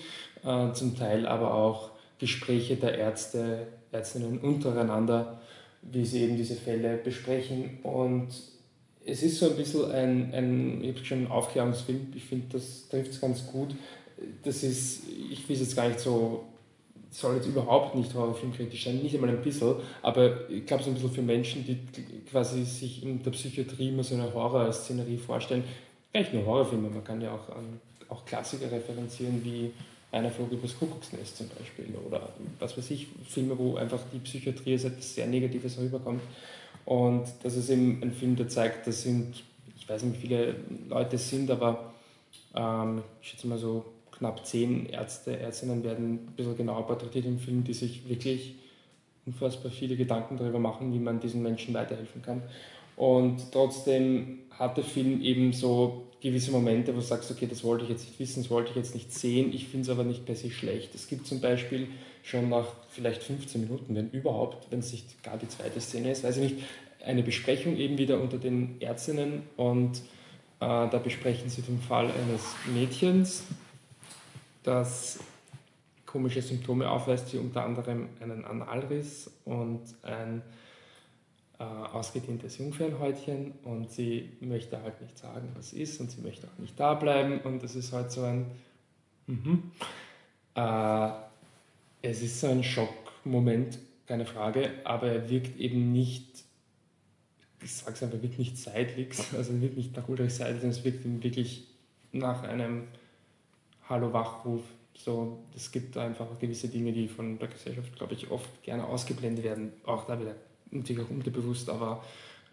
äh, 0.48 0.72
zum 0.72 0.96
Teil 0.96 1.26
aber 1.26 1.52
auch 1.52 1.90
Gespräche 2.18 2.76
der 2.76 2.96
Ärzte, 2.96 3.66
Ärztinnen 3.92 4.38
untereinander, 4.38 5.40
wie 5.82 6.04
sie 6.04 6.22
eben 6.22 6.36
diese 6.36 6.56
Fälle 6.56 6.96
besprechen. 6.96 7.78
Und 7.82 8.28
es 9.04 9.22
ist 9.22 9.38
so 9.38 9.50
ein 9.50 9.56
bisschen 9.56 9.90
ein, 9.90 10.34
ein 10.34 10.84
ich 10.84 11.06
schon 11.06 11.26
Aufklärungsfilm, 11.26 12.12
ich 12.14 12.24
finde, 12.24 12.46
das 12.52 12.88
trifft 12.88 13.12
es 13.12 13.20
ganz 13.20 13.46
gut. 13.46 13.74
Das 14.42 14.62
ist, 14.62 15.02
ich 15.30 15.48
will 15.48 15.54
es 15.54 15.62
jetzt 15.62 15.76
gar 15.76 15.88
nicht 15.88 16.00
so, 16.00 16.44
soll 17.10 17.36
jetzt 17.36 17.46
überhaupt 17.46 17.94
nicht 17.94 18.12
horrorfilmkritisch 18.14 18.84
sein, 18.84 18.98
nicht 18.98 19.14
einmal 19.14 19.30
ein 19.30 19.42
bisschen, 19.42 19.76
aber 20.02 20.50
ich 20.50 20.66
glaube 20.66 20.82
so 20.82 20.90
ein 20.90 20.94
bisschen 20.94 21.12
für 21.12 21.22
Menschen, 21.22 21.64
die 21.64 21.78
quasi 22.30 22.64
sich 22.64 23.02
in 23.02 23.22
der 23.22 23.30
Psychiatrie 23.30 23.90
immer 23.90 24.02
so 24.02 24.14
eine 24.14 24.32
Horrorszenerie 24.34 25.16
vorstellen, 25.16 25.64
nicht 26.12 26.34
nur 26.34 26.44
Horrorfilme, 26.44 26.90
man 26.90 27.04
kann 27.04 27.20
ja 27.20 27.32
auch, 27.32 27.48
an, 27.54 27.80
auch 28.08 28.24
Klassiker 28.24 28.70
referenzieren 28.70 29.42
wie 29.44 29.72
einer 30.10 30.30
flog 30.30 30.50
übers 30.50 30.78
Kuckucksnest 30.78 31.36
zum 31.36 31.48
Beispiel 31.48 31.94
oder 32.06 32.30
was 32.58 32.76
weiß 32.76 32.90
ich, 32.92 33.08
Filme, 33.28 33.58
wo 33.58 33.76
einfach 33.76 34.00
die 34.12 34.18
Psychiatrie 34.18 34.72
als 34.72 34.84
etwas 34.84 35.14
sehr 35.14 35.26
Negatives 35.26 35.78
rüberkommt. 35.78 36.22
Und 36.84 37.26
das 37.42 37.56
ist 37.56 37.68
eben 37.68 38.02
ein 38.02 38.12
Film, 38.12 38.34
der 38.34 38.48
zeigt, 38.48 38.86
das 38.86 39.02
sind, 39.02 39.42
ich 39.76 39.88
weiß 39.88 40.02
nicht, 40.04 40.16
wie 40.16 40.26
viele 40.28 40.56
Leute 40.88 41.16
es 41.16 41.28
sind, 41.28 41.50
aber 41.50 41.92
ähm, 42.54 43.02
ich 43.20 43.28
schätze 43.28 43.46
mal 43.46 43.58
so 43.58 43.84
knapp 44.12 44.44
zehn 44.46 44.86
Ärzte, 44.86 45.38
Ärztinnen 45.38 45.84
werden 45.84 46.14
ein 46.14 46.18
bisschen 46.36 46.56
genauer 46.56 46.86
porträtiert 46.86 47.26
im 47.26 47.38
Film, 47.38 47.62
die 47.64 47.74
sich 47.74 48.08
wirklich 48.08 48.54
unfassbar 49.26 49.70
viele 49.70 49.96
Gedanken 49.96 50.38
darüber 50.38 50.58
machen, 50.58 50.92
wie 50.92 50.98
man 50.98 51.20
diesen 51.20 51.42
Menschen 51.42 51.74
weiterhelfen 51.74 52.22
kann. 52.22 52.42
Und 52.96 53.52
trotzdem 53.52 54.40
hat 54.50 54.76
der 54.76 54.84
Film 54.84 55.20
eben 55.20 55.52
so 55.52 56.07
gewisse 56.20 56.50
Momente, 56.50 56.92
wo 56.92 56.96
du 56.96 57.04
sagst, 57.04 57.30
okay, 57.30 57.46
das 57.46 57.62
wollte 57.62 57.84
ich 57.84 57.90
jetzt 57.90 58.06
nicht 58.06 58.18
wissen, 58.18 58.42
das 58.42 58.50
wollte 58.50 58.70
ich 58.70 58.76
jetzt 58.76 58.94
nicht 58.94 59.12
sehen, 59.12 59.52
ich 59.52 59.68
finde 59.68 59.84
es 59.84 59.90
aber 59.90 60.04
nicht 60.04 60.26
per 60.26 60.34
se 60.34 60.50
schlecht. 60.50 60.94
Es 60.94 61.06
gibt 61.06 61.26
zum 61.26 61.40
Beispiel 61.40 61.88
schon 62.22 62.48
nach 62.48 62.66
vielleicht 62.88 63.22
15 63.22 63.60
Minuten, 63.60 63.94
wenn 63.94 64.10
überhaupt, 64.10 64.70
wenn 64.70 64.80
es 64.80 64.92
nicht 64.92 65.22
gar 65.22 65.38
die 65.38 65.48
zweite 65.48 65.80
Szene 65.80 66.10
ist, 66.10 66.24
weiß 66.24 66.38
ich 66.38 66.52
nicht, 66.52 66.64
eine 67.04 67.22
Besprechung 67.22 67.76
eben 67.76 67.98
wieder 67.98 68.20
unter 68.20 68.38
den 68.38 68.80
Ärztinnen 68.80 69.42
und 69.56 69.98
äh, 69.98 70.00
da 70.60 71.00
besprechen 71.02 71.48
sie 71.48 71.62
den 71.62 71.80
Fall 71.80 72.06
eines 72.06 72.42
Mädchens, 72.74 73.44
das 74.64 75.20
komische 76.04 76.42
Symptome 76.42 76.90
aufweist, 76.90 77.32
wie 77.32 77.38
unter 77.38 77.64
anderem 77.64 78.08
einen 78.20 78.44
Analriss 78.44 79.30
und 79.44 79.82
ein 80.02 80.42
äh, 81.58 81.64
ausgedehntes 81.64 82.58
Jungfernhäutchen 82.58 83.52
und 83.64 83.90
sie 83.90 84.30
möchte 84.40 84.80
halt 84.82 85.00
nicht 85.00 85.18
sagen, 85.18 85.48
was 85.54 85.72
ist 85.72 86.00
und 86.00 86.10
sie 86.10 86.20
möchte 86.20 86.46
auch 86.46 86.58
nicht 86.58 86.78
da 86.78 86.94
bleiben 86.94 87.40
und 87.40 87.62
es 87.62 87.74
ist 87.74 87.92
halt 87.92 88.12
so 88.12 88.22
ein 88.22 88.46
mhm. 89.26 89.70
äh, 90.54 91.10
es 92.00 92.22
ist 92.22 92.40
so 92.40 92.46
ein 92.46 92.62
Schockmoment, 92.62 93.78
keine 94.06 94.24
Frage, 94.24 94.70
aber 94.84 95.08
er 95.08 95.30
wirkt 95.30 95.58
eben 95.58 95.92
nicht 95.92 96.44
ich 97.62 97.74
sage 97.74 97.94
es 97.94 98.02
einfach, 98.02 98.22
wirkt 98.22 98.38
nicht 98.38 98.56
seitlich, 98.56 99.08
also 99.36 99.60
wirkt 99.60 99.76
nicht 99.76 99.96
nach 99.96 100.08
Ulrich 100.08 100.34
Seidel, 100.34 100.60
sondern 100.60 100.70
es 100.70 100.84
wirkt 100.84 101.04
ihm 101.04 101.22
wirklich 101.22 101.66
nach 102.12 102.42
einem 102.42 102.84
Hallo-Wachruf. 103.88 104.62
So, 104.94 105.44
es 105.54 105.70
gibt 105.70 105.96
einfach 105.96 106.26
gewisse 106.38 106.68
Dinge, 106.68 106.92
die 106.92 107.08
von 107.08 107.38
der 107.38 107.48
Gesellschaft, 107.48 107.94
glaube 107.96 108.14
ich, 108.14 108.30
oft 108.30 108.62
gerne 108.62 108.84
ausgeblendet 108.84 109.44
werden. 109.44 109.72
Auch 109.84 110.06
da 110.06 110.18
wieder 110.18 110.34
natürlich 110.70 111.04
auch 111.04 111.10
unterbewusst, 111.10 111.68
aber 111.70 112.04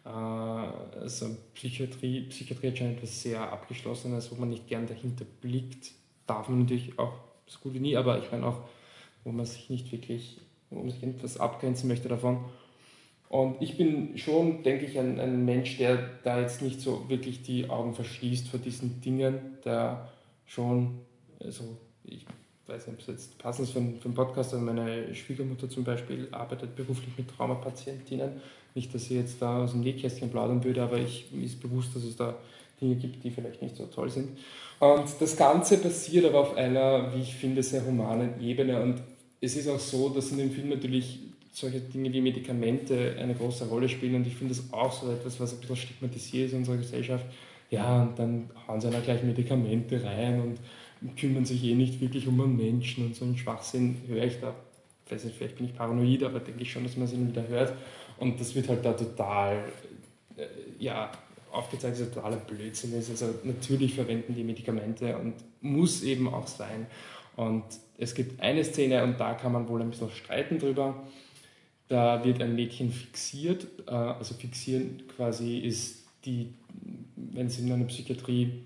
äh, 0.06 0.10
also 0.10 1.36
Psychiatrie, 1.54 2.22
Psychiatrie 2.30 2.68
hat 2.68 2.78
schon 2.78 2.92
etwas 2.92 3.22
sehr 3.22 3.42
Abgeschlossenes, 3.52 4.32
wo 4.32 4.36
man 4.36 4.50
nicht 4.50 4.68
gern 4.68 4.88
dahinter 4.88 5.26
blickt. 5.42 5.92
Darf 6.28 6.50
man 6.50 6.62
natürlich 6.62 6.98
auch 6.98 7.14
so 7.48 7.60
gut 7.60 7.74
wie 7.74 7.80
nie, 7.80 7.98
aber 7.98 8.20
ich 8.20 8.32
meine 8.32 8.46
auch, 8.48 8.62
wo 9.24 9.32
man 9.32 9.46
sich 9.46 9.70
nicht 9.70 9.92
wirklich, 9.92 10.40
wo 10.70 10.80
man 10.80 10.90
sich 10.90 11.04
etwas 11.04 11.40
abgrenzen 11.40 11.88
möchte 11.88 12.08
davon. 12.08 12.46
Und 13.30 13.62
ich 13.62 13.78
bin 13.78 14.18
schon, 14.18 14.64
denke 14.64 14.86
ich, 14.86 14.98
ein, 15.00 15.20
ein 15.20 15.46
Mensch, 15.46 15.78
der 15.78 15.98
da 16.24 16.40
jetzt 16.40 16.62
nicht 16.62 16.80
so 16.80 17.10
wirklich 17.10 17.42
die 17.42 17.70
Augen 17.70 17.94
verschließt 17.94 18.48
vor 18.48 18.60
diesen 18.60 19.02
Dingen, 19.02 19.58
der 19.66 20.10
schon, 20.46 21.00
also 21.40 21.78
ich 22.04 22.26
weiß 22.68 22.88
nicht, 22.88 22.96
ob 22.96 23.02
es 23.02 23.08
jetzt 23.08 23.38
passend 23.38 23.68
ist 23.68 23.74
für, 23.74 23.80
einen 23.80 24.16
Podcast, 24.16 24.54
aber 24.54 24.64
meine 24.64 25.14
Schwiegermutter 25.14 25.70
zum 25.70 25.84
Beispiel 25.84 26.28
arbeitet 26.32 26.76
beruflich 26.76 27.18
mit 27.18 27.30
Traumapatientinnen. 27.30 28.42
Nicht, 28.74 28.94
dass 28.94 29.06
sie 29.06 29.16
jetzt 29.16 29.42
da 29.42 29.64
aus 29.64 29.72
dem 29.72 29.82
Nähkästchen 29.82 30.30
plaudern 30.30 30.64
würde, 30.64 30.82
aber 30.82 30.98
ich, 30.98 31.28
mir 31.32 31.46
ist 31.46 31.62
bewusst, 31.62 31.96
dass 31.96 32.04
es 32.04 32.16
da 32.16 32.36
Dinge 32.82 32.96
gibt, 32.96 33.24
die 33.24 33.32
vielleicht 33.32 33.62
nicht 33.62 33.76
so 33.76 33.86
toll 33.86 34.10
sind. 34.10 34.38
Und 34.80 35.06
das 35.20 35.38
Ganze 35.38 35.78
passiert 35.78 36.26
aber 36.26 36.42
auf 36.42 36.58
einer, 36.58 37.14
wie 37.16 37.22
ich 37.22 37.36
finde, 37.36 37.64
sehr 37.64 37.86
humanen 37.86 38.42
Ebene. 38.42 38.82
Und 38.82 39.02
es 39.40 39.56
ist 39.56 39.70
auch 39.70 39.80
so, 39.80 40.10
dass 40.10 40.32
in 40.32 40.40
dem 40.40 40.52
Film 40.52 40.70
natürlich 40.70 41.20
solche 41.54 41.80
Dinge 41.80 42.12
wie 42.12 42.20
Medikamente 42.20 43.16
eine 43.18 43.34
große 43.34 43.66
Rolle 43.68 43.88
spielen. 43.88 44.16
Und 44.16 44.28
ich 44.28 44.36
finde 44.36 44.54
das 44.54 44.74
auch 44.74 44.92
so 44.92 45.10
etwas, 45.10 45.40
was 45.40 45.54
ein 45.54 45.60
bisschen 45.60 45.78
stigmatisiert 45.78 46.48
ist 46.48 46.52
in 46.54 46.60
unserer 46.60 46.78
Gesellschaft. 46.78 47.26
Ja, 47.72 48.04
und 48.04 48.20
dann 48.20 48.50
hauen 48.68 48.82
sie 48.82 48.88
einer 48.88 49.00
gleich 49.00 49.24
Medikamente 49.24 50.04
rein 50.04 50.42
und 50.42 50.58
kümmern 51.16 51.46
sich 51.46 51.64
eh 51.64 51.76
nicht 51.76 52.02
wirklich 52.02 52.28
um 52.28 52.40
einen 52.42 52.58
Menschen 52.58 53.06
und 53.06 53.16
so 53.16 53.26
einen 53.26 53.38
Schwachsinn 53.38 53.98
höre 54.08 54.24
ich 54.24 54.40
da. 54.40 54.54
Weiß 55.10 55.24
nicht, 55.24 55.38
vielleicht 55.38 55.58
bin 55.58 55.68
ich 55.68 55.76
paranoid, 55.76 56.24
aber 56.24 56.40
denke 56.40 56.64
ich 56.64 56.72
schon, 56.72 56.84
dass 56.84 56.98
man 56.98 57.06
es 57.06 57.14
immer 57.14 57.30
wieder 57.30 57.48
hört. 57.48 57.74
Und 58.18 58.40
das 58.40 58.56
wird 58.56 58.70
halt 58.70 58.84
da 58.84 58.94
total, 58.94 59.66
äh, 60.36 60.46
ja, 60.80 61.12
aufgezeigt, 61.52 62.00
dass 62.00 62.12
totaler 62.12 62.38
Blödsinn 62.38 62.94
ist. 62.94 63.10
Also 63.10 63.36
natürlich 63.44 63.94
verwenden 63.94 64.36
die 64.36 64.44
Medikamente 64.44 65.18
und 65.18 65.34
muss 65.62 66.04
eben 66.04 66.28
auch 66.28 66.48
sein. 66.48 66.88
Und 67.36 67.64
es 67.98 68.14
gibt 68.16 68.42
eine 68.42 68.64
Szene, 68.64 69.04
und 69.04 69.20
da 69.20 69.34
kann 69.34 69.52
man 69.52 69.68
wohl 69.68 69.82
ein 69.82 69.90
bisschen 69.90 70.10
streiten 70.12 70.60
drüber. 70.60 71.04
Da 71.88 72.24
wird 72.26 72.42
ein 72.42 72.56
Mädchen 72.56 72.92
fixiert. 72.92 73.68
Äh, 73.88 73.92
also 73.92 74.34
fixieren 74.34 75.04
quasi 75.16 75.60
ist 75.60 76.06
die, 76.26 76.54
wenn 77.16 77.48
es 77.48 77.60
in 77.60 77.72
einer 77.72 77.86
Psychiatrie 77.86 78.64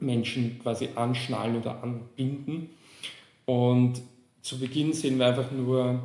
Menschen 0.00 0.58
quasi 0.62 0.88
anschnallen 0.94 1.56
oder 1.56 1.82
anbinden. 1.82 2.70
Und 3.44 4.02
zu 4.42 4.58
Beginn 4.58 4.92
sehen 4.92 5.18
wir 5.18 5.26
einfach 5.26 5.50
nur 5.50 6.02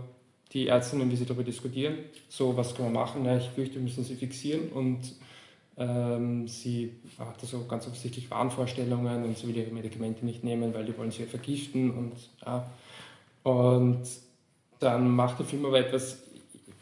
die 0.53 0.67
Ärztinnen, 0.67 1.11
wie 1.11 1.15
sie 1.15 1.25
darüber 1.25 1.43
diskutieren. 1.43 1.97
So, 2.27 2.55
was 2.57 2.75
können 2.75 2.93
wir 2.93 2.99
machen? 2.99 3.25
Ja, 3.25 3.37
ich 3.37 3.49
fürchte, 3.49 3.75
wir 3.75 3.81
müssen 3.81 4.03
sie 4.03 4.15
fixieren. 4.15 4.69
Und 4.69 5.15
ähm, 5.77 6.47
sie 6.47 6.91
hat 7.17 7.39
so 7.41 7.65
ganz 7.65 7.87
offensichtlich 7.87 8.29
Wahnvorstellungen 8.29 9.23
und 9.23 9.37
sie 9.37 9.47
will 9.47 9.57
ihre 9.57 9.71
Medikamente 9.71 10.25
nicht 10.25 10.43
nehmen, 10.43 10.73
weil 10.73 10.85
die 10.85 10.97
wollen 10.97 11.11
sie 11.11 11.25
vergiften. 11.25 11.91
Und, 11.91 12.13
ja. 12.45 12.69
und 13.43 14.01
dann 14.79 15.09
macht 15.09 15.39
der 15.39 15.45
Film 15.45 15.65
aber 15.65 15.79
etwas 15.79 16.19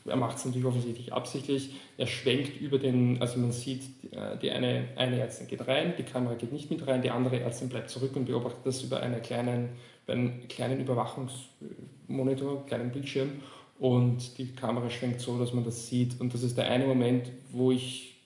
er 0.10 0.18
macht 0.18 0.38
es 0.38 0.46
natürlich 0.46 0.66
offensichtlich 0.66 1.14
absichtlich. 1.14 1.72
Er 1.98 2.08
schwenkt 2.08 2.60
über 2.60 2.78
den, 2.78 3.22
also 3.22 3.40
man 3.40 3.52
sieht, 3.52 3.84
äh, 4.12 4.38
die 4.42 4.52
eine, 4.52 4.90
eine 4.96 5.20
Ärztin 5.20 5.48
geht 5.48 5.68
rein, 5.68 5.94
die 5.98 6.04
Kamera 6.04 6.36
geht 6.36 6.52
nicht 6.52 6.70
mit 6.70 6.86
rein, 6.88 7.02
die 7.02 7.12
andere 7.12 7.40
Ärztin 7.40 7.70
bleibt 7.70 7.90
zurück 7.90 8.16
und 8.16 8.26
beobachtet 8.26 8.66
das 8.66 8.82
über, 8.84 9.00
eine 9.02 9.22
kleinen, 9.22 9.70
über 10.06 10.14
einen 10.14 10.48
kleinen 10.48 10.80
Überwachungsmonitor, 10.80 12.66
kleinen 12.66 12.92
Bildschirm 12.92 13.30
und 13.80 14.38
die 14.38 14.54
Kamera 14.54 14.90
schwenkt 14.90 15.22
so, 15.22 15.40
dass 15.40 15.54
man 15.54 15.64
das 15.64 15.88
sieht. 15.88 16.20
Und 16.20 16.34
das 16.34 16.44
ist 16.44 16.58
der 16.58 16.70
eine 16.70 16.86
Moment, 16.86 17.32
wo 17.52 17.72
ich, 17.72 18.18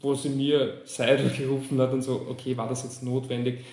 wo 0.00 0.14
sie 0.14 0.28
mir 0.28 0.82
Seidel 0.84 1.30
gerufen 1.30 1.80
hat 1.80 1.92
und 1.92 2.02
so, 2.02 2.26
okay, 2.28 2.56
war 2.56 2.68
das 2.68 2.82
jetzt 2.82 3.02
notwendig? 3.02 3.64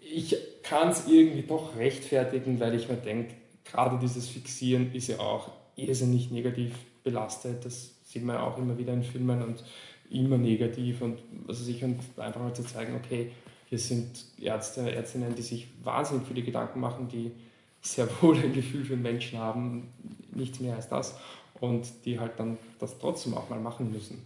Ich 0.00 0.36
kann 0.62 0.88
es 0.88 1.06
irgendwie 1.06 1.42
doch 1.42 1.76
rechtfertigen, 1.76 2.58
weil 2.58 2.74
ich 2.74 2.88
mir 2.88 2.96
denke, 2.96 3.34
gerade 3.64 3.98
dieses 3.98 4.28
Fixieren 4.28 4.94
ist 4.94 5.08
ja 5.08 5.20
auch 5.20 5.50
irrsinnig 5.76 6.30
negativ 6.30 6.74
belastet. 7.04 7.64
Das 7.64 7.92
sieht 8.04 8.24
man 8.24 8.36
auch 8.36 8.58
immer 8.58 8.76
wieder 8.78 8.92
in 8.92 9.02
Filmen 9.02 9.42
und 9.42 9.62
immer 10.10 10.38
negativ 10.38 11.02
und 11.02 11.18
also 11.46 11.64
sich 11.64 11.82
und 11.84 11.98
einfach 12.16 12.40
mal 12.40 12.54
zu 12.54 12.64
zeigen, 12.64 12.94
okay, 12.96 13.32
hier 13.68 13.78
sind 13.78 14.24
Ärzte, 14.40 14.92
Ärztinnen, 14.92 15.34
die 15.34 15.42
sich 15.42 15.68
wahnsinnig 15.82 16.26
viele 16.26 16.42
Gedanken 16.42 16.80
machen, 16.80 17.08
die 17.08 17.32
sehr 17.80 18.08
wohl 18.22 18.36
ein 18.36 18.52
Gefühl 18.52 18.84
für 18.84 18.96
Menschen 18.96 19.38
haben, 19.38 19.88
nichts 20.32 20.60
mehr 20.60 20.76
als 20.76 20.88
das 20.88 21.16
und 21.60 21.86
die 22.04 22.18
halt 22.20 22.32
dann 22.38 22.58
das 22.78 22.98
trotzdem 22.98 23.34
auch 23.34 23.48
mal 23.48 23.60
machen 23.60 23.90
müssen. 23.90 24.22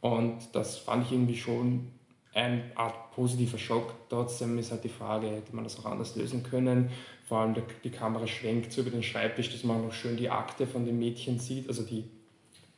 Und 0.00 0.38
das 0.52 0.78
fand 0.78 1.06
ich 1.06 1.12
irgendwie 1.12 1.36
schon 1.36 1.88
eine 2.36 2.62
Art 2.74 3.12
positiver 3.12 3.58
Schock. 3.58 3.94
Trotzdem 4.10 4.58
ist 4.58 4.70
halt 4.70 4.84
die 4.84 4.90
Frage, 4.90 5.28
hätte 5.28 5.56
man 5.56 5.64
das 5.64 5.78
auch 5.78 5.86
anders 5.86 6.14
lösen 6.16 6.42
können? 6.42 6.90
Vor 7.26 7.38
allem 7.38 7.54
die 7.82 7.90
Kamera 7.90 8.26
schwenkt 8.26 8.72
so 8.72 8.82
über 8.82 8.90
den 8.90 9.02
Schreibtisch, 9.02 9.50
dass 9.50 9.64
man 9.64 9.82
noch 9.82 9.92
schön 9.92 10.16
die 10.16 10.28
Akte 10.28 10.66
von 10.66 10.84
dem 10.84 10.98
Mädchen 10.98 11.38
sieht, 11.38 11.66
also 11.68 11.82
die, 11.82 12.04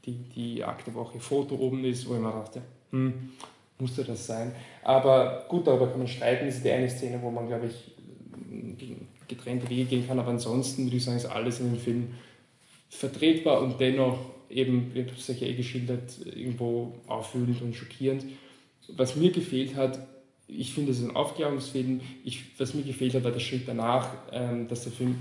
die, 0.07 0.15
die 0.35 0.65
Akte, 0.65 0.95
wo 0.95 1.01
auch 1.01 1.15
ihr 1.15 1.21
Foto 1.21 1.57
oben 1.57 1.85
ist, 1.85 2.09
wo 2.09 2.15
ich 2.15 2.21
mir 2.21 2.31
dachte, 2.31 2.63
hm, 2.93 3.31
musste 3.79 4.05
das 4.05 4.27
sein? 4.27 4.55
Aber 4.83 5.45
gut, 5.49 5.67
darüber 5.67 5.89
kann 5.89 5.99
man 5.99 6.09
streiten. 6.09 6.47
Das 6.47 6.57
ist 6.57 6.65
die 6.65 6.71
eine 6.71 6.89
Szene, 6.89 7.21
wo 7.21 7.31
man, 7.31 7.47
glaube 7.49 7.67
ich, 7.67 7.93
getrennte 9.27 9.69
Wege 9.69 9.85
gehen 9.85 10.07
kann. 10.07 10.19
Aber 10.19 10.31
ansonsten 10.31 10.85
würde 10.85 10.97
ich 10.97 11.05
sagen, 11.05 11.17
ist 11.17 11.27
alles 11.27 11.61
in 11.61 11.73
dem 11.73 11.81
Film 11.81 12.15
vertretbar 12.89 13.61
und 13.61 13.79
dennoch 13.81 14.19
eben, 14.49 14.93
ich 14.95 15.05
habe 15.05 15.13
es 15.17 15.29
ja 15.29 15.47
eh 15.47 15.55
geschildert, 15.55 16.25
irgendwo 16.25 16.95
aufwühlend 17.07 17.61
und 17.61 17.75
schockierend. 17.75 18.25
Was 18.89 19.17
mir 19.17 19.31
gefehlt 19.31 19.77
hat, 19.77 19.99
ich 20.47 20.73
finde, 20.73 20.93
es 20.93 20.99
ist 20.99 21.05
ein 21.05 21.15
Aufklärungsfilm. 21.15 22.01
Ich, 22.25 22.59
was 22.59 22.75
mir 22.75 22.83
gefehlt 22.83 23.15
hat, 23.15 23.25
war 23.25 23.31
der 23.31 23.41
Schritt 23.41 23.69
danach, 23.69 24.09
ähm, 24.33 24.67
dass 24.67 24.85
der 24.85 24.93
Film 24.93 25.19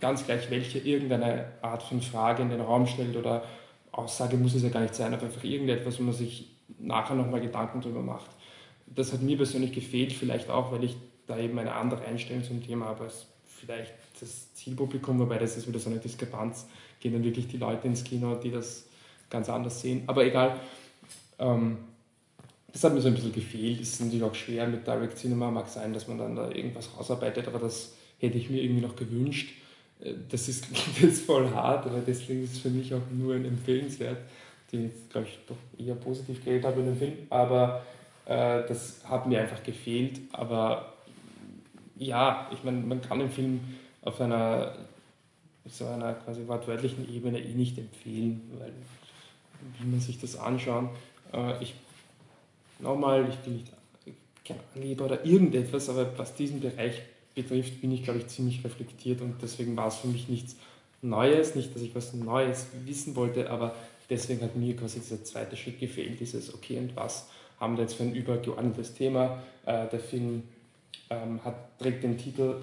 ganz 0.00 0.24
gleich 0.24 0.50
welche 0.50 0.78
irgendeine 0.78 1.52
Art 1.62 1.82
von 1.82 2.00
Frage 2.00 2.42
in 2.42 2.48
den 2.48 2.60
Raum 2.60 2.86
stellt 2.86 3.16
oder 3.16 3.44
Aussage 3.92 4.36
muss 4.36 4.54
es 4.54 4.62
ja 4.62 4.70
gar 4.70 4.80
nicht 4.80 4.94
sein, 4.94 5.14
aber 5.14 5.24
einfach 5.24 5.44
irgendetwas, 5.44 5.98
wo 5.98 6.02
man 6.02 6.14
sich 6.14 6.50
nachher 6.78 7.14
nochmal 7.14 7.40
Gedanken 7.40 7.80
darüber 7.80 8.02
macht. 8.02 8.30
Das 8.86 9.12
hat 9.12 9.22
mir 9.22 9.36
persönlich 9.36 9.72
gefehlt, 9.72 10.12
vielleicht 10.12 10.50
auch, 10.50 10.72
weil 10.72 10.84
ich 10.84 10.96
da 11.26 11.38
eben 11.38 11.58
eine 11.58 11.74
andere 11.74 12.04
Einstellung 12.04 12.42
zum 12.42 12.62
Thema 12.62 12.86
habe 12.86 13.04
als 13.04 13.26
vielleicht 13.46 13.92
das 14.20 14.52
Zielpublikum, 14.54 15.18
wobei 15.18 15.38
das 15.38 15.56
ist 15.56 15.68
wieder 15.68 15.78
so 15.78 15.90
eine 15.90 15.98
Diskrepanz, 15.98 16.66
gehen 17.00 17.12
dann 17.12 17.24
wirklich 17.24 17.46
die 17.48 17.56
Leute 17.56 17.86
ins 17.86 18.04
Kino, 18.04 18.34
die 18.34 18.50
das 18.50 18.86
ganz 19.30 19.48
anders 19.48 19.80
sehen. 19.80 20.02
Aber 20.06 20.24
egal, 20.24 20.60
ähm, 21.38 21.78
das 22.74 22.82
hat 22.82 22.92
mir 22.92 23.00
so 23.00 23.06
ein 23.06 23.14
bisschen 23.14 23.32
gefehlt. 23.32 23.80
Es 23.80 23.92
ist 23.92 24.00
natürlich 24.00 24.24
auch 24.24 24.34
schwer 24.34 24.66
mit 24.66 24.84
Direct 24.84 25.16
Cinema, 25.16 25.48
mag 25.48 25.68
sein, 25.68 25.92
dass 25.92 26.08
man 26.08 26.18
dann 26.18 26.34
da 26.34 26.50
irgendwas 26.50 26.90
rausarbeitet, 26.98 27.46
aber 27.46 27.60
das 27.60 27.94
hätte 28.18 28.36
ich 28.36 28.50
mir 28.50 28.62
irgendwie 28.62 28.82
noch 28.82 28.96
gewünscht. 28.96 29.54
Äh, 30.00 30.14
das 30.28 30.48
ist 30.48 30.66
jetzt 31.00 31.24
voll 31.24 31.48
hart, 31.50 31.86
aber 31.86 32.00
deswegen 32.04 32.42
ist 32.42 32.54
es 32.54 32.58
für 32.58 32.70
mich 32.70 32.92
auch 32.92 33.00
nur 33.16 33.36
ein 33.36 33.44
empfehlenswert, 33.44 34.18
den 34.72 34.86
ich, 34.86 35.08
glaube 35.08 35.28
ich, 35.28 35.38
doch 35.46 35.56
eher 35.78 35.94
positiv 35.94 36.44
geredet 36.44 36.64
habe 36.64 36.80
in 36.80 36.86
dem 36.86 36.96
Film. 36.96 37.12
Aber 37.30 37.84
äh, 38.26 38.66
das 38.66 39.00
hat 39.04 39.28
mir 39.28 39.40
einfach 39.40 39.62
gefehlt. 39.62 40.20
Aber 40.32 40.94
ja, 41.96 42.50
ich 42.52 42.64
meine, 42.64 42.78
man 42.78 43.00
kann 43.00 43.20
den 43.20 43.30
Film 43.30 43.60
auf 44.02 44.20
einer 44.20 44.74
so 45.66 45.86
einer 45.86 46.12
quasi 46.12 46.46
wortwörtlichen 46.46 47.08
Ebene 47.14 47.38
eh 47.38 47.54
nicht 47.54 47.78
empfehlen, 47.78 48.42
weil 48.58 48.72
wie 49.78 49.86
man 49.86 50.00
sich 50.00 50.20
das 50.20 50.36
anschauen. 50.36 50.90
Äh, 51.32 51.62
ich 51.62 51.74
nochmal, 52.78 53.28
ich 53.28 53.36
bin 53.36 53.56
nicht 53.56 53.72
kein 54.44 54.58
Angeber 54.74 55.06
oder 55.06 55.24
irgendetwas, 55.24 55.88
aber 55.88 56.18
was 56.18 56.34
diesen 56.34 56.60
Bereich 56.60 57.02
betrifft, 57.34 57.80
bin 57.80 57.92
ich, 57.92 58.04
glaube 58.04 58.20
ich, 58.20 58.28
ziemlich 58.28 58.64
reflektiert 58.64 59.20
und 59.20 59.36
deswegen 59.42 59.76
war 59.76 59.88
es 59.88 59.96
für 59.96 60.08
mich 60.08 60.28
nichts 60.28 60.56
Neues, 61.02 61.54
nicht, 61.54 61.74
dass 61.74 61.82
ich 61.82 61.94
was 61.94 62.14
Neues 62.14 62.66
wissen 62.84 63.16
wollte, 63.16 63.50
aber 63.50 63.74
deswegen 64.08 64.42
hat 64.42 64.56
mir 64.56 64.76
quasi 64.76 65.00
dieser 65.00 65.22
zweite 65.24 65.56
Schritt 65.56 65.78
gefehlt, 65.80 66.20
dieses 66.20 66.54
okay 66.54 66.78
und 66.78 66.96
was 66.96 67.28
haben 67.60 67.76
wir 67.76 67.82
jetzt 67.82 67.94
für 67.94 68.04
ein 68.04 68.14
übergeordnetes 68.14 68.94
Thema. 68.94 69.42
Äh, 69.66 69.86
der 69.88 70.00
Film 70.00 70.42
ähm, 71.10 71.42
hat, 71.44 71.78
trägt 71.78 72.04
den 72.04 72.18
Titel 72.18 72.56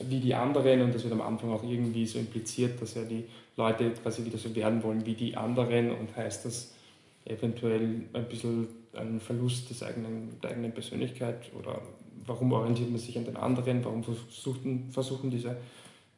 wie 0.00 0.20
die 0.20 0.34
anderen 0.34 0.82
und 0.82 0.94
das 0.94 1.04
wird 1.04 1.12
am 1.12 1.20
Anfang 1.20 1.50
auch 1.50 1.62
irgendwie 1.62 2.06
so 2.06 2.18
impliziert, 2.18 2.80
dass 2.80 2.94
ja 2.94 3.02
die 3.02 3.24
Leute 3.56 3.90
quasi 3.90 4.24
wieder 4.24 4.38
so 4.38 4.54
werden 4.54 4.82
wollen 4.82 5.04
wie 5.06 5.14
die 5.14 5.36
anderen 5.36 5.90
und 5.90 6.16
heißt 6.16 6.44
das 6.44 6.72
eventuell 7.24 8.02
ein 8.12 8.28
bisschen 8.28 8.66
ein 8.94 9.20
Verlust 9.20 9.70
des 9.70 9.82
eigenen, 9.82 10.40
der 10.40 10.50
eigenen 10.50 10.72
Persönlichkeit 10.72 11.50
oder 11.58 11.80
warum 12.26 12.52
orientiert 12.52 12.90
man 12.90 13.00
sich 13.00 13.16
an 13.16 13.24
den 13.24 13.36
anderen, 13.36 13.84
warum 13.84 14.04
versuchen, 14.04 14.90
versuchen 14.90 15.30
diese 15.30 15.56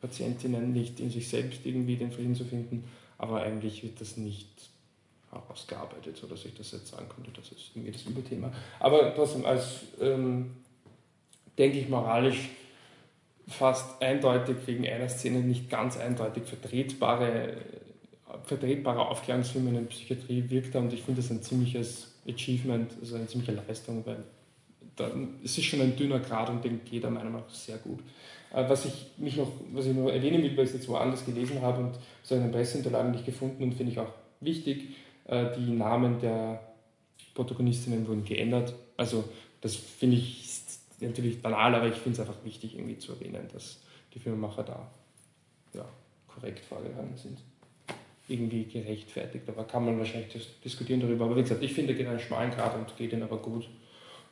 Patientinnen 0.01 0.73
nicht 0.73 1.01
in 1.01 1.11
sich 1.11 1.29
selbst 1.29 1.65
irgendwie 1.65 1.97
den 1.97 2.13
Frieden 2.13 2.35
zu 2.35 2.45
finden, 2.45 2.85
aber 3.17 3.43
eigentlich 3.43 3.83
wird 3.83 4.01
das 4.01 4.17
nicht 4.17 4.49
herausgearbeitet, 5.31 6.17
so 6.17 6.27
dass 6.27 6.45
ich 6.45 6.55
das 6.55 6.73
jetzt 6.73 6.89
sagen 6.89 7.07
könnte, 7.09 7.31
das 7.33 7.51
ist 7.53 7.71
irgendwie 7.75 7.93
das 7.93 8.03
Überthema. 8.03 8.53
Aber 8.81 9.15
trotzdem 9.15 9.45
als, 9.45 9.81
ähm, 10.01 10.57
denke 11.57 11.79
ich, 11.79 11.89
moralisch 11.89 12.51
fast 13.49 14.01
eindeutig 14.03 14.57
wegen 14.67 14.87
einer 14.87 15.09
Szene 15.09 15.41
nicht 15.41 15.69
ganz 15.71 15.97
eindeutig 15.97 16.45
vertretbare, 16.45 17.57
vertretbarer 18.45 19.09
Aufklärungsfilm 19.09 19.69
in 19.69 19.75
der 19.75 19.83
Psychiatrie 19.83 20.49
wirkt 20.49 20.75
und 20.77 20.93
ich 20.93 21.03
finde 21.03 21.21
das 21.21 21.31
ein 21.31 21.43
ziemliches 21.43 22.14
Achievement, 22.27 22.93
also 23.01 23.17
eine 23.17 23.27
ziemliche 23.27 23.53
Leistung, 23.53 24.05
weil 24.07 24.25
da, 24.97 25.11
es 25.43 25.59
ist 25.59 25.65
schon 25.65 25.81
ein 25.81 25.97
dünner 25.97 26.21
Grad 26.21 26.51
und 26.51 26.65
den 26.65 26.85
geht 26.85 27.05
er 27.05 27.11
meiner 27.11 27.31
Meinung 27.31 27.47
nach 27.47 27.55
sehr 27.55 27.79
gut. 27.79 28.01
Äh, 28.53 28.69
was 28.69 28.85
ich, 28.85 29.07
mich 29.17 29.37
noch, 29.37 29.51
was 29.73 29.87
ich 29.87 29.95
noch 29.95 30.09
erwähnen 30.09 30.43
will, 30.43 30.57
weil 30.57 30.65
ich 30.65 30.71
es 30.71 30.77
jetzt 30.77 30.89
woanders 30.89 31.25
gelesen 31.25 31.61
habe 31.61 31.83
und 31.83 31.99
so 32.23 32.35
in 32.35 32.43
den 32.43 32.53
Presseunterlagen 32.53 33.13
nicht 33.13 33.27
gefunden 33.27 33.63
und 33.63 33.75
finde 33.75 33.93
ich 33.93 33.99
auch 33.99 34.13
wichtig, 34.41 34.95
äh, 35.27 35.47
die 35.57 35.73
Namen 35.73 36.21
der 36.21 36.61
Protagonistinnen 37.35 38.07
wurden 38.07 38.25
geändert. 38.25 38.75
Also 38.97 39.25
das 39.61 39.75
finde 39.75 40.17
ich 40.17 40.45
natürlich 41.01 41.43
banal, 41.43 41.75
aber 41.75 41.89
ich 41.89 41.95
finde 41.95 42.13
es 42.13 42.21
einfach 42.21 42.45
wichtig 42.45 42.77
irgendwie 42.77 42.99
zu 42.99 43.13
erwähnen, 43.13 43.49
dass 43.53 43.81
die 44.15 44.19
Filmemacher 44.19 44.63
da 44.63 44.91
ja, 45.75 45.85
korrekt 46.29 46.65
vorgegangen 46.65 47.17
sind. 47.17 47.39
Irgendwie 48.27 48.65
gerechtfertigt, 48.65 49.49
aber 49.49 49.65
kann 49.65 49.85
man 49.85 49.99
wahrscheinlich 49.99 50.49
diskutieren 50.65 51.01
darüber. 51.01 51.27
Aber 51.27 51.37
wie 51.37 51.43
gesagt, 51.43 51.63
ich 51.63 51.75
finde, 51.75 51.95
geht 51.95 52.07
einen 52.07 52.19
schmalen 52.19 52.51
Grad 52.51 52.75
und 52.75 52.97
geht 52.97 53.13
ihn 53.13 53.23
aber 53.23 53.37
gut. 53.37 53.69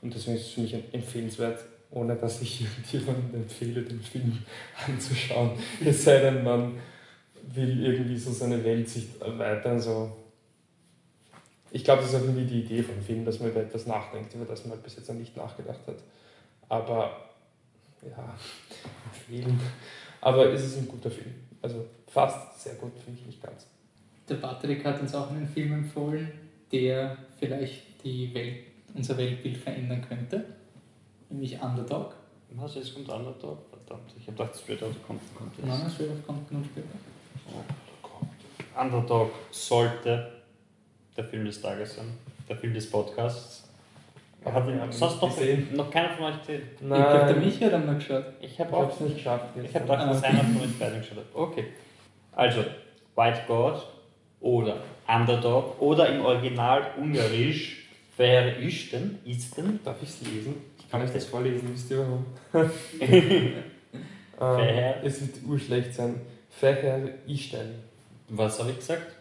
Und 0.00 0.14
deswegen 0.14 0.36
ist 0.36 0.46
es 0.46 0.52
für 0.52 0.60
mich 0.62 0.74
empfehlenswert, 0.92 1.64
ohne 1.90 2.16
dass 2.16 2.40
ich 2.40 2.64
jemandem 2.92 3.42
empfehle, 3.42 3.82
den 3.82 4.00
Film 4.00 4.38
anzuschauen. 4.86 5.52
Es 5.84 6.04
sei 6.04 6.20
denn, 6.20 6.42
man 6.42 6.78
will 7.54 7.84
irgendwie 7.84 8.16
so 8.16 8.32
seine 8.32 8.62
Weltsicht 8.64 9.20
erweitern. 9.20 9.80
So. 9.80 10.10
Ich 11.70 11.84
glaube, 11.84 12.02
das 12.02 12.12
ist 12.12 12.16
auch 12.16 12.24
irgendwie 12.24 12.46
die 12.46 12.60
Idee 12.60 12.82
vom 12.82 13.00
Film, 13.02 13.24
dass 13.24 13.40
man 13.40 13.50
über 13.50 13.60
etwas 13.60 13.86
nachdenkt, 13.86 14.34
über 14.34 14.44
das 14.44 14.64
man 14.64 14.80
bis 14.80 14.96
jetzt 14.96 15.08
noch 15.08 15.16
nicht 15.16 15.36
nachgedacht 15.36 15.86
hat. 15.86 15.96
Aber 16.68 17.30
ja, 18.02 18.34
empfehlen. 19.12 19.60
Aber 20.20 20.46
es 20.52 20.64
ist 20.64 20.78
ein 20.78 20.88
guter 20.88 21.10
Film. 21.10 21.34
Also 21.60 21.86
fast 22.08 22.60
sehr 22.62 22.74
gut, 22.74 22.92
finde 23.04 23.20
ich 23.20 23.26
nicht 23.26 23.42
ganz. 23.42 23.66
Der 24.28 24.36
Patrick 24.36 24.84
hat 24.84 25.00
uns 25.00 25.14
auch 25.14 25.30
einen 25.30 25.48
Film 25.48 25.72
empfohlen, 25.72 26.30
der 26.70 27.16
vielleicht 27.38 28.04
die 28.04 28.32
Welt, 28.34 28.56
unser 28.94 29.16
Weltbild 29.16 29.56
verändern 29.56 30.04
könnte. 30.06 30.44
Nämlich 31.28 31.60
Underdog. 31.60 32.14
Was, 32.54 32.74
jetzt 32.74 32.94
kommt 32.94 33.08
Underdog? 33.08 33.58
Verdammt, 33.70 34.12
ich 34.18 34.26
habe 34.26 34.36
gedacht, 34.36 34.56
Straight 34.56 34.82
Out 34.82 34.94
kommt, 35.06 35.20
kommt 35.34 35.56
jetzt. 35.56 35.66
Nein, 35.66 35.90
Straight 35.90 36.10
Out 36.10 36.26
kommt 36.26 36.48
genug 36.48 36.64
später. 36.66 36.88
Oh, 37.48 38.80
Underdog 38.80 39.30
sollte 39.50 40.32
der 41.16 41.24
Film 41.24 41.44
des 41.44 41.60
Tages 41.60 41.96
sein. 41.96 42.06
Der 42.48 42.56
Film 42.56 42.74
des 42.74 42.90
Podcasts. 42.90 43.68
Hat 44.44 44.66
ihn 44.66 44.80
sonst 44.90 45.22
noch, 45.22 45.38
noch 45.74 45.90
keiner 45.90 46.10
von 46.10 46.24
euch 46.24 46.40
gesehen? 46.40 46.62
Nein. 46.80 47.00
Ich 47.00 47.08
glaube, 47.08 47.26
der 47.26 47.36
Michi 47.36 47.64
hat 47.64 47.74
einmal 47.74 47.94
geschaut. 47.94 48.24
Ich 48.40 48.58
habe 48.58 48.90
es 48.90 49.00
nicht 49.00 49.16
geschafft. 49.16 49.44
Ich 49.62 49.74
habe 49.74 49.84
gedacht, 49.84 50.10
dass 50.10 50.22
einer 50.24 50.40
von 50.40 50.62
euch 50.62 50.78
beiden 50.78 50.98
geschaut 50.98 51.18
hat. 51.18 51.24
Okay. 51.32 51.66
Also, 52.32 52.64
White 53.14 53.42
God 53.46 53.86
oder 54.42 54.82
Underdog 55.08 55.80
oder 55.80 56.08
im 56.08 56.24
Original 56.24 56.92
Ungarisch 56.98 57.82
Wer 58.16 58.58
ist 58.58 58.92
denn? 58.92 59.18
Ist 59.24 59.56
denn? 59.56 59.80
Darf 59.84 59.96
ich 60.02 60.10
es 60.10 60.20
lesen? 60.20 60.54
Ich 60.78 60.90
kann 60.90 61.02
euch 61.02 61.12
das 61.12 61.24
vorlesen, 61.24 61.70
wisst 61.72 61.90
ihr 61.90 61.98
warum? 61.98 62.26
ähm, 63.00 63.54
es 65.02 65.20
wird 65.22 65.36
urschlecht 65.46 65.94
sein. 65.94 66.20
Isten. 67.26 67.82
Was 68.28 68.60
habe 68.60 68.70
ich 68.70 68.76
gesagt? 68.76 69.12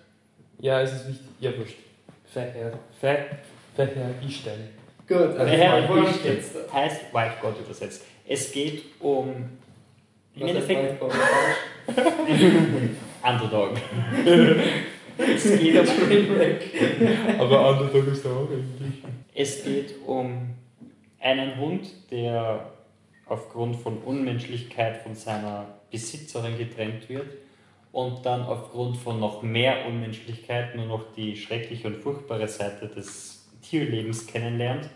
Ja, 0.59 0.81
es 0.81 0.91
ist 0.93 1.07
wichtig. 1.07 1.25
Ja, 1.39 1.57
wurscht. 1.57 1.77
Feher. 2.25 2.73
Feher 2.99 4.13
Isten. 4.27 4.69
Gut, 5.07 5.37
also 5.37 5.45
Herr 5.45 5.89
Wurscht 5.89 6.23
jetzt 6.23 6.55
heißt 6.71 7.13
White 7.13 7.35
God 7.41 7.59
übersetzt. 7.59 8.05
Es 8.27 8.51
geht 8.51 8.83
um. 8.99 9.49
Im 10.35 10.47
Endeffekt. 10.47 11.01
Underdog. 13.23 13.77
Es 15.21 15.59
geht 15.59 15.77
um. 15.77 17.39
Aber 17.39 17.69
Underdog 17.69 18.07
ist 18.07 18.25
auch 18.25 18.47
eigentlich. 18.49 19.03
Es 19.33 19.63
geht 19.63 19.95
um 20.05 20.49
einen 21.19 21.57
Hund, 21.57 21.87
der 22.11 22.71
aufgrund 23.25 23.77
von 23.77 23.99
Unmenschlichkeit 23.99 24.97
von 24.97 25.15
seiner 25.15 25.67
Besitzerin 25.89 26.57
getrennt 26.57 27.07
wird 27.09 27.27
und 27.91 28.25
dann 28.25 28.41
aufgrund 28.43 28.97
von 28.97 29.19
noch 29.19 29.41
mehr 29.41 29.85
Unmenschlichkeit 29.87 30.75
nur 30.75 30.85
noch 30.85 31.13
die 31.15 31.35
schreckliche 31.35 31.87
und 31.87 31.97
furchtbare 31.97 32.47
Seite 32.47 32.87
des 32.87 33.47
Tierlebens 33.61 34.27
kennenlernt, 34.27 34.89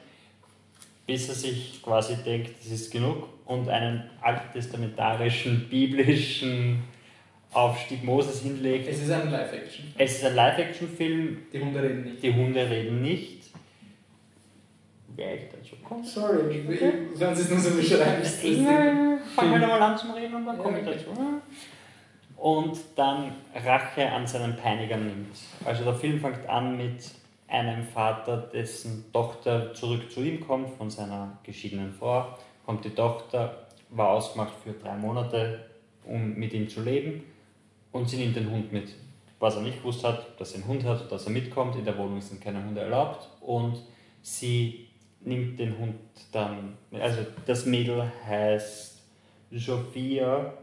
bis 1.05 1.29
er 1.29 1.35
sich 1.35 1.81
quasi 1.83 2.15
denkt, 2.23 2.51
das 2.61 2.71
ist 2.71 2.91
genug 2.91 3.27
und 3.45 3.69
einen 3.69 4.03
alttestamentarischen, 4.21 5.67
biblischen 5.69 6.83
Aufstieg 7.55 8.03
Moses 8.03 8.41
hinlegt. 8.41 8.87
Es 8.87 9.01
ist 9.01 9.11
ein 9.11 9.31
Live-Action. 9.31 9.93
Es 9.97 10.17
ist 10.17 10.25
ein 10.25 10.35
Live-Action-Film. 10.35 11.37
Die 11.53 11.59
Hunde 11.59 11.81
reden 11.81 12.03
nicht. 12.03 12.23
Die 12.23 12.33
Hunde 12.33 12.69
reden 12.69 13.01
nicht. 13.01 13.43
Wer 15.15 15.35
ich 15.35 15.41
dazu 15.49 15.77
komme? 15.81 16.03
Sorry, 16.03 16.53
ich, 16.53 16.67
okay. 16.67 16.93
wenn 17.15 17.35
sie 17.35 17.43
es 17.43 17.49
nur 17.49 17.59
so 17.59 17.69
beschreibst. 17.71 18.43
Ich 18.43 18.57
fange 18.57 19.21
halt 19.35 19.63
einmal 19.63 19.81
an 19.81 19.97
zu 19.97 20.07
reden 20.07 20.35
und 20.35 20.45
dann 20.45 20.57
komme 20.57 20.81
ich 20.81 20.85
Ja, 20.85 20.91
dazu. 20.91 21.05
Und 22.35 22.77
dann 22.97 23.31
Rache 23.65 24.11
an 24.11 24.27
seinen 24.27 24.57
Peinigern 24.57 25.07
nimmt. 25.07 25.37
Also 25.63 25.85
der 25.85 25.93
Film 25.93 26.19
fängt 26.19 26.47
an 26.49 26.75
mit 26.75 27.09
einem 27.47 27.83
Vater, 27.83 28.37
dessen 28.37 29.05
Tochter 29.13 29.73
zurück 29.73 30.11
zu 30.11 30.21
ihm 30.21 30.45
kommt 30.45 30.71
von 30.71 30.89
seiner 30.89 31.37
geschiedenen 31.43 31.93
Frau. 31.93 32.35
Kommt 32.65 32.83
die 32.83 32.89
Tochter, 32.89 33.67
war 33.91 34.09
ausgemacht 34.09 34.53
für 34.61 34.73
drei 34.73 34.97
Monate, 34.97 35.65
um 36.03 36.35
mit 36.35 36.51
ihm 36.51 36.67
zu 36.67 36.83
leben. 36.83 37.23
Und 37.95 38.09
sie 38.09 38.17
nimmt 38.17 38.35
den 38.35 38.51
Hund 38.51 38.73
mit. 38.73 38.89
Was 39.39 39.55
er 39.55 39.61
nicht 39.61 39.77
gewusst 39.77 40.03
hat, 40.03 40.39
dass 40.39 40.51
er 40.51 40.55
einen 40.57 40.67
Hund 40.67 40.83
hat, 40.83 41.09
dass 41.09 41.25
er 41.27 41.31
mitkommt. 41.31 41.77
In 41.77 41.85
der 41.85 41.97
Wohnung 41.97 42.19
sind 42.19 42.41
keine 42.41 42.61
Hunde 42.61 42.81
erlaubt. 42.81 43.29
Und 43.39 43.81
sie 44.21 44.89
nimmt 45.21 45.57
den 45.57 45.77
Hund 45.77 45.95
dann, 46.33 46.77
also 46.91 47.25
das 47.45 47.65
Mädel 47.65 48.11
heißt 48.27 49.01
Sophia, 49.51 50.53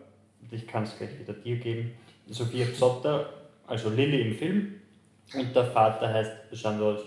ich 0.51 0.67
kann 0.67 0.83
es 0.83 0.97
gleich 0.99 1.19
wieder 1.19 1.33
dir 1.33 1.57
geben, 1.57 1.93
Sophia 2.29 2.67
Psotter, 2.67 3.31
also 3.67 3.89
Lilly 3.89 4.21
im 4.29 4.35
Film. 4.37 4.75
Und 5.35 5.57
der 5.57 5.65
Vater 5.65 6.13
heißt 6.13 6.33
Shandor, 6.53 6.99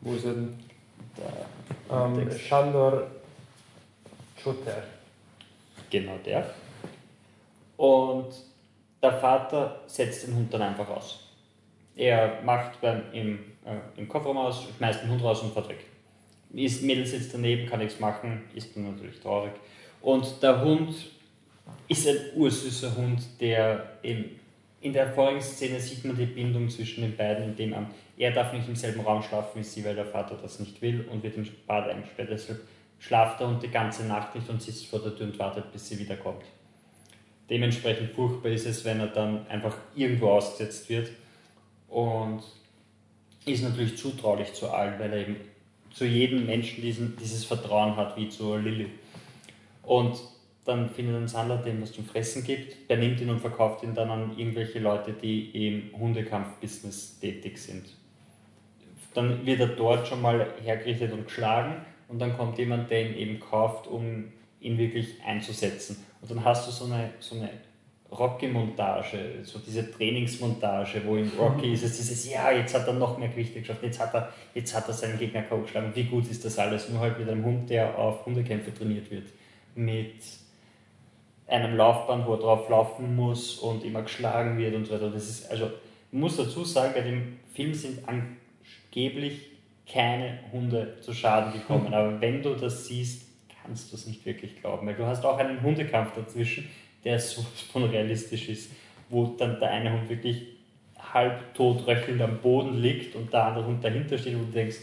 Wo 0.00 0.14
ist 0.14 0.24
er 0.24 0.32
denn? 0.32 0.58
der, 1.18 2.04
Ähm, 2.06 2.14
Text. 2.14 2.40
Shandor 2.40 3.06
Choter. 4.42 4.82
genau 5.90 6.16
der. 6.24 6.54
Und 7.80 8.34
der 9.02 9.14
Vater 9.14 9.80
setzt 9.86 10.26
den 10.26 10.36
Hund 10.36 10.52
dann 10.52 10.60
einfach 10.60 10.86
aus. 10.90 11.20
Er 11.96 12.42
macht 12.42 12.78
beim, 12.82 13.04
im, 13.14 13.38
äh, 13.64 13.98
im 13.98 14.06
Kofferraum 14.06 14.36
aus, 14.36 14.66
schmeißt 14.76 15.02
den 15.02 15.10
Hund 15.12 15.24
raus 15.24 15.40
und 15.40 15.54
fährt 15.54 15.70
weg. 15.70 15.86
Ist, 16.52 16.82
Mädel 16.82 17.06
sitzt 17.06 17.32
daneben, 17.32 17.66
kann 17.66 17.78
nichts 17.78 17.98
machen, 17.98 18.42
ist 18.54 18.76
dann 18.76 18.92
natürlich 18.92 19.18
traurig. 19.20 19.52
Und 20.02 20.42
der 20.42 20.60
Hund 20.62 20.94
ist 21.88 22.06
ein 22.06 22.16
ursüßer 22.36 22.94
Hund, 22.96 23.22
der 23.40 23.96
in, 24.02 24.38
in 24.82 24.92
der 24.92 25.14
vorigen 25.14 25.40
Szene 25.40 25.80
sieht 25.80 26.04
man 26.04 26.18
die 26.18 26.26
Bindung 26.26 26.68
zwischen 26.68 27.00
den 27.00 27.16
beiden, 27.16 27.44
indem 27.44 27.72
er, 27.72 27.86
er 28.18 28.32
darf 28.32 28.52
nicht 28.52 28.68
im 28.68 28.76
selben 28.76 29.00
Raum 29.00 29.22
schlafen 29.22 29.58
wie 29.58 29.64
sie, 29.64 29.82
weil 29.86 29.94
der 29.94 30.04
Vater 30.04 30.36
das 30.42 30.60
nicht 30.60 30.82
will 30.82 31.08
und 31.10 31.22
wird 31.22 31.38
im 31.38 31.48
Bad 31.66 31.88
eingesperrt. 31.88 32.28
Deshalb 32.30 32.60
schlaft 32.98 33.40
der 33.40 33.48
Hund 33.48 33.62
die 33.62 33.70
ganze 33.70 34.04
Nacht 34.04 34.34
nicht 34.34 34.50
und 34.50 34.60
sitzt 34.60 34.86
vor 34.86 34.98
der 34.98 35.16
Tür 35.16 35.28
und 35.28 35.38
wartet, 35.38 35.72
bis 35.72 35.88
sie 35.88 35.98
wiederkommt. 35.98 36.44
Dementsprechend 37.50 38.12
furchtbar 38.12 38.52
ist 38.52 38.66
es, 38.66 38.84
wenn 38.84 39.00
er 39.00 39.08
dann 39.08 39.46
einfach 39.48 39.76
irgendwo 39.96 40.28
ausgesetzt 40.28 40.88
wird 40.88 41.10
und 41.88 42.42
ist 43.44 43.64
natürlich 43.64 43.96
zutraulich 43.96 44.52
zu 44.52 44.70
allen, 44.70 44.98
weil 45.00 45.12
er 45.12 45.18
eben 45.18 45.36
zu 45.92 46.04
jedem 46.04 46.46
Menschen 46.46 46.80
diesen, 46.80 47.16
dieses 47.16 47.44
Vertrauen 47.44 47.96
hat, 47.96 48.16
wie 48.16 48.28
zu 48.28 48.56
Lilly. 48.56 48.86
Und 49.82 50.20
dann 50.64 50.88
findet 50.90 51.16
ein 51.16 51.26
Sammler 51.26 51.56
dem 51.56 51.82
was 51.82 51.92
zum 51.92 52.04
Fressen 52.04 52.44
gibt, 52.44 52.88
der 52.88 52.98
nimmt 52.98 53.20
ihn 53.20 53.30
und 53.30 53.40
verkauft 53.40 53.82
ihn 53.82 53.94
dann 53.94 54.10
an 54.10 54.38
irgendwelche 54.38 54.78
Leute, 54.78 55.12
die 55.12 55.66
im 55.66 55.90
Hundekampf-Business 55.98 57.18
tätig 57.18 57.58
sind. 57.58 57.86
Dann 59.14 59.44
wird 59.44 59.58
er 59.58 59.68
dort 59.68 60.06
schon 60.06 60.22
mal 60.22 60.46
hergerichtet 60.62 61.12
und 61.12 61.24
geschlagen 61.24 61.84
und 62.06 62.20
dann 62.20 62.36
kommt 62.36 62.58
jemand, 62.58 62.90
der 62.90 63.10
ihn 63.10 63.16
eben 63.16 63.40
kauft, 63.40 63.88
um 63.88 64.30
ihn 64.60 64.78
wirklich 64.78 65.22
einzusetzen. 65.24 66.04
Und 66.20 66.30
dann 66.30 66.44
hast 66.44 66.68
du 66.68 66.72
so 66.72 66.84
eine, 66.84 67.10
so 67.18 67.36
eine 67.36 67.50
Rocky-Montage, 68.10 69.40
so 69.44 69.60
diese 69.60 69.90
Trainingsmontage, 69.90 71.02
wo 71.04 71.16
in 71.16 71.30
Rocky 71.38 71.72
ist 71.72 71.84
es 71.84 71.96
dieses, 71.96 72.30
ja, 72.30 72.50
jetzt 72.50 72.74
hat 72.74 72.86
er 72.86 72.94
noch 72.94 73.16
mehr 73.18 73.28
Gewichte 73.28 73.60
geschafft, 73.60 73.82
jetzt 73.82 74.00
hat 74.00 74.14
er, 74.14 74.32
jetzt 74.54 74.74
hat 74.74 74.88
er 74.88 74.94
seinen 74.94 75.18
Gegner 75.18 75.42
K.O. 75.42 75.62
geschlagen. 75.62 75.92
Wie 75.94 76.04
gut 76.04 76.28
ist 76.28 76.44
das 76.44 76.58
alles? 76.58 76.88
Nur 76.88 77.00
halt 77.00 77.18
mit 77.18 77.28
einem 77.28 77.44
Hund, 77.44 77.70
der 77.70 77.96
auf 77.96 78.26
Hundekämpfe 78.26 78.74
trainiert 78.74 79.10
wird. 79.10 79.28
Mit 79.76 80.16
einem 81.46 81.76
Laufband, 81.76 82.26
wo 82.26 82.34
er 82.34 82.40
drauf 82.40 82.68
laufen 82.68 83.14
muss 83.14 83.58
und 83.58 83.84
immer 83.84 84.02
geschlagen 84.02 84.58
wird 84.58 84.74
und 84.74 84.86
so 84.86 84.94
weiter. 84.94 85.10
Das 85.10 85.28
ist, 85.28 85.50
also, 85.50 85.66
ich 85.66 86.18
muss 86.18 86.36
dazu 86.36 86.64
sagen, 86.64 86.92
bei 86.94 87.02
dem 87.02 87.38
Film 87.54 87.74
sind 87.74 88.00
angeblich 88.08 89.50
keine 89.90 90.38
Hunde 90.52 90.96
zu 91.00 91.12
Schaden 91.12 91.52
gekommen. 91.52 91.92
Aber 91.94 92.20
wenn 92.20 92.42
du 92.42 92.54
das 92.54 92.86
siehst, 92.86 93.29
kannst 93.70 93.92
du 93.92 93.96
es 93.96 94.06
nicht 94.08 94.26
wirklich 94.26 94.60
glauben, 94.60 94.84
weil 94.88 94.96
du 94.96 95.06
hast 95.06 95.24
auch 95.24 95.38
einen 95.38 95.62
Hundekampf 95.62 96.12
dazwischen, 96.16 96.68
der 97.04 97.20
so 97.20 97.42
von 97.72 97.84
realistisch 97.84 98.48
ist, 98.48 98.72
wo 99.08 99.26
dann 99.26 99.60
der 99.60 99.70
eine 99.70 99.92
Hund 99.92 100.08
wirklich 100.08 100.42
halbtot 100.98 101.86
röchelnd 101.86 102.20
am 102.20 102.38
Boden 102.38 102.82
liegt 102.82 103.14
und 103.14 103.32
der 103.32 103.44
andere 103.44 103.66
Hund 103.66 103.84
dahinter 103.84 104.18
steht 104.18 104.34
und 104.34 104.48
du 104.48 104.52
denkst, 104.52 104.78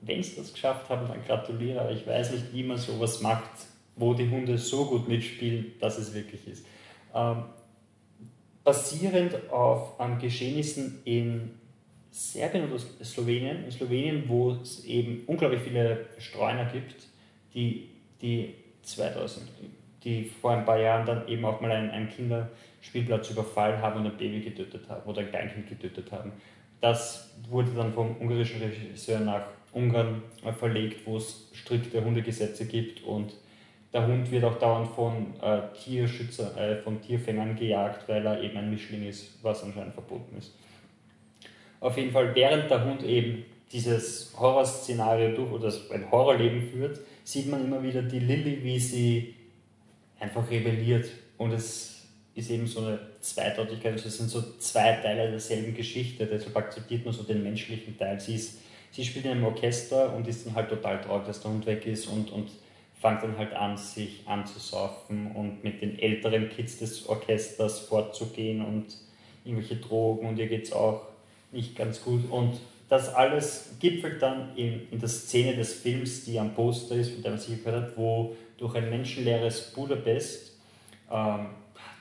wenn 0.00 0.22
sie 0.22 0.36
das 0.36 0.52
geschafft 0.52 0.88
haben, 0.88 1.06
dann 1.06 1.24
gratuliere, 1.24 1.80
aber 1.80 1.92
ich 1.92 2.04
weiß 2.04 2.32
nicht, 2.32 2.52
wie 2.52 2.64
man 2.64 2.76
sowas 2.76 3.20
macht, 3.20 3.50
wo 3.94 4.12
die 4.12 4.28
Hunde 4.28 4.58
so 4.58 4.86
gut 4.86 5.08
mitspielen, 5.08 5.74
dass 5.78 5.96
es 5.96 6.12
wirklich 6.12 6.46
ist. 6.48 6.66
Ähm, 7.14 7.44
basierend 8.64 9.50
auf 9.50 10.00
ähm, 10.00 10.18
Geschehnissen 10.18 11.00
in 11.04 11.52
Serbien 12.10 12.70
oder 12.70 12.80
Slowenien, 13.04 13.64
in 13.64 13.70
Slowenien, 13.70 14.24
wo 14.26 14.50
es 14.50 14.84
eben 14.84 15.22
unglaublich 15.26 15.62
viele 15.62 16.06
Streuner 16.18 16.64
gibt, 16.66 16.96
die, 17.54 17.88
die 18.20 18.54
2000, 18.82 19.48
die 20.02 20.24
vor 20.24 20.52
ein 20.52 20.64
paar 20.64 20.78
Jahren 20.78 21.06
dann 21.06 21.26
eben 21.28 21.44
auch 21.44 21.60
mal 21.60 21.70
einen, 21.70 21.90
einen 21.90 22.08
Kinderspielplatz 22.08 23.30
überfallen 23.30 23.80
haben 23.80 24.00
und 24.00 24.06
ein 24.06 24.16
Baby 24.16 24.40
getötet 24.40 24.88
haben 24.88 25.08
oder 25.08 25.20
ein 25.20 25.30
Kleinkind 25.30 25.68
getötet 25.68 26.12
haben. 26.12 26.32
Das 26.80 27.34
wurde 27.48 27.70
dann 27.70 27.92
vom 27.92 28.16
ungarischen 28.18 28.60
Regisseur 28.60 29.20
nach 29.20 29.44
Ungarn 29.72 30.22
äh, 30.44 30.52
verlegt, 30.52 31.06
wo 31.06 31.16
es 31.16 31.48
strikte 31.52 32.04
Hundegesetze 32.04 32.66
gibt 32.66 33.02
und 33.04 33.34
der 33.92 34.06
Hund 34.08 34.30
wird 34.30 34.44
auch 34.44 34.58
dauernd 34.58 34.88
von 34.88 35.34
äh, 35.40 35.60
Tierschützer, 35.72 36.56
äh, 36.56 36.82
von 36.82 37.00
Tierfängern 37.00 37.54
gejagt, 37.54 38.08
weil 38.08 38.26
er 38.26 38.42
eben 38.42 38.56
ein 38.56 38.68
Mischling 38.68 39.06
ist, 39.06 39.38
was 39.42 39.62
anscheinend 39.62 39.94
verboten 39.94 40.36
ist. 40.36 40.52
Auf 41.78 41.96
jeden 41.96 42.10
Fall, 42.10 42.34
während 42.34 42.70
der 42.70 42.84
Hund 42.84 43.04
eben 43.04 43.44
dieses 43.70 44.34
Horrorszenario 44.38 45.36
durch 45.36 45.52
oder 45.52 45.72
ein 45.92 46.10
Horrorleben 46.10 46.62
führt, 46.62 47.00
sieht 47.24 47.50
man 47.50 47.64
immer 47.64 47.82
wieder 47.82 48.02
die 48.02 48.20
Lilly, 48.20 48.62
wie 48.62 48.78
sie 48.78 49.34
einfach 50.20 50.48
rebelliert. 50.48 51.10
Und 51.38 51.52
es 51.52 52.06
ist 52.34 52.50
eben 52.50 52.66
so 52.66 52.80
eine 52.80 52.98
Zweideutigkeit, 53.20 53.92
also 53.92 54.08
es 54.08 54.18
sind 54.18 54.28
so 54.28 54.42
zwei 54.58 54.92
Teile 54.92 55.30
derselben 55.30 55.74
Geschichte, 55.74 56.26
deshalb 56.26 56.56
akzeptiert 56.56 57.04
man 57.04 57.14
so 57.14 57.22
den 57.22 57.42
menschlichen 57.42 57.96
Teil. 57.96 58.20
Sie, 58.20 58.34
ist, 58.34 58.58
sie 58.90 59.04
spielt 59.04 59.24
in 59.24 59.32
einem 59.32 59.44
Orchester 59.44 60.14
und 60.14 60.28
ist 60.28 60.46
dann 60.46 60.54
halt 60.54 60.68
total 60.68 61.00
traurig, 61.00 61.26
dass 61.26 61.40
der 61.40 61.50
Hund 61.50 61.66
weg 61.66 61.86
ist 61.86 62.06
und, 62.06 62.30
und 62.30 62.50
fängt 63.00 63.22
dann 63.22 63.38
halt 63.38 63.52
an, 63.52 63.76
sich 63.76 64.22
anzusaufen 64.26 65.30
und 65.32 65.62
mit 65.62 65.80
den 65.80 65.98
älteren 65.98 66.48
Kids 66.48 66.78
des 66.78 67.06
Orchesters 67.08 67.80
fortzugehen 67.80 68.64
und 68.64 68.86
irgendwelche 69.44 69.76
Drogen 69.76 70.26
und 70.28 70.38
ihr 70.38 70.48
geht 70.48 70.64
es 70.64 70.72
auch 70.72 71.02
nicht 71.52 71.76
ganz 71.76 72.02
gut. 72.02 72.30
Und 72.30 72.58
das 72.88 73.14
alles 73.14 73.76
gipfelt 73.80 74.20
dann 74.20 74.54
in, 74.56 74.88
in 74.90 74.98
der 74.98 75.08
Szene 75.08 75.56
des 75.56 75.74
Films, 75.74 76.24
die 76.24 76.38
am 76.38 76.54
Poster 76.54 76.94
ist, 76.96 77.12
von 77.12 77.22
der 77.22 77.32
man 77.32 77.40
sich 77.40 77.64
gehört 77.64 77.82
hat, 77.82 77.96
wo 77.96 78.36
durch 78.58 78.74
ein 78.76 78.90
menschenleeres 78.90 79.72
Budapest 79.72 80.52
ähm, 81.10 81.46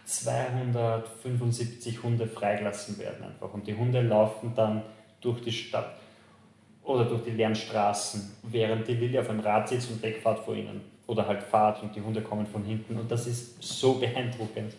275 0.06 2.04
Hunde 2.04 2.28
freigelassen 2.28 3.00
werden 3.00 3.24
einfach. 3.26 3.54
Und 3.54 3.66
die 3.68 3.76
Hunde 3.76 4.02
laufen 4.02 4.54
dann 4.56 4.84
durch 5.22 5.42
die 5.42 5.52
Stadt 5.52 5.96
oder 6.84 7.06
durch 7.06 7.24
die 7.24 7.32
leeren 7.32 7.56
Straßen, 7.56 8.36
während 8.44 8.88
die 8.88 8.96
Lilly 8.96 9.18
auf 9.20 9.30
einem 9.30 9.40
Rad 9.40 9.70
sitzt 9.70 9.90
und 9.90 10.04
wegfahrt 10.04 10.40
vor 10.40 10.56
ihnen. 10.56 10.82
Oder 11.08 11.28
halt 11.28 11.44
fahrt 11.44 11.82
und 11.84 11.96
die 11.96 12.02
Hunde 12.02 12.22
kommen 12.22 12.46
von 12.46 12.64
hinten. 12.64 12.98
Und 12.98 13.10
das 13.10 13.28
ist 13.28 13.62
so 13.64 13.94
beeindruckend. 14.00 14.74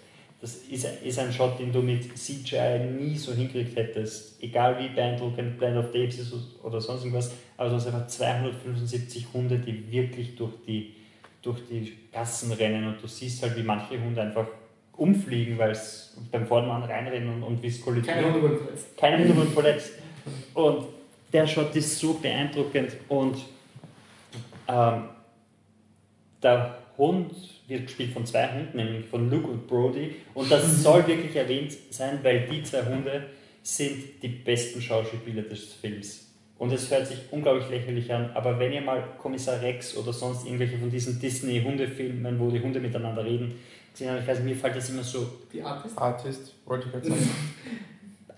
Das 0.45 0.57
ist, 0.57 0.84
ist 1.03 1.18
ein 1.18 1.32
Shot, 1.32 1.59
den 1.59 1.72
du 1.72 1.80
mit 1.80 2.18
CGI 2.18 2.80
nie 2.99 3.16
so 3.16 3.32
hingekriegt 3.32 3.76
hättest. 3.76 4.42
Egal 4.42 4.78
wie 4.78 4.95
beeindruckend 4.95 5.57
Blend 5.57 5.78
of 5.78 5.86
Tapes 5.86 6.18
ist 6.18 6.34
oder 6.62 6.82
sonst 6.82 7.01
irgendwas. 7.01 7.32
Aber 7.57 7.70
du 7.70 7.76
hast 7.76 7.86
einfach 7.86 8.07
275 8.07 9.28
Hunde, 9.32 9.59
die 9.59 9.90
wirklich 9.90 10.36
durch 10.36 10.53
die, 10.66 10.97
durch 11.40 11.61
die 11.70 11.97
Gassen 12.12 12.53
rennen. 12.53 12.86
Und 12.86 13.03
du 13.03 13.07
siehst 13.07 13.42
halt, 13.42 13.57
wie 13.57 13.62
manche 13.62 13.99
Hunde 13.99 14.20
einfach 14.20 14.47
umfliegen, 14.99 15.57
weil 15.57 15.70
es 15.70 16.14
beim 16.30 16.47
Vordermann 16.47 16.82
reinrennen 16.82 17.36
und, 17.36 17.42
und 17.42 17.62
viskolisieren. 17.62 18.14
Keine 18.14 18.26
Hunde 18.26 18.42
wurden 18.42 18.59
verletzt. 18.59 18.99
Keine 18.99 19.18
Hunde 19.20 19.36
wurden 19.38 19.51
verletzt. 19.51 19.92
Und 20.53 20.88
der 21.32 21.47
Shot 21.47 21.74
ist 21.74 21.99
so 21.99 22.12
beeindruckend 22.12 22.90
und 23.09 23.38
ähm, 24.68 25.05
der 26.42 26.76
Hund 26.99 27.32
wird 27.66 27.86
gespielt 27.86 28.12
von 28.12 28.26
zwei 28.26 28.48
Hunden, 28.52 28.76
nämlich 28.76 29.06
von 29.06 29.30
Luke 29.30 29.48
und 29.48 29.66
Brody. 29.66 30.16
Und 30.34 30.50
das 30.50 30.82
soll 30.82 31.06
wirklich 31.06 31.34
erwähnt 31.34 31.72
sein, 31.90 32.18
weil 32.22 32.46
die 32.46 32.62
zwei 32.62 32.84
Hunde 32.84 33.26
sind 33.62 34.22
die 34.22 34.28
besten 34.28 34.80
Schauspieler 34.80 35.42
des 35.42 35.72
Films. 35.74 36.24
Und 36.58 36.72
es 36.72 36.90
hört 36.90 37.06
sich 37.06 37.18
unglaublich 37.30 37.68
lächerlich 37.68 38.12
an, 38.12 38.30
aber 38.34 38.58
wenn 38.58 38.72
ihr 38.72 38.80
mal 38.80 39.02
Kommissar 39.18 39.60
Rex 39.60 39.96
oder 39.96 40.12
sonst 40.12 40.46
irgendwelche 40.46 40.78
von 40.78 40.90
diesen 40.90 41.18
Disney-Hundefilmen, 41.18 42.38
wo 42.38 42.50
die 42.50 42.60
Hunde 42.60 42.78
miteinander 42.78 43.24
reden, 43.24 43.54
gesehen 43.92 44.10
habt, 44.10 44.22
ich 44.22 44.28
weiß, 44.28 44.40
mir 44.40 44.54
fällt 44.54 44.76
das 44.76 44.90
immer 44.90 45.02
so. 45.02 45.26
Die 45.52 45.62
Artist? 45.62 45.98
Artist, 45.98 46.54
wollte 46.64 46.86
ich 46.86 46.92
gerade 46.92 47.08
sagen. 47.08 47.30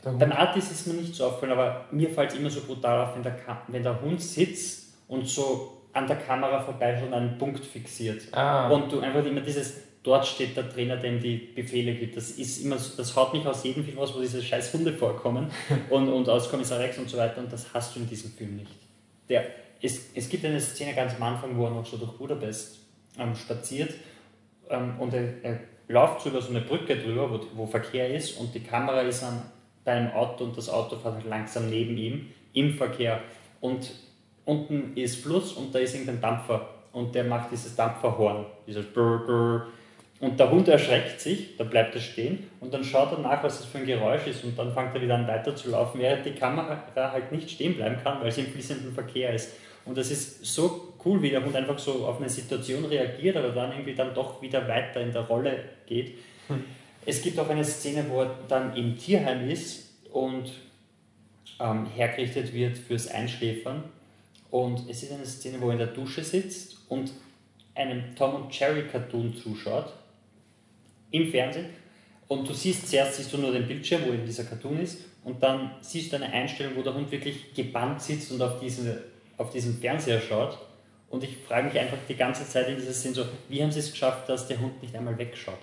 Beim 0.19 0.33
Artist 0.33 0.71
ist 0.71 0.87
mir 0.87 0.95
nicht 0.95 1.15
so 1.15 1.27
aufgefallen, 1.27 1.59
aber 1.59 1.87
mir 1.91 2.09
fällt 2.09 2.31
es 2.31 2.39
immer 2.39 2.49
so 2.49 2.61
brutal 2.61 3.01
auf, 3.01 3.17
wenn 3.17 3.25
der, 3.25 3.37
wenn 3.67 3.83
der 3.83 4.01
Hund 4.01 4.23
sitzt 4.23 4.95
und 5.09 5.29
so 5.29 5.76
an 5.97 6.07
der 6.07 6.17
Kamera 6.17 6.61
vorbeischaut 6.61 7.09
und 7.09 7.15
einen 7.15 7.39
Punkt 7.39 7.65
fixiert. 7.65 8.23
Ah, 8.33 8.69
Und 8.69 8.93
du 8.93 9.01
einfach 9.01 9.25
immer 9.25 9.41
dieses, 9.41 9.81
dort 10.03 10.27
steht 10.27 10.57
der 10.57 10.69
Trainer, 10.69 10.99
dem 10.99 11.21
die 11.21 11.37
Befehle 11.37 11.95
gibt. 11.95 12.17
Das 12.17 12.33
ist 12.33 12.63
immer 12.63 12.77
das 12.77 13.17
haut 13.17 13.33
mich 13.33 13.47
aus 13.47 13.65
jedem 13.65 13.83
Film 13.83 13.99
raus, 13.99 14.13
wo 14.15 14.21
diese 14.21 14.43
scheiß 14.43 14.75
Hunde 14.75 14.93
vorkommen 14.93 15.51
und, 15.91 16.09
und 16.09 16.29
aus 16.29 16.51
Kommissar 16.51 16.79
Rex 16.81 16.99
und 16.99 17.09
so 17.09 17.17
weiter 17.17 17.39
und 17.39 17.51
das 17.51 17.73
hast 17.73 17.97
du 17.97 18.01
in 18.01 18.09
diesem 18.09 18.31
Film 18.31 18.57
nicht. 18.57 18.71
Der, 19.29 19.47
es, 19.81 20.11
es 20.15 20.29
gibt 20.29 20.45
eine 20.45 20.61
Szene 20.61 20.95
ganz 20.95 21.15
am 21.15 21.23
Anfang, 21.23 21.57
wo 21.57 21.65
er 21.65 21.71
noch 21.71 21.87
so 21.87 21.97
durch 21.97 22.13
Budapest 22.13 22.79
ähm, 23.19 23.35
spaziert 23.35 23.95
ähm, 24.69 25.01
und 25.01 25.15
er, 25.15 25.43
er 25.43 25.61
läuft 25.89 26.21
so 26.21 26.29
über 26.29 26.43
so 26.43 26.51
eine 26.51 26.61
Brücke 26.61 26.97
drüber, 26.97 27.31
wo, 27.31 27.41
wo 27.55 27.67
Verkehr 27.67 28.15
ist 28.15 28.39
und 28.39 28.55
die 28.55 28.61
Kamera 28.61 29.01
ist 29.01 29.23
an, 29.23 29.43
bei 29.85 29.93
einem 29.93 30.11
Auto 30.13 30.45
und 30.45 30.59
das 30.59 30.69
Auto 30.69 30.97
fährt 30.97 31.15
halt 31.15 31.27
langsam 31.27 31.71
neben 31.71 31.97
ihm 31.97 32.27
im 32.53 32.75
Verkehr 32.75 33.21
und 33.61 33.91
unten 34.47 34.97
ist 34.97 35.23
Fluss 35.23 35.53
und 35.53 35.75
da 35.75 35.79
ist 35.79 35.95
irgendein 35.95 36.21
Dampfer 36.21 36.69
und 36.93 37.15
der 37.15 37.25
macht 37.25 37.53
dieses 37.53 37.77
Dampferhorn, 37.77 38.47
dieses 38.67 38.87
Brr, 38.87 39.19
Brr. 39.27 39.67
Und 40.19 40.41
der 40.41 40.51
Hund 40.51 40.67
erschreckt 40.67 41.21
sich, 41.21 41.59
da 41.59 41.65
bleibt 41.65 41.95
er 41.95 42.01
stehen 42.01 42.49
und 42.61 42.73
dann 42.73 42.83
schaut 42.83 43.13
er 43.13 43.19
nach, 43.19 43.43
was 43.43 43.59
das 43.59 43.67
für 43.67 43.79
ein 43.79 43.87
Geräusch 43.87 44.27
ist 44.27 44.45
und 44.45 44.59
dann 44.59 44.73
fängt 44.73 44.95
er 44.95 45.03
wieder 45.03 45.15
an 45.15 45.29
weiter 45.29 45.55
zu 45.55 45.69
laufen, 45.69 46.01
während 46.01 46.25
die 46.25 46.31
Kamera 46.31 46.79
halt 46.95 47.33
nicht 47.33 47.51
stehen 47.51 47.77
bleiben 47.77 47.99
kann, 48.03 48.23
weil 48.23 48.33
sie 48.33 48.41
im 48.41 48.47
fließenden 48.47 48.95
Verkehr 48.95 49.35
ist. 49.35 49.53
Und 49.85 49.99
das 49.99 50.11
ist 50.11 50.43
so 50.45 50.95
cool, 51.05 51.21
wie 51.21 51.31
der 51.31 51.45
Hund 51.45 51.55
einfach 51.55 51.79
so 51.79 52.07
auf 52.07 52.19
eine 52.19 52.31
Situation 52.31 52.87
reagiert, 52.87 53.37
aber 53.37 53.51
dann 53.51 53.73
irgendwie 53.73 53.95
dann 53.95 54.15
doch 54.15 54.41
wieder 54.41 54.67
weiter 54.67 55.01
in 55.03 55.13
der 55.13 55.23
Rolle 55.23 55.59
geht. 55.87 56.15
Es 57.05 57.23
gibt 57.23 57.39
auch 57.39 57.49
eine 57.49 57.65
Szene, 57.65 58.07
wo 58.09 58.23
er 58.23 58.31
dann 58.49 58.75
im 58.75 58.99
Tierheim 58.99 59.49
ist 59.49 59.93
und 60.13 60.51
ähm, 61.61 61.87
hergerichtet 61.87 62.53
wird 62.53 62.79
fürs 62.79 63.09
Einschläfern. 63.09 63.85
Und 64.51 64.89
es 64.89 65.03
ist 65.03 65.13
eine 65.13 65.27
Szene, 65.27 65.61
wo 65.61 65.67
er 65.67 65.73
in 65.73 65.79
der 65.79 65.89
Dusche 65.89 66.23
sitzt 66.23 66.79
und 66.89 67.13
einem 67.75 68.15
Tom 68.15 68.35
und 68.35 68.59
Jerry 68.59 68.87
Cartoon 68.87 69.35
zuschaut 69.35 69.93
im 71.11 71.31
Fernsehen. 71.31 71.67
Und 72.29 72.49
du 72.49 72.53
siehst 72.53 72.89
zuerst 72.89 73.17
siehst 73.17 73.33
du 73.33 73.39
nur 73.39 73.53
den 73.53 73.67
Bildschirm, 73.67 74.03
wo 74.07 74.13
eben 74.13 74.25
dieser 74.25 74.45
Cartoon 74.45 74.81
ist, 74.81 74.99
und 75.25 75.43
dann 75.43 75.73
siehst 75.81 76.13
du 76.13 76.17
eine 76.17 76.33
Einstellung, 76.33 76.77
wo 76.77 76.83
der 76.83 76.95
Hund 76.95 77.11
wirklich 77.11 77.53
gebannt 77.53 78.01
sitzt 78.01 78.31
und 78.31 78.41
auf, 78.41 78.61
diese, 78.61 79.03
auf 79.37 79.51
diesen 79.51 79.79
Fernseher 79.81 80.21
schaut. 80.21 80.57
Und 81.11 81.25
ich 81.25 81.37
frage 81.37 81.67
mich 81.69 81.79
einfach 81.79 81.97
die 82.09 82.15
ganze 82.15 82.49
Zeit 82.49 82.69
in 82.69 82.77
dieser 82.77 82.93
Szene 82.93 83.15
so, 83.15 83.25
wie 83.49 83.61
haben 83.61 83.73
sie 83.73 83.81
es 83.81 83.91
geschafft, 83.91 84.29
dass 84.29 84.47
der 84.47 84.61
Hund 84.61 84.81
nicht 84.83 84.95
einmal 84.95 85.19
wegschaut? 85.19 85.59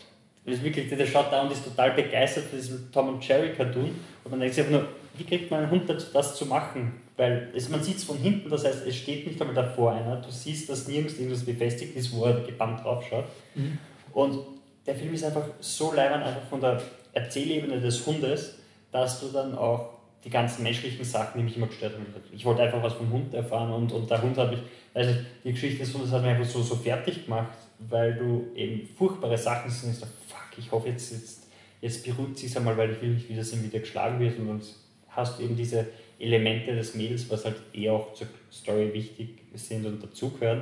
Das 0.45 0.55
ist 0.55 0.63
wirklich, 0.63 0.89
der 0.89 1.05
schaut 1.05 1.31
da 1.31 1.43
und 1.43 1.51
ist 1.51 1.63
total 1.63 1.91
begeistert 1.91 2.45
von 2.45 2.59
diesem 2.59 2.91
Tom 2.91 3.07
und 3.07 3.25
Jerry 3.25 3.53
Cartoon. 3.53 3.95
Und 4.23 4.31
man 4.31 4.41
denkt 4.41 4.55
sich 4.55 4.65
einfach 4.65 4.81
nur, 4.81 4.89
wie 5.17 5.23
kriegt 5.23 5.49
man 5.49 5.61
einen 5.61 5.71
Hund 5.71 5.89
dazu, 5.89 6.07
das 6.13 6.35
zu 6.35 6.45
machen? 6.45 7.01
Weil 7.15 7.51
es, 7.55 7.69
man 7.69 7.83
sieht 7.83 7.97
es 7.97 8.03
von 8.03 8.17
hinten, 8.17 8.49
das 8.49 8.65
heißt, 8.65 8.87
es 8.87 8.95
steht 8.95 9.27
nicht 9.27 9.39
einmal 9.39 9.55
davor 9.55 9.93
einer. 9.93 10.15
Du 10.17 10.31
siehst, 10.31 10.69
dass 10.69 10.87
nirgends 10.87 11.17
irgendwas 11.17 11.43
befestigt 11.43 11.95
ist, 11.95 12.15
wo 12.15 12.25
er 12.25 12.41
gebannt 12.41 12.83
drauf 12.83 13.05
schaut. 13.07 13.25
Mhm. 13.53 13.77
Und 14.13 14.39
der 14.85 14.95
Film 14.95 15.13
ist 15.13 15.23
einfach 15.23 15.45
so 15.59 15.93
leibend, 15.93 16.23
einfach 16.23 16.47
von 16.49 16.59
der 16.59 16.81
Erzählebene 17.13 17.79
des 17.79 18.05
Hundes, 18.05 18.55
dass 18.91 19.19
du 19.19 19.27
dann 19.27 19.55
auch 19.55 19.93
die 20.23 20.29
ganzen 20.29 20.63
menschlichen 20.63 21.03
Sachen, 21.03 21.39
die 21.39 21.43
mich 21.43 21.57
immer 21.57 21.67
gestört 21.67 21.93
haben. 21.93 22.05
Ich 22.31 22.45
wollte 22.45 22.63
einfach 22.63 22.81
was 22.81 22.93
vom 22.93 23.11
Hund 23.11 23.33
erfahren 23.33 23.71
und, 23.71 23.91
und 23.91 24.09
der 24.09 24.21
Hund 24.21 24.37
hat 24.37 24.51
mich, 24.51 24.61
also 24.93 25.13
die 25.43 25.51
Geschichte 25.51 25.83
des 25.83 25.93
Hundes 25.93 26.11
hat 26.11 26.21
mich 26.21 26.31
einfach 26.31 26.49
so, 26.49 26.61
so 26.61 26.75
fertig 26.75 27.25
gemacht, 27.25 27.51
weil 27.79 28.15
du 28.15 28.47
eben 28.55 28.87
furchtbare 28.97 29.37
Sachen 29.37 29.69
siehst 29.69 29.83
und 29.83 29.91
ich 29.91 29.97
so, 29.97 30.05
fuck, 30.05 30.57
ich 30.57 30.71
hoffe 30.71 30.89
jetzt, 30.89 31.11
jetzt, 31.11 31.47
jetzt 31.81 32.05
beruhigt 32.05 32.37
sich 32.37 32.55
einmal, 32.55 32.77
weil 32.77 32.91
ich 32.91 33.01
will 33.01 33.09
nicht, 33.09 33.27
wie 33.29 33.35
das 33.35 33.51
ihm 33.53 33.63
wieder 33.63 33.79
geschlagen 33.79 34.19
wird 34.19 34.39
und 34.39 34.47
dann 34.47 34.61
hast 35.09 35.39
du 35.39 35.43
eben 35.43 35.57
diese 35.57 35.87
Elemente 36.23 36.75
des 36.75 36.95
Mädels, 36.95 37.29
was 37.29 37.45
halt 37.45 37.57
eher 37.73 37.93
auch 37.93 38.13
zur 38.13 38.27
Story 38.51 38.93
wichtig 38.93 39.29
sind 39.53 39.85
und 39.85 40.01
dazugehören. 40.03 40.61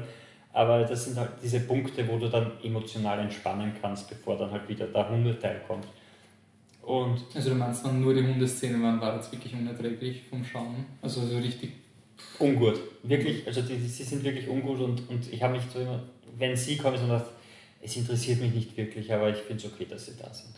Aber 0.54 0.84
das 0.84 1.06
sind 1.06 1.18
halt 1.18 1.32
diese 1.42 1.62
Punkte, 1.62 2.08
wo 2.08 2.18
du 2.18 2.28
dann 2.28 2.52
emotional 2.64 3.20
entspannen 3.20 3.72
kannst, 3.82 4.10
bevor 4.10 4.38
dann 4.38 4.52
halt 4.52 4.68
wieder 4.68 4.88
der 4.88 5.10
Hundeteil 5.10 5.62
kommt. 5.68 5.88
Und 6.82 7.22
Also 7.34 7.52
du 7.52 7.56
meinst, 7.56 7.86
wenn 7.86 8.02
nur 8.02 8.14
die 8.14 8.24
Hundeszene 8.24 8.82
waren, 8.82 9.00
war 9.00 9.16
das 9.16 9.32
wirklich 9.32 9.54
unerträglich 9.54 10.24
vom 10.30 10.44
Schauen? 10.44 10.86
Also 11.02 11.26
so 11.26 11.38
richtig... 11.38 11.72
ungut. 12.40 12.80
Wirklich, 13.04 13.46
also 13.48 13.62
die, 13.62 13.78
die, 13.78 13.88
sie 13.88 14.04
sind 14.04 14.24
wirklich 14.24 14.48
ungut 14.48 14.80
und, 14.80 15.10
und 15.10 15.32
ich 15.32 15.42
habe 15.42 15.54
mich 15.54 15.64
so 15.72 15.80
immer, 15.80 16.04
wenn 16.38 16.56
sie 16.56 16.78
kommen, 16.78 16.98
so 16.98 17.04
gedacht, 17.04 17.26
es 17.82 17.96
interessiert 17.98 18.42
mich 18.42 18.54
nicht 18.54 18.78
wirklich, 18.78 19.12
aber 19.12 19.30
ich 19.30 19.38
finde 19.38 19.66
es 19.66 19.72
okay, 19.72 19.86
dass 19.90 20.06
sie 20.06 20.18
da 20.18 20.32
sind. 20.34 20.56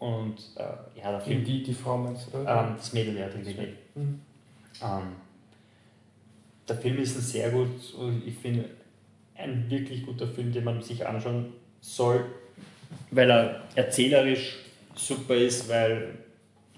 Und 0.00 0.38
äh, 0.56 0.98
ja, 0.98 1.10
der 1.10 1.20
Film, 1.20 1.44
die, 1.44 1.62
die 1.62 1.74
Frau 1.74 1.98
meinst 1.98 2.28
du, 2.32 2.38
oder? 2.38 2.68
ähm, 2.68 2.74
das 2.76 2.92
Mädel, 2.94 3.18
ja, 3.18 3.28
die 3.28 3.42
Lily. 3.42 3.74
Mhm. 3.94 4.20
Ähm, 4.82 5.02
der 6.66 6.76
Film 6.76 6.98
ist 6.98 7.16
ein 7.16 7.20
sehr 7.20 7.50
gut, 7.50 7.68
ich 8.24 8.34
finde, 8.34 8.64
ein 9.36 9.70
wirklich 9.70 10.06
guter 10.06 10.26
Film, 10.26 10.52
den 10.52 10.64
man 10.64 10.82
sich 10.82 11.06
anschauen 11.06 11.52
soll, 11.82 12.24
weil 13.10 13.30
er 13.30 13.62
erzählerisch 13.74 14.56
super 14.94 15.34
ist, 15.34 15.68
weil 15.68 16.14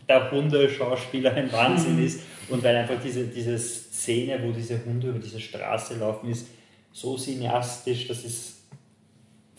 der 0.08 0.28
Hundeschauspieler 0.28 1.32
ein 1.32 1.52
Wahnsinn 1.52 2.04
ist 2.04 2.22
und 2.48 2.64
weil 2.64 2.74
einfach 2.74 3.00
diese, 3.00 3.28
diese 3.28 3.56
Szene, 3.56 4.40
wo 4.42 4.50
diese 4.50 4.84
Hunde 4.84 5.10
über 5.10 5.20
diese 5.20 5.40
Straße 5.40 5.96
laufen, 5.96 6.28
ist 6.28 6.48
so 6.92 7.16
cineastisch, 7.16 8.08
das 8.08 8.24
ist 8.24 8.51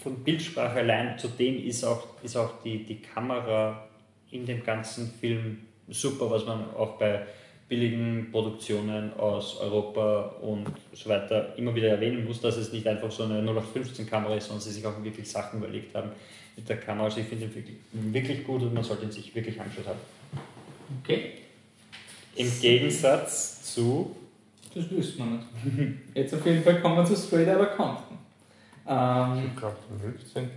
von 0.03 0.23
Bildsprache 0.23 0.79
allein, 0.79 1.17
zudem 1.17 1.65
ist 1.65 1.83
auch, 1.83 2.07
ist 2.21 2.35
auch 2.35 2.61
die, 2.63 2.83
die 2.83 2.97
Kamera 2.97 3.87
in 4.31 4.45
dem 4.45 4.63
ganzen 4.63 5.11
Film 5.11 5.59
super, 5.87 6.29
was 6.29 6.45
man 6.45 6.73
auch 6.75 6.97
bei 6.97 7.25
billigen 7.69 8.29
Produktionen 8.31 9.13
aus 9.13 9.57
Europa 9.59 10.35
und 10.41 10.67
so 10.91 11.09
weiter 11.09 11.57
immer 11.57 11.73
wieder 11.73 11.89
erwähnen 11.89 12.25
muss, 12.25 12.41
dass 12.41 12.57
es 12.57 12.71
nicht 12.73 12.85
einfach 12.85 13.09
so 13.09 13.23
eine 13.23 13.41
0815-Kamera 13.41 14.35
ist, 14.35 14.47
sondern 14.47 14.61
sie 14.61 14.71
sich 14.71 14.85
auch 14.85 15.01
wirklich 15.03 15.29
Sachen 15.29 15.59
überlegt 15.59 15.95
haben 15.95 16.11
mit 16.55 16.67
der 16.67 16.77
Kamera. 16.77 17.05
Also 17.05 17.21
ich 17.21 17.27
finde 17.27 17.45
ihn 17.45 17.55
wirklich, 17.55 17.75
wirklich 17.91 18.45
gut 18.45 18.61
und 18.61 18.73
man 18.73 18.83
sollte 18.83 19.05
ihn 19.05 19.11
sich 19.11 19.33
wirklich 19.33 19.59
anschauen 19.59 19.87
haben. 19.87 19.99
Okay, 21.01 21.31
Im 22.35 22.51
Gegensatz 22.61 23.73
zu 23.73 24.15
das 24.75 24.89
wüsste 24.89 25.19
man 25.19 25.37
nicht. 25.37 25.45
Jetzt 26.15 26.33
auf 26.33 26.45
jeden 26.45 26.63
Fall 26.63 26.81
kommen 26.81 26.97
wir 26.97 27.05
zu 27.05 27.15
Straight 27.15 27.47
Outta 27.47 27.65
Compton. 27.65 28.12
Ähm, 28.87 29.43
Ich 29.47 29.59
glaube 29.59 29.77
15. 30.01 30.49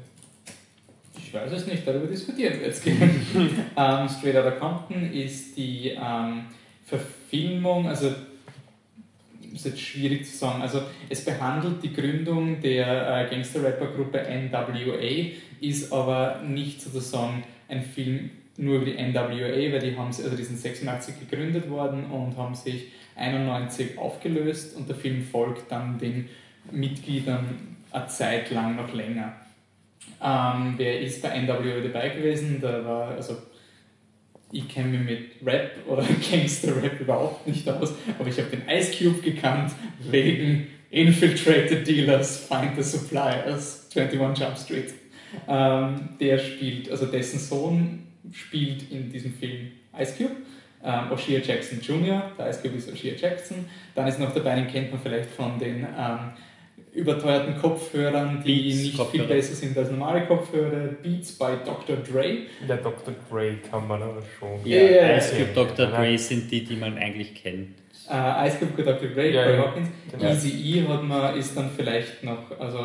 Ich 1.18 1.35
weiß 1.35 1.53
es 1.53 1.66
nicht, 1.66 1.87
darüber 1.87 2.07
diskutieren 2.07 2.59
wir 2.59 2.66
jetzt 2.66 2.85
gerne. 2.85 3.11
ähm, 3.77 4.09
Straight 4.09 4.37
Outta 4.37 4.53
Compton 4.53 5.12
ist 5.12 5.57
die 5.57 5.89
ähm, 5.91 6.45
Verfilmung, 6.85 7.89
also 7.89 8.14
ist 9.53 9.64
jetzt 9.64 9.81
schwierig 9.81 10.24
zu 10.27 10.37
sagen, 10.37 10.62
also 10.62 10.83
es 11.09 11.24
behandelt 11.24 11.83
die 11.83 11.93
Gründung 11.93 12.61
der 12.61 13.27
äh, 13.27 13.31
Gangster-Rapper-Gruppe 13.31 14.18
NWA, 14.18 15.33
ist 15.61 15.93
aber 15.93 16.43
nicht 16.43 16.83
sozusagen 16.83 17.43
ein 17.68 17.83
Film 17.83 18.31
nur 18.59 18.77
über 18.77 18.85
die 18.87 18.97
NWA, 18.97 19.29
weil 19.29 19.81
die 19.81 19.97
haben 19.97 20.07
also 20.07 20.37
die 20.37 20.45
sind 20.45 20.59
86 20.59 21.20
gegründet 21.20 21.68
worden 21.68 22.05
und 22.07 22.37
haben 22.37 22.55
sich 22.55 22.89
91 23.16 23.99
aufgelöst 23.99 24.77
und 24.77 24.89
der 24.89 24.97
Film 24.97 25.22
folgt 25.22 25.70
dann 25.70 25.99
den 25.99 26.29
Mitgliedern 26.70 27.76
eine 27.97 28.07
Zeit 28.09 28.51
lang 28.51 28.76
noch 28.76 28.92
länger. 28.92 29.34
Ähm, 30.22 30.74
wer 30.76 31.01
ist 31.01 31.22
bei 31.22 31.40
NWA 31.40 31.80
dabei 31.82 32.11
gewesen? 32.11 32.61
Da 32.61 32.84
war, 32.84 33.09
also 33.09 33.36
ich 34.53 34.68
kenne 34.68 34.88
mich 34.88 35.01
mit 35.01 35.47
Rap 35.47 35.72
oder 35.86 36.03
Gangster-Rap 36.30 37.01
überhaupt 37.01 37.47
nicht 37.47 37.68
aus, 37.68 37.94
aber 38.18 38.28
ich 38.28 38.38
habe 38.38 38.51
den 38.51 38.68
Ice 38.68 38.92
Cube 38.97 39.20
gekannt 39.22 39.72
wegen 40.01 40.68
Infiltrated 40.90 41.86
Dealers, 41.86 42.47
Find 42.47 42.76
the 42.76 42.82
Suppliers, 42.82 43.88
21 43.94 44.44
Jump 44.44 44.57
Street. 44.57 44.94
Ähm, 45.49 46.11
der 46.20 46.38
spielt, 46.38 46.90
also 46.90 47.07
dessen 47.07 47.38
Sohn 47.38 48.07
spielt 48.32 48.90
in 48.90 49.11
diesem 49.11 49.34
Film 49.34 49.72
Ice 49.99 50.14
Cube. 50.16 50.36
Ähm, 50.84 51.11
O'Shea 51.11 51.44
Jackson 51.44 51.80
Jr., 51.80 52.30
der 52.38 52.49
Ice 52.51 52.61
Cube 52.62 52.76
ist 52.76 52.88
O'Shea 52.88 53.16
Jackson. 53.16 53.64
Dann 53.94 54.07
ist 54.07 54.20
noch 54.20 54.32
dabei, 54.32 54.55
den 54.55 54.68
kennt 54.68 54.92
man 54.92 55.01
vielleicht 55.01 55.30
von 55.30 55.59
den 55.59 55.86
ähm, 55.99 56.32
überteuerten 56.97 57.57
Kopfhörern, 57.61 58.42
die 58.44 58.62
Beats 58.62 58.76
nicht 58.82 58.97
Kopfhörer. 58.97 59.24
viel 59.26 59.36
besser 59.36 59.55
sind 59.55 59.76
als 59.78 59.90
normale 59.90 60.26
Kopfhörer. 60.26 60.88
Beats 61.03 61.32
by 61.32 61.53
Dr. 61.64 61.97
Dre. 61.97 62.38
Der 62.68 62.76
Dr. 62.78 63.14
Dre 63.30 63.57
kann 63.70 63.86
man 63.86 64.03
aber 64.03 64.22
schon. 64.38 64.59
Ja, 64.64 64.76
ja, 64.80 65.07
ja. 65.09 65.16
Ice 65.18 65.36
Cube, 65.36 65.51
Dr. 65.55 65.90
Ja. 65.90 65.97
Dre 65.99 66.18
sind 66.18 66.51
die, 66.51 66.64
die 66.64 66.76
man 66.76 66.97
eigentlich 66.99 67.34
kennt. 67.34 67.68
Äh, 68.11 68.49
Ice 68.49 68.59
Cube, 68.59 68.82
Dr. 68.82 69.09
Dre, 69.09 69.30
Ja, 69.30 69.42
Corey 69.44 69.57
ja. 69.57 69.62
Hawkins. 69.66 69.88
Genau. 70.11 70.30
Easy 70.30 70.78
E 70.78 70.88
hat 70.88 71.03
man, 71.05 71.36
ist 71.36 71.57
dann 71.57 71.70
vielleicht 71.76 72.24
noch, 72.24 72.59
also 72.59 72.78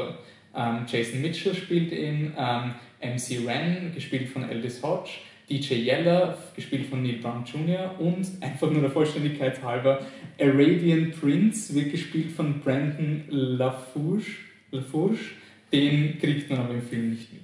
Ähm, 0.53 0.85
Jason 0.85 1.21
Mitchell 1.21 1.55
spielt 1.55 1.93
ihn, 1.93 2.33
ähm, 2.37 2.73
MC 3.01 3.47
Ren, 3.47 3.93
gespielt 3.95 4.27
von 4.27 4.43
Aldous 4.43 4.83
Hodge, 4.83 5.11
DJ 5.49 5.75
Yeller, 5.75 6.37
gespielt 6.57 6.85
von 6.87 7.01
Neil 7.01 7.19
Brown 7.21 7.45
Jr. 7.45 7.91
und 7.99 8.27
einfach 8.41 8.69
nur 8.69 8.81
der 8.81 8.91
Vollständigkeit 8.91 9.63
halber, 9.63 9.99
Arabian 10.41 11.11
Prince 11.11 11.73
wird 11.75 11.91
gespielt 11.91 12.31
von 12.31 12.59
Brandon 12.61 13.23
LaFouche, 13.29 14.31
LaFouche. 14.71 15.19
Den 15.71 16.19
kriegt 16.19 16.49
man 16.49 16.59
aber 16.59 16.73
im 16.73 16.81
Film 16.81 17.11
nicht 17.11 17.31
mit. 17.31 17.41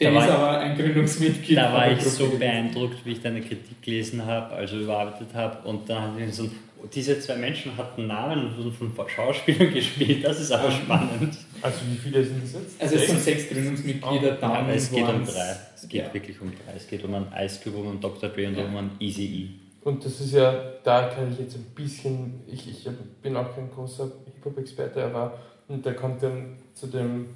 Der 0.00 0.12
Da 0.12 0.24
ist 0.24 0.30
aber 0.30 0.58
ein 0.58 0.76
Gründungsmitglied. 0.76 1.56
Da 1.56 1.72
war 1.72 1.90
ich 1.90 1.98
Gruppe 1.98 2.10
so 2.10 2.28
beeindruckt, 2.38 3.04
wie 3.04 3.12
ich 3.12 3.20
deine 3.20 3.40
Kritik 3.40 3.80
gelesen 3.82 4.24
habe, 4.24 4.54
also 4.54 4.78
überarbeitet 4.78 5.28
habe. 5.34 5.66
Und 5.66 5.88
dann 5.88 6.02
habe 6.02 6.22
ich 6.22 6.34
so, 6.34 6.50
diese 6.94 7.18
zwei 7.20 7.36
Menschen 7.36 7.76
hatten 7.76 8.06
Namen 8.06 8.46
und 8.46 8.56
wurden 8.58 8.72
von 8.92 9.08
Schauspielern 9.08 9.72
gespielt. 9.74 10.24
Das 10.24 10.40
ist 10.40 10.52
aber 10.52 10.70
spannend. 10.70 11.36
Also 11.62 11.78
wie 11.90 11.96
viele 11.96 12.22
sind 12.22 12.42
das 12.42 12.52
jetzt? 12.52 12.80
Also 12.80 12.96
es 12.96 13.06
sind 13.06 13.20
Sechs? 13.20 13.48
Gründungsmitglieder, 13.48 14.28
Ja, 14.28 14.34
dann 14.36 14.68
es 14.70 14.90
geht 14.90 15.08
um 15.08 15.24
drei. 15.24 15.56
Es 15.74 15.88
geht 15.88 16.06
ja. 16.06 16.14
wirklich 16.14 16.40
um 16.40 16.50
drei. 16.50 16.76
Es 16.76 16.86
geht 16.86 17.02
um 17.04 17.14
einen 17.14 17.26
Ice 17.38 17.60
Cube, 17.62 17.78
um 17.78 17.88
einen 17.88 18.00
Dr. 18.00 18.28
Dre 18.28 18.48
und 18.48 18.56
Ja. 18.58 18.64
um 18.64 18.76
einen 18.76 18.90
Easy 19.00 19.24
E. 19.24 19.65
Und 19.86 20.04
das 20.04 20.20
ist 20.20 20.32
ja, 20.32 20.52
da 20.82 21.06
kann 21.10 21.30
ich 21.32 21.38
jetzt 21.38 21.54
ein 21.54 21.64
bisschen, 21.76 22.40
ich, 22.48 22.68
ich 22.68 22.88
bin 23.22 23.36
auch 23.36 23.54
kein 23.54 23.70
großer 23.70 24.10
Hip-Hop-Experte, 24.24 25.04
aber 25.04 25.38
und 25.68 25.86
da 25.86 25.92
kommt 25.92 26.20
dann 26.24 26.56
zu 26.74 26.88
dem, 26.88 27.26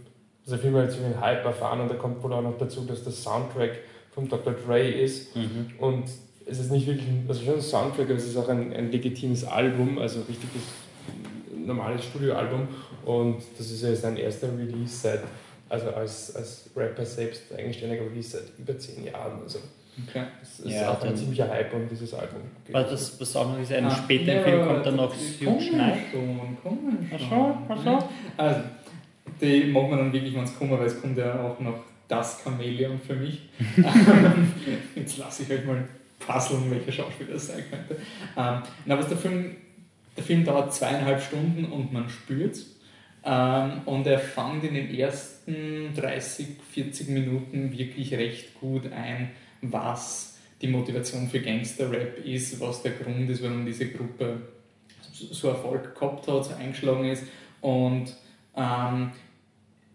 also 0.44 0.56
hat 0.56 0.90
sich 0.90 1.00
einen 1.04 1.20
Hype 1.20 1.44
erfahren 1.44 1.80
und 1.80 1.88
da 1.88 1.94
kommt 1.94 2.20
wohl 2.24 2.32
auch 2.32 2.42
noch 2.42 2.58
dazu, 2.58 2.80
dass 2.84 3.04
das 3.04 3.22
Soundtrack 3.22 3.78
von 4.10 4.28
Dr. 4.28 4.52
Dre 4.54 4.80
ist 4.82 5.36
Mhm. 5.36 5.70
und 5.78 6.04
es 6.44 6.58
ist 6.58 6.72
nicht 6.72 6.88
wirklich, 6.88 7.06
ein- 7.06 7.24
also 7.28 7.40
schon 7.44 7.54
ein 7.54 7.60
Soundtrack, 7.62 8.06
aber 8.06 8.16
es 8.16 8.26
ist 8.26 8.36
auch 8.36 8.48
ein, 8.48 8.72
ein 8.72 8.90
legitimes 8.90 9.44
Album, 9.44 9.98
also 9.98 10.22
richtiges 10.28 10.62
normales 11.56 12.04
Studioalbum 12.04 12.66
und 13.04 13.36
das 13.58 13.70
ist 13.70 13.82
ja 13.82 13.94
sein 13.94 14.16
erster 14.16 14.48
Release 14.58 14.96
seit, 14.96 15.20
also 15.68 15.90
als, 15.90 16.34
als 16.34 16.68
Rapper 16.74 17.06
selbst 17.06 17.42
eigenständiger 17.56 18.02
Release 18.06 18.30
seit 18.30 18.58
über 18.58 18.76
zehn 18.76 19.04
Jahren, 19.04 19.40
also 19.42 19.60
Okay. 20.08 20.22
es 20.42 20.60
ist 20.60 20.72
Ja, 20.72 20.90
auch 20.92 21.02
ein 21.02 21.16
ziemlicher 21.16 21.48
Hype 21.48 21.72
um 21.74 21.88
dieses 21.88 22.14
Album. 22.14 22.40
Was, 22.70 22.90
das, 22.90 23.20
was 23.20 23.36
auch 23.36 23.48
noch 23.52 23.60
ist, 23.60 23.72
ein 23.72 23.84
Ah, 23.84 23.90
später 23.90 24.34
ja, 24.34 24.42
Film 24.42 24.66
kommt 24.66 24.86
dann 24.86 24.96
noch 24.96 25.14
kommen 25.44 25.58
Knight. 25.58 25.96
schon, 26.10 26.56
kommen 26.62 27.10
Ach 27.14 27.18
schon. 27.18 27.28
so, 27.28 27.56
ach 27.68 27.84
so. 27.84 28.08
Also, 28.36 28.60
die 29.40 29.64
mag 29.64 29.90
man 29.90 29.98
dann 29.98 30.12
wirklich, 30.12 30.34
wenn 30.34 30.44
es 30.44 30.56
kommen, 30.58 30.70
weil 30.78 30.86
es 30.86 31.00
kommt 31.00 31.18
ja 31.18 31.40
auch 31.42 31.58
noch 31.60 31.80
das 32.08 32.42
Chamäleon 32.42 33.00
für 33.00 33.14
mich. 33.14 33.48
Jetzt 34.94 35.18
lasse 35.18 35.42
ich 35.42 35.50
euch 35.50 35.64
mal 35.64 35.86
puzzeln, 36.18 36.70
welcher 36.70 36.92
Schauspieler 36.92 37.34
es 37.34 37.46
sein 37.48 37.62
könnte. 37.70 37.94
Ähm, 38.36 38.62
na, 38.84 38.94
aber 38.94 39.04
der 39.04 39.16
Film, 39.16 39.56
der 40.16 40.24
Film 40.24 40.44
dauert 40.44 40.74
zweieinhalb 40.74 41.22
Stunden 41.22 41.64
und 41.66 41.92
man 41.92 42.08
spürt 42.08 42.58
ähm, 43.24 43.80
und 43.86 44.06
er 44.06 44.18
fängt 44.18 44.64
in 44.64 44.74
den 44.74 44.94
ersten 44.94 45.94
30, 45.96 46.46
40 46.72 47.08
Minuten 47.08 47.76
wirklich 47.76 48.12
recht 48.14 48.58
gut 48.60 48.90
ein, 48.92 49.30
was 49.62 50.38
die 50.60 50.68
Motivation 50.68 51.28
für 51.28 51.40
Gangster-Rap 51.40 52.24
ist, 52.24 52.60
was 52.60 52.82
der 52.82 52.92
Grund 52.92 53.28
ist, 53.30 53.42
warum 53.42 53.64
diese 53.64 53.88
Gruppe 53.88 54.40
so 55.12 55.48
Erfolg 55.48 55.94
gehabt 55.94 56.28
hat, 56.28 56.44
so 56.44 56.54
eingeschlagen 56.54 57.04
ist. 57.06 57.24
Und 57.60 58.14
ähm, 58.56 59.12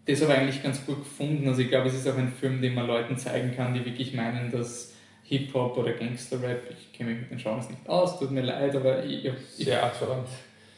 das 0.05 0.21
habe 0.21 0.33
ich 0.33 0.39
eigentlich 0.39 0.63
ganz 0.63 0.85
gut 0.85 0.99
gefunden. 0.99 1.47
Also 1.47 1.61
ich 1.61 1.69
glaube, 1.69 1.87
es 1.87 1.95
ist 1.95 2.07
auch 2.07 2.17
ein 2.17 2.31
Film, 2.31 2.61
den 2.61 2.73
man 2.73 2.87
Leuten 2.87 3.17
zeigen 3.17 3.55
kann, 3.55 3.73
die 3.73 3.85
wirklich 3.85 4.13
meinen, 4.13 4.51
dass 4.51 4.93
Hip-Hop 5.23 5.77
oder 5.77 5.93
Gangster-Rap, 5.93 6.63
ich 6.69 6.93
kenne 6.93 7.11
mich 7.11 7.21
mit 7.21 7.31
den 7.31 7.37
Genres 7.37 7.69
nicht 7.69 7.87
aus, 7.89 8.19
tut 8.19 8.31
mir 8.31 8.43
leid, 8.43 8.75
aber 8.75 9.03
ich, 9.03 9.25
ich, 9.25 9.65
Sehr 9.65 9.83
artverwandt. 9.83 10.27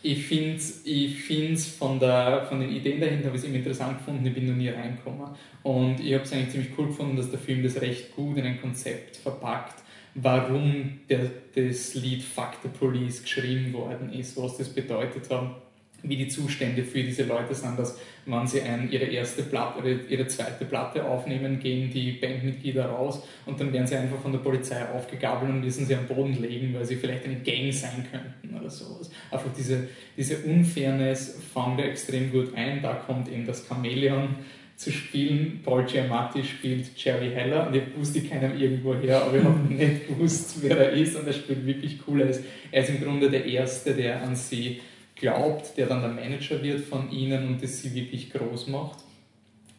Ich 0.08 0.26
finde 0.26 0.56
es 0.56 0.82
ich 0.86 1.22
find's 1.22 1.68
von, 1.68 2.00
von 2.00 2.60
den 2.60 2.70
Ideen 2.70 3.02
dahinter 3.02 3.28
habe 3.28 3.38
ich 3.38 3.44
interessant 3.44 3.98
gefunden, 3.98 4.26
ich 4.26 4.34
bin 4.34 4.48
noch 4.48 4.56
nie 4.56 4.70
reingekommen. 4.70 5.28
Und 5.64 6.00
ich 6.00 6.14
habe 6.14 6.24
es 6.24 6.32
eigentlich 6.32 6.52
ziemlich 6.52 6.72
cool 6.78 6.88
gefunden, 6.88 7.18
dass 7.18 7.30
der 7.30 7.40
Film 7.40 7.62
das 7.62 7.82
recht 7.82 8.16
gut 8.16 8.38
in 8.38 8.46
ein 8.46 8.62
Konzept 8.62 9.18
verpackt, 9.18 9.84
warum 10.16 11.00
der, 11.10 11.30
das 11.54 11.94
Lied 11.96 12.24
Fuck 12.24 12.54
the 12.64 12.70
Police 12.70 13.22
geschrieben 13.22 13.74
worden 13.74 14.14
ist, 14.14 14.38
was 14.38 14.58
das 14.58 14.70
bedeutet 14.70 15.30
hat, 15.30 15.67
wie 16.04 16.16
die 16.16 16.28
Zustände 16.28 16.84
für 16.84 17.04
diese 17.04 17.24
Leute 17.24 17.54
sind, 17.56 17.78
dass 17.78 18.00
wenn 18.26 18.46
sie 18.46 18.62
ein, 18.62 18.92
ihre 18.92 19.06
erste 19.06 19.44
Platte 19.44 19.80
oder 19.80 19.90
ihre 20.10 20.28
zweite 20.28 20.66
Platte 20.66 21.06
aufnehmen, 21.06 21.60
gehen 21.60 21.90
die 21.92 22.12
Bandmitglieder 22.12 22.86
raus 22.86 23.24
und 23.46 23.60
dann 23.60 23.72
werden 23.72 23.88
sie 23.88 23.96
einfach 23.96 24.20
von 24.20 24.32
der 24.32 24.40
Polizei 24.40 24.86
aufgegabelt 24.90 25.50
und 25.50 25.62
müssen 25.62 25.86
sie 25.86 25.96
am 25.96 26.06
Boden 26.06 26.40
legen, 26.42 26.74
weil 26.74 26.86
sie 26.86 26.98
vielleicht 26.98 27.26
eine 27.26 27.38
Gang 27.38 27.72
sein 27.74 28.06
könnten 28.12 28.58
oder 28.58 28.70
sowas. 28.70 29.10
Einfach 29.32 29.52
diese, 29.58 29.88
diese 30.16 30.38
Unfairness 30.40 31.40
fangen 31.54 31.78
wir 31.78 31.86
extrem 31.86 32.32
gut 32.32 32.54
ein. 32.56 32.82
Da 32.82 32.94
kommt 32.94 33.30
eben 33.32 33.46
das 33.46 33.66
Chamäleon 33.68 34.36
zu 34.76 34.92
spielen. 34.92 35.62
Paul 35.64 35.86
Giamatti 35.86 36.44
spielt 36.44 36.96
Jerry 36.96 37.32
Heller 37.32 37.68
und 37.68 37.76
ich 37.76 37.84
wusste 37.98 38.22
keinem 38.22 38.60
irgendwo 38.60 38.94
her, 38.94 39.24
aber 39.24 39.38
ich 39.38 39.44
habe 39.44 39.60
nicht 39.74 40.08
gewusst, 40.08 40.56
wer 40.62 40.78
er 40.78 40.92
ist 40.92 41.16
und 41.16 41.26
er 41.26 41.34
spielt 41.34 41.66
wirklich 41.66 42.00
cool. 42.08 42.22
Er 42.22 42.30
ist, 42.30 42.44
er 42.72 42.84
ist 42.84 42.90
im 42.90 43.02
Grunde 43.02 43.30
der 43.30 43.46
Erste, 43.46 43.94
der 43.94 44.22
an 44.22 44.36
sie 44.36 44.80
glaubt, 45.20 45.78
der 45.78 45.88
dann 45.88 46.02
der 46.02 46.12
Manager 46.12 46.62
wird 46.62 46.82
von 46.82 47.12
ihnen 47.12 47.48
und 47.48 47.64
das 47.64 47.82
sie 47.82 47.94
wirklich 47.94 48.32
groß 48.32 48.68
macht. 48.68 49.00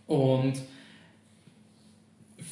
Und 0.07 0.55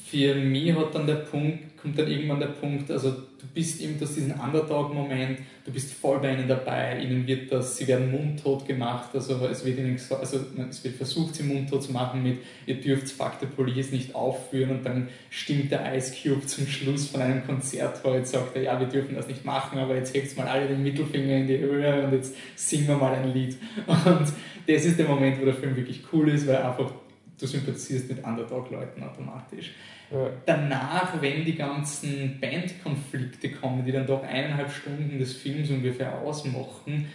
für 0.09 0.35
mich 0.35 0.73
hat 0.73 0.95
dann 0.95 1.07
der 1.07 1.15
Punkt, 1.15 1.66
kommt 1.81 1.97
dann 1.97 2.09
irgendwann 2.09 2.39
der 2.39 2.47
Punkt, 2.47 2.89
also 2.89 3.11
du 3.11 3.47
bist 3.53 3.81
eben, 3.81 3.99
du 3.99 4.05
hast 4.05 4.15
diesen 4.15 4.33
Underdog-Moment, 4.33 5.39
du 5.63 5.71
bist 5.71 5.93
voll 5.93 6.19
bei 6.19 6.33
ihnen 6.33 6.47
dabei, 6.47 6.99
ihnen 6.99 7.27
wird 7.27 7.51
das, 7.51 7.77
sie 7.77 7.87
werden 7.87 8.11
mundtot 8.11 8.65
gemacht, 8.65 9.09
also 9.13 9.45
es 9.45 9.63
wird 9.63 9.77
ihnen 9.77 9.99
also 10.09 10.39
es 10.69 10.83
wird 10.83 10.95
versucht, 10.95 11.35
sie 11.35 11.43
mundtot 11.43 11.83
zu 11.83 11.91
machen 11.91 12.23
mit, 12.23 12.39
ihr 12.65 12.81
dürft 12.81 13.09
Fuck 13.09 13.33
the 13.39 13.45
Police 13.45 13.91
nicht 13.91 14.15
aufführen 14.15 14.71
und 14.71 14.85
dann 14.85 15.09
stimmt 15.29 15.71
der 15.71 15.95
Ice 15.95 16.13
Cube 16.21 16.45
zum 16.47 16.65
Schluss 16.67 17.07
von 17.09 17.21
einem 17.21 17.45
Konzert 17.45 18.03
heute, 18.03 18.25
sagt 18.25 18.55
er, 18.55 18.63
ja, 18.63 18.79
wir 18.79 18.87
dürfen 18.87 19.15
das 19.15 19.27
nicht 19.27 19.45
machen, 19.45 19.77
aber 19.77 19.95
jetzt 19.95 20.15
hebt 20.15 20.35
mal 20.35 20.47
alle 20.47 20.67
den 20.67 20.81
Mittelfinger 20.81 21.37
in 21.37 21.47
die 21.47 21.59
Höhe 21.59 22.03
und 22.03 22.13
jetzt 22.13 22.35
singen 22.55 22.87
wir 22.87 22.97
mal 22.97 23.13
ein 23.13 23.33
Lied. 23.33 23.55
Und 23.85 24.27
das 24.67 24.85
ist 24.85 24.97
der 24.97 25.07
Moment, 25.07 25.39
wo 25.39 25.45
der 25.45 25.53
Film 25.53 25.75
wirklich 25.75 26.01
cool 26.11 26.29
ist, 26.29 26.47
weil 26.47 26.57
einfach 26.57 26.91
du 27.39 27.45
sympathisierst 27.45 28.09
mit 28.09 28.23
Underdog-Leuten 28.23 29.03
automatisch. 29.03 29.71
Ja. 30.11 30.29
Danach, 30.45 31.21
wenn 31.21 31.43
die 31.43 31.55
ganzen 31.55 32.39
Bandkonflikte 32.39 33.51
kommen, 33.51 33.85
die 33.85 33.91
dann 33.91 34.07
doch 34.07 34.23
eineinhalb 34.23 34.71
Stunden 34.71 35.19
des 35.19 35.33
Films 35.33 35.69
ungefähr 35.69 36.19
ausmachen, 36.19 37.07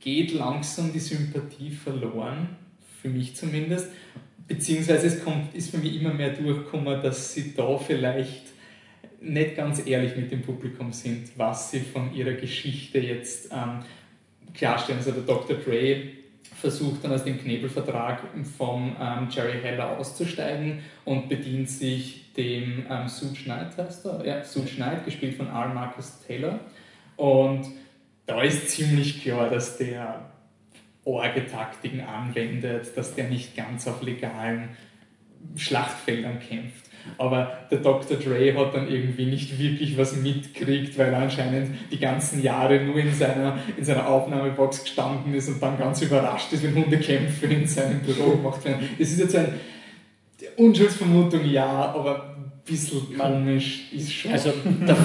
geht 0.00 0.32
langsam 0.32 0.92
die 0.92 0.98
Sympathie 0.98 1.70
verloren, 1.70 2.48
für 3.00 3.08
mich 3.08 3.36
zumindest. 3.36 3.88
Beziehungsweise 4.48 5.06
es 5.06 5.24
kommt, 5.24 5.54
ist 5.54 5.70
für 5.70 5.78
mich 5.78 5.98
immer 6.00 6.12
mehr 6.12 6.30
durchgekommen, 6.30 7.00
dass 7.02 7.32
sie 7.32 7.54
da 7.54 7.78
vielleicht 7.78 8.42
nicht 9.20 9.56
ganz 9.56 9.86
ehrlich 9.86 10.16
mit 10.16 10.30
dem 10.30 10.42
Publikum 10.42 10.92
sind, 10.92 11.30
was 11.36 11.70
sie 11.70 11.80
von 11.80 12.14
ihrer 12.14 12.32
Geschichte 12.32 12.98
jetzt 12.98 13.50
ähm, 13.52 13.80
klarstellen. 14.52 14.98
Also 14.98 15.12
der 15.12 15.22
Dr. 15.22 15.56
Dre 15.56 16.02
versucht 16.60 17.04
dann 17.04 17.12
aus 17.12 17.24
dem 17.24 17.40
Knebelvertrag 17.40 18.22
vom 18.58 18.94
ähm, 19.00 19.28
Jerry 19.30 19.60
Heller 19.62 19.98
auszusteigen 19.98 20.80
und 21.04 21.28
bedient 21.28 21.70
sich 21.70 22.23
dem 22.36 22.86
ähm, 22.90 23.08
Sue 23.08 23.34
Schneid, 23.34 23.76
heißt 23.76 24.06
er? 24.06 24.24
Ja, 24.26 24.44
Sue 24.44 24.66
Schneid, 24.66 25.04
gespielt 25.04 25.36
von 25.36 25.48
R. 25.48 25.68
Marcus 25.68 26.20
Taylor. 26.26 26.60
Und 27.16 27.66
da 28.26 28.42
ist 28.42 28.70
ziemlich 28.70 29.22
klar, 29.22 29.50
dass 29.50 29.78
der 29.78 30.30
Orgetaktiken 31.04 32.00
anwendet, 32.00 32.96
dass 32.96 33.14
der 33.14 33.28
nicht 33.28 33.56
ganz 33.56 33.86
auf 33.86 34.02
legalen 34.02 34.70
Schlachtfeldern 35.56 36.40
kämpft. 36.40 36.84
Aber 37.18 37.58
der 37.70 37.78
Dr. 37.78 38.16
Dre 38.16 38.54
hat 38.56 38.74
dann 38.74 38.88
irgendwie 38.88 39.26
nicht 39.26 39.58
wirklich 39.58 39.98
was 39.98 40.16
mitkriegt, 40.16 40.96
weil 40.96 41.12
er 41.12 41.18
anscheinend 41.18 41.76
die 41.92 41.98
ganzen 41.98 42.42
Jahre 42.42 42.80
nur 42.80 42.96
in 42.96 43.12
seiner, 43.12 43.58
in 43.76 43.84
seiner 43.84 44.08
Aufnahmebox 44.08 44.84
gestanden 44.84 45.34
ist 45.34 45.48
und 45.48 45.62
dann 45.62 45.78
ganz 45.78 46.00
überrascht 46.00 46.52
ist, 46.54 46.62
wenn 46.62 46.74
Hundekämpfe 46.74 47.46
in 47.46 47.66
seinem 47.66 48.00
Büro 48.00 48.30
gemacht 48.30 48.64
werden. 48.64 48.88
Das 48.98 49.10
ist 49.10 49.18
jetzt 49.18 49.36
eine 49.36 49.52
Unschuldsvermutung, 50.56 51.44
ja, 51.50 51.66
aber 51.66 52.36
ein 52.36 52.52
bisschen 52.64 53.16
komisch 53.16 53.92
ist 53.92 54.12
schon. 54.12 54.32
Also 54.32 54.52
der, 54.64 54.96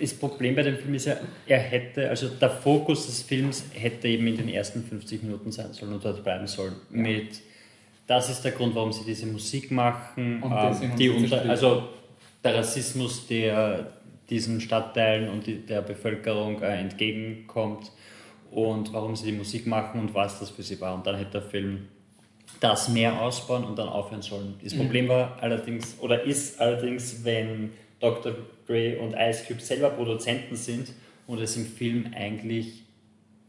das 0.00 0.14
Problem 0.14 0.54
bei 0.54 0.62
dem 0.62 0.76
Film 0.76 0.94
ist 0.94 1.06
ja, 1.06 1.16
er 1.46 1.58
hätte, 1.58 2.08
also 2.08 2.28
der 2.28 2.50
Fokus 2.50 3.06
des 3.06 3.22
Films 3.22 3.64
hätte 3.72 4.08
eben 4.08 4.26
in 4.26 4.36
den 4.36 4.48
ersten 4.48 4.82
50 4.82 5.22
Minuten 5.22 5.52
sein 5.52 5.72
sollen 5.72 5.92
und 5.92 6.04
dort 6.04 6.22
bleiben 6.24 6.46
sollen. 6.46 6.74
Mit, 6.90 7.40
das 8.06 8.28
ist 8.30 8.42
der 8.42 8.52
Grund, 8.52 8.74
warum 8.74 8.92
sie 8.92 9.04
diese 9.04 9.26
Musik 9.26 9.70
machen. 9.70 10.42
Und 10.42 10.52
ähm, 10.52 10.96
die 10.96 11.08
unter, 11.08 11.48
also 11.48 11.88
der 12.42 12.56
Rassismus, 12.56 13.26
der 13.26 13.92
diesen 14.28 14.60
Stadtteilen 14.60 15.28
und 15.28 15.46
der 15.68 15.82
Bevölkerung 15.82 16.62
äh, 16.62 16.78
entgegenkommt 16.78 17.92
und 18.50 18.92
warum 18.92 19.14
sie 19.14 19.26
die 19.30 19.36
Musik 19.36 19.66
machen 19.66 20.00
und 20.00 20.14
was 20.14 20.40
das 20.40 20.50
für 20.50 20.62
sie 20.62 20.80
war. 20.80 20.94
Und 20.94 21.06
dann 21.06 21.16
hätte 21.16 21.32
der 21.32 21.42
Film 21.42 21.88
das 22.62 22.88
mehr 22.88 23.20
ausbauen 23.20 23.64
und 23.64 23.76
dann 23.76 23.88
aufhören 23.88 24.22
sollen. 24.22 24.54
Das 24.62 24.74
Mhm. 24.74 24.78
Problem 24.78 25.08
war 25.08 25.36
allerdings, 25.40 25.96
oder 26.00 26.22
ist 26.22 26.60
allerdings, 26.60 27.24
wenn 27.24 27.72
Dr. 27.98 28.34
Dre 28.66 28.98
und 29.00 29.14
Ice 29.14 29.44
Cube 29.46 29.60
selber 29.60 29.90
Produzenten 29.90 30.54
sind 30.54 30.92
und 31.26 31.40
es 31.40 31.56
im 31.56 31.66
Film 31.66 32.12
eigentlich 32.14 32.84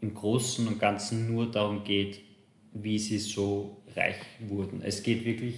im 0.01 0.15
Großen 0.15 0.67
und 0.67 0.79
Ganzen 0.79 1.31
nur 1.31 1.51
darum 1.51 1.83
geht, 1.83 2.21
wie 2.73 2.97
sie 2.97 3.19
so 3.19 3.77
reich 3.95 4.15
wurden. 4.39 4.81
Es 4.83 5.03
geht 5.03 5.23
wirklich 5.25 5.55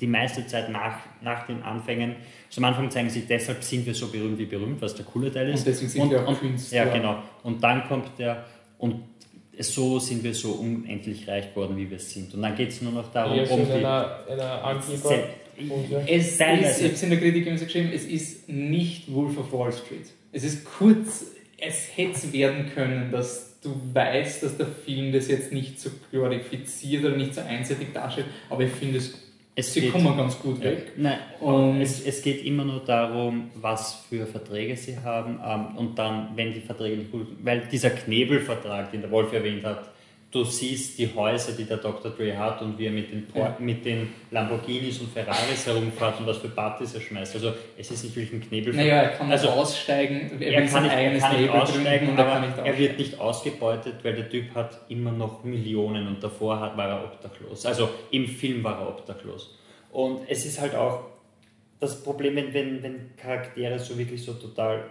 die 0.00 0.08
meiste 0.08 0.44
Zeit 0.46 0.68
nach, 0.70 0.98
nach 1.22 1.46
den 1.46 1.62
Anfängen. 1.62 2.16
So 2.50 2.60
am 2.60 2.64
Anfang 2.66 2.90
zeigen 2.90 3.08
sie, 3.08 3.22
deshalb 3.22 3.62
sind 3.62 3.86
wir 3.86 3.94
so 3.94 4.08
berühmt 4.08 4.38
wie 4.38 4.44
berühmt, 4.44 4.82
was 4.82 4.94
der 4.94 5.04
coole 5.04 5.32
Teil 5.32 5.50
ist. 5.50 5.60
Und 5.60 5.66
deswegen 5.68 5.90
sind 5.90 6.02
und, 6.02 6.10
wir 6.10 6.24
auch 6.24 6.28
und, 6.28 6.40
Künstler. 6.40 6.84
Ja, 6.84 6.92
genau. 6.92 7.22
Und 7.44 7.62
dann 7.62 7.86
kommt 7.86 8.18
der, 8.18 8.44
und 8.78 9.02
so 9.64 9.98
sind 9.98 10.22
wir 10.24 10.34
so 10.34 10.52
unendlich 10.52 11.26
reich 11.28 11.50
geworden, 11.54 11.76
wie 11.76 11.90
wir 11.90 11.98
sind. 11.98 12.34
Und 12.34 12.42
dann 12.42 12.54
geht 12.56 12.68
es 12.70 12.82
nur 12.82 12.92
noch 12.92 13.10
darum, 13.12 13.36
so 13.46 13.54
um 13.54 13.66
die. 13.66 13.72
einer, 13.72 14.20
einer 14.28 14.64
Angeber. 14.64 14.96
Se- 15.08 15.24
Es 16.06 16.36
ist, 16.62 16.78
ich 16.78 16.84
habe 16.84 16.94
es 16.94 17.02
in 17.02 17.10
der 17.10 17.18
Kritik 17.18 17.46
immer 17.46 17.56
so 17.58 17.64
geschrieben, 17.64 17.90
es 17.94 18.04
ist 18.04 18.48
nicht 18.48 19.12
Wolf 19.14 19.38
of 19.38 19.52
Wall 19.52 19.72
Street. 19.72 20.06
Es 20.32 20.44
ist 20.44 20.64
kurz, 20.66 21.26
es 21.58 21.88
hätte 21.96 22.12
es 22.12 22.32
werden 22.32 22.70
können, 22.74 23.10
dass 23.10 23.58
du 23.62 23.74
weißt, 23.94 24.42
dass 24.42 24.56
der 24.58 24.66
Film 24.66 25.12
das 25.12 25.28
jetzt 25.28 25.52
nicht 25.52 25.80
so 25.80 25.88
glorifiziert 26.10 27.04
oder 27.04 27.16
nicht 27.16 27.34
so 27.34 27.40
einseitig 27.40 27.88
darstellt, 27.94 28.26
aber 28.50 28.62
ich 28.64 28.70
finde, 28.72 28.98
es, 28.98 29.14
Es 29.58 29.72
sie 29.72 29.80
geht- 29.80 29.92
kommen 29.92 30.14
ganz 30.16 30.38
gut 30.38 30.62
weg. 30.62 30.92
Nein, 30.98 31.18
Und- 31.40 31.80
es, 31.80 32.04
es 32.06 32.20
geht 32.22 32.44
immer 32.44 32.64
nur 32.64 32.80
darum, 32.84 33.50
was 33.54 34.04
für 34.08 34.26
Verträge 34.26 34.76
sie 34.76 34.98
haben 34.98 35.40
ähm, 35.44 35.76
und 35.78 35.98
dann, 35.98 36.28
wenn 36.36 36.52
die 36.52 36.60
Verträge 36.60 36.98
nicht 36.98 37.10
gut 37.10 37.26
weil 37.42 37.62
dieser 37.72 37.90
Knebelvertrag, 37.90 38.90
den 38.92 39.00
der 39.00 39.10
Wolf 39.10 39.32
erwähnt 39.32 39.64
hat, 39.64 39.88
du 40.30 40.44
siehst 40.44 40.98
die 40.98 41.08
Häuser, 41.14 41.52
die 41.52 41.64
der 41.64 41.78
Dr. 41.78 42.10
Dre 42.10 42.36
hat 42.36 42.60
und 42.60 42.78
wie 42.78 42.86
er 42.86 42.92
mit 42.92 43.10
den, 43.10 43.26
Ja. 43.34 43.56
mit 43.58 43.84
den 43.84 44.12
Lamborghinis 44.30 44.98
und 45.00 45.10
Ferraris 45.12 45.66
herumfährt 45.66 46.20
und 46.20 46.26
was 46.26 46.38
für 46.38 46.48
Partys 46.48 46.94
er 46.94 47.00
schmeißt. 47.00 47.36
Also 47.36 47.52
es 47.78 47.90
ist 47.90 48.04
natürlich 48.04 48.32
ein 48.32 48.40
Knebelvertrag. 48.40 48.86
Naja, 48.86 49.02
er 49.02 49.08
kann 49.10 49.30
Also, 49.30 49.48
aussteigen, 49.48 50.40
er, 50.40 50.52
er 50.52 50.66
kann 50.66 50.82
nicht, 50.82 50.92
er 50.94 51.18
kann 51.18 51.40
nicht 51.40 51.50
aussteigen, 51.50 52.08
und 52.10 52.18
er 52.18 52.26
aber 52.26 52.46
nicht 52.46 52.58
er 52.58 52.78
wird 52.78 52.98
nicht 52.98 53.18
ausgebeutet, 53.20 53.94
weil 54.02 54.14
der 54.14 54.28
Typ 54.28 54.54
hat 54.54 54.78
immer 54.88 55.12
noch 55.12 55.44
Millionen 55.44 56.06
und 56.08 56.22
davor 56.22 56.60
hat, 56.60 56.76
war 56.76 56.88
er 56.88 57.04
obdachlos. 57.04 57.64
Also 57.64 57.88
im 58.10 58.26
Film 58.26 58.62
war 58.64 58.80
er 58.80 58.88
obdachlos. 58.88 59.56
Und 59.92 60.20
es 60.28 60.44
ist 60.44 60.60
halt 60.60 60.74
auch 60.74 61.04
das 61.80 62.02
Problem, 62.02 62.36
wenn, 62.36 62.52
wenn, 62.52 62.82
wenn 62.82 63.16
Charaktere 63.16 63.78
so 63.78 63.96
wirklich 63.96 64.22
so 64.22 64.32
total 64.34 64.84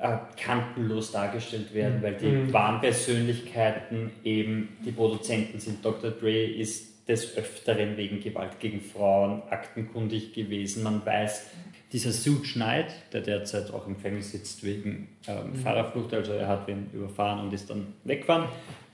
äh, 0.00 0.16
kantenlos 0.42 1.12
dargestellt 1.12 1.74
werden, 1.74 2.02
weil 2.02 2.14
die 2.14 2.26
Mhm. 2.26 2.52
wahren 2.52 2.80
Persönlichkeiten 2.80 4.10
eben 4.24 4.76
die 4.84 4.92
Produzenten 4.92 5.60
sind. 5.60 5.84
Dr. 5.84 6.10
Dre 6.10 6.44
ist 6.44 7.08
des 7.08 7.36
Öfteren 7.36 7.96
wegen 7.96 8.20
Gewalt 8.20 8.60
gegen 8.60 8.80
Frauen 8.80 9.42
aktenkundig 9.50 10.32
gewesen. 10.32 10.82
Man 10.84 11.04
weiß, 11.04 11.50
dieser 11.92 12.12
Suge 12.12 12.46
Knight, 12.52 12.86
der 13.12 13.20
derzeit 13.20 13.72
auch 13.72 13.86
im 13.86 13.94
Gefängnis 13.94 14.30
sitzt 14.30 14.64
wegen 14.64 15.08
ähm, 15.26 15.54
Fahrerflucht, 15.56 16.14
also 16.14 16.32
er 16.32 16.46
hat 16.46 16.68
wen 16.68 16.88
überfahren 16.92 17.40
und 17.40 17.52
ist 17.52 17.68
dann 17.68 17.94
weggefahren, 18.04 18.44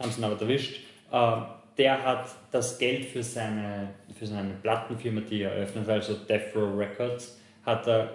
haben 0.01 0.11
sie 0.11 0.21
ihn 0.21 0.25
aber 0.25 0.41
erwischt. 0.41 0.81
Ähm, 1.13 1.43
der 1.77 2.03
hat 2.03 2.27
das 2.53 2.79
Geld 2.79 3.05
für 3.05 3.23
seine, 3.23 3.91
für 4.19 4.27
seine 4.27 4.55
Plattenfirma, 4.63 5.21
die 5.21 5.43
er 5.43 5.53
eröffnet, 5.53 5.87
also 5.89 6.15
Death 6.15 6.57
Row 6.57 6.75
Records, 6.79 7.39
hat 7.67 7.87
er 7.87 8.11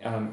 ähm, 0.00 0.30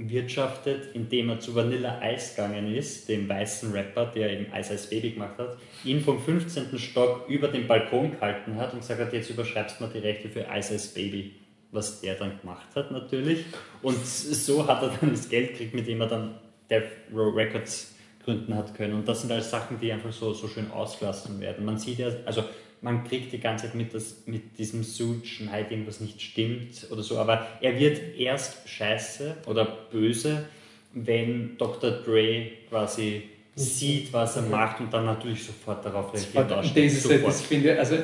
erwirtschaftet, 0.00 0.94
indem 0.94 1.30
er 1.30 1.40
zu 1.40 1.54
Vanilla 1.54 2.00
Ice 2.12 2.34
gegangen 2.34 2.74
ist, 2.74 3.08
dem 3.08 3.28
weißen 3.28 3.72
Rapper, 3.72 4.06
der 4.06 4.32
eben 4.32 4.46
Ice 4.54 4.74
Ice 4.74 4.88
Baby 4.88 5.12
gemacht 5.12 5.38
hat, 5.38 5.58
ihn 5.84 6.00
vom 6.00 6.20
15. 6.20 6.78
Stock 6.78 7.28
über 7.28 7.48
den 7.48 7.66
Balkon 7.66 8.12
gehalten 8.12 8.56
hat 8.56 8.72
und 8.72 8.80
gesagt 8.80 9.00
hat, 9.00 9.12
jetzt 9.12 9.30
überschreibst 9.30 9.78
du 9.78 9.84
mal 9.84 9.92
die 9.92 9.98
Rechte 9.98 10.28
für 10.28 10.46
Ice 10.52 10.74
Ice 10.74 10.94
Baby. 10.94 11.34
Was 11.72 12.00
der 12.00 12.16
dann 12.16 12.40
gemacht 12.40 12.66
hat 12.74 12.90
natürlich. 12.90 13.44
Und 13.80 14.04
so 14.04 14.66
hat 14.66 14.82
er 14.82 14.88
dann 15.00 15.10
das 15.10 15.28
Geld 15.28 15.50
gekriegt, 15.50 15.72
mit 15.72 15.86
dem 15.86 16.00
er 16.00 16.08
dann 16.08 16.34
Death 16.68 16.90
Row 17.14 17.32
Records 17.34 17.94
gründen 18.24 18.54
hat 18.56 18.74
können. 18.74 18.94
Und 18.94 19.08
das 19.08 19.20
sind 19.20 19.30
alles 19.30 19.50
Sachen, 19.50 19.78
die 19.78 19.92
einfach 19.92 20.12
so, 20.12 20.32
so 20.32 20.48
schön 20.48 20.70
ausgelassen 20.70 21.40
werden. 21.40 21.64
Man 21.64 21.78
sieht 21.78 21.98
ja, 21.98 22.08
also 22.24 22.44
man 22.82 23.04
kriegt 23.04 23.32
die 23.32 23.40
ganze 23.40 23.66
Zeit 23.66 23.74
mit, 23.74 23.92
dass 23.94 24.26
mit 24.26 24.58
diesem 24.58 24.82
Suit 24.82 25.26
Schneid 25.26 25.70
irgendwas 25.70 26.00
nicht 26.00 26.20
stimmt 26.20 26.86
oder 26.90 27.02
so, 27.02 27.18
aber 27.18 27.46
er 27.60 27.78
wird 27.78 28.16
erst 28.18 28.68
scheiße 28.68 29.36
oder 29.46 29.64
böse, 29.64 30.46
wenn 30.92 31.56
Dr. 31.58 31.90
Dre 31.90 32.50
quasi 32.68 33.24
sieht, 33.54 34.12
was 34.12 34.36
er 34.36 34.42
macht 34.42 34.80
und 34.80 34.92
dann 34.92 35.04
natürlich 35.04 35.44
sofort 35.44 35.84
darauf 35.84 36.14
reagiert. 36.14 36.50
Das 36.50 36.66
ist 36.66 36.76
halt, 36.76 36.90
Sofort. 36.92 37.26
das 37.26 37.42
finde 37.42 37.72
ich, 37.72 37.78
also 37.78 37.96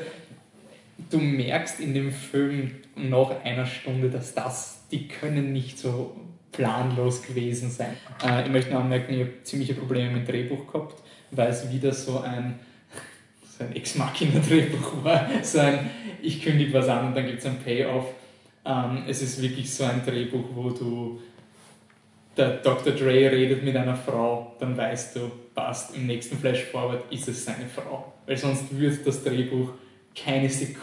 du 1.10 1.18
merkst 1.18 1.80
in 1.80 1.94
dem 1.94 2.12
Film 2.12 2.72
nach 2.94 3.42
einer 3.42 3.66
Stunde, 3.66 4.10
dass 4.10 4.34
das, 4.34 4.82
die 4.90 5.08
können 5.08 5.52
nicht 5.52 5.78
so 5.78 6.16
planlos 6.52 7.22
gewesen 7.22 7.70
sein. 7.70 7.96
Äh, 8.24 8.44
ich 8.44 8.50
möchte 8.50 8.72
noch 8.72 8.80
anmerken, 8.80 9.14
ich 9.14 9.20
habe 9.20 9.42
ziemliche 9.42 9.74
Probleme 9.74 10.10
mit 10.10 10.26
dem 10.26 10.32
Drehbuch 10.32 10.66
gehabt, 10.70 11.02
weil 11.30 11.48
es 11.48 11.70
wieder 11.70 11.92
so 11.92 12.20
ein, 12.20 12.58
so 13.56 13.64
ein 13.64 13.74
Ex-Machina-Drehbuch 13.74 15.04
war. 15.04 15.28
So 15.42 15.58
ein, 15.58 15.90
ich 16.22 16.42
kündige 16.42 16.72
was 16.72 16.88
an 16.88 17.08
und 17.08 17.16
dann 17.16 17.26
gibt 17.26 17.38
es 17.38 17.46
einen 17.46 17.58
Payoff. 17.58 18.06
Ähm, 18.64 19.04
es 19.08 19.22
ist 19.22 19.40
wirklich 19.40 19.72
so 19.72 19.84
ein 19.84 20.02
Drehbuch, 20.04 20.44
wo 20.54 20.70
du 20.70 21.20
der 22.36 22.58
Dr. 22.58 22.92
Dre 22.92 23.30
redet 23.30 23.62
mit 23.62 23.74
einer 23.76 23.96
Frau, 23.96 24.54
dann 24.58 24.76
weißt 24.76 25.16
du, 25.16 25.30
passt, 25.54 25.96
im 25.96 26.06
nächsten 26.06 26.36
Flash-Forward 26.36 27.10
ist 27.10 27.28
es 27.28 27.46
seine 27.46 27.66
Frau. 27.66 28.12
Weil 28.26 28.36
sonst 28.36 28.76
würde 28.76 28.96
das 29.04 29.24
Drehbuch 29.24 29.70
keine 30.14 30.48
Sek 30.48 30.76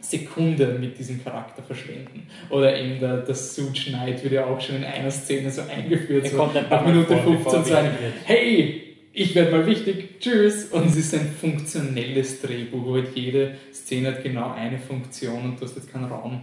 Sekunde 0.00 0.78
mit 0.80 0.96
diesem 0.96 1.24
Charakter 1.24 1.60
verschwenden. 1.60 2.28
Oder 2.50 2.78
eben 2.78 3.00
der, 3.00 3.16
der 3.16 3.34
Suit 3.34 3.74
Knight 3.86 4.22
wird 4.22 4.32
ja 4.32 4.46
auch 4.46 4.60
schon 4.60 4.76
in 4.76 4.84
einer 4.84 5.10
Szene 5.10 5.50
so 5.50 5.62
eingeführt, 5.62 6.24
Er 6.24 6.30
so 6.30 6.42
ab 6.42 6.86
Minute 6.86 7.16
vor, 7.16 7.32
bevor 7.32 7.52
15 7.52 7.52
er 7.52 7.64
zu 7.64 7.68
sagen, 7.68 7.88
hey, 8.24 8.87
ich 9.18 9.34
werde 9.34 9.50
mal 9.50 9.66
wichtig, 9.66 10.20
tschüss. 10.20 10.66
Und 10.66 10.86
es 10.86 10.96
ist 10.96 11.14
ein 11.14 11.32
funktionelles 11.32 12.40
Drehbuch, 12.40 12.84
wo 12.84 12.94
halt 12.94 13.16
jede 13.16 13.56
Szene 13.72 14.08
hat 14.08 14.22
genau 14.22 14.52
eine 14.52 14.78
Funktion 14.78 15.44
und 15.44 15.60
du 15.60 15.64
hast 15.64 15.76
jetzt 15.76 15.92
keinen 15.92 16.04
Raum 16.04 16.42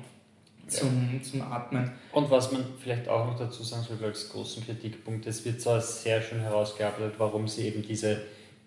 zum, 0.68 1.22
zum 1.24 1.42
Atmen. 1.42 1.92
Und 2.12 2.30
was 2.30 2.52
man 2.52 2.66
vielleicht 2.80 3.08
auch 3.08 3.28
noch 3.28 3.38
dazu 3.38 3.64
sagen 3.64 3.84
sollte 3.84 4.06
als 4.06 4.30
großen 4.30 4.66
Kritikpunkt, 4.66 5.26
es 5.28 5.46
wird 5.46 5.62
zwar 5.62 5.80
sehr 5.80 6.22
schön 6.22 6.42
herausgearbeitet, 6.42 7.14
warum 7.18 7.48
sie 7.48 7.68
eben 7.68 7.82
diese, 7.82 8.22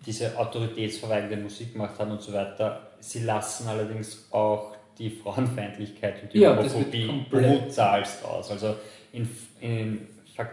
diese 0.05 0.37
autoritätsverweigende 0.37 1.37
Musik 1.37 1.73
gemacht 1.73 1.99
haben 1.99 2.11
und 2.11 2.21
so 2.21 2.33
weiter. 2.33 2.91
Sie 2.99 3.19
lassen 3.19 3.67
allerdings 3.67 4.27
auch 4.31 4.75
die 4.97 5.09
Frauenfeindlichkeit 5.09 6.23
und 6.23 6.33
die 6.33 6.39
Ja, 6.39 6.57
Homophobie 6.57 7.25
brutalst 7.29 8.25
aus. 8.25 8.51
Also 8.51 8.75
in, 9.13 9.29
in 9.61 10.07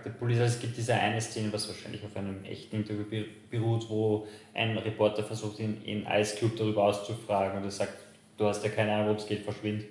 The 0.04 0.10
Police, 0.10 0.40
also 0.40 0.54
es 0.54 0.60
gibt 0.60 0.76
diese 0.76 0.94
eine 0.94 1.20
Szene, 1.20 1.52
was 1.52 1.68
wahrscheinlich 1.68 2.04
auf 2.04 2.16
einem 2.16 2.44
echten 2.44 2.76
Interview 2.76 3.04
be- 3.04 3.26
beruht, 3.50 3.88
wo 3.88 4.26
ein 4.54 4.76
Reporter 4.78 5.22
versucht, 5.22 5.58
ihn 5.60 5.80
in 5.84 6.06
Ice 6.06 6.36
Cube 6.38 6.56
darüber 6.56 6.84
auszufragen 6.84 7.58
und 7.58 7.64
er 7.64 7.70
sagt, 7.70 7.92
du 8.36 8.46
hast 8.46 8.64
ja 8.64 8.70
keine 8.70 8.92
Ahnung, 8.92 9.06
worum 9.06 9.18
es 9.18 9.26
geht, 9.26 9.42
verschwind. 9.44 9.84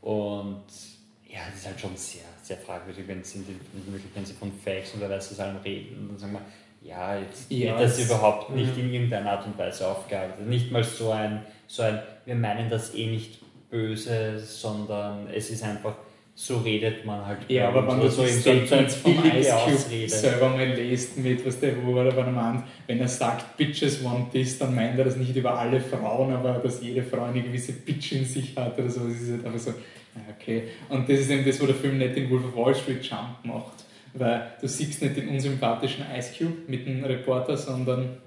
Und 0.00 0.62
ja, 1.28 1.40
das 1.50 1.60
ist 1.60 1.66
halt 1.66 1.80
schon 1.80 1.96
sehr, 1.96 2.22
sehr 2.42 2.56
fragwürdig, 2.56 3.06
wenn 3.08 3.22
sie, 3.22 3.44
wenn 4.14 4.24
sie 4.24 4.32
von 4.34 4.52
Facts 4.52 4.94
und 4.94 5.00
wer 5.00 5.10
weiß 5.10 5.32
was 5.32 5.40
allem 5.40 5.56
reden. 5.58 5.98
Und 6.00 6.08
dann 6.10 6.18
sagen 6.18 6.32
wir, 6.34 6.88
ja, 6.88 7.18
jetzt 7.18 7.50
Ja, 7.50 7.78
wird 7.78 7.80
das 7.90 7.98
überhaupt 7.98 8.50
nicht 8.50 8.74
Mhm. 8.76 8.84
in 8.84 8.94
irgendeiner 8.94 9.32
Art 9.32 9.46
und 9.46 9.58
Weise 9.58 9.86
aufgearbeitet. 9.88 10.46
Nicht 10.46 10.70
mal 10.70 10.84
so 10.84 11.10
ein, 11.10 11.44
so 11.66 11.82
ein, 11.82 12.00
wir 12.24 12.34
meinen 12.36 12.70
das 12.70 12.94
eh 12.94 13.06
nicht 13.06 13.40
böse, 13.70 14.38
sondern 14.38 15.28
es 15.28 15.50
ist 15.50 15.64
einfach, 15.64 15.96
so 16.38 16.58
redet 16.58 17.06
man 17.06 17.24
halt. 17.24 17.38
Ja, 17.48 17.68
aber 17.68 17.88
wenn 17.88 17.98
du 17.98 18.10
so, 18.10 18.22
die 18.22 18.28
so, 18.28 18.52
so, 18.52 19.02
billige 19.02 19.38
Ice 19.38 19.56
Cube 19.64 20.08
selber 20.08 20.50
mal 20.50 20.68
liest 20.68 21.16
mit, 21.16 21.44
was 21.46 21.58
der 21.58 21.82
wo 21.82 21.96
er 21.96 22.12
bei 22.12 22.30
meint, 22.30 22.64
wenn 22.86 23.00
er 23.00 23.08
sagt, 23.08 23.56
Bitches 23.56 24.04
want 24.04 24.32
this, 24.32 24.58
dann 24.58 24.74
meint 24.74 24.98
er 24.98 25.06
das 25.06 25.16
nicht 25.16 25.34
über 25.34 25.58
alle 25.58 25.80
Frauen, 25.80 26.34
aber 26.34 26.60
dass 26.62 26.82
jede 26.82 27.02
Frau 27.02 27.24
eine 27.24 27.42
gewisse 27.42 27.72
Bitch 27.72 28.12
in 28.12 28.26
sich 28.26 28.54
hat 28.54 28.78
oder 28.78 28.90
so. 28.90 29.08
Das 29.08 29.18
ist 29.18 29.32
halt 29.32 29.46
einfach 29.46 29.58
so, 29.58 29.72
okay. 30.38 30.64
Und 30.90 31.08
das 31.08 31.20
ist 31.20 31.30
eben 31.30 31.42
das, 31.42 31.58
wo 31.58 31.64
der 31.64 31.74
Film 31.74 31.96
nicht 31.96 32.14
den 32.14 32.30
Wolf 32.30 32.44
of 32.44 32.54
Wall 32.54 32.74
Street 32.74 33.02
Jump 33.02 33.42
macht, 33.42 33.84
weil 34.12 34.52
du 34.60 34.68
siehst 34.68 35.00
nicht 35.00 35.16
den 35.16 35.30
unsympathischen 35.30 36.04
Ice 36.14 36.34
Cube 36.36 36.56
mit 36.68 36.86
dem 36.86 37.02
Reporter, 37.02 37.56
sondern 37.56 38.18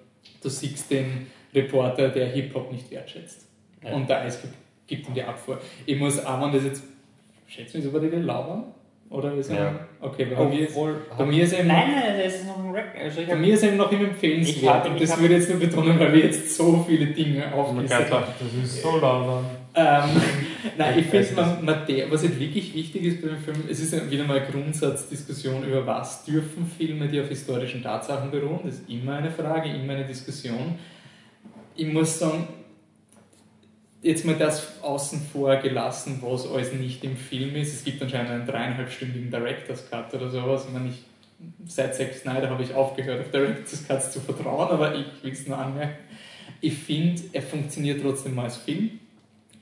du 0.42 0.50
siehst 0.50 0.90
den 0.90 1.28
Reporter, 1.54 2.10
der 2.10 2.30
Hip-Hop 2.30 2.72
nicht 2.72 2.90
wertschätzt. 2.90 3.46
Ja. 3.84 3.92
Und 3.92 4.10
der 4.10 4.26
Ice 4.26 4.40
Cube 4.42 4.54
gibt 4.88 5.08
ihm 5.08 5.14
die 5.14 5.24
Abfuhr. 5.24 5.62
Ich 5.86 6.00
muss 6.00 6.26
auch, 6.26 6.42
wenn 6.42 6.52
das 6.52 6.64
jetzt, 6.64 6.82
schätzen 7.50 7.74
wir 7.76 7.80
es 7.82 7.86
über 7.88 8.00
die 8.00 8.16
labern? 8.16 8.66
Oder 9.10 9.34
ist 9.34 9.52
Ja. 9.52 9.74
Okay, 10.00 10.26
bei 10.26 10.46
mir 10.46 10.60
ist, 10.62 10.70
Obwohl, 10.76 11.02
bei 11.18 11.26
mir 11.26 11.44
ist 11.44 11.54
eben 11.54 11.68
nein, 11.68 11.92
nein, 11.96 12.22
das 12.24 12.36
ist 12.36 12.48
noch 12.48 12.64
ein 12.64 12.72
Rack. 12.72 12.96
Also 12.96 13.22
ich 13.22 13.28
bei 13.28 13.36
mir 13.36 13.56
ist 13.56 13.64
eben 13.64 13.78
noch 13.78 13.92
im 13.92 14.02
Ich 14.02 14.08
Empfehlenswert 14.08 14.88
und 14.88 15.02
das 15.02 15.20
würde 15.20 15.34
ich 15.34 15.40
jetzt 15.42 15.50
nur 15.50 15.60
betonen, 15.60 16.00
weil 16.00 16.14
wir 16.14 16.26
jetzt 16.26 16.56
so 16.56 16.86
viele 16.88 17.08
Dinge 17.08 17.42
kann 17.42 17.52
haben. 17.52 17.88
das 17.88 18.64
ist 18.64 18.84
so 18.84 18.92
langsam. 19.00 19.46
Ähm, 19.74 20.22
nein, 20.78 21.00
ich 21.00 21.06
finde, 21.08 21.34
man, 21.34 21.66
man, 21.66 21.88
der, 21.88 22.12
was 22.12 22.22
halt 22.22 22.40
wirklich 22.40 22.76
wichtig 22.76 23.04
ist 23.04 23.22
bei 23.22 23.30
dem 23.30 23.38
Film, 23.38 23.64
es 23.68 23.80
ist 23.80 24.12
wieder 24.12 24.26
mal 24.26 24.38
eine 24.38 24.48
Grundsatzdiskussion 24.48 25.64
über 25.64 25.88
was 25.88 26.24
dürfen 26.26 26.68
Filme, 26.78 27.08
die 27.08 27.20
auf 27.20 27.30
historischen 27.30 27.82
Tatsachen 27.82 28.30
beruhen. 28.30 28.60
Das 28.64 28.76
ist 28.76 28.90
immer 28.90 29.16
eine 29.16 29.32
Frage, 29.32 29.70
immer 29.70 29.94
eine 29.94 30.06
Diskussion. 30.06 30.76
Ich 31.76 31.92
muss 31.92 32.20
sagen, 32.20 32.48
jetzt 34.02 34.26
mal 34.26 34.36
das 34.36 34.82
außen 34.82 35.22
vor 35.32 35.56
gelassen, 35.58 36.20
was 36.22 36.48
alles 36.50 36.74
nicht 36.74 37.04
im 37.04 37.16
Film 37.18 37.56
ist. 37.56 37.74
Es 37.74 37.84
gibt 37.84 38.02
anscheinend 38.02 38.32
einen 38.32 38.46
dreieinhalbstündigen 38.48 39.30
Director's 39.30 39.90
Cut 39.90 40.14
oder 40.14 40.30
sowas. 40.30 40.66
Ich 40.68 40.74
meine, 40.74 40.90
ich, 40.90 40.96
seit 41.72 41.96
Zack 41.96 42.14
Snyder 42.14 42.50
habe 42.50 42.64
ich 42.64 42.74
aufgehört, 42.74 43.22
auf 43.22 43.32
Director's 43.32 43.88
Cuts 43.88 44.12
zu 44.12 44.20
vertrauen, 44.22 44.70
aber 44.70 44.96
ich 44.96 45.06
will 45.24 45.32
es 45.32 45.48
nur 45.48 45.58
anmerken. 45.58 45.98
Ich 46.62 46.74
finde, 46.74 47.22
er 47.34 47.42
funktioniert 47.42 48.02
trotzdem 48.02 48.36
mal 48.36 48.44
als 48.46 48.58
Film. 48.58 48.92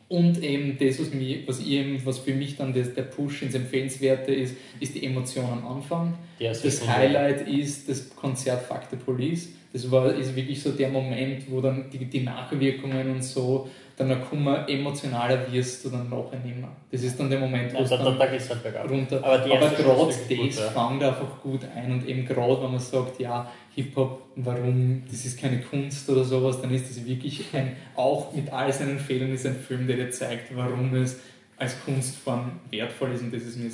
Und 0.09 0.41
eben 0.41 0.77
das, 0.79 1.01
was, 1.01 1.13
mich, 1.13 1.45
was, 1.47 1.59
ich 1.59 1.67
eben, 1.67 2.03
was 2.05 2.19
für 2.19 2.33
mich 2.33 2.55
dann 2.55 2.73
das, 2.73 2.93
der 2.93 3.01
Push 3.03 3.41
ins 3.41 3.55
Empfehlenswerte 3.55 4.33
ist, 4.33 4.55
ist 4.79 4.95
die 4.95 5.05
Emotion 5.05 5.43
am 5.45 5.67
Anfang. 5.67 6.17
Ja, 6.39 6.51
Das 6.53 6.79
schon- 6.79 6.87
Highlight 6.87 7.45
ist 7.47 7.89
das 7.89 8.15
Konzert 8.15 8.61
Fuck 8.63 8.83
the 8.89 8.95
Police. 8.95 9.49
Das 9.73 9.91
war, 9.91 10.13
ist 10.15 10.33
wirklich 10.33 10.61
so 10.63 10.71
der 10.71 10.87
Moment, 10.89 11.51
wo 11.51 11.59
dann 11.59 11.89
die, 11.91 12.05
die 12.05 12.21
Nachwirkungen 12.21 13.09
und 13.11 13.21
so, 13.21 13.69
dann 13.97 14.09
noch 14.09 14.29
kummer 14.29 14.69
emotionaler 14.69 15.51
wirst 15.51 15.83
du 15.83 15.89
dann 15.89 16.07
nachher 16.09 16.39
nicht 16.45 16.55
mehr. 16.55 16.69
Das 16.91 17.01
ist 17.01 17.19
dann 17.19 17.29
der 17.31 17.39
Moment, 17.39 17.73
wo 17.73 17.77
Ja, 17.79 17.83
es 17.83 17.89
da, 17.89 17.97
da, 17.97 18.03
dann 18.05 18.19
da 18.19 18.27
geht 18.27 18.39
es 18.39 18.49
halt 18.49 18.61
bergab. 18.63 18.89
runter. 18.89 19.17
Aber 19.17 19.33
Aber 19.43 19.69
gerade 19.69 20.05
das 20.05 20.17
ist 20.29 20.59
ja. 20.59 20.69
fängt 20.69 21.03
einfach 21.03 21.41
gut 21.41 21.61
ein 21.75 21.91
und 21.91 22.07
eben 22.07 22.23
gerade, 22.25 22.61
wenn 22.61 22.71
man 22.71 22.79
sagt, 22.79 23.19
ja, 23.19 23.51
Hip-Hop, 23.75 24.21
warum, 24.35 25.03
das 25.09 25.25
ist 25.25 25.39
keine 25.39 25.59
Kunst 25.61 26.07
oder 26.09 26.23
sowas, 26.23 26.61
dann 26.61 26.71
ist 26.73 26.89
das 26.89 27.03
wirklich 27.05 27.45
ein, 27.53 27.75
auch 27.95 28.31
mit 28.33 28.53
all 28.53 28.71
seinen 28.71 28.99
Fehlern 28.99 29.31
ist 29.33 29.45
ein 29.47 29.55
Film, 29.55 29.87
der 29.87 29.97
dir 29.97 30.11
zeigt, 30.11 30.55
warum 30.55 30.93
es 30.95 31.19
als 31.57 31.83
Kunstform 31.83 32.51
wertvoll 32.69 33.11
ist 33.13 33.21
und 33.23 33.33
das 33.33 33.43
ist 33.43 33.57
mir 33.57 33.71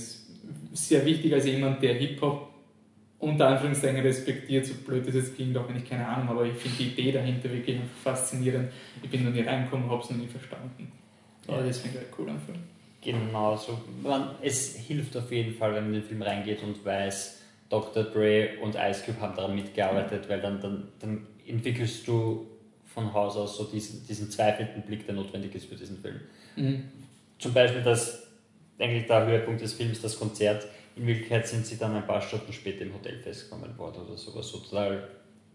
sehr 0.74 1.06
wichtig 1.06 1.34
als 1.34 1.46
jemand, 1.46 1.84
der 1.84 1.96
Hip-Hop 1.96 2.48
unter 3.24 3.48
Anführungszeichen 3.48 4.02
respektiert, 4.02 4.66
so 4.66 4.74
blöd 4.86 5.08
das 5.08 5.16
jetzt 5.16 5.36
klingt, 5.36 5.58
auch 5.58 5.68
wenn 5.68 5.78
ich 5.78 5.90
keine 5.90 6.08
Ahnung 6.08 6.30
habe, 6.30 6.40
aber 6.42 6.48
ich 6.50 6.56
finde 6.58 6.78
die 6.78 6.88
Idee 6.90 7.12
dahinter 7.12 7.52
wirklich 7.52 7.80
faszinierend. 8.04 8.72
Ich 9.02 9.10
bin 9.10 9.24
noch 9.26 9.32
nie 9.32 9.42
reingekommen, 9.42 9.90
habe 9.90 10.02
es 10.04 10.10
noch 10.10 10.18
nie 10.18 10.28
verstanden. 10.28 10.92
Aber 11.48 11.60
Ja. 11.62 11.68
das 11.68 11.80
finde 11.80 11.98
ich 11.98 12.04
halt 12.06 12.14
cool 12.20 12.30
am 12.30 12.40
Film. 12.42 12.60
Genau, 13.02 13.56
so. 13.58 13.80
Man, 14.02 14.30
es 14.42 14.76
hilft 14.78 15.18
auf 15.18 15.32
jeden 15.32 15.54
Fall, 15.56 15.74
wenn 15.74 15.84
man 15.86 15.94
in 15.96 16.02
den 16.02 16.08
Film 16.08 16.22
reingeht 16.22 16.64
und 16.64 16.86
weiß, 16.86 17.42
Dr. 17.70 18.04
Dre 18.04 18.50
und 18.62 18.76
Ice 18.76 19.04
Cube 19.06 19.20
haben 19.20 19.36
daran 19.36 19.56
mitgearbeitet, 19.56 20.30
weil 20.30 20.40
dann, 20.40 20.62
dann, 20.62 20.88
dann 21.00 21.28
entwickelst 21.48 22.08
du 22.08 22.48
von 22.94 23.12
Haus 23.14 23.36
aus 23.36 23.58
so 23.58 23.64
diesen, 23.66 24.06
diesen 24.08 24.30
zweifelnden 24.30 24.84
Blick, 24.84 25.06
der 25.06 25.16
notwendig 25.16 25.56
ist 25.56 25.66
für 25.66 25.76
diesen 25.76 25.98
Film. 26.00 26.20
Mhm. 26.56 26.84
Zum 27.40 27.52
Beispiel, 27.54 27.82
dass 27.82 28.28
eigentlich 28.80 29.08
der 29.08 29.26
Höhepunkt 29.26 29.62
des 29.62 29.74
Films, 29.74 30.02
das 30.02 30.18
Konzert, 30.18 30.68
in 30.96 31.08
Wirklichkeit 31.08 31.48
sind 31.48 31.66
sie 31.66 31.78
dann 31.78 31.96
ein 31.96 32.06
paar 32.06 32.22
Stunden 32.22 32.54
später 32.54 32.82
im 32.84 32.94
Hotel 32.94 33.20
festgenommen 33.20 33.78
worden 33.78 34.04
oder 34.08 34.18
sowas, 34.18 34.48
so 34.48 34.60
total 34.60 35.08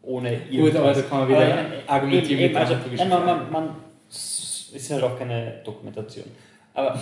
ohne 0.03 0.39
Gut, 0.51 0.75
aber 0.77 0.93
da 0.93 1.03
kann 1.03 1.19
man 1.21 1.29
wieder 1.29 1.43
Aber, 1.43 1.75
äh, 1.75 1.81
argumentieren 1.87 2.41
eben, 2.41 2.41
mit 2.41 2.51
eben, 2.51 2.57
also, 2.57 2.75
nein, 2.97 3.09
man, 3.09 3.27
man, 3.27 3.53
man, 3.53 3.77
es 4.09 4.71
ist 4.73 4.91
halt 4.91 5.03
auch 5.03 5.19
keine 5.19 5.61
Dokumentation. 5.65 6.27
Aber 6.75 6.99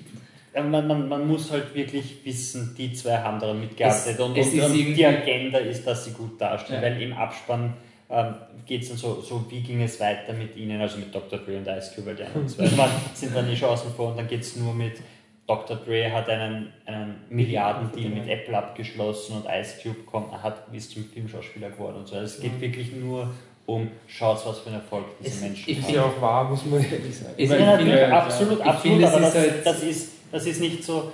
äh, 0.52 0.62
man, 0.62 0.86
man, 0.86 1.08
man 1.08 1.26
muss 1.26 1.50
halt 1.50 1.74
wirklich 1.74 2.24
wissen, 2.24 2.74
die 2.76 2.92
zwei 2.92 3.16
haben 3.18 3.40
daran 3.40 3.60
mitgearbeitet 3.60 4.14
Es- 4.14 4.20
und, 4.20 4.36
es 4.36 4.52
und, 4.54 4.74
die 4.74 5.06
Agenda 5.06 5.58
ist, 5.58 5.86
dass 5.86 6.04
sie 6.04 6.12
gut 6.12 6.40
dastehen, 6.40 6.76
Ja. 6.76 6.82
weil 6.82 7.00
im 7.00 7.12
Abspann 7.12 7.74
ähm, 8.10 8.34
geht 8.66 8.82
es 8.82 8.88
dann 8.90 8.98
so, 8.98 9.20
so, 9.22 9.44
wie 9.50 9.60
ging 9.60 9.82
es 9.82 9.98
weiter 9.98 10.32
mit 10.34 10.56
ihnen, 10.56 10.80
also 10.80 10.98
mit 10.98 11.14
Dr. 11.14 11.38
Dre 11.38 11.56
und 11.56 11.66
Ice 11.66 11.94
Cube, 11.94 12.08
weil 12.08 12.16
die 12.16 12.24
anderen 12.24 12.48
zwei 12.50 12.76
waren, 12.76 12.90
sind 13.14 13.34
dann 13.34 13.48
nicht 13.48 13.58
schon 13.58 13.70
außen 13.70 13.92
vor 13.94 14.10
und 14.10 14.18
dann 14.18 14.28
geht 14.28 14.42
es 14.42 14.56
nur 14.56 14.74
mit 14.74 14.94
Dr. 15.46 15.76
Dre 15.76 16.10
hat 16.10 16.28
einen, 16.28 16.72
einen 16.86 17.16
Milliardendeal 17.28 18.08
mit 18.10 18.28
Apple 18.28 18.56
abgeschlossen 18.56 19.36
und 19.36 19.44
Ice 19.46 19.74
Cube 19.82 20.02
kommt, 20.06 20.32
hat, 20.42 20.62
ist 20.72 20.90
zum 20.92 21.04
Filmschauspieler 21.04 21.70
geworden 21.70 21.96
und 21.98 22.08
so. 22.08 22.16
Also 22.16 22.36
es 22.36 22.40
geht 22.40 22.58
wirklich 22.60 22.92
nur 22.94 23.28
um, 23.66 23.90
schaut 24.06 24.44
was 24.46 24.60
für 24.60 24.68
einen 24.68 24.76
Erfolg 24.76 25.04
diese 25.20 25.30
Es- 25.36 25.40
Menschen 25.42 25.70
Ist 25.70 25.82
haben. 25.84 25.94
ja 25.94 26.02
auch 26.04 26.20
wahr, 26.20 26.44
muss 26.44 26.64
man 26.64 26.82
ehrlich 26.82 27.16
sagen. 27.16 27.34
Es- 27.36 27.50
Ja, 27.50 27.56
ich 27.56 27.62
natürlich, 27.66 27.92
finde- 27.94 28.12
absolut, 28.14 28.60
absolut, 28.62 29.04
aber 29.04 29.16
ist 29.16 29.22
das, 29.22 29.34
halt- 29.34 29.66
das, 29.66 29.82
ist, 29.82 30.12
das 30.32 30.46
ist 30.46 30.60
nicht 30.60 30.84
so, 30.84 31.12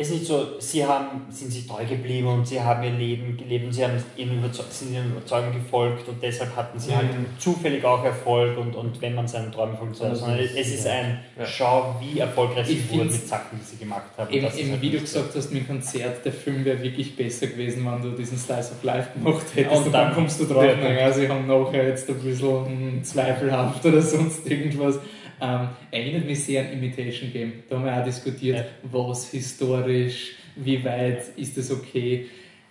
es 0.00 0.08
ist 0.08 0.14
nicht 0.14 0.26
so, 0.26 0.46
sie 0.60 0.84
haben, 0.86 1.26
sind 1.28 1.52
sich 1.52 1.66
treu 1.66 1.84
geblieben 1.84 2.26
und 2.28 2.46
sie 2.48 2.58
haben 2.60 2.82
ihr 2.82 2.90
Leben 2.90 3.36
gelebt 3.36 3.66
und 3.66 3.72
sie 3.74 3.84
haben 3.84 4.02
ihren 4.16 4.38
Überzeug, 4.38 4.64
sind 4.70 4.94
ihren 4.94 5.10
Überzeugung 5.10 5.52
gefolgt 5.52 6.08
und 6.08 6.22
deshalb 6.22 6.56
hatten 6.56 6.78
sie 6.78 6.96
halt 6.96 7.08
Mhm. 7.12 7.26
zufällig 7.38 7.84
auch 7.84 8.02
Erfolg 8.02 8.56
und, 8.56 8.74
und 8.74 9.00
wenn 9.02 9.14
man 9.14 9.28
seinen 9.28 9.52
Träumen 9.52 9.76
folgt, 9.76 9.96
so, 9.96 10.14
sondern 10.14 10.38
es 10.38 10.52
ist 10.54 10.86
ja. 10.86 10.92
ein, 10.92 11.18
Ja. 11.38 11.44
schau, 11.44 11.96
wie 12.00 12.18
erfolgreich 12.18 12.66
sie 12.66 12.82
wurden 12.90 13.08
mit 13.12 13.28
Sachen, 13.28 13.60
die 13.60 13.64
sie 13.64 13.76
gemacht 13.76 14.10
haben. 14.16 14.32
Eben, 14.32 14.46
eben 14.56 14.70
halt 14.70 14.80
wie 14.82 14.90
du 14.90 15.00
gesagt 15.00 15.34
hast 15.36 15.52
mit 15.52 15.64
dem 15.64 15.66
Konzert, 15.66 16.24
der 16.24 16.32
Film 16.32 16.64
wäre 16.64 16.82
wirklich 16.82 17.14
besser 17.14 17.48
gewesen, 17.48 17.84
wenn 17.84 18.00
du 18.00 18.16
diesen 18.16 18.38
Slice 18.38 18.72
of 18.72 18.82
Life 18.82 19.10
gemacht 19.12 19.46
hättest. 19.54 19.76
Und 19.76 19.86
Und, 19.86 19.92
dann, 19.92 20.06
dann- 20.06 20.14
kommst 20.14 20.40
du 20.40 20.46
drauf, 20.46 20.64
Ja. 20.64 20.76
naja, 20.76 21.12
sie 21.12 21.28
haben 21.28 21.46
nachher 21.46 21.86
jetzt 21.88 22.08
ein 22.08 22.14
bisschen 22.20 22.64
hm, 22.66 23.04
zweifelhaft 23.04 23.84
oder 23.84 24.00
sonst 24.00 24.46
irgendwas. 24.50 24.98
Ähm, 25.40 25.68
erinnert 25.90 26.26
mich 26.26 26.44
sehr 26.44 26.62
an 26.66 26.72
Imitation 26.72 27.32
Game. 27.32 27.52
Da 27.68 27.76
haben 27.76 27.84
wir 27.84 27.96
auch 27.98 28.04
diskutiert, 28.04 28.58
Ja. 28.58 28.64
was 28.90 29.30
historisch, 29.30 30.32
wie 30.56 30.84
weit 30.84 31.22
ist 31.36 31.56
das 31.56 31.70
okay. 31.70 32.26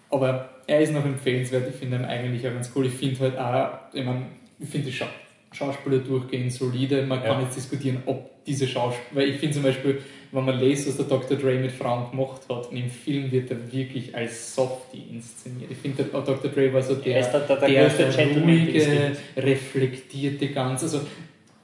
Aber 0.10 0.50
er 0.68 0.82
ist 0.82 0.91
noch 0.94 1.06
empfehlenswert, 1.06 1.68
ich 1.70 1.76
finde 1.76 1.98
ihn 1.98 2.06
eigentlich 2.06 2.48
auch 2.48 2.54
ganz 2.54 2.72
cool. 2.76 2.86
Ich 2.88 2.94
finde 2.94 3.20
halt 3.22 3.38
auch, 3.38 3.94
ich, 3.94 4.04
mein, 4.04 4.26
ich 4.60 4.70
finde 4.70 4.88
die 4.88 4.94
Schau 4.94 5.06
Schauspieler 5.52 5.98
durchgehend 5.98 6.54
solide. 6.54 7.02
Man 7.08 7.24
kann 7.24 7.40
Ja. 7.40 7.46
jetzt 7.46 7.58
diskutieren, 7.58 8.04
ob 8.06 8.44
diese 8.46 8.68
Schauspieler, 8.68 9.22
weil 9.24 9.30
ich 9.30 9.38
finde 9.38 9.56
zum 9.56 9.64
Beispiel, 9.64 10.00
wenn 10.32 10.46
man 10.46 10.60
liest, 10.60 10.88
was 10.88 10.98
der 10.98 11.06
Dr. 11.08 11.38
Dre 11.38 11.56
mit 11.56 11.72
Frauen 11.72 12.12
gemacht 12.12 12.41
hat, 12.48 12.68
und 12.70 12.78
im 12.78 12.88
Film 12.88 13.32
wird 13.32 13.50
er 13.50 13.58
wirklich 13.72 14.16
als 14.16 14.54
Softie 14.54 15.02
inszeniert. 15.12 15.72
Ich 15.72 15.78
finde, 15.80 16.04
der 16.04 16.22
Dr. 16.22 16.52
Dre 16.52 16.72
war 16.72 16.84
so 16.84 16.94
der, 16.94 17.16
Er 17.16 17.22
ist 17.22 17.32
der, 17.32 17.40
der, 17.41 17.58
der, 17.58 17.90
der 17.90 18.28
ruhige, 18.44 19.18
reflektierte 19.38 20.50
ganz. 20.50 20.84
Also 20.84 21.02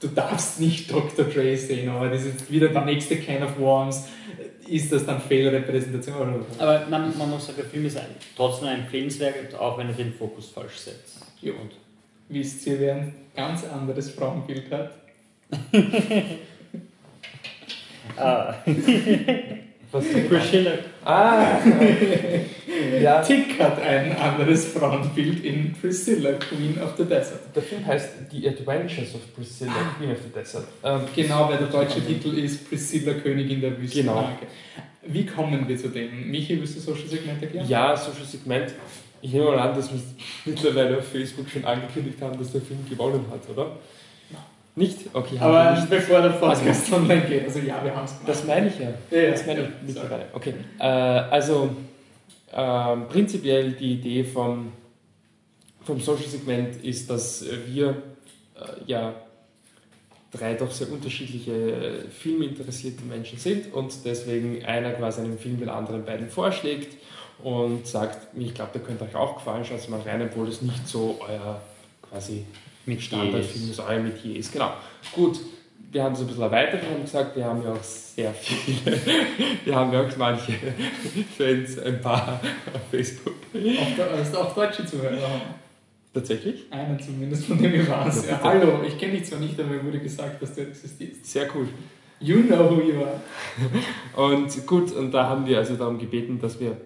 du 0.08 0.14
darfst 0.14 0.60
nicht 0.60 0.92
Dr. 0.92 1.26
Dre 1.26 1.58
sehen, 1.58 1.90
aber 1.90 2.10
das 2.10 2.24
ist 2.26 2.52
wieder 2.52 2.70
die 2.70 2.80
nächste 2.80 3.18
Can 3.18 3.44
of 3.44 3.58
Worms. 3.60 4.08
Ist 4.68 4.92
das 4.92 5.06
dann 5.06 5.22
Fehlrepräsentation? 5.22 6.36
Oder? 6.36 6.46
Aber 6.58 6.86
man, 6.90 7.16
man 7.18 7.30
muss 7.30 7.46
sagen, 7.46 7.58
der 7.62 7.66
Film 7.66 7.86
ist 7.86 7.98
ein, 7.98 8.06
trotzdem 8.36 8.70
empfehlenswert, 8.70 9.54
auch 9.56 9.78
wenn 9.78 9.88
er 9.88 9.94
den 9.94 10.14
Fokus 10.14 10.50
falsch 10.50 10.78
setzt. 10.78 11.20
Jo. 11.42 11.54
Und 11.54 11.72
Wisst 12.28 12.66
ihr, 12.66 12.80
wer 12.80 12.96
ein 12.96 13.14
ganz 13.36 13.64
anderes 13.66 14.10
Frauenbild 14.10 14.72
hat? 14.72 14.96
Ah, 18.18 18.56
Was 19.96 20.04
Priscilla. 20.28 20.72
Ah! 21.06 21.58
ja, 23.02 23.22
Tick 23.22 23.58
hat 23.58 23.82
ein 23.82 24.18
anderes 24.18 24.66
Frauenbild 24.66 25.46
in 25.46 25.74
Priscilla, 25.74 26.34
Queen 26.34 26.78
of 26.82 26.98
the 26.98 27.06
Desert. 27.06 27.40
der 27.56 27.64
Film 27.64 27.86
heißt 27.86 28.10
The 28.30 28.50
Adventures 28.50 29.16
of 29.16 29.34
Priscilla, 29.34 29.72
Queen 29.98 30.12
of 30.12 30.18
the 30.22 30.38
Desert. 30.38 30.66
Ähm, 30.84 31.00
Genau, 31.16 31.48
weil 31.50 31.60
der 31.60 31.68
deutsche 31.68 32.06
Titel 32.06 32.38
ist 32.38 32.68
Priscilla, 32.68 33.14
Königin 33.14 33.62
der 33.62 33.80
Wüste. 33.80 34.02
Genau. 34.02 34.28
Wie 35.08 35.26
kommen 35.26 35.66
wir 35.66 35.78
zu 35.78 35.88
dem? 35.88 36.30
Michi, 36.30 36.60
willst 36.60 36.76
du 36.76 36.82
Social 36.82 37.08
Segment 37.08 37.42
erklären? 37.42 37.66
Ja, 37.70 37.96
Social 37.96 38.26
Segment. 38.26 38.74
Ich 39.22 39.32
nehme 39.32 39.46
mal 39.46 39.60
an, 39.60 39.76
dass 39.78 39.90
wir 39.94 40.00
mittlerweile 40.44 40.98
auf 40.98 41.08
Facebook 41.08 41.48
schon 41.50 41.64
angekündigt 41.64 42.22
haben, 42.22 42.38
dass 42.38 42.52
der 42.52 42.62
Film 42.62 42.80
gewonnen 42.90 43.26
hat, 43.32 43.50
oder? 43.50 43.78
Nicht? 44.76 45.00
Okay, 45.14 45.40
haben 45.40 45.54
wir 45.54 45.60
Aber 45.60 45.80
nicht. 45.80 45.90
bevor 45.90 46.22
der 46.22 46.30
Podcast 46.30 46.92
online 46.94 47.22
geht, 47.22 47.46
also 47.46 47.60
ja, 47.60 47.82
wir 47.84 47.96
haben 47.96 48.04
es 48.04 48.12
gemacht. 48.12 48.28
Das 48.28 48.44
meine 48.44 48.68
ich 48.68 48.78
ja. 48.80 48.90
Ja. 49.10 49.32
Das 49.32 49.46
meine 49.46 49.62
ich 49.62 49.68
Ja, 49.68 49.74
mittlerweile. 49.86 50.26
Okay. 50.34 50.54
Äh, 50.80 50.84
also 50.84 51.70
ähm, 52.54 53.08
prinzipiell 53.08 53.72
die 53.72 53.94
Idee 53.94 54.24
vom, 54.26 54.74
vom 55.84 56.00
Social 56.02 56.28
Segment 56.28 56.84
ist, 56.84 57.10
dass 57.10 57.44
äh, 57.44 57.58
wir 57.68 57.90
äh, 57.90 58.64
ja 58.86 59.14
drei 60.32 60.56
doch 60.56 60.72
sehr 60.72 60.92
unterschiedliche 60.92 61.52
äh, 61.54 62.10
filminteressierte 62.10 63.04
Menschen 63.04 63.40
sind 63.40 63.74
und 63.74 63.94
deswegen 64.04 64.66
einer 64.66 64.92
quasi 64.92 65.22
einen 65.22 65.38
Film 65.38 65.60
den 65.60 65.70
anderen 65.70 66.04
beiden 66.04 66.30
vorschlägt 66.30 66.98
und 67.44 67.88
sagt, 67.88 68.36
ich 68.38 68.54
glaube, 68.54 68.72
der 68.74 68.82
könnte 68.82 69.06
euch 69.06 69.16
auch 69.16 69.36
gefallen, 69.36 69.64
schaut 69.64 69.88
mal 69.90 70.02
rein, 70.02 70.22
obwohl 70.22 70.48
das 70.48 70.62
nicht 70.62 70.88
so 70.88 71.20
euer 71.28 71.62
quasi 72.10 72.46
Mit 72.86 73.02
Standardfilm 73.02 73.72
euer 73.88 74.00
Metier 74.00 74.38
ist. 74.38 74.52
Genau. 74.54 74.72
Gut, 75.14 75.40
wir 75.92 76.04
haben 76.04 76.14
es 76.14 76.20
ein 76.20 76.28
bisschen 76.28 76.44
erweitert 76.44 76.84
und 76.84 76.90
haben 76.94 77.02
gesagt, 77.04 77.36
wir 77.36 77.46
haben 77.46 77.64
ja 77.64 77.72
auch 77.74 77.84
sehr 77.84 78.34
viele, 78.34 79.00
wir 79.66 79.76
haben 79.76 79.92
ja 79.94 80.02
auch 80.06 80.18
manche 80.18 80.54
Fans, 81.38 81.80
ein 81.80 82.02
paar 82.02 82.40
auf 82.74 82.82
Facebook. 82.92 83.34
Da- 83.98 84.08
also 84.08 84.40
auch 84.40 84.54
deutsche 84.56 84.86
Zuhörer. 84.86 85.42
Tatsächlich? 86.14 86.64
Einen 86.72 86.98
zumindest, 87.00 87.46
von 87.46 87.58
dem 87.58 87.76
ich 87.76 87.90
weiß. 87.90 88.28
Ja, 88.30 88.40
hallo, 88.42 88.84
ich 88.88 88.98
kenne 88.98 89.14
dich 89.18 89.26
zwar 89.26 89.40
nicht, 89.40 89.60
aber 89.60 89.70
mir 89.70 89.84
wurde 89.84 90.00
gesagt, 90.00 90.42
dass 90.42 90.54
du 90.56 90.62
existierst. 90.62 91.26
Sehr 91.26 91.48
cool. 91.56 91.68
You 92.22 92.44
know 92.44 92.70
who 92.72 92.82
you 92.82 93.02
are. 93.04 93.20
Und 94.32 94.66
gut, 94.66 94.94
und 94.94 95.12
da 95.12 95.28
haben 95.28 95.46
wir 95.46 95.58
also 95.58 95.76
darum 95.76 95.98
gebeten, 96.00 96.40
dass 96.40 96.58
wir 96.60 96.78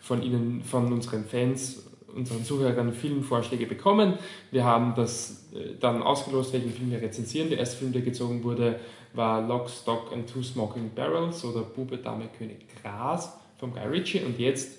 von 0.00 0.22
Ihnen, 0.22 0.62
von 0.62 0.92
unseren 0.92 1.24
Fans, 1.24 1.87
unseren 2.14 2.44
Zuhörern 2.44 2.92
Filmvorschläge 2.92 3.66
bekommen. 3.66 4.14
Wir 4.50 4.64
haben 4.64 4.94
das 4.94 5.46
äh, 5.54 5.74
dann 5.78 6.02
ausgelost, 6.02 6.52
welchen 6.52 6.72
Film 6.72 6.90
wir 6.90 7.00
rezensieren. 7.02 7.48
Der 7.50 7.58
erste 7.58 7.76
Film, 7.78 7.92
der 7.92 8.02
gezogen 8.02 8.42
wurde, 8.42 8.80
war 9.14 9.46
Lock, 9.46 9.68
Stock 9.70 10.12
and 10.12 10.28
Two 10.30 10.42
Smoking 10.42 10.90
Barrels 10.94 11.44
oder 11.44 11.60
Bube, 11.62 11.98
Dame, 11.98 12.28
König, 12.36 12.66
Gras 12.82 13.32
von 13.58 13.72
Guy 13.72 13.86
Ritchie. 13.86 14.20
Und 14.20 14.38
jetzt 14.38 14.78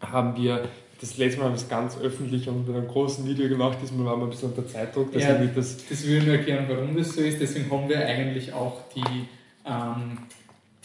haben 0.00 0.36
wir 0.36 0.68
das 1.00 1.16
letzte 1.16 1.38
Mal 1.38 1.46
haben 1.46 1.52
wir 1.52 1.56
es 1.62 1.68
ganz 1.68 1.98
öffentlich 1.98 2.46
und 2.48 2.66
mit 2.68 2.76
einem 2.76 2.86
großen 2.86 3.26
Video 3.26 3.48
gemacht. 3.48 3.78
Diesmal 3.82 4.04
waren 4.06 4.20
wir 4.20 4.24
ein 4.26 4.30
bisschen 4.30 4.50
unter 4.50 4.66
Zeitdruck, 4.66 5.10
dass 5.12 5.22
Ja. 5.22 5.40
wir 5.40 5.46
das 5.48 5.78
Das 5.88 6.04
ich 6.04 6.24
nur 6.24 6.34
erklären, 6.34 6.66
warum 6.68 6.94
das 6.94 7.14
so 7.14 7.22
ist. 7.22 7.40
Deswegen 7.40 7.70
haben 7.70 7.88
wir 7.88 8.04
eigentlich 8.06 8.52
auch 8.52 8.82
die, 8.94 9.26
ähm, 9.64 10.18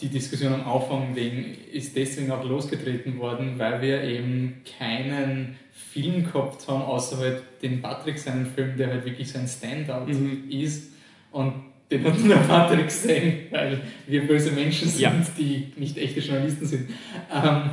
die 0.00 0.08
Diskussion 0.08 0.52
am 0.52 0.68
Anfang 0.68 1.16
wegen, 1.16 1.56
ist 1.72 1.96
deswegen 1.96 2.30
auch 2.30 2.44
losgetreten 2.44 3.18
worden, 3.18 3.54
weil 3.58 3.80
wir 3.80 4.02
eben 4.02 4.62
keinen 4.78 5.56
Film 5.72 6.24
gehabt 6.24 6.68
haben, 6.68 6.82
außer 6.82 7.16
halt 7.18 7.42
den 7.62 7.80
Patrick 7.80 8.18
seinen 8.18 8.46
Film, 8.46 8.76
der 8.76 8.88
halt 8.88 9.04
wirklich 9.06 9.30
sein 9.30 9.46
Standout 9.48 10.12
Mhm. 10.12 10.50
ist. 10.50 10.92
Und 11.32 11.54
den 11.90 12.04
hat 12.04 12.18
nur 12.18 12.36
Patrick 12.36 12.86
gesehen, 12.86 13.46
weil 13.50 13.80
wir 14.06 14.26
böse 14.26 14.50
Menschen 14.52 14.88
sind, 14.88 15.00
Ja. 15.00 15.14
die 15.38 15.72
nicht 15.76 15.96
echte 15.96 16.20
Journalisten 16.20 16.66
sind. 16.66 16.90
Ähm, 17.32 17.70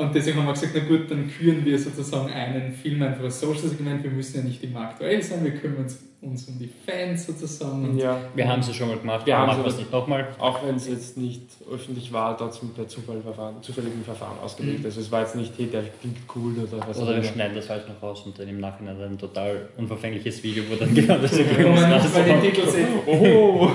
und 0.00 0.14
deswegen 0.14 0.38
haben 0.38 0.46
wir 0.46 0.52
gesagt, 0.54 0.72
na 0.74 0.80
gut, 0.84 1.10
dann 1.10 1.30
küren 1.30 1.64
wir 1.64 1.78
sozusagen 1.78 2.32
einen 2.32 2.72
Film 2.72 3.02
einfach 3.02 3.24
als 3.24 3.40
Social-Segment. 3.40 4.02
Wir 4.02 4.10
müssen 4.10 4.38
ja 4.38 4.42
nicht 4.44 4.62
immer 4.64 4.80
aktuell 4.80 5.22
sein, 5.22 5.44
wir 5.44 5.52
kümmern 5.52 5.84
uns, 5.84 5.98
uns 6.22 6.48
um 6.48 6.58
die 6.58 6.68
Fans 6.86 7.26
sozusagen. 7.26 7.88
Und 7.90 7.98
Ja. 7.98 8.18
Wir 8.34 8.48
haben 8.48 8.60
es 8.60 8.68
ja 8.68 8.74
schon 8.74 8.88
mal 8.88 8.98
gemacht, 8.98 9.26
Wir 9.26 9.34
wir 9.36 9.46
machen 9.46 9.62
wir 9.62 9.68
es 9.70 9.78
nicht 9.78 9.92
nochmal. 9.92 10.28
Auch 10.38 10.66
wenn 10.66 10.76
es 10.76 10.88
jetzt 10.88 11.16
nicht 11.18 11.42
öffentlich 11.70 12.12
war, 12.12 12.36
trotzdem 12.36 12.70
per 12.70 12.88
Zufallverfahren, 12.88 13.62
zufälligen 13.62 14.02
Verfahren 14.02 14.38
ausgelegt. 14.42 14.80
Mhm. 14.80 14.84
Also 14.86 15.00
es 15.00 15.12
war 15.12 15.20
jetzt 15.20 15.36
nicht, 15.36 15.52
hey, 15.58 15.66
der 15.66 15.82
klingt 16.00 16.16
cool 16.34 16.54
oder 16.58 16.86
was 16.88 16.96
Oder 16.96 17.06
auch 17.06 17.08
wir 17.10 17.14
immer. 17.16 17.24
schneiden 17.24 17.54
das 17.56 17.68
halt 17.68 17.86
noch 17.88 18.02
raus 18.02 18.22
und 18.26 18.38
dann 18.38 18.48
im 18.48 18.58
Nachhinein 18.60 19.00
ein 19.02 19.18
total 19.18 19.68
unverfängliches 19.76 20.42
Video, 20.42 20.64
wo 20.70 20.76
dann 20.76 20.94
genau 20.94 21.18
das 21.18 21.36
Ergebnis 21.38 21.82
rauskommt. 21.82 22.14
bei 22.14 22.22
den 22.22 22.40
Titel 22.42 22.66
sieht, 22.68 22.86
oh! 23.06 23.70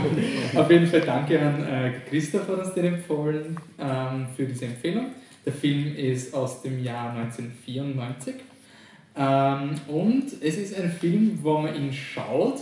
Auf 0.56 0.72
jeden 0.72 0.88
Fall 0.88 1.02
danke 1.02 1.40
an 1.40 1.64
äh, 1.64 1.92
Christoph, 2.10 2.48
hat 2.48 2.58
uns 2.60 2.74
den 2.74 2.86
empfohlen, 2.86 3.58
ähm, 3.80 4.26
für 4.36 4.46
diese 4.46 4.66
Empfehlung. 4.66 5.08
Der 5.46 5.54
Film 5.54 5.96
ist 5.96 6.34
aus 6.34 6.62
dem 6.62 6.84
Jahr 6.84 7.12
1994. 7.12 8.36
Ähm, 9.18 9.76
und 9.88 10.26
es 10.42 10.58
ist 10.58 10.78
ein 10.78 10.92
Film, 10.92 11.40
wo 11.42 11.60
man 11.60 11.76
ihn 11.76 11.94
schaut, 11.94 12.60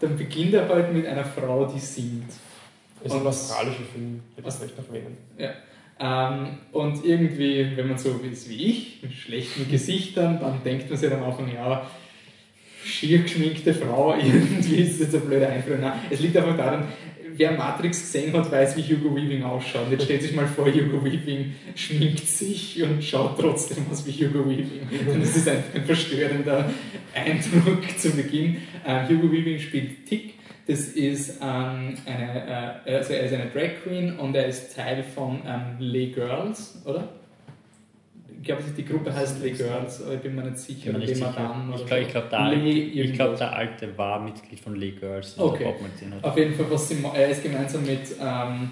dann 0.00 0.16
beginnt 0.16 0.54
er 0.54 0.68
halt 0.68 0.92
mit 0.92 1.06
einer 1.06 1.24
Frau, 1.24 1.66
die 1.66 1.80
singt. 1.80 2.30
Es 3.00 3.06
ist 3.06 3.12
Und 3.12 3.20
ein 3.20 3.26
australischer 3.26 3.84
Film, 3.92 4.20
hätte 4.36 4.48
ich 4.48 4.54
vielleicht 4.54 4.78
noch 4.78 4.88
erwähnen. 4.88 5.16
Ähm, 5.98 6.58
und 6.72 7.04
irgendwie, 7.04 7.76
wenn 7.76 7.88
man 7.88 7.98
so 7.98 8.20
ist 8.30 8.48
wie 8.48 8.66
ich, 8.66 9.02
mit 9.02 9.12
schlechten 9.12 9.68
Gesichtern, 9.70 10.38
dann 10.40 10.62
denkt 10.62 10.90
man 10.90 10.98
sich 10.98 11.12
am 11.12 11.22
Anfang, 11.22 11.52
ja, 11.52 11.86
schier 12.84 13.22
geschminkte 13.22 13.74
Frau, 13.74 14.14
irgendwie 14.22 14.76
ist 14.76 15.00
das 15.00 15.06
jetzt 15.06 15.14
eine 15.16 15.24
blöde 15.24 15.48
Einführung. 15.48 15.80
Nein, 15.80 16.00
es 16.10 16.20
liegt 16.20 16.36
einfach 16.36 16.56
daran, 16.56 16.84
wer 17.36 17.52
Matrix 17.52 18.00
gesehen 18.00 18.32
hat, 18.32 18.50
weiß, 18.50 18.76
wie 18.76 18.82
Hugo 18.82 19.14
Weaving 19.14 19.42
ausschaut. 19.42 19.90
Jetzt 19.90 20.04
stellt 20.04 20.22
sich 20.22 20.34
mal 20.34 20.46
vor, 20.46 20.66
Hugo 20.66 21.04
Weaving 21.04 21.54
schminkt 21.74 22.26
sich 22.26 22.82
und 22.82 23.02
schaut 23.02 23.38
trotzdem 23.38 23.86
aus 23.90 24.06
wie 24.06 24.12
Hugo 24.12 24.48
Weaving. 24.48 24.88
Und 25.12 25.22
das 25.22 25.36
ist 25.36 25.48
einfach 25.48 25.74
ein 25.74 25.84
verstörender 25.84 26.70
Eindruck 27.14 27.82
zu 27.98 28.10
Beginn. 28.10 28.58
Äh, 28.86 29.08
Hugo 29.08 29.30
Weaving 29.30 29.58
spielt 29.58 30.06
Tick. 30.06 30.34
Das 30.66 30.88
ist 30.88 31.38
ähm, 31.40 31.94
eine, 32.06 32.80
äh, 32.86 32.96
also 32.96 33.12
er 33.12 33.22
ist 33.22 33.32
eine 33.32 33.50
Drag 33.50 33.82
Queen 33.84 34.18
und 34.18 34.34
er 34.34 34.46
ist 34.46 34.74
Teil 34.74 35.04
von 35.04 35.40
ähm, 35.46 35.76
Les 35.78 36.12
Girls, 36.12 36.82
oder? 36.84 37.08
Ich 38.38 38.44
glaube, 38.44 38.62
die 38.76 38.84
Gruppe 38.84 39.14
heißt 39.14 39.42
Les 39.42 39.56
Girls, 39.56 40.02
aber 40.02 40.14
ich 40.14 40.20
bin 40.20 40.34
mir 40.34 40.44
nicht 40.44 40.58
sicher. 40.58 40.98
Ich 40.98 41.16
sicher. 41.16 41.30
Ich 41.74 41.86
glaube, 41.86 42.06
glaub, 42.06 42.30
der, 42.30 42.52
ich 42.52 43.12
glaub, 43.14 43.36
der 43.36 43.56
Alte 43.56 43.98
war 43.98 44.20
Mitglied 44.20 44.60
von 44.60 44.76
Les 44.76 44.98
Girls 44.98 45.38
Okay. 45.38 45.66
Auf 46.22 46.36
jeden 46.36 46.54
Fall, 46.54 46.66
was 46.70 46.88
sie, 46.88 46.96
er 47.14 47.28
ist 47.28 47.42
gemeinsam 47.42 47.84
mit, 47.84 48.14
ähm, 48.20 48.70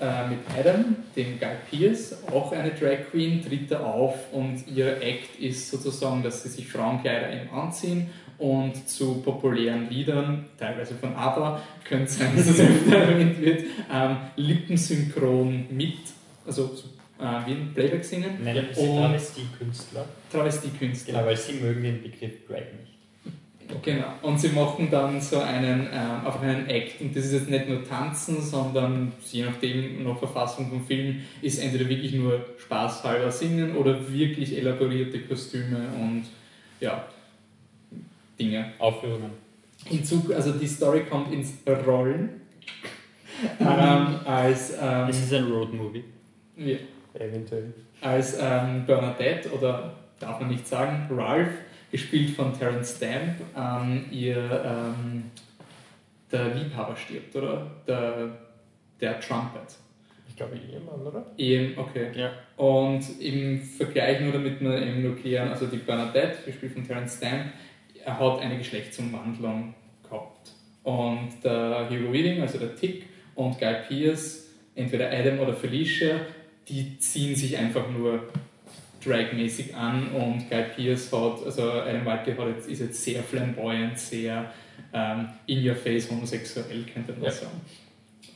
äh, 0.00 0.28
mit 0.28 0.38
Adam, 0.58 0.96
dem 1.14 1.38
Guy 1.38 1.56
Pearce, 1.70 2.16
auch 2.32 2.52
eine 2.52 2.70
Drag 2.70 3.10
Queen, 3.10 3.44
tritt 3.44 3.70
er 3.70 3.84
auf 3.84 4.14
und 4.32 4.64
ihr 4.74 5.00
Act 5.02 5.38
ist 5.38 5.70
sozusagen, 5.70 6.22
dass 6.22 6.42
sie 6.42 6.48
sich 6.48 6.66
Frauenkleider 6.66 7.32
eben 7.32 7.50
anziehen 7.50 8.08
und 8.40 8.88
zu 8.88 9.20
populären 9.20 9.90
Liedern, 9.90 10.46
teilweise 10.58 10.94
von 10.94 11.14
ABBA, 11.14 11.60
könnte 11.84 12.10
sein, 12.10 12.34
dass 12.34 12.46
es 12.46 12.60
öfter 12.60 12.96
erwähnt 12.96 13.40
wird, 13.40 13.64
ähm, 13.92 14.16
lippensynchron 14.36 15.66
mit, 15.70 15.98
also 16.46 16.68
so, 16.74 16.84
äh, 17.20 17.46
wie 17.46 17.52
ein 17.52 17.72
Playback 17.74 18.04
singen, 18.04 18.42
Nennen 18.42 18.66
Sie 18.72 18.80
Und- 18.80 18.96
Travestie-Künstler. 18.98 20.04
Travestie-Künstler. 20.32 21.12
Genau, 21.14 21.26
weil 21.26 21.36
sie 21.36 21.52
mögen 21.54 21.82
den 21.82 22.02
Begriff 22.02 22.32
Drag 22.48 22.58
nicht. 22.58 23.82
Genau. 23.82 24.06
Und 24.22 24.40
sie 24.40 24.48
machen 24.48 24.88
dann 24.90 25.20
so 25.20 25.38
einen, 25.38 25.88
ähm, 25.92 26.24
auf 26.26 26.40
einen 26.40 26.66
Act. 26.68 27.00
Und 27.00 27.14
das 27.14 27.26
ist 27.26 27.32
jetzt 27.32 27.50
nicht 27.50 27.68
nur 27.68 27.84
Tanzen, 27.84 28.42
sondern 28.42 29.12
je 29.30 29.44
nachdem, 29.44 30.02
nach 30.02 30.18
Verfassung 30.18 30.68
vom 30.70 30.84
Film, 30.84 31.20
ist 31.40 31.58
entweder 31.62 31.88
wirklich 31.88 32.12
nur 32.14 32.44
spaßhalber 32.58 33.30
singen 33.30 33.76
oder 33.76 34.12
wirklich 34.12 34.56
elaborierte 34.58 35.20
Kostüme 35.20 35.86
und 36.00 36.24
ja, 36.80 37.04
Dinge. 38.40 38.72
Aufführungen. 38.78 39.30
Hinzu, 39.84 40.30
also 40.34 40.52
die 40.52 40.66
Story 40.66 41.04
kommt 41.08 41.32
ins 41.32 41.52
Rollen. 41.86 42.40
ähm, 43.60 44.20
als, 44.26 44.72
ähm, 44.80 45.08
Es 45.08 45.18
ist 45.22 45.32
ein 45.32 45.44
Roadmovie. 45.44 46.04
wie, 46.56 46.78
Eventuell. 47.14 47.72
als 48.00 48.38
ähm, 48.40 48.84
Bernadette 48.86 49.50
oder 49.50 49.94
darf 50.18 50.40
man 50.40 50.48
nicht 50.48 50.66
sagen, 50.66 51.08
Ralph, 51.10 51.50
gespielt 51.90 52.30
von 52.30 52.56
Terence 52.56 52.96
Stamp, 52.96 53.40
ähm, 53.56 54.04
ihr 54.10 54.36
ähm, 54.36 55.30
der 56.30 56.54
Liebhaber 56.54 56.94
stirbt, 56.96 57.34
oder? 57.34 57.70
Der, 57.86 58.30
der 59.00 59.18
Trumpet. 59.20 59.76
Ich 60.28 60.36
glaube, 60.36 60.56
Ehemann, 60.56 61.00
oder? 61.00 61.26
Eben, 61.36 61.76
okay. 61.76 62.08
Ja. 62.14 62.30
Und 62.56 63.02
im 63.20 63.60
Vergleich 63.60 64.20
nur 64.20 64.32
damit 64.32 64.60
wir 64.60 64.80
eben 64.80 65.02
nur 65.02 65.16
klären, 65.16 65.48
also 65.48 65.66
die 65.66 65.78
Bernadette, 65.78 66.38
gespielt 66.46 66.72
von 66.72 66.86
Terence 66.86 67.16
Stamp, 67.16 67.46
er 68.04 68.18
hat 68.18 68.40
eine 68.40 68.56
Geschlechtsumwandlung 68.56 69.74
gehabt. 70.08 70.52
Und 70.84 71.30
der 71.42 71.88
Hugo 71.90 72.12
Weaving, 72.12 72.40
also 72.40 72.58
der 72.58 72.74
Tick, 72.76 73.04
und 73.34 73.58
Guy 73.58 73.74
Pearce, 73.88 74.50
entweder 74.74 75.10
Adam 75.10 75.40
oder 75.40 75.52
Felicia, 75.52 76.20
die 76.68 76.98
ziehen 76.98 77.34
sich 77.34 77.56
einfach 77.56 77.88
nur 77.90 78.20
dragmäßig 79.04 79.74
an 79.74 80.08
und 80.08 80.48
Guy 80.50 80.64
Pearce 80.76 81.10
hat, 81.12 81.44
also 81.44 81.70
Adam 81.70 82.04
White 82.04 82.36
hat 82.36 82.48
jetzt, 82.56 82.68
ist 82.68 82.80
jetzt 82.80 83.02
sehr 83.02 83.22
flamboyant, 83.22 83.98
sehr 83.98 84.52
ähm, 84.92 85.28
in 85.46 85.66
your 85.66 85.74
face 85.74 86.10
homosexuell, 86.10 86.84
könnte 86.92 87.12
man 87.12 87.24
Ja. 87.24 87.30
sagen. 87.30 87.60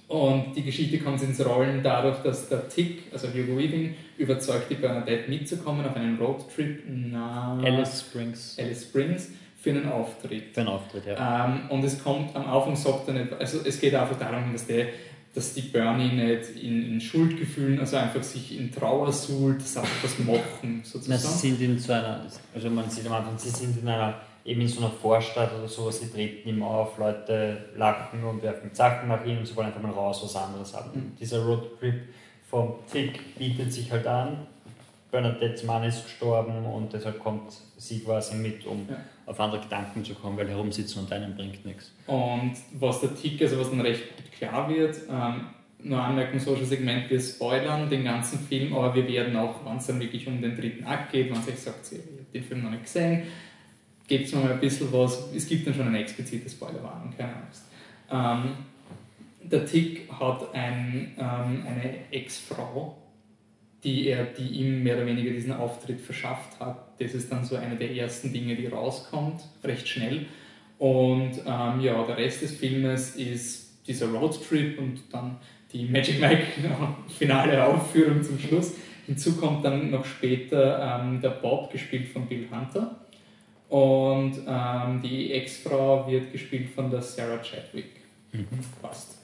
Und 0.06 0.54
die 0.54 0.62
Geschichte 0.62 0.98
kommt 0.98 1.22
ins 1.22 1.44
Rollen 1.44 1.82
dadurch, 1.82 2.18
dass 2.18 2.48
der 2.48 2.68
Tick, 2.68 3.04
also 3.12 3.28
Hugo 3.28 3.58
Weaving, 3.58 3.94
überzeugt 4.18 4.70
die 4.70 4.74
Bernadette 4.74 5.28
mitzukommen 5.30 5.84
auf 5.86 5.96
einen 5.96 6.18
Roadtrip 6.18 6.82
nach 6.88 7.58
Alice 7.62 8.00
Springs 8.06 8.56
Alice 8.58 8.82
Springs 8.84 9.30
für 9.60 9.70
einen 9.70 9.88
Auftritt. 9.90 10.54
für 10.54 10.60
einen 10.60 10.68
Auftritt, 10.68 11.06
ja. 11.06 11.46
Ähm, 11.46 11.70
und 11.70 11.82
es 11.84 12.02
kommt 12.02 12.36
am 12.36 12.46
Anfang 12.46 12.76
sagt 12.76 13.08
er 13.08 13.14
nicht, 13.14 13.32
also 13.32 13.60
es 13.64 13.80
geht 13.80 13.94
einfach 13.94 14.18
darum, 14.18 14.52
dass, 14.52 14.66
der, 14.66 14.88
dass 15.34 15.52
die 15.52 15.62
Bernie 15.62 16.12
nicht 16.12 16.56
in, 16.62 16.94
in 16.94 17.00
Schuldgefühlen, 17.00 17.80
also 17.80 17.96
einfach 17.96 18.22
sich 18.22 18.56
in 18.56 18.70
Trauer 18.72 19.10
suhlt, 19.12 19.60
einfach 19.60 20.04
was 20.04 20.18
machen 20.20 20.78
Na, 20.78 20.84
sozusagen. 20.84 21.20
sie 21.20 21.50
sind 21.54 21.60
in 21.62 21.78
so 21.78 21.92
einer, 21.92 22.24
also 22.54 22.70
man 22.70 22.88
sieht 22.88 23.06
am 23.06 23.14
Anfang, 23.14 23.36
sie 23.36 23.48
sind 23.50 23.76
in 23.82 23.88
einer, 23.88 24.14
eben 24.44 24.60
in 24.60 24.68
so 24.68 24.80
einer 24.80 24.90
Vorstadt 24.90 25.52
oder 25.58 25.66
so, 25.66 25.90
sie 25.90 26.08
treten 26.08 26.48
immer 26.48 26.66
auf, 26.68 26.98
Leute 26.98 27.70
lachen 27.76 28.22
und 28.22 28.42
werfen 28.42 28.70
Sachen 28.72 29.08
nach 29.08 29.24
ihnen 29.24 29.38
und 29.38 29.46
sie 29.46 29.56
wollen 29.56 29.66
einfach 29.66 29.82
mal 29.82 29.90
raus, 29.90 30.20
was 30.22 30.36
anderes 30.36 30.72
haben. 30.72 30.90
Mhm. 30.94 31.16
Dieser 31.18 31.44
Roadtrip 31.44 32.00
vom 32.48 32.74
Tick 32.90 33.36
bietet 33.36 33.72
sich 33.72 33.90
halt 33.90 34.06
an, 34.06 34.46
Bernadettes 35.10 35.62
Mann 35.64 35.84
ist 35.84 36.04
gestorben 36.04 36.64
und 36.64 36.92
deshalb 36.92 37.20
kommt 37.20 37.52
sie 37.76 38.00
quasi 38.00 38.36
mit, 38.36 38.66
um 38.66 38.86
Ja. 38.88 38.96
Auf 39.26 39.40
andere 39.40 39.60
Gedanken 39.60 40.04
zu 40.04 40.14
kommen, 40.14 40.36
weil 40.36 40.48
herumsitzen 40.48 41.02
und 41.02 41.12
einen 41.12 41.34
bringt 41.34 41.64
nichts. 41.64 41.92
Und 42.06 42.54
was 42.78 43.00
der 43.00 43.14
Tick, 43.14 43.40
also 43.40 43.58
was 43.58 43.70
dann 43.70 43.80
recht 43.80 44.02
klar 44.36 44.68
wird, 44.68 44.96
ähm, 45.10 45.46
nur 45.84 46.02
Anmerkung, 46.02 46.40
Social 46.40 46.64
Segment, 46.64 47.10
wir 47.10 47.20
spoilern 47.20 47.88
den 47.90 48.04
ganzen 48.04 48.38
Film, 48.38 48.74
aber 48.74 48.94
wir 48.94 49.06
werden 49.06 49.36
auch, 49.36 49.64
wenn 49.64 49.76
es 49.76 49.86
dann 49.86 50.00
wirklich 50.00 50.26
um 50.26 50.40
den 50.40 50.56
dritten 50.56 50.84
Akt 50.84 51.12
geht, 51.12 51.30
wenn 51.30 51.38
es 51.38 51.48
euch 51.48 51.58
sagt, 51.58 51.92
ihr 51.92 51.98
habt 51.98 52.34
den 52.34 52.42
Film 52.42 52.62
noch 52.62 52.70
nicht 52.70 52.84
gesehen, 52.84 53.24
gebt 54.08 54.32
mir 54.32 54.40
mal 54.40 54.52
ein 54.52 54.60
bisschen 54.60 54.92
was, 54.92 55.30
es 55.34 55.46
gibt 55.46 55.66
dann 55.66 55.74
schon 55.74 55.88
eine 55.88 56.00
explizite 56.00 56.48
Spoilerwarnung, 56.48 57.12
keine 57.16 57.34
Angst. 57.36 57.64
Ähm, 58.10 58.54
der 59.42 59.66
Tick 59.66 60.10
hat 60.10 60.54
ein, 60.54 61.14
ähm, 61.18 61.64
eine 61.66 62.10
Ex-Frau, 62.10 62.96
die, 63.84 64.08
er, 64.08 64.24
die 64.24 64.46
ihm 64.46 64.82
mehr 64.82 64.96
oder 64.96 65.06
weniger 65.06 65.30
diesen 65.30 65.52
Auftritt 65.52 66.00
verschafft 66.00 66.58
hat. 66.58 66.78
Das 66.98 67.14
ist 67.14 67.30
dann 67.30 67.44
so 67.44 67.56
eine 67.56 67.76
der 67.76 67.94
ersten 67.94 68.32
Dinge, 68.32 68.56
die 68.56 68.66
rauskommt, 68.66 69.42
recht 69.62 69.86
schnell. 69.86 70.26
Und 70.78 71.32
ähm, 71.46 71.80
ja, 71.80 72.02
der 72.04 72.16
Rest 72.16 72.42
des 72.42 72.56
Filmes 72.56 73.16
ist 73.16 73.86
dieser 73.86 74.08
Roadtrip 74.08 74.78
und 74.78 75.02
dann 75.12 75.36
die 75.72 75.84
Magic 75.84 76.20
Mike 76.20 76.46
finale 77.18 77.64
Aufführung 77.64 78.22
zum 78.22 78.38
Schluss. 78.38 78.74
Hinzu 79.06 79.36
kommt 79.36 79.64
dann 79.64 79.90
noch 79.90 80.04
später 80.04 81.00
ähm, 81.02 81.20
der 81.20 81.30
Bob, 81.30 81.70
gespielt 81.70 82.08
von 82.08 82.26
Bill 82.26 82.48
Hunter. 82.50 82.98
Und 83.68 84.40
ähm, 84.46 85.02
die 85.02 85.32
Ex-Frau 85.32 86.10
wird 86.10 86.32
gespielt 86.32 86.70
von 86.70 86.90
der 86.90 87.02
Sarah 87.02 87.38
Chadwick. 87.38 87.90
Passt. 88.80 89.23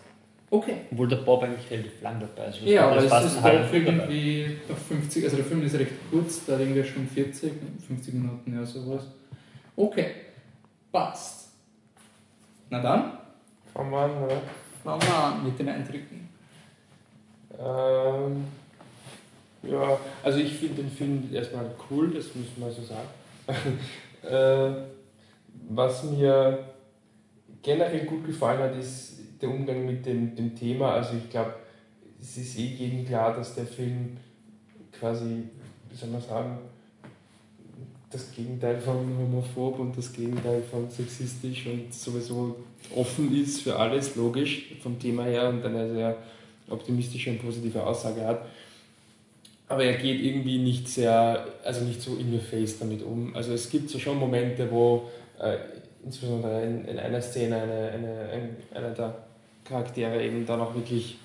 Okay. 0.52 0.78
Obwohl 0.90 1.06
der 1.06 1.16
Bob 1.16 1.44
eigentlich 1.44 1.70
relativ 1.70 2.02
lang 2.02 2.18
dabei 2.18 2.48
ist. 2.48 2.60
Ja, 2.62 2.88
aber 2.88 2.96
es 2.96 3.04
ist 3.04 3.36
doch 3.36 3.42
dabei. 3.42 3.68
irgendwie 3.72 4.56
auf 4.68 4.78
50, 4.78 5.24
also 5.24 5.36
der 5.36 5.44
Film 5.44 5.62
ist 5.64 5.78
recht 5.78 5.92
kurz, 6.10 6.44
da 6.44 6.58
irgendwie 6.58 6.82
schon 6.82 7.06
40, 7.06 7.52
50 7.86 8.14
Minuten, 8.14 8.52
ja 8.52 8.64
sowas. 8.64 9.04
Okay, 9.76 10.06
passt. 10.90 11.50
Na 12.68 12.80
dann, 12.80 13.12
Fangen 13.72 13.92
wir 13.92 13.98
an, 13.98 14.24
oder? 14.24 14.42
fangen 14.82 15.02
wir 15.02 15.14
an 15.14 15.44
mit 15.44 15.58
den 15.58 15.68
Eindrücken. 15.68 16.28
Ähm, 17.58 18.44
ja, 19.62 19.98
also 20.22 20.38
ich 20.38 20.54
finde 20.54 20.82
den 20.82 20.90
Film 20.90 21.28
erstmal 21.32 21.70
cool, 21.90 22.10
das 22.12 22.34
muss 22.34 22.46
man 22.56 22.72
so 22.72 22.82
sagen. 22.82 23.08
äh, 24.22 24.84
was 25.68 26.04
mir 26.04 26.58
generell 27.62 28.04
gut 28.06 28.26
gefallen 28.26 28.60
hat, 28.60 28.76
ist 28.76 29.19
der 29.40 29.50
Umgang 29.50 29.86
mit 29.86 30.04
dem, 30.06 30.34
dem 30.34 30.54
Thema. 30.54 30.92
Also 30.94 31.14
ich 31.16 31.30
glaube, 31.30 31.54
es 32.20 32.36
ist 32.36 32.58
eh 32.58 32.66
jedem 32.66 33.06
klar, 33.06 33.34
dass 33.34 33.54
der 33.54 33.66
Film 33.66 34.16
quasi, 34.92 35.44
wie 35.88 35.96
soll 35.96 36.10
man 36.10 36.20
sagen, 36.20 36.58
das 38.10 38.32
Gegenteil 38.34 38.78
von 38.78 38.96
homophob 39.18 39.78
und 39.78 39.96
das 39.96 40.12
Gegenteil 40.12 40.62
von 40.62 40.90
sexistisch 40.90 41.66
und 41.66 41.94
sowieso 41.94 42.56
offen 42.94 43.34
ist 43.40 43.62
für 43.62 43.76
alles, 43.76 44.16
logisch, 44.16 44.74
vom 44.82 44.98
Thema 44.98 45.24
her 45.24 45.48
und 45.48 45.64
eine 45.64 45.92
sehr 45.92 46.16
optimistische 46.68 47.30
und 47.30 47.40
positive 47.40 47.84
Aussage 47.84 48.26
hat. 48.26 48.46
Aber 49.68 49.84
er 49.84 49.96
geht 49.96 50.20
irgendwie 50.20 50.58
nicht 50.58 50.88
sehr, 50.88 51.46
also 51.64 51.84
nicht 51.84 52.02
so 52.02 52.16
in 52.16 52.34
your 52.34 52.40
face 52.40 52.80
damit 52.80 53.04
um. 53.04 53.34
Also 53.36 53.52
es 53.52 53.70
gibt 53.70 53.88
so 53.88 54.00
schon 54.00 54.18
Momente, 54.18 54.68
wo 54.68 55.08
äh, 55.38 55.58
insbesondere 56.04 56.64
in, 56.64 56.84
in, 56.86 56.98
einer 56.98 57.22
Szene 57.22 57.56
eine, 57.62 57.90
eine, 57.92 58.28
ein, 58.30 58.56
einer 58.74 58.90
der 58.90 59.14
Charaktere 59.70 60.22
eben 60.22 60.44
dann 60.44 60.60
auch 60.60 60.74
wirklich 60.74 61.16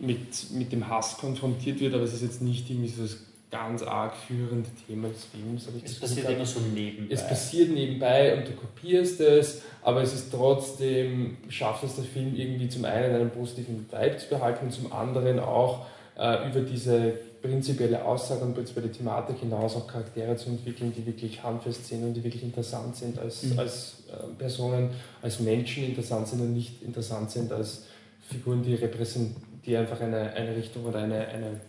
mit, 0.00 0.50
mit 0.52 0.72
dem 0.72 0.88
Hass 0.88 1.18
konfrontiert 1.18 1.80
wird, 1.80 1.94
aber 1.94 2.02
es 2.02 2.14
ist 2.14 2.22
jetzt 2.22 2.42
nicht 2.42 2.68
irgendwie 2.68 2.88
so 2.88 3.02
das 3.02 3.18
ganz 3.50 3.82
arg 3.84 4.14
führende 4.16 4.68
Thema 4.86 5.08
des 5.08 5.26
Films. 5.26 5.68
es 5.84 6.00
passiert 6.00 6.28
immer 6.28 6.44
so 6.44 6.58
nebenbei. 6.58 7.14
Es 7.14 7.26
passiert 7.26 7.70
nebenbei 7.70 8.36
und 8.36 8.48
du 8.48 8.52
kopierst 8.52 9.20
es, 9.20 9.62
aber 9.82 10.02
es 10.02 10.12
ist 10.12 10.32
trotzdem, 10.32 11.36
schafft 11.48 11.84
es 11.84 11.94
der 11.94 12.04
Film 12.04 12.34
irgendwie 12.34 12.68
zum 12.68 12.84
einen 12.84 13.14
einen 13.14 13.30
positiven 13.30 13.86
Vibe 13.90 14.16
zu 14.16 14.28
behalten 14.28 14.66
und 14.66 14.72
zum 14.72 14.92
anderen 14.92 15.38
auch 15.38 15.86
äh, 16.18 16.48
über 16.48 16.62
diese 16.62 17.14
prinzipielle 17.44 18.02
Aussage 18.02 18.42
und 18.42 18.54
prinzipielle 18.54 18.90
Thematik 18.90 19.38
hinaus 19.38 19.76
auch 19.76 19.86
Charaktere 19.86 20.34
zu 20.34 20.48
entwickeln, 20.48 20.94
die 20.96 21.04
wirklich 21.04 21.42
handfest 21.42 21.86
sind 21.86 22.02
und 22.02 22.14
die 22.14 22.24
wirklich 22.24 22.42
interessant 22.42 22.96
sind 22.96 23.18
als, 23.18 23.42
mhm. 23.42 23.58
als 23.58 24.04
äh, 24.10 24.34
Personen, 24.38 24.88
als 25.20 25.40
Menschen 25.40 25.84
interessant 25.84 26.26
sind 26.26 26.40
und 26.40 26.54
nicht 26.54 26.82
interessant 26.82 27.30
sind 27.30 27.52
als 27.52 27.84
Figuren, 28.30 28.62
die 28.62 28.74
repräsentieren, 28.74 29.42
die 29.66 29.76
einfach 29.76 30.00
eine, 30.00 30.32
eine 30.32 30.56
Richtung 30.56 30.86
oder 30.86 31.00
eine, 31.00 31.28
eine 31.28 31.60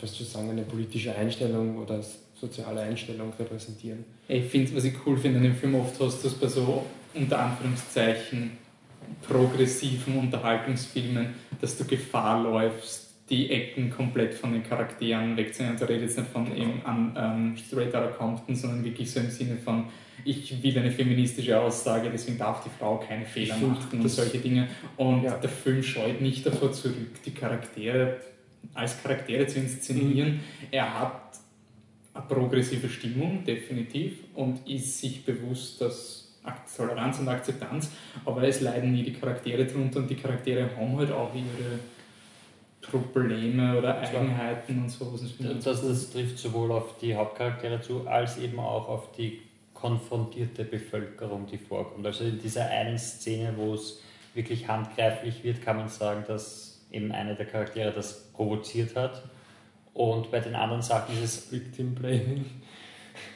fast 0.00 0.14
zu 0.14 0.22
sagen, 0.22 0.48
eine 0.50 0.62
politische 0.62 1.12
Einstellung 1.12 1.78
oder 1.78 2.00
soziale 2.40 2.82
Einstellung 2.82 3.32
repräsentieren. 3.36 4.04
Ich 4.28 4.44
finde, 4.44 4.76
was 4.76 4.84
ich 4.84 4.94
cool 5.04 5.16
finde 5.16 5.38
an 5.38 5.42
dem 5.42 5.56
Film 5.56 5.74
oft 5.74 6.00
hast 6.00 6.22
du 6.22 6.28
es 6.28 6.34
bei 6.34 6.46
so 6.46 6.84
unter 7.14 7.40
Anführungszeichen 7.40 8.52
progressiven 9.26 10.18
Unterhaltungsfilmen, 10.18 11.34
dass 11.60 11.76
du 11.76 11.84
Gefahr 11.84 12.44
läufst, 12.44 13.09
die 13.30 13.50
Ecken 13.50 13.90
komplett 13.90 14.34
von 14.34 14.52
den 14.52 14.62
Charakteren 14.62 15.36
wegzunehmen. 15.36 15.76
Also 15.76 15.86
rede 15.86 16.04
jetzt 16.04 16.18
nicht 16.18 16.30
von 16.30 16.54
eben 16.56 16.84
an 16.84 17.14
ähm, 17.16 17.56
Straight 17.56 17.94
Outta 17.94 18.08
Compton, 18.08 18.56
sondern 18.56 18.84
wirklich 18.84 19.10
so 19.10 19.20
im 19.20 19.30
Sinne 19.30 19.56
von, 19.56 19.84
ich 20.24 20.62
will 20.62 20.78
eine 20.78 20.90
feministische 20.90 21.58
Aussage, 21.58 22.10
deswegen 22.10 22.38
darf 22.38 22.64
die 22.64 22.70
Frau 22.78 22.98
keine 22.98 23.24
Fehler 23.24 23.56
machen 23.56 24.00
und 24.00 24.08
solche 24.08 24.38
Dinge. 24.38 24.68
Und 24.96 25.22
ja. 25.22 25.36
der 25.36 25.48
Film 25.48 25.82
scheut 25.82 26.20
nicht 26.20 26.44
davor 26.44 26.72
zurück, 26.72 27.22
die 27.24 27.30
Charaktere 27.30 28.16
als 28.74 29.02
Charaktere 29.02 29.46
zu 29.46 29.60
inszenieren. 29.60 30.32
Mhm. 30.32 30.40
Er 30.70 31.00
hat 31.00 31.38
eine 32.12 32.24
progressive 32.26 32.88
Stimmung, 32.88 33.44
definitiv, 33.44 34.18
und 34.34 34.68
ist 34.68 34.98
sich 34.98 35.24
bewusst, 35.24 35.80
dass 35.80 36.20
Toleranz 36.76 37.18
und 37.18 37.28
Akzeptanz, 37.28 37.90
aber 38.24 38.42
es 38.42 38.60
leiden 38.60 38.92
nie 38.92 39.02
die 39.02 39.12
Charaktere 39.12 39.66
drunter 39.66 40.00
und 40.00 40.10
die 40.10 40.14
Charaktere 40.16 40.70
haben 40.76 40.96
halt 40.96 41.12
auch 41.12 41.30
ihre 41.34 41.78
Probleme 42.82 43.78
oder 43.78 43.98
Eigenheiten 43.98 44.82
und 44.82 44.88
so. 44.88 45.18
Das, 45.62 45.82
das 45.82 46.10
trifft 46.10 46.38
sowohl 46.38 46.72
auf 46.72 46.96
die 46.98 47.14
Hauptcharaktere 47.14 47.80
zu, 47.80 48.06
als 48.06 48.38
eben 48.38 48.58
auch 48.58 48.88
auf 48.88 49.12
die 49.12 49.40
konfrontierte 49.74 50.64
Bevölkerung, 50.64 51.46
die 51.46 51.58
vorkommt. 51.58 52.06
Also 52.06 52.24
in 52.24 52.38
dieser 52.38 52.68
einen 52.68 52.98
Szene, 52.98 53.54
wo 53.56 53.74
es 53.74 54.02
wirklich 54.34 54.68
handgreiflich 54.68 55.42
wird, 55.44 55.62
kann 55.62 55.76
man 55.76 55.88
sagen, 55.88 56.24
dass 56.26 56.80
eben 56.90 57.12
einer 57.12 57.34
der 57.34 57.46
Charaktere 57.46 57.92
das 57.92 58.30
provoziert 58.32 58.96
hat. 58.96 59.22
Und 59.94 60.30
bei 60.30 60.40
den 60.40 60.54
anderen 60.54 60.82
Sachen 60.82 61.14
ist 61.22 61.22
es. 61.22 61.52
Victim 61.52 61.94
Blaming. 61.94 62.44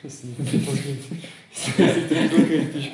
Das 0.02 0.22
ist 0.24 0.38
nicht 0.38 1.76
kritisch 1.76 2.92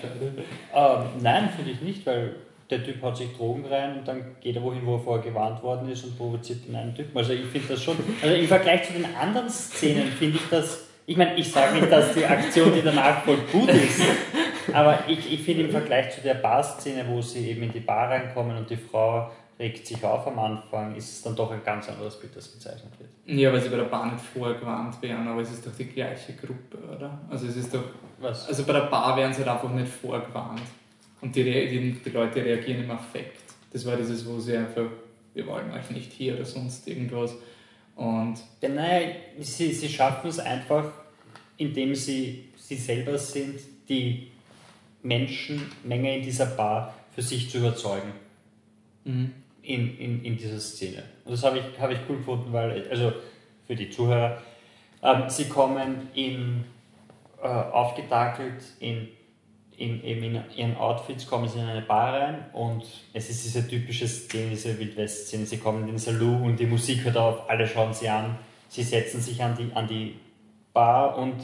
ähm, 0.75 1.05
Nein, 1.21 1.51
finde 1.55 1.73
ich 1.73 1.81
nicht, 1.83 2.07
weil 2.07 2.37
der 2.71 2.85
Typ 2.85 3.03
hat 3.03 3.17
sich 3.17 3.37
Drogen 3.37 3.65
rein 3.67 3.99
und 3.99 4.09
dann 4.09 4.37
geht 4.41 4.57
er 4.57 4.63
wohin, 4.63 4.87
wo 4.87 4.95
er 4.95 5.01
vorher 5.01 5.25
gewarnt 5.25 5.63
worden 5.63 5.91
ist 5.91 6.05
und 6.05 6.17
provoziert 6.17 6.67
den 6.67 6.77
einen 6.77 6.95
Typen. 6.95 7.17
Also 7.17 7.33
ich 7.33 7.47
finde 7.47 7.69
das 7.69 7.83
schon. 7.83 7.97
Also 8.23 8.35
im 8.35 8.47
Vergleich 8.47 8.85
zu 8.85 8.93
den 8.93 9.07
anderen 9.17 9.51
Szenen 9.51 10.09
finde 10.13 10.39
ich 10.39 10.49
das. 10.51 10.87
Ich 11.07 11.17
meine, 11.17 11.35
ich 11.37 11.51
sage 11.51 11.75
nicht, 11.75 11.91
dass 11.91 12.15
die 12.15 12.25
Aktion, 12.25 12.73
die 12.73 12.83
danach 12.83 13.25
folgt, 13.25 13.51
gut 13.51 13.69
ist. 13.71 14.01
Aber 14.73 15.01
ich, 15.09 15.33
ich 15.33 15.43
finde 15.43 15.65
im 15.65 15.71
Vergleich 15.71 16.15
zu 16.15 16.21
der 16.21 16.35
Bar-Szene, 16.35 17.05
wo 17.09 17.21
sie 17.21 17.51
eben 17.51 17.65
in 17.65 17.73
die 17.73 17.81
Bar 17.81 18.11
reinkommen 18.11 18.57
und 18.57 18.71
die 18.71 18.77
Frau 18.77 19.29
regt 19.59 19.87
sich 19.87 20.03
auf 20.05 20.27
am 20.27 20.39
Anfang, 20.39 20.95
ist 20.95 21.11
es 21.11 21.23
dann 21.23 21.35
doch 21.37 21.51
ein 21.51 21.63
ganz 21.65 21.89
anderes 21.89 22.19
Bild, 22.19 22.35
das 22.35 22.53
gezeichnet 22.53 22.93
wird. 22.99 23.11
Ja, 23.27 23.53
weil 23.53 23.61
sie 23.61 23.69
bei 23.69 23.77
der 23.77 23.85
Bar 23.85 24.07
nicht 24.07 24.25
vorgewarnt 24.25 25.01
werden, 25.03 25.29
aber 25.29 25.43
es 25.43 25.51
ist 25.51 25.67
doch 25.67 25.73
die 25.77 25.87
gleiche 25.87 26.33
Gruppe, 26.33 26.79
oder? 26.97 27.19
Also 27.29 27.47
es 27.47 27.57
ist 27.57 27.75
doch. 27.75 27.85
Was? 28.19 28.49
Also 28.49 28.65
bei 28.65 28.73
der 28.73 28.81
Bar 28.81 29.17
werden 29.17 29.33
sie 29.33 29.41
halt 29.45 29.51
einfach 29.51 29.71
nicht 29.71 29.89
vorgewarnt. 29.89 30.63
Und 31.21 31.37
die, 31.37 31.45
die, 31.45 31.93
die 31.93 32.11
Leute 32.11 32.45
reagieren 32.45 32.85
im 32.85 32.91
Affekt. 32.91 33.43
Das 33.73 33.85
war 33.87 33.97
dieses, 33.97 34.27
wo 34.27 34.39
sie 34.39 34.57
einfach, 34.57 34.87
wir 35.35 35.47
wollen 35.47 35.71
euch 35.73 35.91
nicht 35.91 36.13
hier 36.13 36.35
oder 36.35 36.45
sonst 36.45 36.89
irgendwas. 36.89 37.35
Und. 37.97 38.39
Ja, 38.61 38.69
nein, 38.69 39.17
sie, 39.39 39.73
sie 39.73 39.89
schaffen 39.89 40.29
es 40.31 40.39
einfach, 40.39 40.91
indem 41.57 41.95
sie 41.95 42.45
sie 42.57 42.77
selber 42.77 43.19
sind, 43.19 43.61
die 43.89 44.29
Menschenmenge 45.03 46.19
in 46.19 46.23
dieser 46.23 46.47
Bar 46.47 46.95
für 47.15 47.23
sich 47.23 47.51
zu 47.51 47.59
überzeugen. 47.59 48.13
Mhm 49.05 49.33
in, 49.63 49.99
in, 49.99 50.25
in 50.25 50.37
dieser 50.37 50.61
Szene. 50.61 51.03
Und 51.25 51.33
das 51.33 51.45
habe 51.45 51.59
ich, 51.59 51.81
hab 51.81 51.91
ich 51.91 51.99
cool 52.09 52.19
gefunden, 52.19 52.53
weil, 52.53 52.89
also 52.89 53.13
für 53.67 53.77
die 53.77 53.91
Zuhörer, 53.91 54.43
ähm, 55.03 55.29
sie 55.29 55.49
kommen 55.49 56.09
in, 56.15 56.65
äh, 57.43 57.47
aufgetakelt 57.47 58.63
in, 58.81 59.09
in, 59.81 60.05
eben 60.05 60.23
in 60.23 60.45
ihren 60.55 60.77
Outfits, 60.77 61.27
kommen 61.27 61.49
sie 61.49 61.59
in 61.59 61.65
eine 61.65 61.81
Bar 61.81 62.13
rein 62.13 62.45
und 62.53 62.85
es 63.15 63.31
ist 63.31 63.45
diese 63.45 63.67
typische 63.67 64.07
Szene, 64.07 64.51
diese 64.51 64.79
Wildwest-Szene. 64.79 65.47
Sie 65.47 65.57
kommen 65.57 65.81
in 65.81 65.87
den 65.89 65.99
Saloon 65.99 66.43
und 66.43 66.61
die 66.61 66.67
Musik 66.67 67.05
hört 67.05 67.17
auf, 67.17 67.49
alle 67.49 67.67
schauen 67.67 67.95
sie 67.95 68.09
an, 68.09 68.37
sie 68.69 68.83
setzen 68.83 69.23
sich 69.23 69.43
an 69.43 69.57
die, 69.57 69.73
an 69.75 69.89
die 69.89 70.17
Bar 70.75 71.17
und 71.17 71.37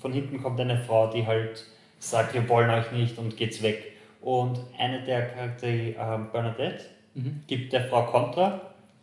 von 0.00 0.12
hinten 0.12 0.40
kommt 0.40 0.60
eine 0.60 0.78
Frau, 0.78 1.08
die 1.10 1.26
halt 1.26 1.66
sagt, 1.98 2.32
wir 2.32 2.48
wollen 2.48 2.70
euch 2.70 2.92
nicht 2.92 3.18
und 3.18 3.36
geht's 3.36 3.60
weg. 3.60 3.92
Und 4.20 4.60
eine 4.78 5.02
der 5.02 5.28
Charaktere, 5.28 5.90
äh, 5.90 6.18
Bernadette, 6.32 6.84
mhm. 7.14 7.42
gibt 7.48 7.72
der 7.72 7.88
Frau 7.88 8.04
Kontra 8.04 8.60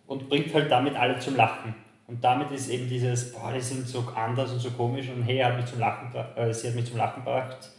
und 0.08 0.30
bringt 0.30 0.54
halt 0.54 0.72
damit 0.72 0.96
alle 0.96 1.20
zum 1.20 1.36
Lachen. 1.36 1.76
Und 2.08 2.24
damit 2.24 2.52
ist 2.52 2.70
eben 2.70 2.88
dieses, 2.88 3.34
boah, 3.34 3.52
die 3.54 3.60
sind 3.60 3.86
so 3.86 4.06
anders 4.16 4.54
und 4.54 4.60
so 4.60 4.72
komisch 4.72 5.10
und 5.10 5.24
hey, 5.24 5.40
hat 5.40 5.58
mich 5.58 5.66
zum 5.66 5.80
Lachen, 5.80 6.10
äh, 6.38 6.54
sie 6.54 6.70
hat 6.70 6.76
mich 6.76 6.86
zum 6.86 6.98
Lachen 6.98 7.26
gebracht, 7.26 7.70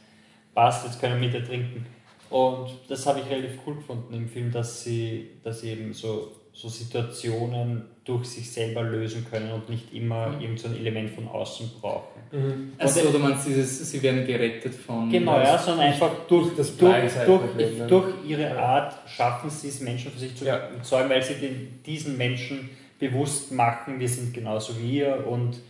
passt, 0.58 0.84
jetzt 0.84 1.00
können 1.00 1.20
wir 1.20 1.28
mit 1.28 1.34
ihr 1.34 1.44
trinken. 1.44 1.86
Und 2.30 2.70
das 2.88 3.06
habe 3.06 3.20
ich 3.20 3.30
relativ 3.30 3.60
cool 3.64 3.76
gefunden 3.76 4.12
im 4.12 4.28
Film, 4.28 4.50
dass 4.50 4.82
sie, 4.82 5.30
dass 5.44 5.60
sie 5.60 5.70
eben 5.70 5.92
so, 5.92 6.32
so 6.52 6.68
Situationen 6.68 7.84
durch 8.04 8.26
sich 8.26 8.50
selber 8.50 8.82
lösen 8.82 9.24
können 9.30 9.52
und 9.52 9.68
nicht 9.68 9.94
immer 9.94 10.30
mhm. 10.30 10.40
irgendein 10.40 10.72
so 10.72 10.76
Element 10.76 11.10
von 11.10 11.28
außen 11.28 11.70
brauchen. 11.80 12.20
Mhm. 12.32 12.72
Also, 12.76 13.08
oder 13.08 13.20
man 13.20 13.36
dieses, 13.46 13.88
sie 13.88 14.02
werden 14.02 14.26
gerettet 14.26 14.74
von. 14.74 15.08
Genau, 15.08 15.38
ja, 15.38 15.56
sondern 15.56 15.86
einfach 15.86 16.10
durch, 16.26 16.56
das 16.56 16.76
durch, 16.76 17.12
durch, 17.24 17.86
durch 17.86 18.14
ihre 18.26 18.58
Art 18.58 19.08
schaffen 19.08 19.50
sie 19.50 19.68
es, 19.68 19.80
Menschen 19.80 20.10
für 20.10 20.18
sich 20.18 20.36
zu 20.36 20.44
ja. 20.44 20.70
überzeugen, 20.70 21.08
weil 21.08 21.22
sie 21.22 21.34
den, 21.34 21.82
diesen 21.86 22.18
Menschen 22.18 22.68
bewusst 22.98 23.52
machen, 23.52 24.00
wir 24.00 24.08
sind 24.08 24.34
genauso 24.34 24.76
wie 24.80 24.98
ihr 24.98 25.24
und 25.24 25.60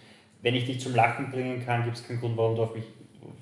wenn 0.40 0.55
ich 0.55 0.65
dich 0.65 0.81
zum 0.81 0.94
Lachen 0.94 1.31
bringen 1.31 1.62
kann, 1.65 1.85
gibt 1.85 1.97
es 1.97 2.06
keinen 2.06 2.20
Grund, 2.20 2.36
warum 2.36 2.56
du, 2.56 2.62
mich, 2.74 2.85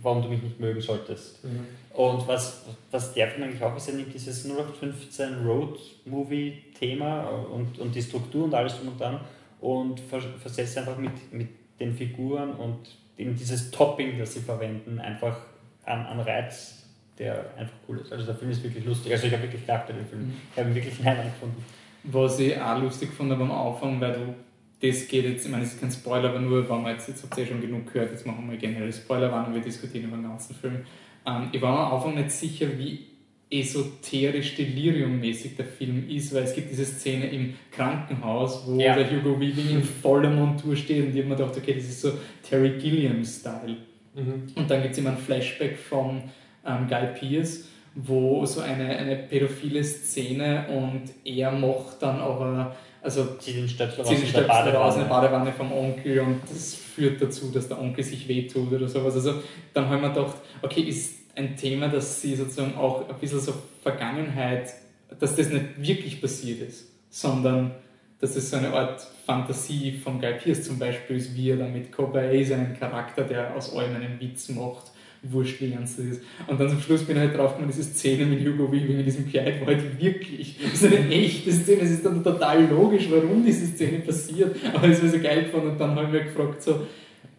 warum 0.02 0.22
du 0.22 0.28
mich 0.28 0.42
nicht 0.42 0.60
mögen 0.60 0.80
solltest. 0.80 1.44
Mhm. 1.44 1.66
Und 1.94 2.28
was, 2.28 2.64
was 2.90 3.14
der 3.14 3.28
Film 3.28 3.44
eigentlich 3.44 3.62
auch 3.62 3.76
ist, 3.76 3.88
er 3.88 3.94
nimmt 3.94 4.12
dieses 4.12 4.44
0815 4.44 5.46
Road 5.46 5.78
Movie 6.04 6.62
Thema 6.78 7.22
und, 7.22 7.78
und 7.78 7.94
die 7.94 8.02
Struktur 8.02 8.44
und 8.44 8.54
alles 8.54 8.76
drum 8.76 8.88
und 8.88 9.00
dran 9.00 9.20
und 9.60 10.00
versetzt 10.00 10.76
einfach 10.78 10.98
mit, 10.98 11.32
mit 11.32 11.48
den 11.80 11.94
Figuren 11.94 12.52
und 12.52 12.78
in 13.16 13.34
dieses 13.34 13.70
Topping, 13.70 14.18
das 14.18 14.34
sie 14.34 14.40
verwenden, 14.40 14.98
einfach 14.98 15.38
an, 15.84 16.04
an 16.04 16.20
Reiz, 16.20 16.84
der 17.18 17.46
einfach 17.56 17.76
cool 17.88 17.98
ist. 17.98 18.12
Also 18.12 18.26
der 18.26 18.34
Film 18.34 18.50
ist 18.50 18.62
wirklich 18.62 18.84
lustig. 18.84 19.12
Also 19.12 19.26
ich 19.26 19.32
habe 19.32 19.44
wirklich 19.44 19.62
gedacht 19.62 19.86
bei 19.86 19.94
dem 19.94 20.06
Film. 20.06 20.26
Mhm. 20.26 20.34
Ich 20.52 20.58
habe 20.58 20.68
ihn 20.68 20.74
wirklich 20.74 20.96
hinein 20.96 21.16
gefunden. 21.24 21.64
Was 22.04 22.38
ich 22.38 22.60
auch 22.60 22.78
lustig 22.80 23.10
fand 23.12 23.32
am 23.32 23.50
Anfang, 23.50 24.00
weil 24.00 24.12
du 24.12 24.34
das 24.80 25.08
geht 25.08 25.24
jetzt, 25.24 25.46
ich 25.46 25.50
meine, 25.50 25.64
es 25.64 25.72
ist 25.74 25.80
kein 25.80 25.90
Spoiler, 25.90 26.28
aber 26.30 26.38
nur, 26.40 26.68
wenn 26.68 26.82
wir 26.82 26.92
jetzt, 26.92 27.08
jetzt 27.08 27.22
habt 27.22 27.38
ihr 27.38 27.46
schon 27.46 27.60
genug 27.60 27.92
gehört, 27.92 28.10
jetzt 28.10 28.26
machen 28.26 28.48
wir 28.50 28.56
generell 28.58 28.92
Spoiler, 28.92 29.32
wann 29.32 29.54
wir 29.54 29.60
diskutieren 29.60 30.04
über 30.08 30.16
den 30.16 30.24
ganzen 30.24 30.54
Film. 30.54 30.78
Ähm, 31.26 31.48
ich 31.52 31.62
war 31.62 31.86
am 31.90 31.94
Anfang 31.96 32.14
nicht 32.14 32.30
sicher, 32.30 32.66
wie 32.78 33.06
esoterisch 33.48 34.56
deliriummäßig 34.56 35.56
der 35.56 35.66
Film 35.66 36.08
ist, 36.08 36.34
weil 36.34 36.42
es 36.42 36.54
gibt 36.54 36.70
diese 36.70 36.84
Szene 36.84 37.28
im 37.30 37.54
Krankenhaus, 37.70 38.64
wo 38.66 38.78
Ja. 38.78 38.96
der 38.96 39.08
Hugo 39.10 39.40
Weaving 39.40 39.70
in 39.70 39.82
voller 39.82 40.30
Montur 40.30 40.74
steht 40.76 41.04
und 41.04 41.10
ich 41.10 41.18
habe 41.18 41.28
mir 41.28 41.36
gedacht, 41.36 41.56
okay, 41.56 41.74
das 41.74 41.84
ist 41.84 42.00
so 42.00 42.12
Terry 42.48 42.70
Gilliam-Style. 42.70 43.76
Mhm. 44.14 44.42
Und 44.56 44.70
dann 44.70 44.82
gibt 44.82 44.92
es 44.92 44.98
immer 44.98 45.10
ein 45.10 45.18
Flashback 45.18 45.76
von 45.76 46.22
ähm, 46.66 46.86
Guy 46.88 47.06
Pearce, 47.18 47.68
wo 47.94 48.44
so 48.44 48.60
eine, 48.60 48.88
eine 48.96 49.16
pädophile 49.16 49.82
Szene 49.84 50.66
und 50.68 51.02
er 51.24 51.52
macht 51.52 52.02
dann 52.02 52.18
aber, 52.18 52.74
also 53.06 53.36
Zieht 53.38 53.56
den 53.56 53.68
Stöpsel 53.68 54.04
raus 54.04 54.08
der 54.10 54.26
Stöpsel 54.26 54.44
raus 54.50 54.94
in 54.94 55.00
der 55.02 55.08
Badewanne. 55.08 55.48
Badewanne 55.48 55.52
vom 55.52 55.72
Onkel 55.72 56.20
und 56.20 56.40
das 56.50 56.74
führt 56.74 57.22
dazu, 57.22 57.50
dass 57.52 57.68
der 57.68 57.80
Onkel 57.80 58.02
sich 58.04 58.26
wehtut 58.26 58.72
oder 58.72 58.88
sowas. 58.88 59.14
Also 59.14 59.42
dann 59.72 59.88
haben 59.88 60.02
wir 60.02 60.10
gedacht, 60.10 60.34
okay, 60.60 60.82
ist 60.82 61.14
ein 61.36 61.56
Thema, 61.56 61.88
dass 61.88 62.20
sie 62.20 62.34
sozusagen 62.34 62.76
auch 62.76 63.08
ein 63.08 63.14
bisschen 63.20 63.40
so 63.40 63.54
Vergangenheit, 63.82 64.74
dass 65.20 65.36
das 65.36 65.50
nicht 65.50 65.80
wirklich 65.80 66.20
passiert 66.20 66.68
ist, 66.68 66.88
sondern 67.08 67.72
dass 68.18 68.34
es 68.34 68.50
so 68.50 68.56
eine 68.56 68.72
Art 68.72 69.06
Fantasie 69.24 69.92
von 69.92 70.20
Guy 70.20 70.34
Pearce 70.34 70.64
zum 70.64 70.78
Beispiel 70.78 71.16
ist, 71.16 71.36
wie 71.36 71.50
er 71.50 71.58
dann 71.58 71.72
mit 71.72 71.92
Cobain 71.92 72.44
seinen 72.44 72.78
Charakter, 72.78 73.22
der 73.22 73.54
aus 73.54 73.76
allem 73.76 73.94
einen 73.94 74.18
Witz 74.18 74.48
macht, 74.48 74.90
wurscht 75.22 75.60
wie 75.60 75.72
ernst 75.72 75.98
das 75.98 76.06
ist. 76.06 76.20
Und 76.46 76.60
dann 76.60 76.68
zum 76.68 76.80
Schluss 76.80 77.02
bin 77.04 77.16
ich 77.16 77.22
halt 77.22 77.36
drauf 77.36 77.52
gekommen, 77.56 77.72
diese 77.74 77.82
Szene 77.84 78.26
mit 78.26 78.40
Hugo 78.46 78.70
Weaving 78.70 78.98
in 78.98 79.04
diesem 79.04 79.28
Kleid 79.28 79.60
war 79.60 79.68
halt 79.74 80.00
wirklich, 80.00 80.56
das 80.62 80.82
ist 80.82 80.86
eine 80.94 81.08
echte 81.10 81.52
Szene, 81.52 81.82
es 81.82 81.90
ist 81.90 82.06
dann 82.06 82.22
total 82.22 82.64
logisch, 82.66 83.08
warum 83.10 83.44
diese 83.44 83.66
Szene 83.66 84.00
passiert, 84.00 84.56
aber 84.74 84.88
es 84.88 85.02
war 85.02 85.08
so 85.08 85.18
geil 85.18 85.44
gefunden 85.44 85.70
und 85.70 85.78
dann 85.80 85.90
habe 85.96 86.06
ich 86.06 86.12
mich 86.12 86.34
gefragt, 86.34 86.62
so, 86.62 86.86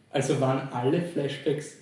also 0.09 0.39
waren 0.41 0.67
alle 0.71 1.01
Flashbacks 1.01 1.77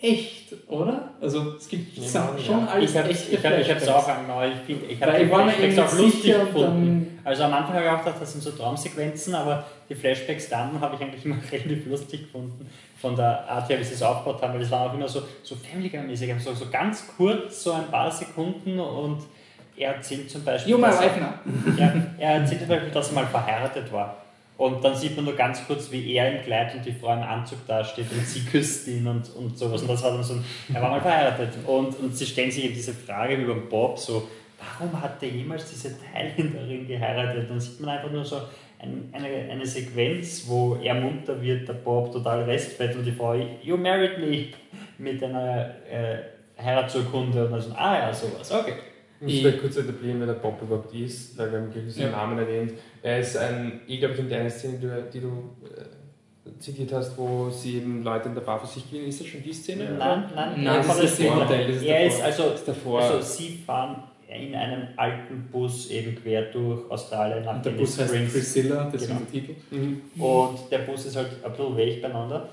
echt, 0.00 0.54
oder? 0.68 1.12
Also 1.20 1.54
es 1.56 1.68
gibt 1.68 1.96
Ja, 1.98 2.34
schon 2.38 2.60
ja. 2.60 2.66
alles 2.66 2.90
Ich 2.92 2.96
habe 2.96 3.08
echte 3.10 3.32
ich 3.34 3.44
hab, 3.44 3.58
ich 3.58 3.68
hab's 3.70 3.82
Flashbacks. 3.82 3.88
auch 3.88 4.08
angenommen. 4.08 4.52
Ich, 4.54 4.60
find- 4.66 4.90
ich 4.90 5.02
habe 5.02 5.12
mir 5.24 5.28
Flashbacks 5.28 5.78
auch 5.92 5.98
lustig 5.98 6.34
gefunden. 6.34 7.18
Also 7.24 7.42
am 7.42 7.52
Anfang 7.52 7.74
habe 7.74 7.84
ich 7.84 7.90
auch 7.90 8.04
gedacht, 8.04 8.22
das 8.22 8.30
sind 8.32 8.42
so 8.44 8.50
Traumsequenzen, 8.52 9.34
aber 9.34 9.66
die 9.88 9.94
Flashbacks 9.96 10.48
dann 10.50 10.80
habe 10.80 10.94
ich 10.94 11.00
eigentlich 11.02 11.24
immer 11.24 11.36
relativ 11.52 11.86
lustig 11.86 12.22
gefunden. 12.22 12.66
Von 13.00 13.14
der 13.14 13.48
Art 13.48 13.68
her, 13.68 13.78
wie 13.78 13.84
sie 13.84 13.94
es 13.94 14.02
aufgebaut 14.02 14.42
haben, 14.42 14.54
weil 14.54 14.60
das 14.60 14.70
war 14.70 14.90
auch 14.90 14.94
immer 14.94 15.06
so, 15.08 15.22
so 15.42 15.54
Family 15.54 15.88
Guy-mäßig, 15.88 16.34
so, 16.42 16.52
so 16.54 16.66
ganz 16.70 17.04
kurz, 17.16 17.62
so 17.62 17.72
ein 17.72 17.86
paar 17.90 18.10
Sekunden 18.10 18.78
und 18.80 19.22
er 19.76 19.94
erzählt 19.94 20.28
zum 20.28 20.42
Beispiel, 20.44 20.74
my 20.76 20.82
dass 20.88 21.00
er- 21.00 21.10
ja, 21.76 21.92
er 22.18 22.30
erzählt 22.40 22.60
zum 22.60 22.68
Beispiel, 22.68 22.90
dass 22.90 23.08
er 23.10 23.14
mal 23.14 23.26
verheiratet 23.26 23.92
war. 23.92 24.16
Und 24.56 24.82
dann 24.84 24.96
sieht 24.96 25.14
man 25.14 25.24
nur 25.24 25.36
ganz 25.36 25.64
kurz, 25.64 25.92
wie 25.92 26.12
er 26.14 26.36
im 26.36 26.42
Kleid 26.44 26.74
und 26.74 26.84
die 26.84 26.90
Frau 26.92 27.12
im 27.12 27.22
Anzug 27.22 27.64
dasteht 27.68 28.10
und 28.10 28.26
sie 28.26 28.40
küsst 28.44 28.88
ihn 28.88 29.06
und, 29.06 29.30
und 29.36 29.56
sowas. 29.56 29.82
Und 29.82 29.88
das 29.90 30.02
war 30.02 30.10
dann 30.10 30.24
so, 30.24 30.34
ein- 30.34 30.44
er 30.74 30.82
war 30.82 30.90
mal 30.90 31.00
verheiratet. 31.00 31.50
Und, 31.64 31.96
und 32.00 32.16
sie 32.16 32.26
stellen 32.26 32.50
sich 32.50 32.64
eben 32.64 32.74
diese 32.74 32.92
Frage 32.92 33.36
über 33.36 33.54
Bob 33.54 33.96
so, 33.96 34.26
warum 34.58 35.00
hat 35.00 35.22
der 35.22 35.28
jemals 35.28 35.70
diese 35.70 35.94
Thailänderin 36.12 36.88
geheiratet? 36.88 37.48
Dann 37.48 37.60
sieht 37.60 37.78
man 37.80 37.90
einfach 37.90 38.10
nur 38.10 38.24
so 38.24 38.40
ein, 38.80 39.08
eine, 39.12 39.26
eine 39.50 39.66
Sequenz, 39.66 40.44
wo 40.46 40.76
er 40.82 40.94
munter 40.94 41.40
wird, 41.42 41.66
der 41.68 41.74
Bob 41.74 42.12
total 42.12 42.44
restfett 42.44 42.94
und 42.96 43.04
die 43.04 43.12
Frau, 43.12 43.34
you 43.62 43.76
married 43.76 44.18
me, 44.18 44.46
mit 44.98 45.22
einer 45.22 45.70
äh, 45.90 46.18
Heiratsurkunde 46.62 47.44
und 47.46 47.52
dann 47.52 47.60
so, 47.60 47.72
ah 47.72 47.98
ja, 47.98 48.12
sowas, 48.12 48.50
okay. 48.52 48.74
Ich 49.20 49.26
muss 49.26 49.38
vielleicht 49.40 49.60
kurz 49.62 49.76
etablieren, 49.76 50.20
wer 50.20 50.28
der 50.28 50.34
Bob 50.34 50.62
überhaupt 50.62 50.94
ist, 50.94 51.36
weil 51.36 51.50
wir 51.50 51.58
haben 51.58 51.72
gleich 51.72 51.92
seinen 51.92 52.12
Ja. 52.12 52.18
Namen 52.18 52.38
erwähnt. 52.38 52.72
Er 53.02 53.18
ist 53.18 53.36
ein, 53.36 53.80
ich 53.88 53.98
glaube, 53.98 54.14
in 54.14 54.28
der 54.28 54.48
Szene, 54.48 54.78
die 54.78 54.86
du, 54.86 55.02
die 55.12 55.20
du 55.20 55.56
äh, 56.48 56.58
zitiert 56.60 56.92
hast, 56.92 57.18
wo 57.18 57.50
sie 57.50 57.78
eben 57.78 58.04
Leute 58.04 58.28
in 58.28 58.34
der 58.36 58.42
Bar 58.42 58.60
für 58.60 58.68
sich 58.68 58.88
gewinnen. 58.88 59.08
Ist 59.08 59.20
das 59.20 59.26
schon 59.26 59.42
die 59.42 59.52
Szene? 59.52 59.96
Nein, 59.98 60.24
nein, 60.36 60.52
Nein, 60.62 60.66
er 60.66 60.76
das 60.76 60.86
von 60.86 61.04
ist 61.04 61.18
der 61.18 61.30
das. 61.30 61.48
Gegenteil, 61.48 61.66
das 61.66 61.76
ist 61.76 61.82
Er 61.82 61.98
davor. 62.04 62.06
ist 62.06 62.22
also, 62.22 62.54
ist 62.54 62.68
davor. 62.68 63.00
also 63.02 63.20
sie 63.22 63.58
fahren 63.66 64.02
in 64.28 64.54
einem 64.54 64.88
alten 64.96 65.48
Bus 65.50 65.90
eben 65.90 66.14
quer 66.14 66.42
durch 66.52 66.90
Australien 66.90 67.44
nach 67.44 67.56
Und 67.56 67.64
der 67.66 67.70
Bus 67.70 67.98
heißt 67.98 68.10
Springs. 68.10 68.32
Priscilla, 68.32 68.84
das 68.92 69.06
Genau. 69.06 69.20
ist 69.20 69.34
der 69.34 69.40
Titel. 69.40 69.54
Mhm. 69.70 70.02
Und 70.22 70.58
der 70.70 70.78
Bus 70.80 71.06
ist 71.06 71.16
halt 71.16 71.30
ein 71.42 71.50
bisschen 71.50 71.76
weich 71.78 72.02
beieinander 72.02 72.48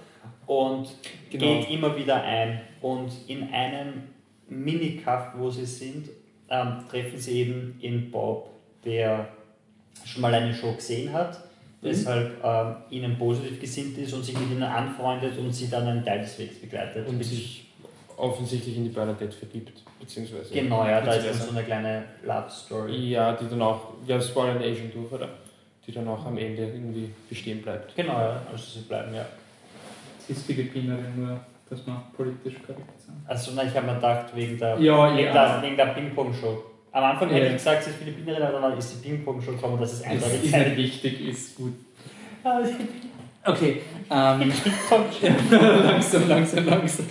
und 0.48 0.88
Genau. 1.30 1.46
geht 1.60 1.70
immer 1.70 1.96
wieder 1.98 2.24
ein. 2.24 2.62
Und 2.82 3.12
in 3.28 3.50
einem 3.52 4.04
Mini-Kaff, 4.48 5.34
wo 5.38 5.50
sie 5.50 5.66
sind, 5.66 6.10
ähm, 6.50 6.78
treffen 6.90 7.18
sie 7.18 7.40
eben 7.42 7.78
in 7.82 8.10
Bob, 8.12 8.50
der 8.86 9.28
schon 10.06 10.22
mal 10.22 10.34
eine 10.34 10.54
Show 10.54 10.74
gesehen 10.74 11.12
hat, 11.12 11.40
deshalb 11.84 12.44
ähm, 12.44 12.76
ihnen 12.90 13.18
positiv 13.18 13.60
gesinnt 13.60 13.98
ist 13.98 14.14
und 14.14 14.24
sich 14.24 14.38
mit 14.40 14.50
ihnen 14.52 14.64
anfreundet 14.64 15.38
und 15.38 15.52
sie 15.52 15.70
dann 15.70 15.88
einen 15.88 16.06
Teil 16.06 16.20
des 16.22 16.38
Wegs 16.40 16.60
begleitet. 16.60 17.08
Und 17.08 17.22
sich 17.24 17.65
offensichtlich 18.18 18.78
in 18.78 18.84
die 18.86 18.90
Bernadette 18.90 19.32
vergibt, 19.36 19.82
beziehungsweise. 20.00 20.54
Genau, 20.54 20.86
ja, 20.86 21.02
da 21.02 21.14
ist 21.14 21.28
dann 21.28 21.34
so 21.48 21.50
eine 21.52 21.64
kleine 21.64 22.04
Love 22.26 22.50
Story. 22.50 23.10
Ja, 23.12 23.34
die 23.34 23.48
dann 23.50 23.62
auch, 23.62 23.94
ja, 24.06 24.20
spoilern 24.22 24.62
eh 24.62 24.76
schon 24.76 24.92
durch, 24.92 25.12
oder? 25.12 25.30
Die 25.86 25.92
dann 25.92 26.08
auch 26.08 26.26
am 26.26 26.38
Ende 26.38 26.64
irgendwie 26.64 27.10
bestehen 27.30 27.62
bleibt. 27.62 27.96
Genau, 27.96 28.14
ja, 28.14 28.42
also 28.52 28.64
sie 28.80 28.86
bleiben 28.86 29.14
ja. 29.14 29.26
Sie 30.26 30.34
ist 30.34 30.46
Philippinerin, 30.46 31.14
nur 31.16 31.40
dass 31.70 31.86
wir 31.86 32.02
politisch 32.16 32.56
korrekt 32.66 33.02
sind. 33.02 33.16
Also 33.28 33.52
nein, 33.52 33.68
ich 33.70 33.76
habe 33.76 33.88
mir 33.88 33.96
gedacht, 33.96 34.36
wegen 34.36 34.58
der, 34.58 34.80
Ja, 34.80 35.16
wegen 35.16 35.26
ja. 35.28 35.34
der, 35.34 35.62
wegen 35.64 35.78
der 35.78 35.86
Ping-Pong-Show. 35.88 36.64
Am 36.92 37.04
Anfang 37.04 37.30
hätte 37.30 37.42
Ja. 37.46 37.52
ich 37.52 37.58
gesagt, 37.58 37.84
sie 37.84 37.90
ist 37.92 37.98
Philippinerin, 38.00 38.42
aber 38.44 38.62
dann 38.62 38.78
ist 38.78 38.94
die 38.94 39.08
Ping-Pong-Show 39.08 39.52
gekommen, 39.54 39.78
das 39.80 39.94
ist 39.94 40.00
Ist, 40.00 40.06
eindeutig 40.08 40.44
ist 40.46 40.56
nicht 40.56 40.78
wichtig, 40.78 41.28
ist 41.28 41.56
gut. 41.56 41.74
Okay, 43.46 43.82
ähm, 44.10 44.52
langsam, 45.84 46.28
langsam, 46.28 46.66
langsam. 46.66 47.06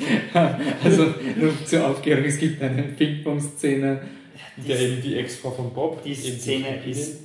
Also, 0.82 1.14
nur 1.36 1.64
zur 1.64 1.86
Aufklärung, 1.86 2.24
es 2.24 2.38
gibt 2.38 2.62
eine 2.62 2.82
Ping-Pong-Szene. 2.82 4.00
Der 4.56 4.80
eben 4.80 5.02
die 5.02 5.16
Ex-Frau 5.16 5.50
von 5.50 5.72
Bob. 5.72 6.02
Die 6.04 6.14
Szene 6.14 6.84
ist 6.86 7.23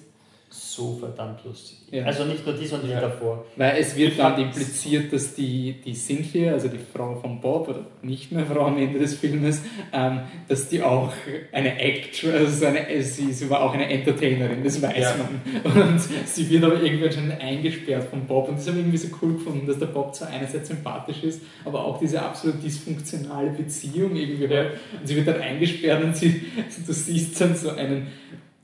so 0.80 0.97
verdammt 0.99 1.43
lustig. 1.45 1.77
Ja. 1.91 2.06
Also 2.06 2.23
nicht 2.26 2.45
nur 2.45 2.56
die, 2.56 2.65
sondern 2.68 2.88
die 2.88 2.93
Ja. 2.93 3.01
davor. 3.01 3.45
Weil 3.56 3.77
es 3.80 3.95
wird 3.95 4.11
Ich 4.11 4.18
dann 4.18 4.39
impliziert, 4.41 5.11
dass 5.11 5.34
die, 5.34 5.76
die 5.84 5.93
Cynthia, 5.93 6.53
also 6.53 6.68
die 6.68 6.77
Frau 6.77 7.15
von 7.15 7.41
Bob, 7.41 7.68
oder 7.68 7.85
nicht 8.01 8.31
mehr 8.31 8.45
Frau 8.45 8.65
am 8.68 8.77
Ende 8.77 8.99
des 8.99 9.15
Filmes, 9.15 9.61
ähm, 9.91 10.19
dass 10.47 10.69
die 10.69 10.81
auch 10.84 11.11
eine 11.51 11.80
Actress, 11.80 12.34
also 12.34 12.51
so 12.60 12.65
eine, 12.68 13.01
sie, 13.03 13.34
sie 13.34 13.49
war 13.49 13.61
auch 13.64 13.73
eine 13.73 13.89
Entertainerin, 13.89 14.64
das 14.64 14.81
weiß 14.81 14.97
Ja. 14.97 15.15
man. 15.18 15.89
Und 15.93 15.99
sie 16.26 16.49
wird 16.49 16.64
aber 16.64 16.81
irgendwann 16.81 17.11
schon 17.11 17.31
eingesperrt 17.31 18.03
von 18.10 18.26
Bob. 18.26 18.49
Und 18.49 18.60
das 18.60 18.68
habe 18.68 18.77
ich 18.77 18.84
irgendwie 18.84 18.97
so 18.99 19.07
cool 19.22 19.34
gefunden, 19.34 19.65
dass 19.68 19.80
der 19.80 19.88
Bob 19.88 20.15
zwar 20.15 20.30
einerseits 20.30 20.68
sympathisch 20.69 21.23
ist, 21.23 21.41
aber 21.65 21.84
auch 21.85 21.99
diese 21.99 22.22
absolut 22.22 22.64
dysfunktionale 22.64 23.49
Beziehung 23.51 24.15
irgendwie 24.15 24.47
hat. 24.47 24.68
Und 24.99 25.07
sie 25.07 25.15
wird 25.15 25.27
dann 25.27 25.41
eingesperrt 25.41 26.03
und 26.03 26.15
sie, 26.15 26.41
du 26.85 26.93
siehst 26.93 27.41
dann 27.41 27.56
so 27.56 27.72
einen 27.72 28.07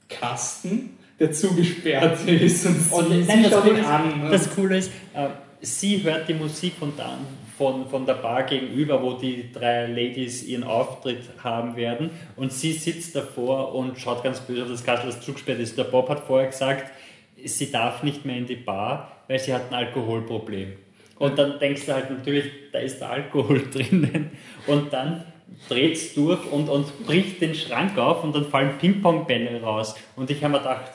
Kasten, 0.09 0.91
der 1.19 1.31
zugesperrt 1.31 2.27
ist 2.27 2.65
und, 2.65 2.91
Und 2.91 3.09
sie, 3.11 3.23
nein, 3.27 3.43
sie 3.43 3.49
das 3.49 3.65
ihn 3.65 3.75
ist- 3.77 3.85
an. 3.87 4.27
Das 4.31 4.55
Coole 4.55 4.77
ist, 4.77 4.91
äh, 5.13 5.27
sie 5.61 6.03
hört 6.03 6.27
die 6.27 6.33
Musik 6.33 6.73
von, 6.79 6.93
da, 6.97 7.17
von, 7.57 7.87
von 7.87 8.05
der 8.05 8.15
Bar 8.15 8.43
gegenüber, 8.43 9.01
wo 9.01 9.13
die 9.13 9.49
drei 9.53 9.87
Ladies 9.87 10.43
ihren 10.43 10.63
Auftritt 10.65 11.21
haben 11.43 11.75
werden. 11.77 12.09
Und 12.35 12.51
sie 12.51 12.73
sitzt 12.73 13.15
davor 13.15 13.73
und 13.73 13.97
schaut 13.99 14.23
ganz 14.23 14.41
böse 14.41 14.63
auf 14.63 14.69
das 14.69 14.83
Kastel, 14.83 15.09
das 15.09 15.21
zugesperrt 15.21 15.59
ist. 15.59 15.77
Der 15.77 15.85
Bob 15.85 16.09
hat 16.09 16.21
vorher 16.27 16.49
gesagt, 16.49 16.91
sie 17.43 17.71
darf 17.71 18.03
nicht 18.03 18.25
mehr 18.25 18.37
in 18.37 18.45
die 18.45 18.55
Bar, 18.57 19.11
weil 19.27 19.39
sie 19.39 19.53
hat 19.53 19.69
ein 19.69 19.75
Alkoholproblem. 19.75 20.73
Und 21.17 21.39
dann 21.39 21.59
denkst 21.59 21.85
du 21.85 21.93
halt 21.93 22.09
natürlich, 22.09 22.45
da 22.73 22.79
ist 22.79 22.99
der 22.99 23.09
Alkohol 23.09 23.63
drinnen. 23.73 24.31
Und 24.67 24.91
dann 24.91 25.23
dreht 25.69 25.93
es 25.95 26.13
durch 26.13 26.39
und, 26.51 26.67
und 26.67 27.05
bricht 27.05 27.39
den 27.39 27.55
Schrank 27.55 27.97
auf 27.97 28.21
und 28.25 28.35
dann 28.35 28.43
fallen 28.49 28.77
Ping-Pong-Bälle 28.79 29.61
raus. 29.61 29.95
Und 30.17 30.29
ich 30.29 30.43
habe 30.43 30.51
mir 30.53 30.57
gedacht, 30.59 30.91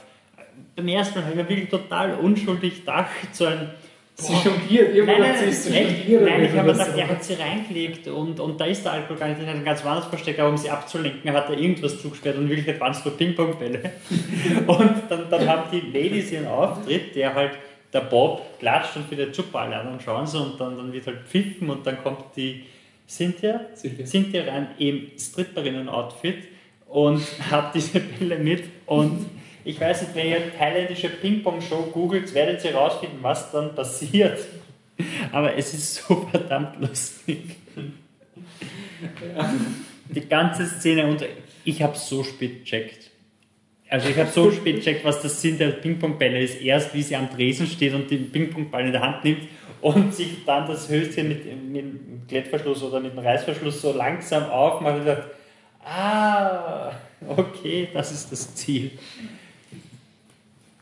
beim 0.77 0.89
ersten 0.89 1.19
Mal 1.19 1.25
habe 1.25 1.33
ich 1.33 1.43
mir 1.43 1.49
wirklich 1.49 1.69
total 1.69 2.15
unschuldig 2.15 2.81
gedacht, 2.81 3.11
so 3.33 3.47
ein. 3.47 3.71
Sie 4.15 4.35
jongliert, 4.35 4.95
ihr 4.95 5.07
Nein, 5.07 5.21
nein, 5.21 5.35
sie 5.39 5.47
ist 5.47 5.65
so 5.65 5.71
nein, 5.71 5.87
nein, 6.25 6.45
ich 6.45 6.53
habe 6.53 6.73
gedacht, 6.73 6.91
er 6.95 7.09
hat 7.09 7.25
sie 7.25 7.35
reingelegt 7.35 8.07
und, 8.09 8.39
und 8.39 8.61
da 8.61 8.67
ist 8.67 8.85
der 8.85 8.93
Alkohol 8.93 9.17
gar 9.17 9.29
nicht, 9.29 9.41
den 9.41 9.49
hat 9.49 9.57
er 9.57 9.63
ganz 9.63 9.83
woanders 9.83 10.07
versteckt, 10.07 10.39
aber 10.39 10.51
um 10.51 10.59
sie 10.59 10.69
abzulenken, 10.69 11.33
hat 11.33 11.49
er 11.49 11.59
irgendwas 11.59 12.03
zugesperrt 12.03 12.37
und 12.37 12.43
in 12.43 12.49
Wirklichkeit 12.51 12.79
waren 12.81 12.93
es 12.93 13.03
nur 13.03 13.17
Ping-Pong-Bälle. 13.17 13.93
Und 14.67 14.95
dann, 15.09 15.31
dann 15.31 15.49
haben 15.49 15.71
die 15.73 15.81
Ladies 15.81 16.33
ihren 16.33 16.49
Auftritt, 16.49 17.17
der 17.17 17.35
halt, 17.35 17.53
der 17.95 18.01
Bob 18.01 18.59
klatscht 18.59 18.97
und 18.97 19.11
wieder 19.11 19.33
super, 19.33 19.61
alle 19.61 19.77
anderen 19.77 20.01
schauen 20.01 20.27
sie 20.27 20.39
und 20.39 20.61
dann, 20.61 20.77
dann 20.77 20.93
wird 20.93 21.07
halt 21.07 21.21
pfiffen 21.27 21.71
und 21.71 21.85
dann 21.87 22.03
kommt 22.03 22.37
die 22.37 22.65
Cynthia, 23.09 23.61
Cynthia. 23.75 24.07
Cynthia 24.07 24.45
rein 24.45 24.69
im 24.79 25.11
Stripperinnen-Outfit 25.19 26.45
und 26.87 27.23
hat 27.51 27.75
diese 27.75 28.01
Bälle 28.01 28.39
mit 28.39 28.65
und 28.87 29.27
ich 29.65 29.81
weiß 29.81 30.03
nicht, 30.03 30.15
wenn 30.15 30.29
ihr 30.29 30.57
thailändische 30.57 31.09
Ping-Pong-Show 31.09 31.91
googelt, 31.93 32.33
werdet 32.35 32.65
ihr 32.65 32.73
herausfinden, 32.73 33.19
was 33.23 33.51
dann 33.51 33.75
passiert. 33.75 34.39
Aber 35.33 35.57
es 35.57 35.75
ist 35.75 35.95
so 35.97 36.27
verdammt 36.31 36.81
lustig. 36.81 37.57
Die 40.09 40.29
ganze 40.29 40.67
Szene 40.67 41.07
und 41.07 41.25
ich 41.65 41.83
habe 41.83 41.97
so 41.97 42.25
spät 42.25 42.65
gecheckt. 42.65 43.11
Also 43.89 44.09
ich 44.09 44.19
habe 44.19 44.31
so 44.31 44.51
spät 44.51 44.77
gecheckt, 44.77 45.05
was 45.05 45.21
das 45.23 45.41
sind 45.41 45.61
der 45.61 45.71
Ping-Pong-Bälle 45.71 46.41
ist. 46.41 46.61
Erst 46.61 46.95
wie 46.95 47.03
sie 47.03 47.17
am 47.17 47.29
Dresen 47.31 47.67
steht 47.67 47.95
und 47.95 48.11
den 48.11 48.31
Ping-Pong-Ball 48.31 48.87
in 48.87 48.93
der 48.93 49.01
Hand 49.01 49.25
nimmt 49.25 49.49
und 49.81 50.15
sich 50.15 50.45
dann 50.45 50.67
das 50.69 50.89
Höschen 50.89 51.29
mit, 51.29 51.45
mit 51.45 51.83
dem 51.83 52.23
Klettverschluss 52.29 52.83
oder 52.83 53.01
mit 53.01 53.13
dem 53.13 53.19
Reißverschluss 53.19 53.81
so 53.81 53.93
langsam 53.93 54.45
aufmacht 54.45 54.99
und 54.99 55.05
sagt, 55.05 55.35
ah, 55.85 56.93
Okay, 57.29 57.89
das 57.93 58.13
ist 58.13 58.33
das 58.33 58.55
Ziel. 58.55 58.93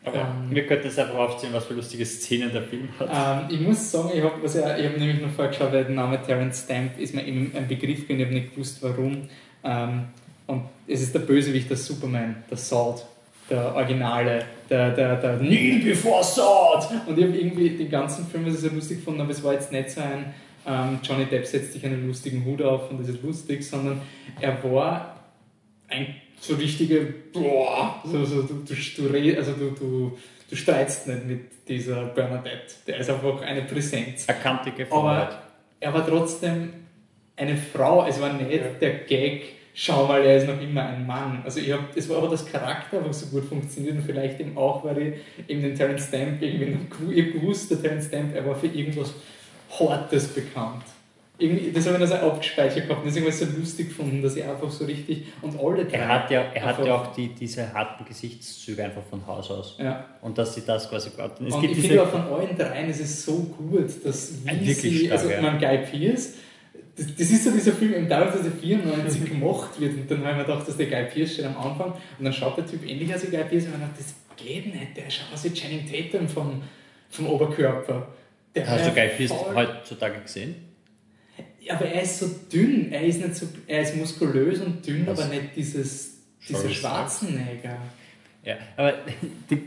Aber 0.08 0.18
Ähm. 0.18 0.54
wir 0.54 0.66
könnten 0.66 0.86
jetzt 0.86 0.98
einfach 0.98 1.16
aufzählen, 1.18 1.54
was 1.54 1.66
für 1.66 1.74
lustige 1.74 2.04
Szenen 2.04 2.52
der 2.52 2.62
Film 2.62 2.88
hat. 2.98 3.48
Ähm, 3.50 3.54
ich 3.54 3.60
muss 3.60 3.90
sagen, 3.90 4.10
ich 4.14 4.22
habe 4.22 4.34
ja, 4.42 4.76
ich 4.76 4.86
hab 4.86 4.96
nämlich 4.98 5.20
noch 5.20 5.30
vorgeschaut, 5.30 5.72
weil 5.72 5.84
der 5.84 5.94
Name 5.94 6.20
Terence 6.22 6.64
Stamp 6.64 6.98
ist 6.98 7.14
mir 7.14 7.26
eben 7.26 7.52
ein 7.54 7.68
Begriff 7.68 8.02
gewesen, 8.02 8.20
ich 8.20 8.26
habe 8.26 8.34
nicht 8.34 8.54
gewusst 8.54 8.82
warum. 8.82 9.28
Ähm, 9.64 10.04
und 10.46 10.62
es 10.86 11.02
ist 11.02 11.14
der 11.14 11.20
Bösewicht, 11.20 11.68
der 11.68 11.76
Superman, 11.76 12.36
der 12.50 12.56
Sword, 12.56 13.04
der 13.50 13.74
Originale, 13.74 14.44
der, 14.68 14.90
der, 14.90 15.16
der 15.16 15.38
Kneel 15.38 15.80
before 15.80 16.24
Sword! 16.24 16.88
Und 17.06 17.18
ich 17.18 17.24
habe 17.24 17.36
irgendwie 17.36 17.70
den 17.70 17.90
ganzen 17.90 18.26
Film, 18.26 18.46
was 18.46 18.54
ich 18.54 18.60
so 18.60 18.68
lustig 18.68 18.98
gefunden 18.98 19.20
habe, 19.20 19.32
es 19.32 19.42
war 19.42 19.52
jetzt 19.52 19.72
nicht 19.72 19.90
so 19.90 20.00
ein 20.00 20.34
ähm, 20.66 20.98
Johnny 21.02 21.24
Depp 21.24 21.46
setzt 21.46 21.72
sich 21.72 21.84
einen 21.84 22.06
lustigen 22.06 22.44
Hut 22.44 22.60
auf 22.60 22.90
und 22.90 23.00
das 23.00 23.08
ist 23.08 23.22
lustig, 23.22 23.66
sondern 23.66 24.00
er 24.40 24.62
war 24.64 25.16
ein 25.88 26.14
so 26.40 26.54
richtige, 26.54 27.14
boah, 27.32 28.00
so, 28.04 28.24
so, 28.24 28.42
du, 28.42 28.64
du, 28.64 28.74
du, 28.74 29.36
also 29.36 29.52
du, 29.52 29.70
du, 29.70 30.18
du 30.48 30.56
streitst 30.56 31.06
nicht 31.08 31.24
mit 31.26 31.40
dieser 31.68 32.04
Bernadette. 32.06 32.74
Der 32.86 32.98
ist 32.98 33.10
einfach 33.10 33.40
eine 33.42 33.62
Präsenz. 33.62 34.26
Erkannte 34.26 34.70
Gefahr. 34.72 34.98
Aber 34.98 35.42
er 35.80 35.92
war 35.94 36.06
trotzdem 36.06 36.72
eine 37.36 37.56
Frau, 37.56 38.06
es 38.08 38.20
war 38.20 38.32
nicht 38.32 38.50
Ja. 38.50 38.62
der 38.80 38.94
Gag, 39.00 39.42
schau 39.74 40.06
mal, 40.06 40.24
er 40.24 40.38
ist 40.38 40.46
noch 40.48 40.60
immer 40.60 40.86
ein 40.86 41.06
Mann. 41.06 41.42
Also 41.44 41.60
ich 41.60 41.70
hab, 41.72 41.96
es 41.96 42.08
war 42.08 42.16
aber 42.18 42.28
das 42.28 42.44
Charakter, 42.46 43.04
was 43.06 43.20
so 43.20 43.26
gut 43.26 43.44
funktioniert 43.48 43.96
und 43.96 44.02
vielleicht 44.02 44.40
eben 44.40 44.56
auch, 44.56 44.84
weil 44.84 44.98
ich 44.98 45.14
eben 45.50 45.62
den 45.62 45.74
Terence 45.74 46.06
Stamp 46.08 46.42
irgendwie 46.42 46.66
noch 46.66 46.80
gew- 46.96 47.12
ich 47.12 47.26
hab 47.26 47.32
gewusst, 47.34 47.70
der 47.70 47.80
Terence 47.82 48.06
Stamp, 48.06 48.34
er 48.34 48.44
war 48.46 48.56
für 48.56 48.66
irgendwas 48.66 49.12
Hartes 49.78 50.28
bekannt. 50.28 50.82
Irgendwie, 51.40 51.70
das 51.70 51.86
habe 51.86 51.94
ich 51.94 52.00
noch 52.00 52.08
so 52.08 52.14
abgespeichert 52.14 52.88
gehabt. 52.88 53.06
Deswegen 53.06 53.26
habe 53.26 53.34
ich 53.34 53.40
es 53.40 53.48
so 53.48 53.58
lustig 53.58 53.88
gefunden, 53.90 54.20
dass 54.22 54.34
er 54.34 54.50
einfach 54.50 54.70
so 54.70 54.84
richtig 54.84 55.26
und 55.40 55.56
alle 55.58 55.84
drei. 55.84 55.98
Er 55.98 56.08
hat 56.08 56.30
ja, 56.32 56.40
er 56.52 56.64
hat 56.64 56.84
ja 56.84 56.96
auch 56.96 57.14
die, 57.14 57.28
diese 57.28 57.72
harten 57.72 58.04
Gesichtszüge 58.04 58.82
einfach 58.82 59.04
von 59.08 59.24
Haus 59.24 59.48
aus. 59.52 59.76
Ja. 59.78 60.04
Und 60.20 60.36
dass 60.36 60.56
sie 60.56 60.62
das 60.66 60.90
quasi 60.90 61.10
gerade. 61.10 61.34
Es 61.46 61.54
und 61.54 61.60
gibt 61.60 61.74
ich 61.74 61.82
diese, 61.82 61.88
finde 61.88 62.02
auch 62.02 62.10
von 62.10 62.22
allen 62.22 62.58
dreien, 62.58 62.90
es 62.90 62.98
ist 62.98 63.24
so 63.24 63.36
gut, 63.36 63.88
dass 64.04 64.32
wie 64.44 64.72
sie, 64.72 65.06
stark, 65.06 65.12
also 65.12 65.30
ja. 65.30 65.40
mein 65.40 65.58
Guy 65.60 65.78
Pearce, 65.78 66.34
das, 66.96 67.06
das 67.14 67.30
ist 67.30 67.44
so 67.44 67.52
dieser 67.52 67.72
Film, 67.72 67.94
im 67.94 68.08
dadurch, 68.08 68.32
dass 68.32 68.44
er 68.44 68.52
94 68.52 69.24
gemacht 69.30 69.80
wird 69.80 69.92
und 69.92 70.10
dann 70.10 70.18
habe 70.24 70.30
ich 70.30 70.36
mir 70.38 70.44
gedacht, 70.44 70.66
dass 70.66 70.76
der 70.76 70.86
Guy 70.86 71.04
Pearce 71.04 71.34
steht 71.34 71.44
am 71.44 71.56
Anfang 71.56 71.92
und 71.92 72.24
dann 72.24 72.32
schaut 72.32 72.56
der 72.56 72.66
Typ 72.66 72.84
ähnlich 72.84 73.14
aus 73.14 73.22
wie 73.22 73.30
Guy 73.30 73.44
Pearce 73.44 73.66
und 73.66 73.74
ich 73.74 73.78
mir 73.78 73.84
gedacht, 73.84 73.90
das 73.96 74.14
geht 74.36 74.66
nicht, 74.66 74.96
der 74.96 75.08
schaut 75.08 75.32
aus 75.32 75.44
wie 75.44 75.50
Channing 75.50 75.88
Tatum 75.88 76.28
vom, 76.28 76.62
vom 77.10 77.28
Oberkörper. 77.28 78.08
Der 78.56 78.66
hast 78.68 78.88
du 78.88 78.90
Guy 78.90 79.28
voll- 79.28 79.54
heutzutage 79.54 80.20
gesehen? 80.22 80.67
Aber 81.70 81.86
er 81.86 82.02
ist 82.02 82.18
so 82.18 82.26
dünn, 82.52 82.92
er 82.92 83.02
ist 83.02 83.20
nicht 83.20 83.34
so, 83.34 83.46
er 83.66 83.82
ist 83.82 83.96
muskulös 83.96 84.60
und 84.60 84.86
dünn, 84.86 85.06
Was? 85.06 85.20
aber 85.20 85.28
nicht 85.28 85.56
dieses, 85.56 86.18
dieser 86.46 86.60
Charles 86.60 86.76
Schwarzenegger. 86.76 87.78
Ja, 88.44 88.56
aber 88.76 88.94
die, 89.50 89.62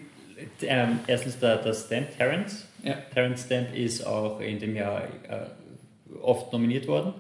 ähm, 0.64 1.00
erstens 1.08 1.38
der, 1.40 1.58
der 1.58 1.74
Stamp, 1.74 2.16
Terence. 2.18 2.66
Ja. 2.84 2.96
Terence 3.14 3.44
Stamp 3.46 3.76
ist 3.76 4.06
auch 4.06 4.40
in 4.40 4.60
dem 4.60 4.76
Jahr 4.76 5.04
äh, 5.04 6.18
oft 6.22 6.52
nominiert 6.52 6.88
worden 6.88 7.14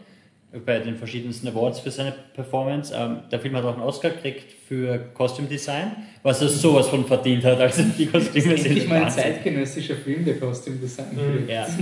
bei 0.66 0.80
den 0.80 0.98
verschiedensten 0.98 1.48
Awards 1.48 1.80
für 1.80 1.92
seine 1.92 2.14
Performance. 2.34 2.94
Ähm, 2.96 3.20
der 3.32 3.40
Film 3.40 3.56
hat 3.56 3.64
auch 3.64 3.74
einen 3.74 3.84
Oscar 3.84 4.10
gekriegt 4.10 4.52
für 4.68 4.98
Costume 5.14 5.48
Design, 5.48 5.96
was 6.24 6.42
er 6.42 6.50
sowas 6.50 6.90
von 6.90 7.06
verdient 7.06 7.46
hat. 7.46 7.60
Also 7.60 7.84
die 7.98 8.06
Kostüme 8.06 8.58
sind 8.58 8.66
Endlich 8.66 8.88
mal 8.88 9.04
ein 9.04 9.12
zeitgenössischer 9.12 9.96
Film, 9.96 10.26
der 10.26 10.40
Costume 10.40 10.78
Design 10.78 11.08
kriegt. 11.16 11.50
Ja. 11.50 11.68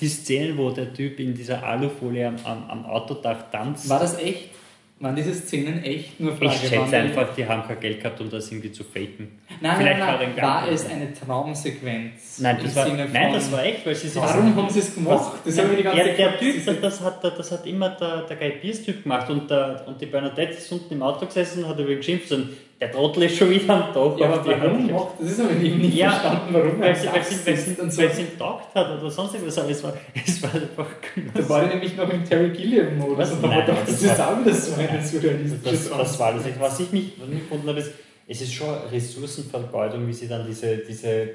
Die 0.00 0.08
Szenen, 0.08 0.58
wo 0.58 0.70
der 0.70 0.92
Typ 0.92 1.18
in 1.20 1.34
dieser 1.34 1.62
Alufolie 1.62 2.28
am, 2.28 2.36
am, 2.44 2.70
am 2.70 2.86
Autodach 2.86 3.50
tanzt. 3.50 3.88
War 3.88 4.00
das 4.00 4.18
echt? 4.18 4.50
Waren 4.98 5.14
diese 5.14 5.34
Szenen 5.34 5.84
echt? 5.84 6.18
Nur 6.18 6.34
Frage. 6.34 6.54
ich 6.54 6.68
schätze 6.70 6.96
einfach, 6.96 7.34
die 7.34 7.44
haben 7.44 7.62
kein 7.68 7.78
Geld 7.80 8.00
gehabt, 8.00 8.18
um 8.18 8.30
das 8.30 8.50
irgendwie 8.50 8.72
zu 8.72 8.82
faken. 8.82 9.28
Nein, 9.60 9.76
Vielleicht 9.76 9.98
nein, 9.98 10.18
nein. 10.18 10.36
War 10.42 10.62
Gang- 10.62 10.72
es 10.72 10.86
eine 10.86 11.12
Traumsequenz? 11.12 12.38
Nein, 12.38 12.58
das 12.62 12.76
war, 12.76 12.88
nein, 12.88 13.32
das 13.32 13.52
war 13.52 13.62
echt, 13.62 13.84
weil 13.84 13.94
sie 13.94 14.08
sich 14.08 14.22
Warum 14.22 14.56
haben 14.56 14.70
sie 14.70 14.78
es 14.78 14.94
gemacht? 14.94 15.32
Das 15.44 15.58
habe 15.58 15.70
ich 15.72 15.76
die 15.76 15.82
ganze 15.82 15.98
ja, 15.98 16.14
der 16.14 16.38
Typ, 16.38 16.64
das, 16.64 16.80
das, 16.80 17.00
hat, 17.02 17.22
das 17.22 17.52
hat 17.52 17.66
immer 17.66 17.90
der, 17.90 18.22
der 18.22 18.36
Guy 18.36 18.50
Pearce-Typ 18.52 19.02
gemacht 19.02 19.28
und, 19.28 19.50
der, 19.50 19.84
und 19.86 20.00
die 20.00 20.06
Bernadette 20.06 20.54
ist 20.54 20.72
unten 20.72 20.94
im 20.94 21.02
Auto 21.02 21.26
gesessen 21.26 21.64
und 21.64 21.68
hat 21.68 21.78
über 21.78 21.90
ihn 21.90 21.98
geschimpft 21.98 22.32
und 22.32 22.48
der 22.80 22.92
Trottel 22.92 23.22
ist 23.22 23.36
schon 23.38 23.50
wieder 23.50 23.74
am 23.74 23.94
Tag. 23.94 24.18
Ja, 24.20 24.26
aber 24.28 24.42
die 24.54 24.60
warum 24.60 24.92
macht 24.92 25.20
das? 25.20 25.30
ist 25.32 25.40
aber 25.40 25.50
eben 25.52 25.78
nicht 25.78 25.94
Ja, 25.94 26.10
verstanden, 26.10 26.48
warum 26.52 26.80
Weil 26.80 26.88
er 26.88 26.94
sie, 26.94 27.06
weil 27.12 27.24
sie, 27.24 27.46
weil 27.46 27.56
sie, 27.56 27.80
und 27.80 27.90
so. 27.92 28.02
weil 28.02 28.12
sie 28.12 28.20
ihn 28.22 28.38
taugt 28.38 28.74
hat 28.74 28.98
oder 29.00 29.10
sonst 29.10 29.34
irgendwas, 29.34 29.58
aber 29.58 29.70
es 29.70 29.82
war, 29.84 29.92
es 30.26 30.42
war 30.42 30.54
einfach 30.54 30.86
Da 31.34 31.48
war 31.48 31.64
ich 31.64 31.70
nämlich 31.74 31.96
noch 31.96 32.08
im 32.12 32.24
Terry 32.24 32.50
Gilliam-Modus 32.50 33.30
und 33.32 33.36
habe 33.42 33.48
Nein, 33.48 33.66
gedacht, 33.66 33.78
das 33.86 33.90
das 33.92 34.02
ist 34.02 34.18
war- 34.18 34.32
auch 34.32 34.40
wieder 34.40 34.54
so 34.54 34.74
ein 34.80 35.02
surrealistisches 35.04 35.62
Das, 35.62 35.98
das 35.98 36.18
war 36.20 36.32
das. 36.34 36.42
Was 36.60 36.80
ich 36.80 36.92
mich, 36.92 37.12
gefunden 37.16 37.68
habe, 37.68 37.78
ist, 37.80 37.92
es 38.28 38.40
ist 38.42 38.52
schon 38.52 38.68
Ressourcenvergeudung, 38.92 40.06
wie 40.06 40.12
sie 40.12 40.28
dann 40.28 40.46
diese, 40.46 40.76
diese 40.78 41.28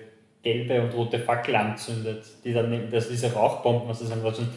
gelbe 0.43 0.81
und 0.81 0.93
rote 0.93 1.19
Fackel 1.19 1.55
anzündet, 1.55 2.23
die 2.43 2.53
dann, 2.53 2.71
also 2.91 3.09
diese 3.09 3.31
Rauchbomben, 3.33 3.87
was 3.89 3.99
das 3.99 4.11
einfach 4.11 4.35
schon 4.35 4.47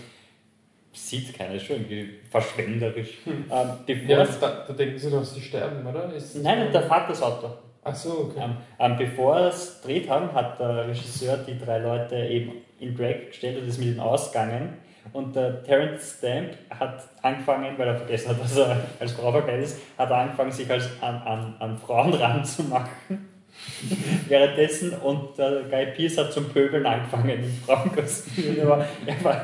sieht 0.95 1.37
keiner, 1.37 1.55
ist 1.55 1.66
schon 1.66 1.77
irgendwie 1.77 2.15
verschwenderisch. 2.31 3.19
Ähm, 3.27 3.69
bevor 3.87 4.09
Ja, 4.09 4.25
da, 4.25 4.65
da 4.66 4.73
denken 4.73 4.99
sie 4.99 5.11
doch, 5.11 5.25
sie 5.25 5.41
sterben, 5.41 5.87
oder? 5.87 6.12
Ist 6.15 6.43
nein, 6.43 6.73
der 6.73 6.83
fährt 6.83 7.11
das 7.11 7.23
Auto. 7.23 7.51
Ach 7.83 7.95
so, 7.95 8.31
okay. 8.31 8.41
Ähm, 8.43 8.57
ähm, 8.79 8.97
bevor 8.97 9.41
es 9.41 9.81
dreht 9.83 10.09
haben, 10.09 10.33
hat 10.33 10.59
der 10.59 10.89
Regisseur 10.89 11.37
die 11.39 11.59
drei 11.59 11.79
Leute 11.79 12.16
eben 12.16 12.53
in 12.81 12.97
Drag 12.97 13.27
gestellt 13.29 13.61
und 13.61 13.69
ist 13.69 13.79
mit 13.79 13.89
ihnen 13.89 14.01
ausgegangen. 14.01 14.79
Und 15.12 15.37
der 15.37 15.62
Terence 15.62 16.16
Stamp 16.19 16.57
hat 16.71 17.03
angefangen, 17.21 17.77
weil 17.77 17.89
er 17.89 17.97
vergessen 17.97 18.31
hat, 18.31 18.41
dass 18.41 18.57
er 18.57 18.81
als 18.99 19.12
Frau 19.12 19.31
verkleidet 19.31 19.66
ist, 19.66 19.81
hat 19.99 20.11
er 20.11 20.16
angefangen, 20.16 20.51
sich 20.51 20.71
als 20.71 20.89
an, 21.03 21.16
an, 21.16 21.55
an 21.59 21.79
Frauen 21.79 22.15
ranzumachen. 22.15 23.35
Währenddessen 24.29 24.95
und 24.95 25.39
der 25.39 25.62
Guy 25.71 25.87
Pearce 25.87 26.19
hat 26.19 26.33
zum 26.33 26.49
Pöbeln 26.49 26.85
angefangen 26.87 27.45
im 27.45 27.53
Frauenkostüm. 27.65 28.59
Er 28.59 28.69
war, 28.69 28.85
er 29.07 29.25
war, 29.25 29.43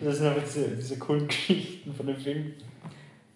das 0.00 0.18
sind 0.18 0.26
einfach 0.26 0.42
diese, 0.44 0.68
diese 0.76 0.98
coolen 0.98 1.26
Geschichten 1.28 1.94
von 1.94 2.06
dem 2.06 2.16
Film. 2.16 2.52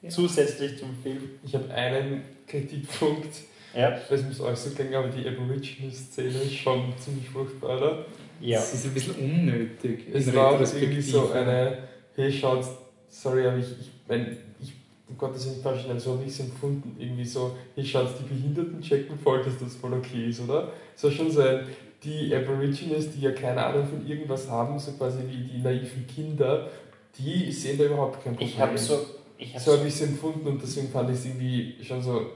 Zusätzlich 0.09 0.79
zum 0.79 0.91
Film. 1.03 1.19
Ich 1.45 1.55
habe 1.55 1.73
einen 1.73 2.23
Kritikpunkt, 2.47 3.29
Ja. 3.75 3.97
ich 3.97 4.11
weiß 4.11 4.23
nicht, 4.25 4.41
ob 4.41 4.49
es 4.49 4.65
euch 4.65 4.71
so 4.71 4.71
ging, 4.77 4.95
aber 4.95 5.09
die 5.09 5.27
Aborigine-Szene 5.29 6.29
ist 6.29 6.55
schon 6.57 6.93
ziemlich 6.99 7.29
furchtbar, 7.29 7.77
oder? 7.77 8.07
ja. 8.41 8.59
Das 8.59 8.75
ist 8.75 8.85
ein 8.87 8.95
bisschen 8.95 9.15
unnötig. 9.15 10.07
Es 10.13 10.35
war 10.35 10.55
Retrospektive. 10.55 10.91
irgendwie 10.93 11.11
so 11.11 11.31
eine, 11.31 11.79
hey, 12.17 12.33
schaut, 12.33 12.65
sorry, 13.09 13.47
aber 13.47 13.59
ich, 13.59 13.67
ich, 13.81 13.91
mein, 14.09 14.37
ich 14.61 14.73
um 15.09 15.17
Gottes 15.17 15.47
Willen 15.47 15.63
falsch 15.63 15.87
nicht 15.87 16.01
so 16.01 16.15
habe 16.15 16.23
ich 16.25 16.31
es 16.31 16.41
empfunden, 16.41 16.97
irgendwie 16.99 17.25
so, 17.25 17.57
hey, 17.77 17.85
schaut, 17.85 18.09
die 18.19 18.25
Behinderten 18.35 18.81
checken 18.83 19.17
voll, 19.19 19.45
dass 19.45 19.57
das 19.61 19.77
voll 19.77 19.93
okay 19.93 20.31
ist, 20.31 20.41
oder? 20.41 20.73
Es 20.97 21.05
war 21.05 21.11
schon 21.13 21.31
so 21.31 21.43
ein, 21.43 21.61
die 22.05 22.35
Aborigines, 22.35 23.13
die 23.13 23.21
ja 23.21 23.33
keine 23.33 23.65
Ahnung 23.65 23.87
von 23.87 24.07
irgendwas 24.07 24.49
haben, 24.49 24.79
so 24.79 24.93
quasi 24.93 25.21
wie 25.29 25.45
die 25.45 25.59
naiven 25.59 26.07
Kinder, 26.07 26.69
die 27.19 27.53
sehen 27.53 27.79
da 27.79 27.85
überhaupt 27.85 28.23
kein 28.23 28.35
Problem. 28.35 28.49
Ich 28.49 28.59
habe 28.59 28.79
so. 28.79 29.05
Ich 29.39 29.55
hab 29.55 29.61
so 29.61 29.73
habe 29.77 29.89
ich 29.89 29.95
es 29.95 30.03
empfunden 30.03 30.47
und 30.47 30.63
deswegen 30.63 30.89
fand 30.89 31.11
ich 31.11 31.17
es 31.17 31.27
irgendwie 31.27 31.75
schon 31.83 32.01
so 32.01 32.27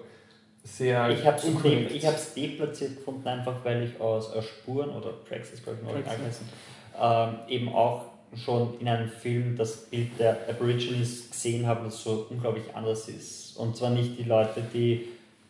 sehr 0.64 1.08
Ich 1.10 1.24
habe 1.24 1.36
es 1.36 1.44
unkorrekt. 1.44 1.92
ich 1.92 2.04
hab's 2.04 2.34
deplatziert 2.34 2.96
gefunden, 2.96 3.28
einfach 3.28 3.64
weil 3.64 3.84
ich 3.84 4.00
aus, 4.00 4.32
Spuren 4.44 4.90
oder 4.90 5.12
Tracks, 5.28 5.52
das 5.52 5.62
glaube 5.62 5.78
ich 5.80 5.86
noch 5.86 5.92
Tracks, 5.92 6.20
heißen, 6.20 6.48
ähm, 7.00 7.38
eben 7.48 7.68
auch 7.68 8.06
schon 8.34 8.74
in 8.80 8.88
einem 8.88 9.08
Film 9.08 9.56
das 9.56 9.86
Bild 9.86 10.18
der 10.18 10.48
Aborigines 10.48 11.30
gesehen 11.30 11.66
habe, 11.66 11.84
das 11.84 12.02
so 12.02 12.26
unglaublich 12.28 12.64
anders 12.74 13.08
ist. 13.08 13.56
Und 13.56 13.76
zwar 13.76 13.90
nicht 13.90 14.18
die 14.18 14.24
Leute, 14.24 14.62
die 14.74 15.06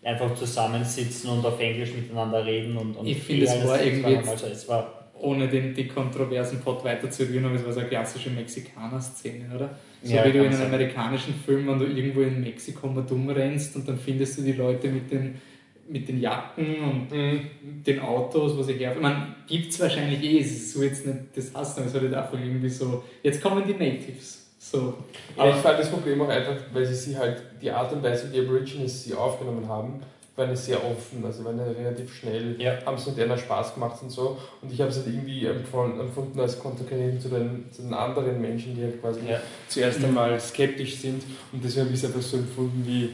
einfach 0.06 0.34
zusammensitzen 0.34 1.30
und 1.30 1.44
auf 1.44 1.58
Englisch 1.60 1.92
miteinander 1.94 2.44
reden 2.46 2.76
und, 2.76 2.96
und 2.96 3.06
Ich 3.06 3.18
finde, 3.18 3.44
es 3.46 3.64
war 3.66 3.82
irgendwie 3.82 4.16
also 4.16 4.46
es 4.46 4.68
war 4.68 5.10
ohne 5.18 5.48
den, 5.48 5.74
die 5.74 5.88
kontroversen 5.88 6.60
Plot 6.60 6.84
weiterzurühren, 6.84 7.44
aber 7.46 7.54
es 7.54 7.64
war 7.64 7.72
so 7.72 7.80
eine 7.80 7.88
klassische 7.88 8.30
Mexikaner-Szene, 8.30 9.46
oder? 9.54 9.70
So 10.02 10.14
Ja, 10.14 10.24
wie 10.26 10.32
du 10.32 10.38
in 10.40 10.44
einem 10.46 10.52
sein. 10.58 10.66
amerikanischen 10.66 11.34
Film, 11.34 11.66
wenn 11.66 11.78
du 11.78 11.86
irgendwo 11.86 12.20
in 12.20 12.40
Mexiko 12.40 12.86
mal 12.88 13.02
dumm 13.02 13.28
rennst 13.30 13.74
und 13.76 13.88
dann 13.88 13.98
findest 13.98 14.38
du 14.38 14.42
die 14.42 14.52
Leute 14.52 14.88
mit 14.88 15.10
den, 15.10 15.40
mit 15.88 16.06
den 16.08 16.20
Jacken 16.20 16.66
und 16.82 17.10
Mhm. 17.10 17.40
den 17.84 18.00
Autos, 18.00 18.58
was 18.58 18.68
ich 18.68 18.78
her. 18.78 18.94
Man 19.00 19.34
gibt 19.46 19.72
es 19.72 19.80
wahrscheinlich 19.80 20.22
eh, 20.22 20.38
es 20.40 20.52
ist 20.52 20.72
so 20.74 20.82
jetzt 20.82 21.06
nicht 21.06 21.18
das 21.34 21.54
Hassen, 21.54 21.80
aber 21.80 21.88
es 21.88 21.94
war 21.94 22.00
halt 22.02 22.14
einfach 22.14 22.38
irgendwie 22.38 22.68
so, 22.68 23.02
jetzt 23.22 23.40
kommen 23.42 23.64
die 23.66 23.72
Natives. 23.72 24.45
So. 24.80 24.94
Aber 25.36 25.50
ich 25.50 25.56
fand 25.56 25.78
das 25.78 25.88
Problem 25.90 26.20
auch 26.22 26.28
einfach, 26.28 26.54
weil 26.72 26.86
sie 26.86 26.94
sie 26.94 27.16
halt, 27.16 27.42
die 27.60 27.70
Art 27.70 27.92
und 27.92 28.02
Weise, 28.02 28.28
wie 28.30 28.34
die 28.40 28.46
Aborigines 28.46 29.04
sie 29.04 29.14
aufgenommen 29.14 29.66
haben, 29.68 30.00
war 30.36 30.44
eine 30.44 30.56
sehr 30.56 30.76
offen, 30.84 31.24
also 31.24 31.44
war 31.44 31.52
eine 31.52 31.74
relativ 31.74 32.14
schnell, 32.14 32.56
Ja. 32.60 32.74
haben 32.84 32.96
es 32.98 33.06
mit 33.06 33.18
einer 33.18 33.38
Spaß 33.38 33.72
gemacht 33.74 33.96
und 34.02 34.10
so. 34.10 34.36
Und 34.60 34.70
ich 34.70 34.78
habe 34.80 34.90
es 34.90 34.96
halt 34.98 35.06
irgendwie 35.06 35.46
empfunden 35.46 36.38
als 36.38 36.58
konterkarierend 36.58 37.22
zu 37.22 37.28
den, 37.30 37.64
zu 37.72 37.80
den 37.82 37.94
anderen 37.94 38.38
Menschen, 38.40 38.74
die 38.76 38.82
halt 38.82 39.00
quasi 39.00 39.20
Ja. 39.26 39.40
zuerst 39.68 40.04
einmal 40.04 40.38
skeptisch 40.38 40.96
sind. 40.98 41.22
Und 41.52 41.64
deswegen 41.64 41.86
habe 41.86 41.94
ich 41.94 42.02
es 42.02 42.06
einfach 42.06 42.20
so 42.20 42.36
empfunden 42.36 42.84
wie, 42.86 43.10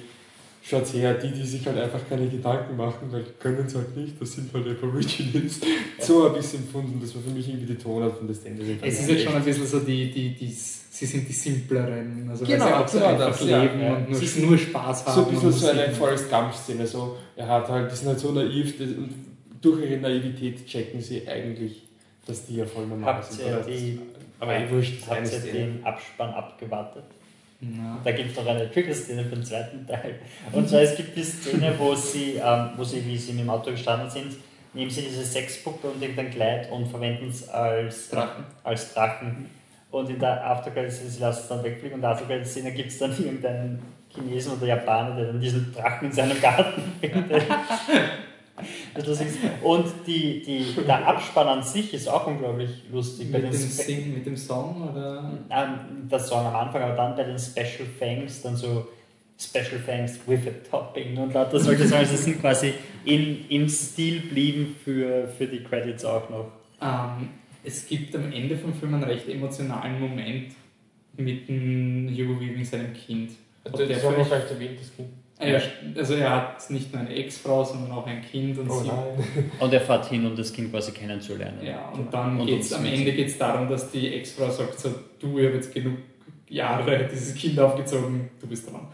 schaut 0.65 0.93
her, 0.95 1.15
die, 1.15 1.33
die 1.33 1.45
sich 1.45 1.67
halt 1.67 1.77
einfach 1.79 2.01
keine 2.09 2.29
Gedanken 2.29 2.77
machen, 2.77 3.11
weil 3.11 3.25
können 3.41 3.67
es 3.67 3.75
halt 3.75 3.97
nicht, 3.97 4.21
das 4.21 4.33
sind 4.33 4.53
halt 4.55 4.67
Aborigines, 4.69 5.61
so 6.01 6.29
ein 6.29 6.35
bisschen 6.35 6.61
empfunden, 6.61 6.99
das 7.01 7.15
war 7.15 7.23
für 7.23 7.31
mich 7.31 7.49
irgendwie 7.49 7.67
die 7.75 7.79
Tonart 7.79 8.17
von 8.17 8.29
das 8.29 8.39
Ende. 8.45 8.63
Es 8.81 9.01
ist 9.01 9.09
jetzt 9.11 9.25
schon 9.25 9.35
ein 9.35 9.43
bisschen 9.45 9.67
so 9.67 9.81
die, 9.81 10.11
die, 10.11 10.35
die, 10.35 10.49
sie 10.49 11.07
sind 11.07 11.29
die 11.29 11.33
simpleren, 11.33 12.29
also 12.31 12.45
Genau, 12.45 12.65
weil 12.65 12.69
sie 12.69 12.75
auch 12.75 12.89
so 12.89 12.99
genau 12.99 13.09
einfach 13.11 13.29
das, 13.31 13.41
leben 13.45 13.81
ja. 13.83 13.95
und 13.97 14.11
nur, 14.11 14.19
Sie 14.21 14.41
nur 14.41 14.57
Spaß 14.59 15.07
haben. 15.07 15.15
so 15.15 15.25
ein 15.27 15.31
bisschen 15.33 15.47
und 15.49 15.53
so 15.55 15.67
eine. 15.69 15.91
Forrest 15.91 16.31
Gump-Szene, 16.31 16.87
so, 16.87 17.17
er 17.37 17.49
hat 17.49 17.69
halt, 17.69 17.91
die 17.91 17.97
sind 17.97 18.09
halt 18.09 18.21
so 18.21 18.31
naiv 18.33 18.79
das- 18.79 18.89
und 18.89 19.11
durch 19.61 19.83
ihre 19.91 20.01
Naivität 20.01 20.65
checken 20.67 21.01
sie 21.01 21.27
eigentlich, 21.29 21.83
dass 22.27 22.47
die 22.47 22.57
ja 22.57 22.67
voll 22.67 22.87
normal 22.87 23.15
Habt 23.15 23.33
sind. 23.33 23.47
ihr 23.47 23.65
die- 23.67 23.99
aber 24.39 24.57
eh 24.59 24.71
wurscht, 24.71 24.95
Habt 25.09 25.33
ihr 25.33 25.53
den 25.53 25.85
Abspann 25.85 26.31
abgewartet? 26.31 27.05
Ja. 27.63 28.01
Da 28.03 28.11
gibt 28.11 28.33
es 28.33 28.37
noch 28.37 28.47
eine 28.47 28.69
Trigger-Szene 28.71 29.25
für 29.25 29.37
den 29.37 29.45
zweiten 29.45 29.87
Teil. 29.87 30.17
Und 30.51 30.69
zwar, 30.69 30.81
es 30.81 30.97
gibt 30.97 31.17
die 31.17 31.23
Szene, 31.23 31.73
wo 31.79 31.95
sie, 31.95 32.41
ähm, 32.45 32.71
wo 32.77 32.83
sie, 32.83 33.07
wie 33.07 33.17
sie 33.17 33.33
mit 33.33 33.43
dem 33.43 33.51
Auto 33.51 33.71
gestanden 33.71 34.11
sind, 34.11 34.35
nehmen 34.75 34.91
sie 34.91 35.03
diese 35.03 35.25
Sexpuppe 35.25 35.89
und 35.89 36.03
irgendein 36.03 36.31
Kleid 36.31 36.73
und 36.73 36.89
verwenden 36.89 37.29
es 37.29 37.49
als 37.49 38.11
Drachen. 38.11 38.45
Als 38.65 38.93
Drachen. 38.93 39.49
Und 39.93 40.11
in 40.11 40.19
der 40.19 40.45
Aftercredit-Szene, 40.45 41.11
sie 41.11 41.21
lassen 41.21 41.43
es 41.43 41.49
dann 41.49 41.63
wegfliegen 41.63 41.93
und 41.93 41.99
in 41.99 42.03
der 42.03 42.11
Aftercredit-Szene 42.11 42.73
gibt 42.73 42.91
es 42.91 42.99
dann 42.99 43.11
irgendeinen 43.11 43.81
Chinesen 44.09 44.55
oder 44.55 44.67
Japaner, 44.67 45.15
der 45.15 45.27
dann 45.27 45.41
diesen 45.41 45.73
Drachen 45.73 46.09
in 46.09 46.13
seinem 46.13 46.41
Garten 46.41 46.83
findet. 47.01 47.45
Das 48.95 49.07
lustig 49.07 49.29
ist. 49.29 49.39
Und 49.62 49.87
die, 50.07 50.43
die, 50.43 50.66
der 50.87 51.07
Abspann 51.09 51.49
an 51.49 51.62
sich 51.62 51.95
ist 51.95 52.09
auch 52.09 52.27
unglaublich 52.27 52.70
lustig. 52.93 53.33
Bei 53.33 53.39
Mit 53.39 53.47
den 53.53 53.61
dem, 53.61 53.69
Sing, 53.69 54.15
mit 54.15 54.27
dem 54.27 54.37
Song 54.37 54.91
oder? 54.91 55.33
ähm, 55.51 56.07
das 56.09 56.29
Song 56.29 56.45
am 56.47 56.55
Anfang, 56.55 56.83
aber 56.83 56.95
dann 56.95 57.16
bei 57.16 57.24
den 57.24 57.39
Special 57.39 57.89
Thanks 57.99 58.43
dann 58.43 58.55
so 58.57 58.87
Special 59.39 59.81
Thanks 59.85 60.19
with 60.27 60.41
a 60.47 60.69
Topping 60.70 61.16
und 61.16 61.33
lauter 61.35 61.59
solche 61.59 61.85
Sachen. 61.87 62.01
Also 62.01 62.15
es 62.15 62.24
sind 62.24 62.41
quasi 62.41 62.74
in, 63.05 63.49
im 63.49 63.69
Stil 63.69 64.20
blieben 64.20 64.77
für, 64.85 65.27
für 65.29 65.47
die 65.47 65.65
Credits 65.65 66.05
auch 66.05 66.29
noch. 66.31 66.53
Ähm, 66.81 67.31
es 67.65 67.87
gibt 67.89 68.15
am 68.15 68.31
Ende 68.33 68.57
vom 68.59 68.74
Film 68.74 68.95
einen 68.95 69.05
recht 69.05 69.29
emotionalen 69.29 69.99
Moment 70.01 70.53
mit 71.16 71.49
dem 71.49 72.09
Hugo 72.11 72.39
Weaving, 72.41 72.65
seinem 72.65 72.93
Kind. 72.93 73.33
Ob 73.65 73.73
Das 73.73 73.81
der 73.81 73.89
wir 73.89 73.97
vielleicht- 73.97 74.27
vielleicht 74.29 74.51
erwähnt, 74.51 74.79
das 74.81 74.95
Kind. 74.95 75.09
Ja, 75.44 75.60
also 75.97 76.14
er 76.14 76.31
hat 76.31 76.70
nicht 76.70 76.93
nur 76.93 77.02
eine 77.02 77.14
Ex-Frau, 77.14 77.64
sondern 77.64 77.93
auch 77.93 78.06
ein 78.06 78.23
Kind 78.23 78.59
und 78.59 78.70
Oh 78.70 78.81
sie 78.81 78.89
nein. 78.89 79.51
Und 79.60 79.73
er 79.73 79.81
fährt 79.81 80.06
hin, 80.09 80.27
um 80.27 80.36
das 80.36 80.52
Kind 80.52 80.70
quasi 80.70 80.93
kennenzulernen. 80.93 81.64
Ja, 81.64 81.89
und 81.90 82.12
dann 82.12 82.40
Und 82.40 82.47
geht's, 82.47 82.73
am 82.73 82.85
Ende 82.85 83.12
geht 83.12 83.28
es 83.28 83.39
darum, 83.39 83.69
dass 83.69 83.90
die 83.90 84.14
Ex-Frau 84.14 84.51
sagt, 84.51 84.78
so, 84.78 84.94
du, 85.19 85.39
ich 85.39 85.47
habe 85.47 85.56
jetzt 85.56 85.73
genug 85.73 85.98
Jahre 86.48 87.09
dieses 87.10 87.35
Kind 87.35 87.59
aufgezogen, 87.59 88.31
du 88.40 88.47
bist 88.47 88.70
dran. 88.70 88.89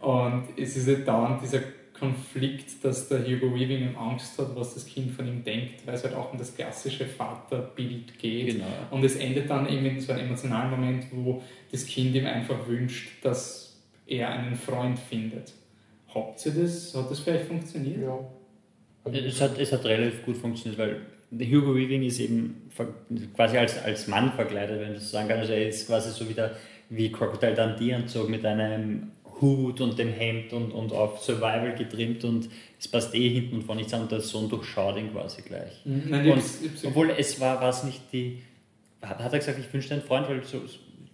Und 0.00 0.44
es 0.56 0.76
ist 0.76 0.86
halt 0.86 1.06
dauernd 1.06 1.42
dieser 1.42 1.60
Konflikt, 2.00 2.82
dass 2.82 3.08
der 3.08 3.20
Hugo 3.26 3.54
Weaving 3.54 3.94
Angst 3.94 4.38
hat, 4.38 4.56
was 4.56 4.72
das 4.72 4.86
Kind 4.86 5.12
von 5.12 5.28
ihm 5.28 5.44
denkt, 5.44 5.86
weil 5.86 5.94
es 5.94 6.02
halt 6.02 6.14
auch 6.14 6.32
um 6.32 6.38
das 6.38 6.56
klassische 6.56 7.04
Vaterbild 7.04 8.18
geht. 8.18 8.54
Genau. 8.54 8.66
Und 8.90 9.04
es 9.04 9.16
endet 9.16 9.50
dann 9.50 9.68
eben 9.68 9.84
in 9.84 10.00
so 10.00 10.12
einem 10.12 10.26
emotionalen 10.26 10.70
Moment, 10.70 11.04
wo 11.12 11.42
das 11.70 11.84
Kind 11.84 12.14
ihm 12.14 12.26
einfach 12.26 12.66
wünscht, 12.66 13.22
dass 13.22 13.76
er 14.06 14.30
einen 14.30 14.56
Freund 14.56 14.98
findet. 14.98 15.52
Habt 16.14 16.44
ihr 16.46 16.52
das? 16.52 16.94
Hat 16.94 17.10
das 17.10 17.20
vielleicht 17.20 17.46
funktioniert? 17.46 18.02
Ja. 18.02 18.18
Es 19.12 19.40
hat, 19.40 19.58
es 19.58 19.72
hat 19.72 19.84
relativ 19.84 20.24
gut 20.24 20.36
funktioniert, 20.36 20.78
weil 20.78 21.00
Hugo 21.32 21.74
Weaving 21.74 22.02
ist 22.02 22.20
eben 22.20 22.70
quasi 23.34 23.56
als, 23.56 23.78
als 23.82 24.08
Mann 24.08 24.32
verkleidet, 24.32 24.80
wenn 24.80 24.88
man 24.88 24.94
das 24.94 25.04
so 25.04 25.12
sagen 25.12 25.28
kann. 25.28 25.38
Also 25.38 25.52
er 25.52 25.68
ist 25.68 25.86
quasi 25.86 26.10
so 26.10 26.28
wieder 26.28 26.56
wie 26.88 27.10
Crocodile 27.10 27.54
Dundee 27.54 27.94
anzogen 27.94 28.30
mit 28.30 28.44
einem 28.44 29.12
Hut 29.40 29.80
und 29.80 29.98
dem 29.98 30.12
Hemd 30.12 30.52
und, 30.52 30.72
und 30.72 30.92
auf 30.92 31.22
Survival 31.22 31.74
getrimmt 31.74 32.24
und 32.24 32.50
es 32.78 32.88
passt 32.88 33.14
eh 33.14 33.28
hinten 33.28 33.56
und 33.56 33.62
vorne 33.62 33.80
nichts 33.80 33.94
an 33.94 34.02
und 34.02 34.12
der 34.12 34.20
Sohn 34.20 34.48
durchschaut 34.48 34.98
ihn 34.98 35.12
quasi 35.12 35.42
gleich. 35.42 35.80
Mhm. 35.84 36.02
Nein, 36.08 36.26
ich 36.26 36.32
Und, 36.32 36.42
ich 36.74 36.86
obwohl 36.86 37.10
es 37.10 37.40
war, 37.40 37.60
war 37.60 37.70
es 37.70 37.84
nicht 37.84 38.00
die. 38.12 38.42
Hat, 39.00 39.18
hat 39.18 39.32
er 39.32 39.38
gesagt, 39.38 39.58
ich 39.58 39.72
wünsche 39.72 39.88
dir 39.88 39.94
einen 39.94 40.02
Freund, 40.02 40.28
weil 40.28 40.44
so, 40.44 40.60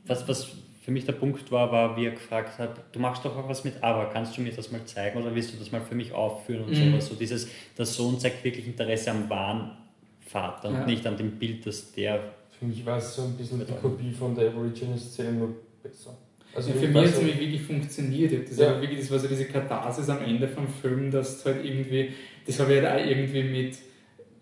was, 0.06 0.27
was 0.27 0.48
für 0.86 0.92
mich 0.92 1.04
der 1.04 1.14
Punkt 1.14 1.50
war, 1.50 1.72
war, 1.72 1.96
wie 1.96 2.06
er 2.06 2.12
gefragt 2.12 2.60
hat, 2.60 2.76
du 2.92 3.00
machst 3.00 3.24
doch 3.24 3.36
auch 3.36 3.48
was 3.48 3.64
mit 3.64 3.82
Aber, 3.82 4.08
kannst 4.08 4.36
du 4.36 4.40
mir 4.40 4.52
das 4.52 4.70
mal 4.70 4.84
zeigen 4.84 5.20
oder 5.20 5.34
willst 5.34 5.52
du 5.52 5.58
das 5.58 5.72
mal 5.72 5.80
für 5.80 5.96
mich 5.96 6.12
aufführen 6.12 6.62
und 6.62 6.70
Mhm. 6.70 6.90
sowas. 6.92 7.08
So 7.08 7.16
dieses, 7.16 7.48
der 7.76 7.84
Sohn 7.86 8.20
zeigt 8.20 8.44
wirklich 8.44 8.68
Interesse 8.68 9.10
am 9.10 9.28
wahren 9.28 9.72
Vater 10.20 10.68
und 10.68 10.74
Ja. 10.76 10.86
nicht 10.86 11.04
an 11.04 11.16
dem 11.16 11.32
Bild, 11.32 11.66
das 11.66 11.90
der. 11.90 12.20
Für 12.56 12.66
mich 12.66 12.86
war 12.86 12.98
es 12.98 13.16
so 13.16 13.22
ein 13.22 13.36
bisschen 13.36 13.66
die 13.66 13.72
Kopie 13.72 14.12
von 14.12 14.32
der 14.36 14.46
Aborigines-Szene, 14.50 15.32
nur 15.32 15.56
besser. 15.82 16.16
Also 16.54 16.70
Ja, 16.70 16.76
für 16.76 16.84
ich 16.86 16.92
mich 16.92 17.02
hat 17.02 17.08
es 17.10 17.18
nämlich 17.18 17.40
wirklich 17.40 17.62
funktioniert. 17.62 18.48
Das, 18.48 18.56
Ja. 18.56 18.66
war 18.74 18.80
wirklich, 18.80 19.00
das 19.00 19.10
war 19.10 19.18
so 19.18 19.26
diese 19.26 19.46
Katharsis 19.46 20.08
am 20.08 20.22
Ende 20.22 20.46
vom 20.46 20.68
Film, 20.68 21.10
dass 21.10 21.44
halt 21.44 21.64
irgendwie, 21.64 22.12
das 22.46 22.60
habe 22.60 22.74
ich 22.76 22.80
halt 22.84 23.02
auch 23.02 23.04
irgendwie 23.10 23.42
mit, 23.42 23.76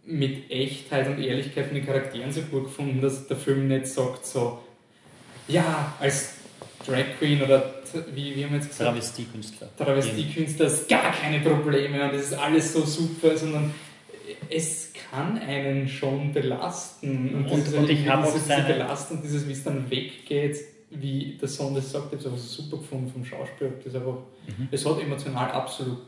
mit 0.05 0.51
Echtheit 0.51 1.07
und 1.09 1.23
Ehrlichkeit 1.23 1.65
von 1.69 1.75
den 1.75 1.87
Charakteren 1.87 2.31
so 2.31 2.43
gut 2.43 2.65
gefunden, 2.65 3.01
dass 3.01 3.27
der 3.29 3.39
Film 3.39 3.67
nicht 3.69 3.87
sagt 3.87 4.27
so, 4.27 4.59
ja, 5.49 5.95
als 6.01 6.35
Drag 6.87 7.05
Queen 7.19 7.43
oder 7.43 7.75
wie, 8.15 8.35
wie 8.37 8.45
haben 8.45 8.53
wir 8.53 8.59
jetzt 8.59 8.69
gesagt, 8.71 8.91
Travestiekünstler. 8.91 9.69
Travestiekünstler 9.77 10.67
ist 10.67 10.89
gar 10.89 11.13
keine 11.13 11.41
Probleme 11.41 12.05
und 12.11 12.15
es 12.15 12.27
ist 12.27 12.35
alles 12.35 12.73
so 12.73 12.83
super, 12.85 13.37
sondern 13.37 13.73
es 14.51 14.91
kann 15.11 15.39
einen 15.39 15.89
schon 15.89 16.33
belasten. 16.33 17.47
Und- 17.51 17.59
ist 17.59 17.75
und 17.75 17.89
ich 17.89 18.07
habe 18.09 18.27
auch 18.27 18.37
seine- 18.37 18.65
Belastung, 18.75 19.21
dieses, 19.23 19.47
wie 19.49 19.53
es 19.53 19.63
dann 19.65 19.89
weggeht, 19.91 20.57
wie 20.91 21.39
der 21.41 21.49
Sohn 21.49 21.75
das 21.75 21.91
sagt, 21.91 22.13
ich 22.15 22.25
habe 22.25 22.37
es 22.37 22.53
super 22.53 22.77
gefunden 22.79 23.11
vom 23.11 23.25
Schauspiel. 23.25 23.73
Das 23.85 23.95
einfach, 23.95 24.19
Mhm. 24.47 24.69
es 24.71 24.85
hat 24.85 25.01
emotional 25.01 25.51
absolut 25.51 25.99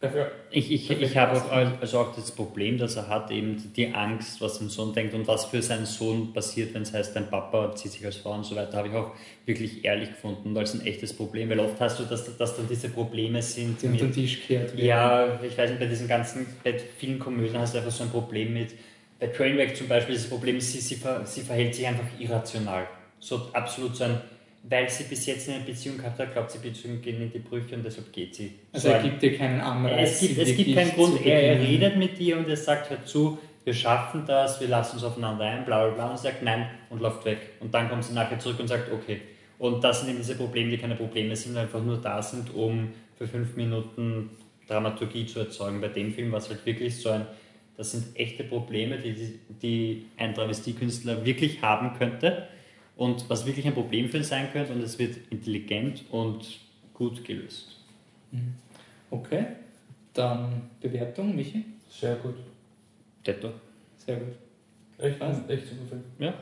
perfekt. 0.00 0.32
Ich, 0.50 0.72
ich, 0.72 0.90
ich 0.90 1.16
habe 1.16 1.36
auch, 1.36 1.80
also 1.80 1.98
auch 2.00 2.14
das 2.14 2.30
Problem, 2.32 2.78
dass 2.78 2.96
er 2.96 3.08
hat, 3.08 3.30
eben 3.30 3.72
die 3.74 3.94
Angst, 3.94 4.40
was 4.40 4.58
sein 4.58 4.68
Sohn 4.68 4.92
denkt 4.92 5.14
und 5.14 5.26
was 5.26 5.46
für 5.46 5.62
seinen 5.62 5.86
Sohn 5.86 6.32
passiert, 6.32 6.74
wenn 6.74 6.82
es 6.82 6.92
heißt, 6.92 7.16
dein 7.16 7.28
Papa 7.28 7.74
zieht 7.74 7.92
sich 7.92 8.04
als 8.04 8.16
Frau 8.16 8.32
und 8.32 8.44
so 8.44 8.56
weiter, 8.56 8.78
habe 8.78 8.88
ich 8.88 8.94
auch 8.94 9.12
wirklich 9.44 9.84
ehrlich 9.84 10.10
gefunden 10.10 10.50
und 10.50 10.58
als 10.58 10.74
ein 10.74 10.86
echtes 10.86 11.12
Problem, 11.12 11.50
weil 11.50 11.60
oft 11.60 11.80
hast 11.80 11.98
du, 11.98 12.04
dass, 12.04 12.36
dass 12.36 12.56
dann 12.56 12.68
diese 12.68 12.88
Probleme 12.90 13.40
sind. 13.42 13.80
Die 13.82 13.86
unter 13.86 13.98
den 13.98 14.06
Mit, 14.06 14.14
Tisch 14.14 14.42
kehrt. 14.46 14.76
werden. 14.76 14.86
ja, 14.86 15.40
ich 15.42 15.56
weiß 15.56 15.70
nicht, 15.70 15.80
bei 15.80 15.86
diesen 15.86 16.08
ganzen, 16.08 16.46
bei 16.62 16.78
vielen 16.78 17.18
Komödien 17.18 17.58
hast 17.58 17.74
du 17.74 17.78
einfach 17.78 17.92
so 17.92 18.04
ein 18.04 18.10
Problem 18.10 18.52
mit, 18.54 18.74
bei 19.18 19.28
Trainwreck 19.28 19.76
zum 19.76 19.88
Beispiel, 19.88 20.14
das 20.14 20.28
Problem 20.28 20.56
ist, 20.56 20.72
sie, 20.72 20.80
sie, 20.80 20.96
ver, 20.96 21.24
sie 21.24 21.40
verhält 21.40 21.74
sich 21.74 21.86
einfach 21.86 22.06
irrational. 22.18 22.86
So 23.18 23.48
absolut 23.52 23.96
so 23.96 24.04
ein, 24.04 24.20
weil 24.68 24.88
sie 24.90 25.04
bis 25.04 25.26
jetzt 25.26 25.48
eine 25.48 25.60
Beziehung 25.60 25.98
gehabt 25.98 26.18
hat, 26.18 26.32
glaubt 26.32 26.50
sie, 26.50 26.58
Beziehungen 26.58 27.00
gehen 27.00 27.22
in 27.22 27.30
die 27.30 27.38
Brüche 27.38 27.76
und 27.76 27.84
deshalb 27.84 28.12
geht 28.12 28.34
sie. 28.34 28.52
Also 28.72 28.88
so 28.88 28.94
er 28.94 29.02
gibt 29.02 29.22
dir 29.22 29.36
keinen 29.36 29.60
Anreiz. 29.60 30.12
es 30.12 30.20
gibt, 30.20 30.38
es 30.38 30.56
gibt 30.56 30.74
keinen 30.74 30.92
Grund, 30.92 31.24
er, 31.24 31.42
er 31.42 31.60
redet 31.60 31.96
mit 31.96 32.18
dir 32.18 32.38
und 32.38 32.48
er 32.48 32.56
sagt 32.56 32.90
halt 32.90 33.06
zu, 33.06 33.38
wir 33.64 33.74
schaffen 33.74 34.24
das, 34.26 34.60
wir 34.60 34.68
lassen 34.68 34.96
uns 34.96 35.04
aufeinander 35.04 35.44
ein, 35.44 35.64
bla 35.64 35.86
bla 35.86 35.94
bla, 35.94 36.10
und 36.10 36.18
sagt 36.18 36.42
nein 36.42 36.68
und 36.90 37.00
läuft 37.00 37.24
weg. 37.24 37.38
Und 37.60 37.74
dann 37.74 37.88
kommt 37.88 38.04
sie 38.04 38.14
nachher 38.14 38.38
zurück 38.38 38.58
und 38.60 38.68
sagt, 38.68 38.92
okay. 38.92 39.20
Und 39.58 39.82
das 39.82 40.00
sind 40.00 40.10
eben 40.10 40.18
diese 40.18 40.36
Probleme, 40.36 40.70
die 40.70 40.78
keine 40.78 40.96
Probleme 40.96 41.34
sind, 41.34 41.56
einfach 41.56 41.82
nur 41.82 41.98
da 41.98 42.22
sind, 42.22 42.54
um 42.54 42.92
für 43.16 43.26
fünf 43.26 43.56
Minuten 43.56 44.30
Dramaturgie 44.68 45.26
zu 45.26 45.40
erzeugen. 45.40 45.80
Bei 45.80 45.88
dem 45.88 46.12
Film 46.12 46.30
war 46.32 46.38
es 46.38 46.48
halt 46.48 46.64
wirklich 46.66 46.96
so 46.96 47.10
ein, 47.10 47.26
das 47.76 47.92
sind 47.92 48.04
echte 48.14 48.44
Probleme, 48.44 48.98
die, 48.98 49.14
die, 49.14 49.38
die 49.62 50.06
ein 50.16 50.34
Travestiekünstler 50.34 51.24
wirklich 51.24 51.62
haben 51.62 51.96
könnte 51.96 52.48
und 52.96 53.28
was 53.28 53.46
wirklich 53.46 53.66
ein 53.66 53.74
Problem 53.74 54.08
für 54.08 54.16
ihn 54.18 54.24
sein 54.24 54.48
könnte 54.52 54.72
und 54.72 54.82
es 54.82 54.98
wird 54.98 55.16
intelligent 55.30 56.04
und 56.10 56.60
gut 56.94 57.24
gelöst. 57.24 57.76
Okay, 59.10 59.46
dann 60.14 60.62
Bewertung, 60.80 61.36
Michi? 61.36 61.64
Sehr 61.88 62.16
gut. 62.16 62.34
Detto. 63.26 63.50
Sehr 63.96 64.16
gut. 64.16 64.34
Echt, 64.98 65.20
Was? 65.20 65.38
echt 65.48 65.66
super 65.68 65.86
Film. 65.88 66.04
Ja. 66.18 66.34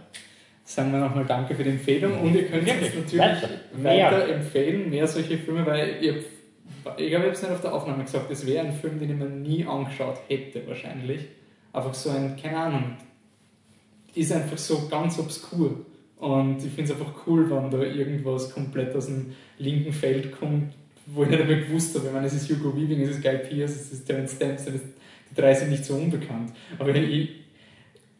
Sagen 0.65 0.93
wir 0.93 1.01
nochmal 1.01 1.27
Danke 1.27 1.55
für 1.55 1.65
die 1.65 1.71
Empfehlung 1.71 2.21
und 2.21 2.35
ihr 2.35 2.47
könnt 2.47 2.65
Wirklich? 2.67 2.95
uns 2.97 3.05
natürlich 3.05 3.21
Weiter. 3.21 3.49
weiter, 3.73 4.17
Mehr. 4.27 4.37
empfehlen, 4.37 4.91
mehr 4.91 5.07
solche 5.07 5.37
Filme, 5.37 5.67
weil 5.67 6.03
ihr, 6.03 6.17
ich 6.17 6.25
glaube, 6.85 7.03
ich 7.03 7.15
habe 7.15 7.27
es 7.29 7.43
nicht 7.43 7.51
auf 7.51 7.61
der 7.61 7.75
Aufnahme 7.75 8.05
gesagt, 8.05 8.31
das 8.31 8.47
wäre 8.47 8.65
ein 8.67 8.73
Film, 8.73 8.99
den 8.99 9.11
ich 9.11 9.17
mir 9.17 9.27
nie 9.29 9.67
angeschaut 9.67 10.21
hätte, 10.29 10.67
wahrscheinlich. 10.67 11.21
Einfach 11.73 11.93
so 11.93 12.11
ein, 12.11 12.37
keine 12.37 12.57
Ahnung, 12.57 12.97
ist 14.15 14.33
einfach 14.33 14.57
so 14.57 14.89
ganz 14.89 15.19
obskur. 15.19 15.85
Und 16.25 16.57
ich 16.65 16.73
finde 16.73 16.91
es 16.91 16.99
einfach 16.99 17.13
cool, 17.27 17.51
wenn 17.51 17.71
da 17.71 17.83
irgendwas 17.83 18.51
komplett 18.51 18.97
aus 18.97 19.09
dem 19.09 19.35
linken 19.59 19.93
Feld 19.93 20.33
kommt, 20.33 20.73
wo 21.05 21.23
ich 21.23 21.29
nicht 21.29 21.43
einmal 21.43 21.61
gewusst 21.61 21.95
habe. 21.95 22.07
Ich 22.07 22.15
meine, 22.15 22.27
es 22.27 22.33
ist 22.33 22.49
Hugo 22.49 22.75
Weaving, 22.75 23.03
es 23.03 23.11
ist 23.11 23.23
Guy 23.23 23.37
Pearce, 23.37 23.73
es 23.73 23.93
ist 23.93 24.07
Terence 24.07 24.33
Stamps, 24.33 24.65
die 24.65 25.35
drei 25.35 25.53
sind 25.53 25.69
nicht 25.69 25.85
so 25.85 25.93
unbekannt. 25.97 26.53
Aber 26.79 26.95
ich, 26.95 27.29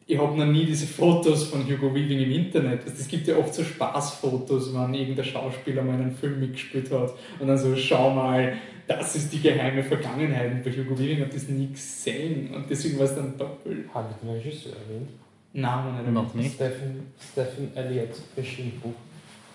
ich 0.07 0.19
habe 0.19 0.37
noch 0.37 0.45
nie 0.45 0.67
diese 0.67 0.87
Fotos 0.87 1.45
von 1.45 1.67
Hugo 1.67 1.95
Weaving 1.95 2.19
im 2.19 2.33
Internet. 2.33 2.83
Also 2.85 2.95
Es 2.99 3.09
gibt 3.09 3.27
ja 3.27 3.39
oft 3.39 3.55
so 3.55 3.65
Spaßfotos, 3.65 4.75
wenn 4.75 4.93
irgendein 4.93 5.25
Schauspieler 5.25 5.83
mal 5.83 5.95
einen 5.95 6.15
Film 6.15 6.41
mitgespielt 6.41 6.91
hat 6.91 7.15
und 7.41 7.49
dann 7.49 7.57
so, 7.57 7.75
schau 7.75 8.11
mal, 8.11 8.53
das 8.87 9.17
ist 9.17 9.33
die 9.33 9.41
geheime 9.41 9.83
Vergangenheit. 9.83 10.53
Und 10.53 10.63
bei 10.63 10.71
Hugo 10.73 10.99
Weaving 10.99 11.21
habe 11.21 11.31
ich 11.31 11.37
das 11.37 11.49
nie 11.49 11.73
gesehen 11.73 12.53
und 12.55 12.69
deswegen 12.69 12.99
war 12.99 13.07
es 13.07 13.15
dann 13.15 13.39
doppelt. 13.39 13.87
Haben 13.95 14.09
wir 14.11 14.31
den 14.31 14.43
Regisseur 14.43 14.75
erwähnt? 14.75 15.09
Namen 15.55 15.97
nicht. 16.03 16.11
Noch 16.13 16.35
nicht. 16.35 16.55
Stephen, 16.57 17.13
Stephen 17.33 17.75
Elliott, 17.77 18.11
Maschinenbuch. 18.37 18.93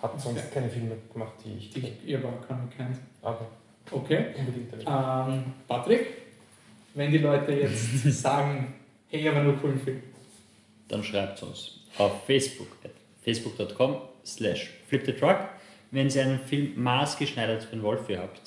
Hat 0.02 0.20
sonst 0.20 0.40
Okay. 0.40 0.48
keine 0.54 0.70
Filme 0.70 0.96
gemacht, 1.14 1.34
die 1.44 1.58
ich 1.58 1.70
Die, 1.72 1.82
kenne. 1.82 1.94
ihr 2.06 2.24
war 2.24 2.34
keiner 2.48 2.68
kennt. 2.76 2.98
Aber 3.22 3.46
Okay. 3.92 4.26
Unbedingt. 4.38 4.72
Ähm, 4.88 5.44
Patrick, 5.68 6.06
wenn 6.94 7.12
die 7.12 7.18
Leute 7.18 7.52
jetzt 7.54 8.04
sagen, 8.22 8.74
hey, 9.10 9.28
aber 9.28 9.42
nur 9.44 9.58
coolen 9.58 9.80
Film. 9.80 10.02
Dann 10.88 11.04
schreibt 11.04 11.42
uns 11.44 11.80
auf 11.98 12.24
Facebook, 12.26 12.68
at 12.86 12.92
facebook.com 13.24 13.98
slash 14.26 14.70
flipthetruck. 14.88 15.38
Wenn 15.92 16.08
ihr 16.08 16.22
einen 16.24 16.40
Film 16.40 16.74
maßgeschneidert 16.82 17.64
für 17.64 17.76
den 17.78 17.82
Wolfi 17.84 18.14
habt, 18.14 18.42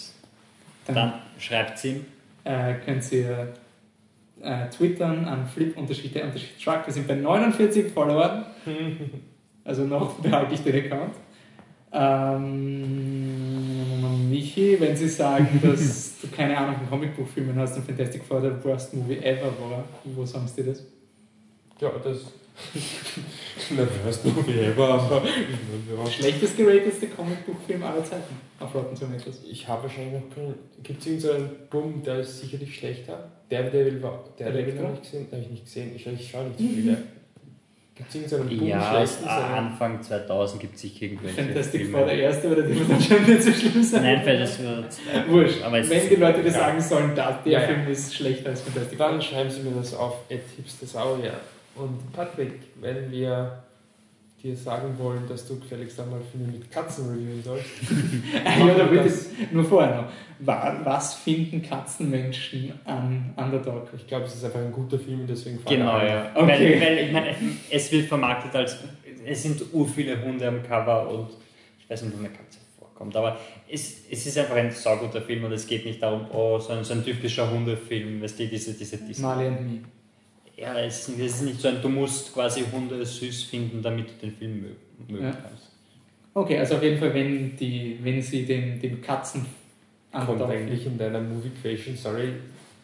Dann, 0.86 0.94
dann 0.94 1.12
schreibt 1.38 1.84
ihm. 1.84 2.04
äh, 2.44 2.74
könnt 2.84 3.10
ihr 3.12 3.52
äh, 4.42 4.68
twittern 4.68 5.24
an 5.24 5.46
flip-truck. 5.46 6.86
Wir 6.86 6.92
sind 6.92 7.06
bei 7.08 7.14
49 7.14 7.92
Followern. 7.92 8.46
Also 9.64 9.84
noch 9.84 10.14
behalte 10.22 10.54
ich 10.54 10.62
den 10.62 10.74
Account. 10.86 11.14
Ähm, 11.92 12.42
Michi, 14.30 14.80
wenn 14.80 14.96
Sie 14.96 15.08
sagen, 15.08 15.60
dass 15.62 16.20
du 16.20 16.28
keine 16.28 16.56
Ahnung 16.56 16.76
von 16.76 16.88
Comicbuchfilmen 16.88 17.56
hast 17.58 17.76
und 17.76 17.84
Fantastic 17.86 18.24
Four 18.24 18.40
der 18.40 18.64
worst 18.64 18.94
movie 18.94 19.18
ever 19.18 19.52
war, 19.60 19.84
wo 20.04 20.24
sagen 20.24 20.48
Sie 20.48 20.64
das? 20.64 20.86
Ja, 21.80 21.90
das. 22.02 22.32
Du, 23.70 24.46
wie 24.46 24.58
ever. 24.60 25.22
Schlechtest 26.10 26.56
geratedste 26.56 27.06
Comicbuchfilm 27.08 27.82
aller 27.82 28.04
Zeiten 28.04 28.36
auf 28.60 28.74
Rotten 28.74 28.94
Tomatoes. 28.98 29.40
Ich 29.50 29.66
habe 29.66 29.84
wahrscheinlich 29.84 30.14
noch 30.14 30.34
keinen. 30.34 30.54
Gibt 30.82 31.00
es 31.00 31.06
irgendeinen 31.06 31.50
Bumm, 31.70 32.02
der 32.04 32.20
ist 32.20 32.40
sicherlich 32.40 32.74
schlechter? 32.76 33.30
Daredevil 33.48 34.02
war. 34.02 34.24
Daredevil 34.38 34.78
habe 34.78 34.94
ich 34.94 35.02
gesehen. 35.02 35.26
Habe 35.30 35.42
ich 35.42 35.50
nicht 35.50 35.64
gesehen. 35.64 35.92
Ich, 35.94 36.06
ich 36.06 36.30
schaue 36.30 36.44
nicht 36.44 36.58
so 36.58 36.64
viele. 36.66 36.96
Gibt 37.94 38.08
es 38.08 38.14
irgendeinen 38.32 38.58
Bumm, 38.58 38.68
Ja, 38.68 38.90
schlechten? 39.06 39.28
Anfang 39.28 40.02
2000 40.02 40.60
gibt 40.60 40.74
es 40.76 40.80
sicher 40.82 41.02
irgendwelche 41.06 41.42
Fantastic. 41.42 41.90
Four 41.90 42.04
der 42.06 42.14
erste, 42.18 42.46
aber 42.48 42.56
der 42.56 42.68
wird 42.70 42.90
dann 42.90 43.00
schon 43.02 43.22
nicht 43.24 43.42
so 43.42 43.52
schlimm 43.52 43.82
sein. 43.82 44.02
Nein, 44.02 44.24
Fantastic 44.24 44.64
Four 44.66 44.84
Äh, 45.14 45.28
Wurscht. 45.30 45.62
Aber 45.62 45.88
Wenn 45.88 46.08
die 46.08 46.14
Leute 46.16 46.42
das 46.42 46.54
Ja. 46.54 46.60
sagen 46.60 46.80
sollen, 46.80 47.14
dass 47.14 47.42
der 47.44 47.52
Ja, 47.52 47.60
ja. 47.60 47.66
Film 47.66 47.88
ist 47.88 48.14
schlechter 48.14 48.50
als 48.50 48.62
Fantastic 48.62 48.98
Four. 48.98 49.08
Dann 49.08 49.22
schreiben 49.22 49.50
Sie 49.50 49.60
mir 49.60 49.72
das 49.76 49.94
auf 49.94 50.16
@hipstersaurier. 50.28 51.32
Und 51.74 52.12
Patrick, 52.12 52.52
wenn 52.80 53.10
wir 53.10 53.62
dir 54.42 54.56
sagen 54.56 54.98
wollen, 54.98 55.22
dass 55.28 55.46
du 55.46 55.58
gefälligst 55.60 55.98
einmal 56.00 56.20
Filme 56.20 56.48
mit 56.48 56.68
Katzen 56.70 57.08
reviewen 57.10 57.42
sollst, 57.42 57.66
ja, 58.58 58.74
da 58.74 58.86
das- 58.86 59.06
es 59.06 59.28
nur 59.52 59.64
vorher 59.64 60.02
noch. 60.02 60.08
Wa- 60.40 60.80
Was 60.82 61.14
finden 61.14 61.62
Katzenmenschen 61.62 62.72
an 62.84 63.32
Underdog? 63.36 63.88
ich 63.96 64.06
glaube, 64.06 64.24
es 64.26 64.34
ist 64.34 64.44
einfach 64.44 64.58
ein 64.58 64.72
guter 64.72 64.98
Film, 64.98 65.26
deswegen 65.28 65.60
fahren 65.60 65.76
Genau, 65.76 65.98
ja. 65.98 66.30
Okay. 66.34 66.46
Weil, 66.48 66.80
weil 66.80 66.98
ich 67.06 67.12
meine, 67.12 67.36
es 67.70 67.92
wird 67.92 68.06
vermarktet 68.08 68.54
als, 68.56 68.78
es 69.24 69.42
sind 69.44 69.62
ur 69.72 69.86
viele 69.88 70.20
Hunde 70.20 70.48
am 70.48 70.60
Cover 70.62 71.08
und 71.08 71.28
ich 71.78 71.88
weiß 71.88 72.02
nicht, 72.02 72.14
wo 72.14 72.18
eine 72.18 72.30
Katze 72.30 72.58
vorkommt, 72.76 73.14
aber 73.16 73.38
es, 73.70 74.06
es 74.10 74.26
ist 74.26 74.36
einfach 74.38 74.56
ein 74.56 74.72
sauguter 74.72 75.22
Film 75.22 75.44
und 75.44 75.52
es 75.52 75.66
geht 75.68 75.86
nicht 75.86 76.02
darum, 76.02 76.26
oh, 76.32 76.58
so 76.58 76.72
ein, 76.72 76.82
so 76.82 76.94
ein 76.94 77.04
typischer 77.04 77.48
Hundefilm, 77.48 78.20
weißt 78.20 78.40
du, 78.40 78.46
diese, 78.48 78.74
diese, 78.74 78.96
diese. 78.98 79.22
Marley 79.22 79.46
and 79.46 79.60
Me. 79.70 79.78
Ja, 80.56 80.78
es 80.78 81.08
ist, 81.08 81.18
es 81.18 81.34
ist 81.36 81.42
nicht 81.42 81.60
so 81.60 81.68
ein, 81.68 81.80
du 81.82 81.88
musst 81.88 82.32
quasi 82.32 82.62
Hunde 82.70 83.04
süß 83.04 83.44
finden, 83.44 83.82
damit 83.82 84.08
du 84.10 84.26
den 84.26 84.36
Film 84.36 84.60
mögen, 84.60 84.76
mögen 85.08 85.24
Ja. 85.24 85.32
kannst. 85.32 85.70
Okay, 86.34 86.58
also 86.58 86.76
auf 86.76 86.82
jeden 86.82 86.98
Fall, 86.98 87.12
wenn, 87.14 87.56
die, 87.56 87.98
wenn 88.02 88.22
sie 88.22 88.44
den, 88.44 88.80
den 88.80 89.00
Katzen 89.02 89.44
Kommt 90.12 90.42
eigentlich 90.42 90.84
in 90.84 90.98
deiner 90.98 91.20
Movie 91.20 91.50
Creation, 91.62 91.96
sorry, 91.96 92.34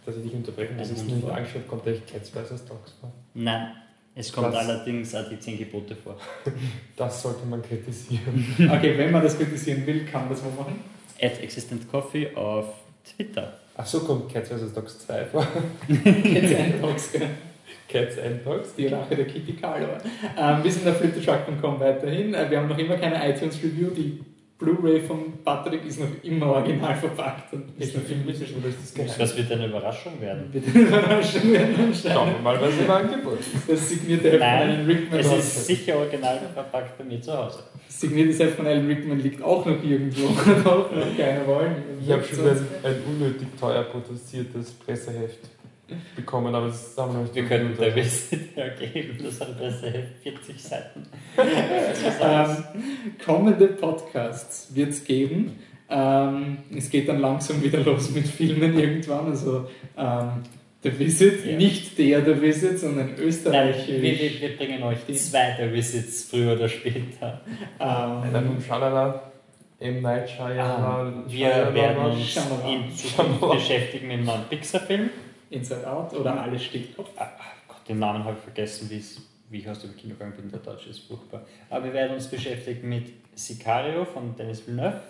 dass 0.07 0.17
ich 0.17 0.23
dich 0.23 0.33
unterbreche, 0.33 0.73
das 0.79 0.91
ist 0.91 1.05
nicht 1.07 1.29
angeschaut, 1.29 1.69
kommt 1.69 1.87
echt 1.87 2.07
Cats 2.11 2.31
vs. 2.31 2.65
Dogs 2.65 2.95
vor. 2.99 3.13
Nein, 3.35 3.73
es 4.15 4.33
kommt 4.33 4.49
Was? 4.49 4.67
allerdings 4.67 5.15
auch 5.15 5.29
die 5.29 5.39
zehn 5.39 5.59
Gebote 5.59 5.95
vor. 5.95 6.17
Das 6.97 7.23
sollte 7.23 7.45
man 7.47 7.61
kritisieren. 7.63 8.47
Okay, 8.71 8.97
wenn 8.97 9.13
man 9.13 9.23
das 9.23 9.37
kritisieren 9.37 9.87
will, 9.87 10.07
kann 10.07 10.23
man 10.23 10.31
das 10.31 10.43
wo 10.43 10.49
machen? 10.59 10.81
At 11.21 11.39
Existent 11.43 11.91
Coffee 11.91 12.35
auf 12.35 12.67
Twitter. 13.05 13.59
Ach 13.77 13.87
so, 13.87 14.01
kommt 14.01 14.33
Cats 14.33 14.49
vs. 14.49 14.73
Dogs 14.73 14.99
2 15.01 15.25
vor. 15.27 15.47
Jetzt 15.89 16.55
ein 16.55 16.81
Dogs, 16.81 17.13
gell? 17.13 17.29
Cats 17.89 18.19
and 18.19 18.45
Dogs. 18.45 18.75
Die 18.77 18.87
Rache 18.87 19.17
der 19.17 19.27
Kitty 19.27 19.55
Carlo. 19.55 19.89
Ähm, 20.39 20.63
wir 20.63 20.71
sind 20.71 20.87
auf 20.87 20.99
flipthetruck.com 20.99 21.81
weiterhin. 21.81 22.35
Äh, 22.35 22.51
wir 22.51 22.59
haben 22.59 22.69
noch 22.69 22.79
immer 22.79 22.97
keine 22.97 23.29
iTunes-Review. 23.29 23.91
Die 23.91 24.21
Blu-ray 24.59 25.01
von 25.03 25.35
Patrick 25.45 25.87
ist 25.87 26.01
noch 26.01 26.09
immer 26.23 26.47
original 26.47 26.95
verpackt. 26.97 27.53
Und 27.53 27.65
Ist 27.79 27.95
noch 27.95 28.03
viel 28.03 28.29
ist 28.29 28.99
das? 28.99 29.17
Das 29.17 29.37
wird 29.37 29.53
eine 29.53 29.67
Überraschung 29.67 30.21
werden. 30.21 30.51
Bitte 30.53 30.77
überraschen 30.77 31.53
werden 31.53 31.95
Schauen 31.95 32.33
wir 32.33 32.41
mal, 32.43 32.61
was 32.61 32.73
im 32.77 32.91
Angebot 32.91 33.39
ist. 33.39 33.51
Das 33.69 33.89
signierte 33.89 34.33
Heft 34.33 34.39
von 34.39 34.49
Alan 34.49 34.87
Rickman. 34.87 35.21
Es 35.21 35.33
ist 35.33 35.67
sicher 35.67 35.97
original 35.97 36.41
verpackt 36.53 36.99
bei 36.99 37.05
mir 37.05 37.21
zu 37.23 37.33
Hause. 37.37 37.61
Das 37.87 38.01
signierte 38.01 38.45
Heft 38.45 38.57
von 38.57 38.67
Alan 38.67 38.87
Rickman 38.87 39.21
liegt 39.21 39.43
auch 39.43 39.65
noch 39.65 39.83
irgendwo. 39.83 40.27
Auch 40.69 40.91
noch 40.93 41.17
keiner 41.17 41.47
wollen. 41.47 41.77
Ich 42.03 42.11
habe 42.11 42.25
schon 42.25 42.49
ein, 42.49 42.67
ein 42.83 42.97
unnötig 43.09 43.49
teuer 43.59 43.85
produziertes 43.85 44.73
Presseheft 44.73 45.39
bekommen, 46.17 46.55
aber 46.55 46.67
das 46.69 46.95
haben 46.97 47.15
wir 47.15 47.23
nicht 47.23 47.35
Wir 47.35 47.45
können 47.47 47.77
der 47.79 47.95
Visit 47.97 48.57
ergeben, 48.57 49.19
das 49.25 49.41
hat 49.41 49.59
besser 49.59 49.93
40 50.23 50.63
Seiten. 50.63 51.03
Ähm, 52.23 52.57
kommende 53.25 53.69
Podcasts 53.69 54.75
wird 54.75 54.91
es 54.91 55.05
geben. 55.05 55.59
Ähm, 55.91 56.59
es 56.77 56.91
geht 56.91 57.09
dann 57.09 57.21
langsam 57.21 57.63
wieder 57.63 57.81
los 57.81 58.11
mit 58.11 58.27
Filmen 58.27 58.79
irgendwann. 58.79 59.27
Also 59.27 59.69
ähm, 59.97 60.43
The 60.83 60.99
Visit, 60.99 61.45
Ja. 61.47 61.57
nicht 61.57 61.99
der 61.99 62.25
The 62.25 62.41
Visit, 62.41 62.79
sondern 62.81 63.07
Nein, 63.09 63.17
wir, 63.19 63.25
österreichisch. 63.27 63.89
wir, 63.89 64.41
wir 64.41 64.57
bringen 64.57 64.83
euch 64.83 64.99
zwei 65.17 65.53
der 65.59 65.73
Visits 65.73 66.25
früher 66.31 66.53
oder 66.53 66.69
später. 66.69 67.41
Dann 67.79 68.35
Ähm, 68.35 68.51
und 68.51 68.63
Schalala, 68.63 69.23
M. 69.81 70.03
Night 70.03 70.29
Shyamalan. 70.29 71.25
Ah, 71.25 71.25
Wir 71.27 71.71
werden 71.75 72.05
uns 72.05 72.37
in 72.69 72.95
Zukunft 72.97 73.41
beschäftigen 73.53 74.09
mit 74.09 74.17
einem 74.19 74.27
neuen 74.27 74.45
Pixar-Film. 74.51 75.11
Inside 75.51 75.91
Out 75.91 76.15
oder 76.15 76.41
Alles 76.41 76.65
steht 76.65 76.97
Kopf. 76.97 77.11
Ah, 77.17 77.31
ah, 77.39 77.45
Gott, 77.67 77.89
den 77.89 77.99
Namen 77.99 78.25
habe 78.25 78.37
ich 78.37 78.43
vergessen, 78.43 78.91
wie 78.91 79.59
ich 79.59 79.69
aus 79.69 79.81
dem 79.81 79.97
Kino 79.97 80.15
gegangen 80.15 80.35
bin. 80.37 80.51
Der 80.51 80.61
Deutsche 80.61 80.91
ist 80.91 81.01
furchtbar. 81.01 81.43
Aber 81.71 81.85
wir 81.85 81.93
werden 81.93 82.15
uns 82.15 82.29
beschäftigen 82.29 82.89
mit 82.89 83.13
Sicario 83.35 84.05
von 84.05 84.37
Dennis 84.37 84.67
Villeneuve. 84.67 85.01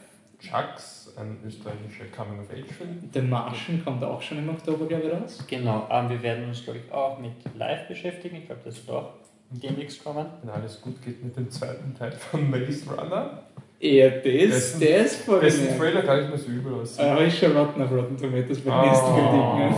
Chucks, 0.40 1.12
ein 1.16 1.36
österreichischer 1.44 2.04
Coming-of-Age-Film. 2.16 3.10
The 3.12 3.20
Martian 3.22 3.84
kommt 3.84 4.04
auch 4.04 4.22
schon 4.22 4.38
im 4.38 4.48
Oktober, 4.48 4.86
glaube 4.86 5.08
ich, 5.08 5.12
raus. 5.12 5.44
Genau, 5.48 5.88
ähm, 5.90 6.08
wir 6.08 6.22
werden 6.22 6.46
uns, 6.46 6.62
glaube 6.62 6.78
ich, 6.78 6.92
auch 6.92 7.18
mit 7.18 7.32
Live 7.56 7.88
beschäftigen. 7.88 8.36
Ich 8.36 8.46
glaube, 8.46 8.60
das 8.64 8.86
wird 8.86 8.96
auch 8.96 9.14
demnächst 9.50 10.04
kommen. 10.04 10.26
Wenn 10.42 10.50
alles 10.50 10.80
gut 10.80 11.02
geht 11.02 11.24
mit 11.24 11.36
dem 11.36 11.50
zweiten 11.50 11.92
Teil 11.94 12.12
von 12.12 12.48
Maze 12.50 12.88
Runner. 12.88 13.42
Eher 13.80 14.10
das, 14.10 14.74
ist 14.80 15.22
voll 15.24 15.40
Dessen 15.40 15.68
geil. 15.68 15.76
Trailer 15.78 16.02
gar 16.02 16.16
nicht 16.16 16.28
mehr 16.30 16.38
so 16.38 16.50
übel 16.50 16.74
aussieht. 16.74 17.04
Aber 17.04 17.24
ist 17.24 17.38
schon 17.38 17.56
Rotten 17.56 17.80
auf 17.80 17.92
Rotten 17.92 18.16
Tomatoes 18.16 18.60
beim 18.60 18.88
nächsten 18.88 19.14
Ding. 19.14 19.74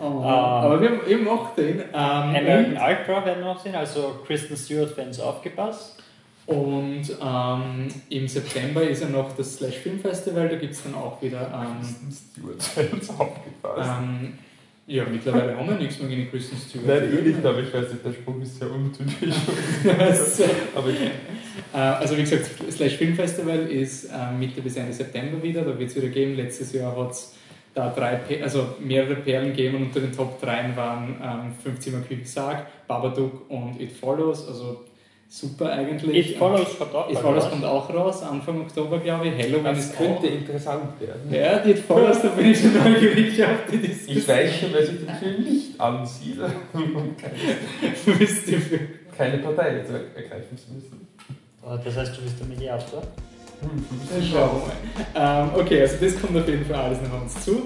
Oh, 0.00 0.22
aber 0.24 0.80
wir, 0.80 1.06
ich 1.06 1.22
mochte 1.22 1.62
ihn. 1.62 1.78
Ähm, 1.80 1.84
American 1.94 2.72
und 2.72 2.82
Ultra 2.82 3.24
werden 3.24 3.44
wir 3.44 3.54
noch 3.54 3.60
sehen, 3.60 3.76
also 3.76 4.16
Kristen 4.26 4.56
Stewart-Fans 4.56 5.20
aufgepasst. 5.20 6.02
und 6.46 7.02
ähm, 7.22 7.88
im 8.10 8.28
September 8.28 8.82
ist 8.82 9.02
ja 9.02 9.08
noch 9.08 9.36
das 9.36 9.54
Slash 9.56 9.76
Film 9.76 10.00
Festival, 10.00 10.48
da 10.48 10.56
gibt 10.56 10.72
es 10.74 10.82
dann 10.82 10.94
auch 10.96 11.22
wieder. 11.22 11.42
Ähm, 11.54 11.80
Kristen 11.80 12.10
Stewart 12.10 12.62
Fans 12.62 13.10
aufgepasst. 13.10 13.90
ähm, 14.02 14.38
ja, 14.86 15.04
mittlerweile 15.10 15.56
haben 15.56 15.68
wir 15.68 15.76
nichts 15.76 15.98
mehr 15.98 16.08
gegen 16.08 16.30
Kristen 16.30 16.56
Stewart. 16.56 16.86
Nein, 16.86 17.18
eh 17.18 17.28
nicht, 17.28 17.44
aber 17.44 17.60
ich 17.60 17.72
weiß 17.72 17.92
nicht, 17.92 18.04
der 18.04 18.12
Spruch 18.12 18.40
ist 18.42 18.58
sehr 18.58 18.70
untypisch. 18.70 19.34
Also, 19.98 20.44
aber 20.74 20.90
Äh, 21.74 21.76
also 21.76 22.16
wie 22.16 22.22
gesagt, 22.22 22.50
Slash 22.70 22.94
Film 22.94 23.14
Festival 23.14 23.66
ist 23.66 24.04
äh, 24.04 24.32
Mitte 24.38 24.60
bis 24.60 24.76
Ende 24.76 24.92
September 24.92 25.42
wieder, 25.42 25.62
da 25.62 25.78
wird 25.78 25.90
es 25.90 25.96
wieder 25.96 26.08
geben. 26.08 26.36
Letztes 26.36 26.72
Jahr 26.72 26.96
hat 26.96 27.10
es 27.10 27.34
da 27.74 27.90
drei, 27.90 28.42
also 28.42 28.76
mehrere 28.80 29.16
Perlen 29.16 29.48
gegeben 29.48 29.76
und 29.76 29.82
unter 29.84 30.00
den 30.00 30.12
Top 30.12 30.40
3 30.40 30.76
waren 30.76 31.52
ähm, 31.66 31.80
Zimmer 31.80 32.00
Küche 32.00 32.24
Sarg, 32.24 32.66
Babadook 32.86 33.50
und 33.50 33.80
It 33.80 33.92
Follows, 33.92 34.46
also 34.46 34.84
super 35.40 35.70
eigentlich. 35.72 36.30
It 36.32 36.36
Follows 36.38 36.78
kommt 36.78 36.94
auch 36.94 37.10
It 37.10 37.18
Follows 37.18 37.44
raus. 37.44 37.50
kommt 37.50 37.64
auch 37.64 37.90
raus, 37.92 38.22
Anfang 38.22 38.60
Oktober 38.60 38.98
glaube 38.98 39.28
ich. 39.28 39.34
Halloween 39.34 39.64
das 39.64 39.78
ist 39.86 39.96
könnte 39.96 40.28
auch. 40.28 40.32
interessant 40.32 41.00
werden. 41.00 41.32
Ja, 41.32 41.58
die 41.58 41.70
It 41.72 41.78
Follows, 41.80 42.22
da 42.22 42.28
bin 42.28 42.50
ich 42.50 42.60
schon 42.60 42.72
neugierig 42.74 43.42
auf 43.44 43.50
die 43.72 43.78
Diskussion. 43.78 44.16
Ich 44.18 44.28
weiß 44.28 44.56
schon, 44.60 44.68
wer 44.72 44.86
sich 44.86 44.98
den 45.04 45.14
Film 45.16 45.42
nicht 45.42 45.80
ansieht, 45.80 46.38
um 46.72 47.16
für- 47.16 48.78
keine 49.16 49.38
Partei 49.38 49.80
zu 49.84 49.92
ergreifen 49.92 50.56
zu 50.56 50.72
müssen. 50.74 51.06
Oh, 51.66 51.76
Das 51.84 51.96
heißt, 51.96 52.16
du 52.16 52.22
bist 52.22 52.38
der 52.38 52.46
Mediator? 52.46 53.02
Schauen 54.30 54.50
wir 55.14 55.20
mal. 55.22 55.42
Ähm, 55.44 55.50
okay, 55.60 55.80
also 55.80 55.96
das 56.00 56.20
kommt 56.20 56.36
auf 56.36 56.46
jeden 56.48 56.64
Fall 56.66 56.76
alles 56.76 56.98
noch 57.00 57.12
auf 57.14 57.22
uns 57.22 57.44
zu. 57.44 57.62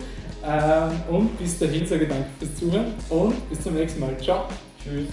Ähm, 0.46 0.92
und 1.10 1.38
bis 1.38 1.58
dahin 1.58 1.84
sage 1.86 2.04
ich 2.04 2.08
danke 2.08 2.26
fürs 2.38 2.54
Zuhören 2.56 2.94
und 3.10 3.50
bis 3.50 3.60
zum 3.60 3.74
nächsten 3.74 4.00
Mal. 4.00 4.16
Ciao. 4.18 4.44
Tschüss. 4.82 5.08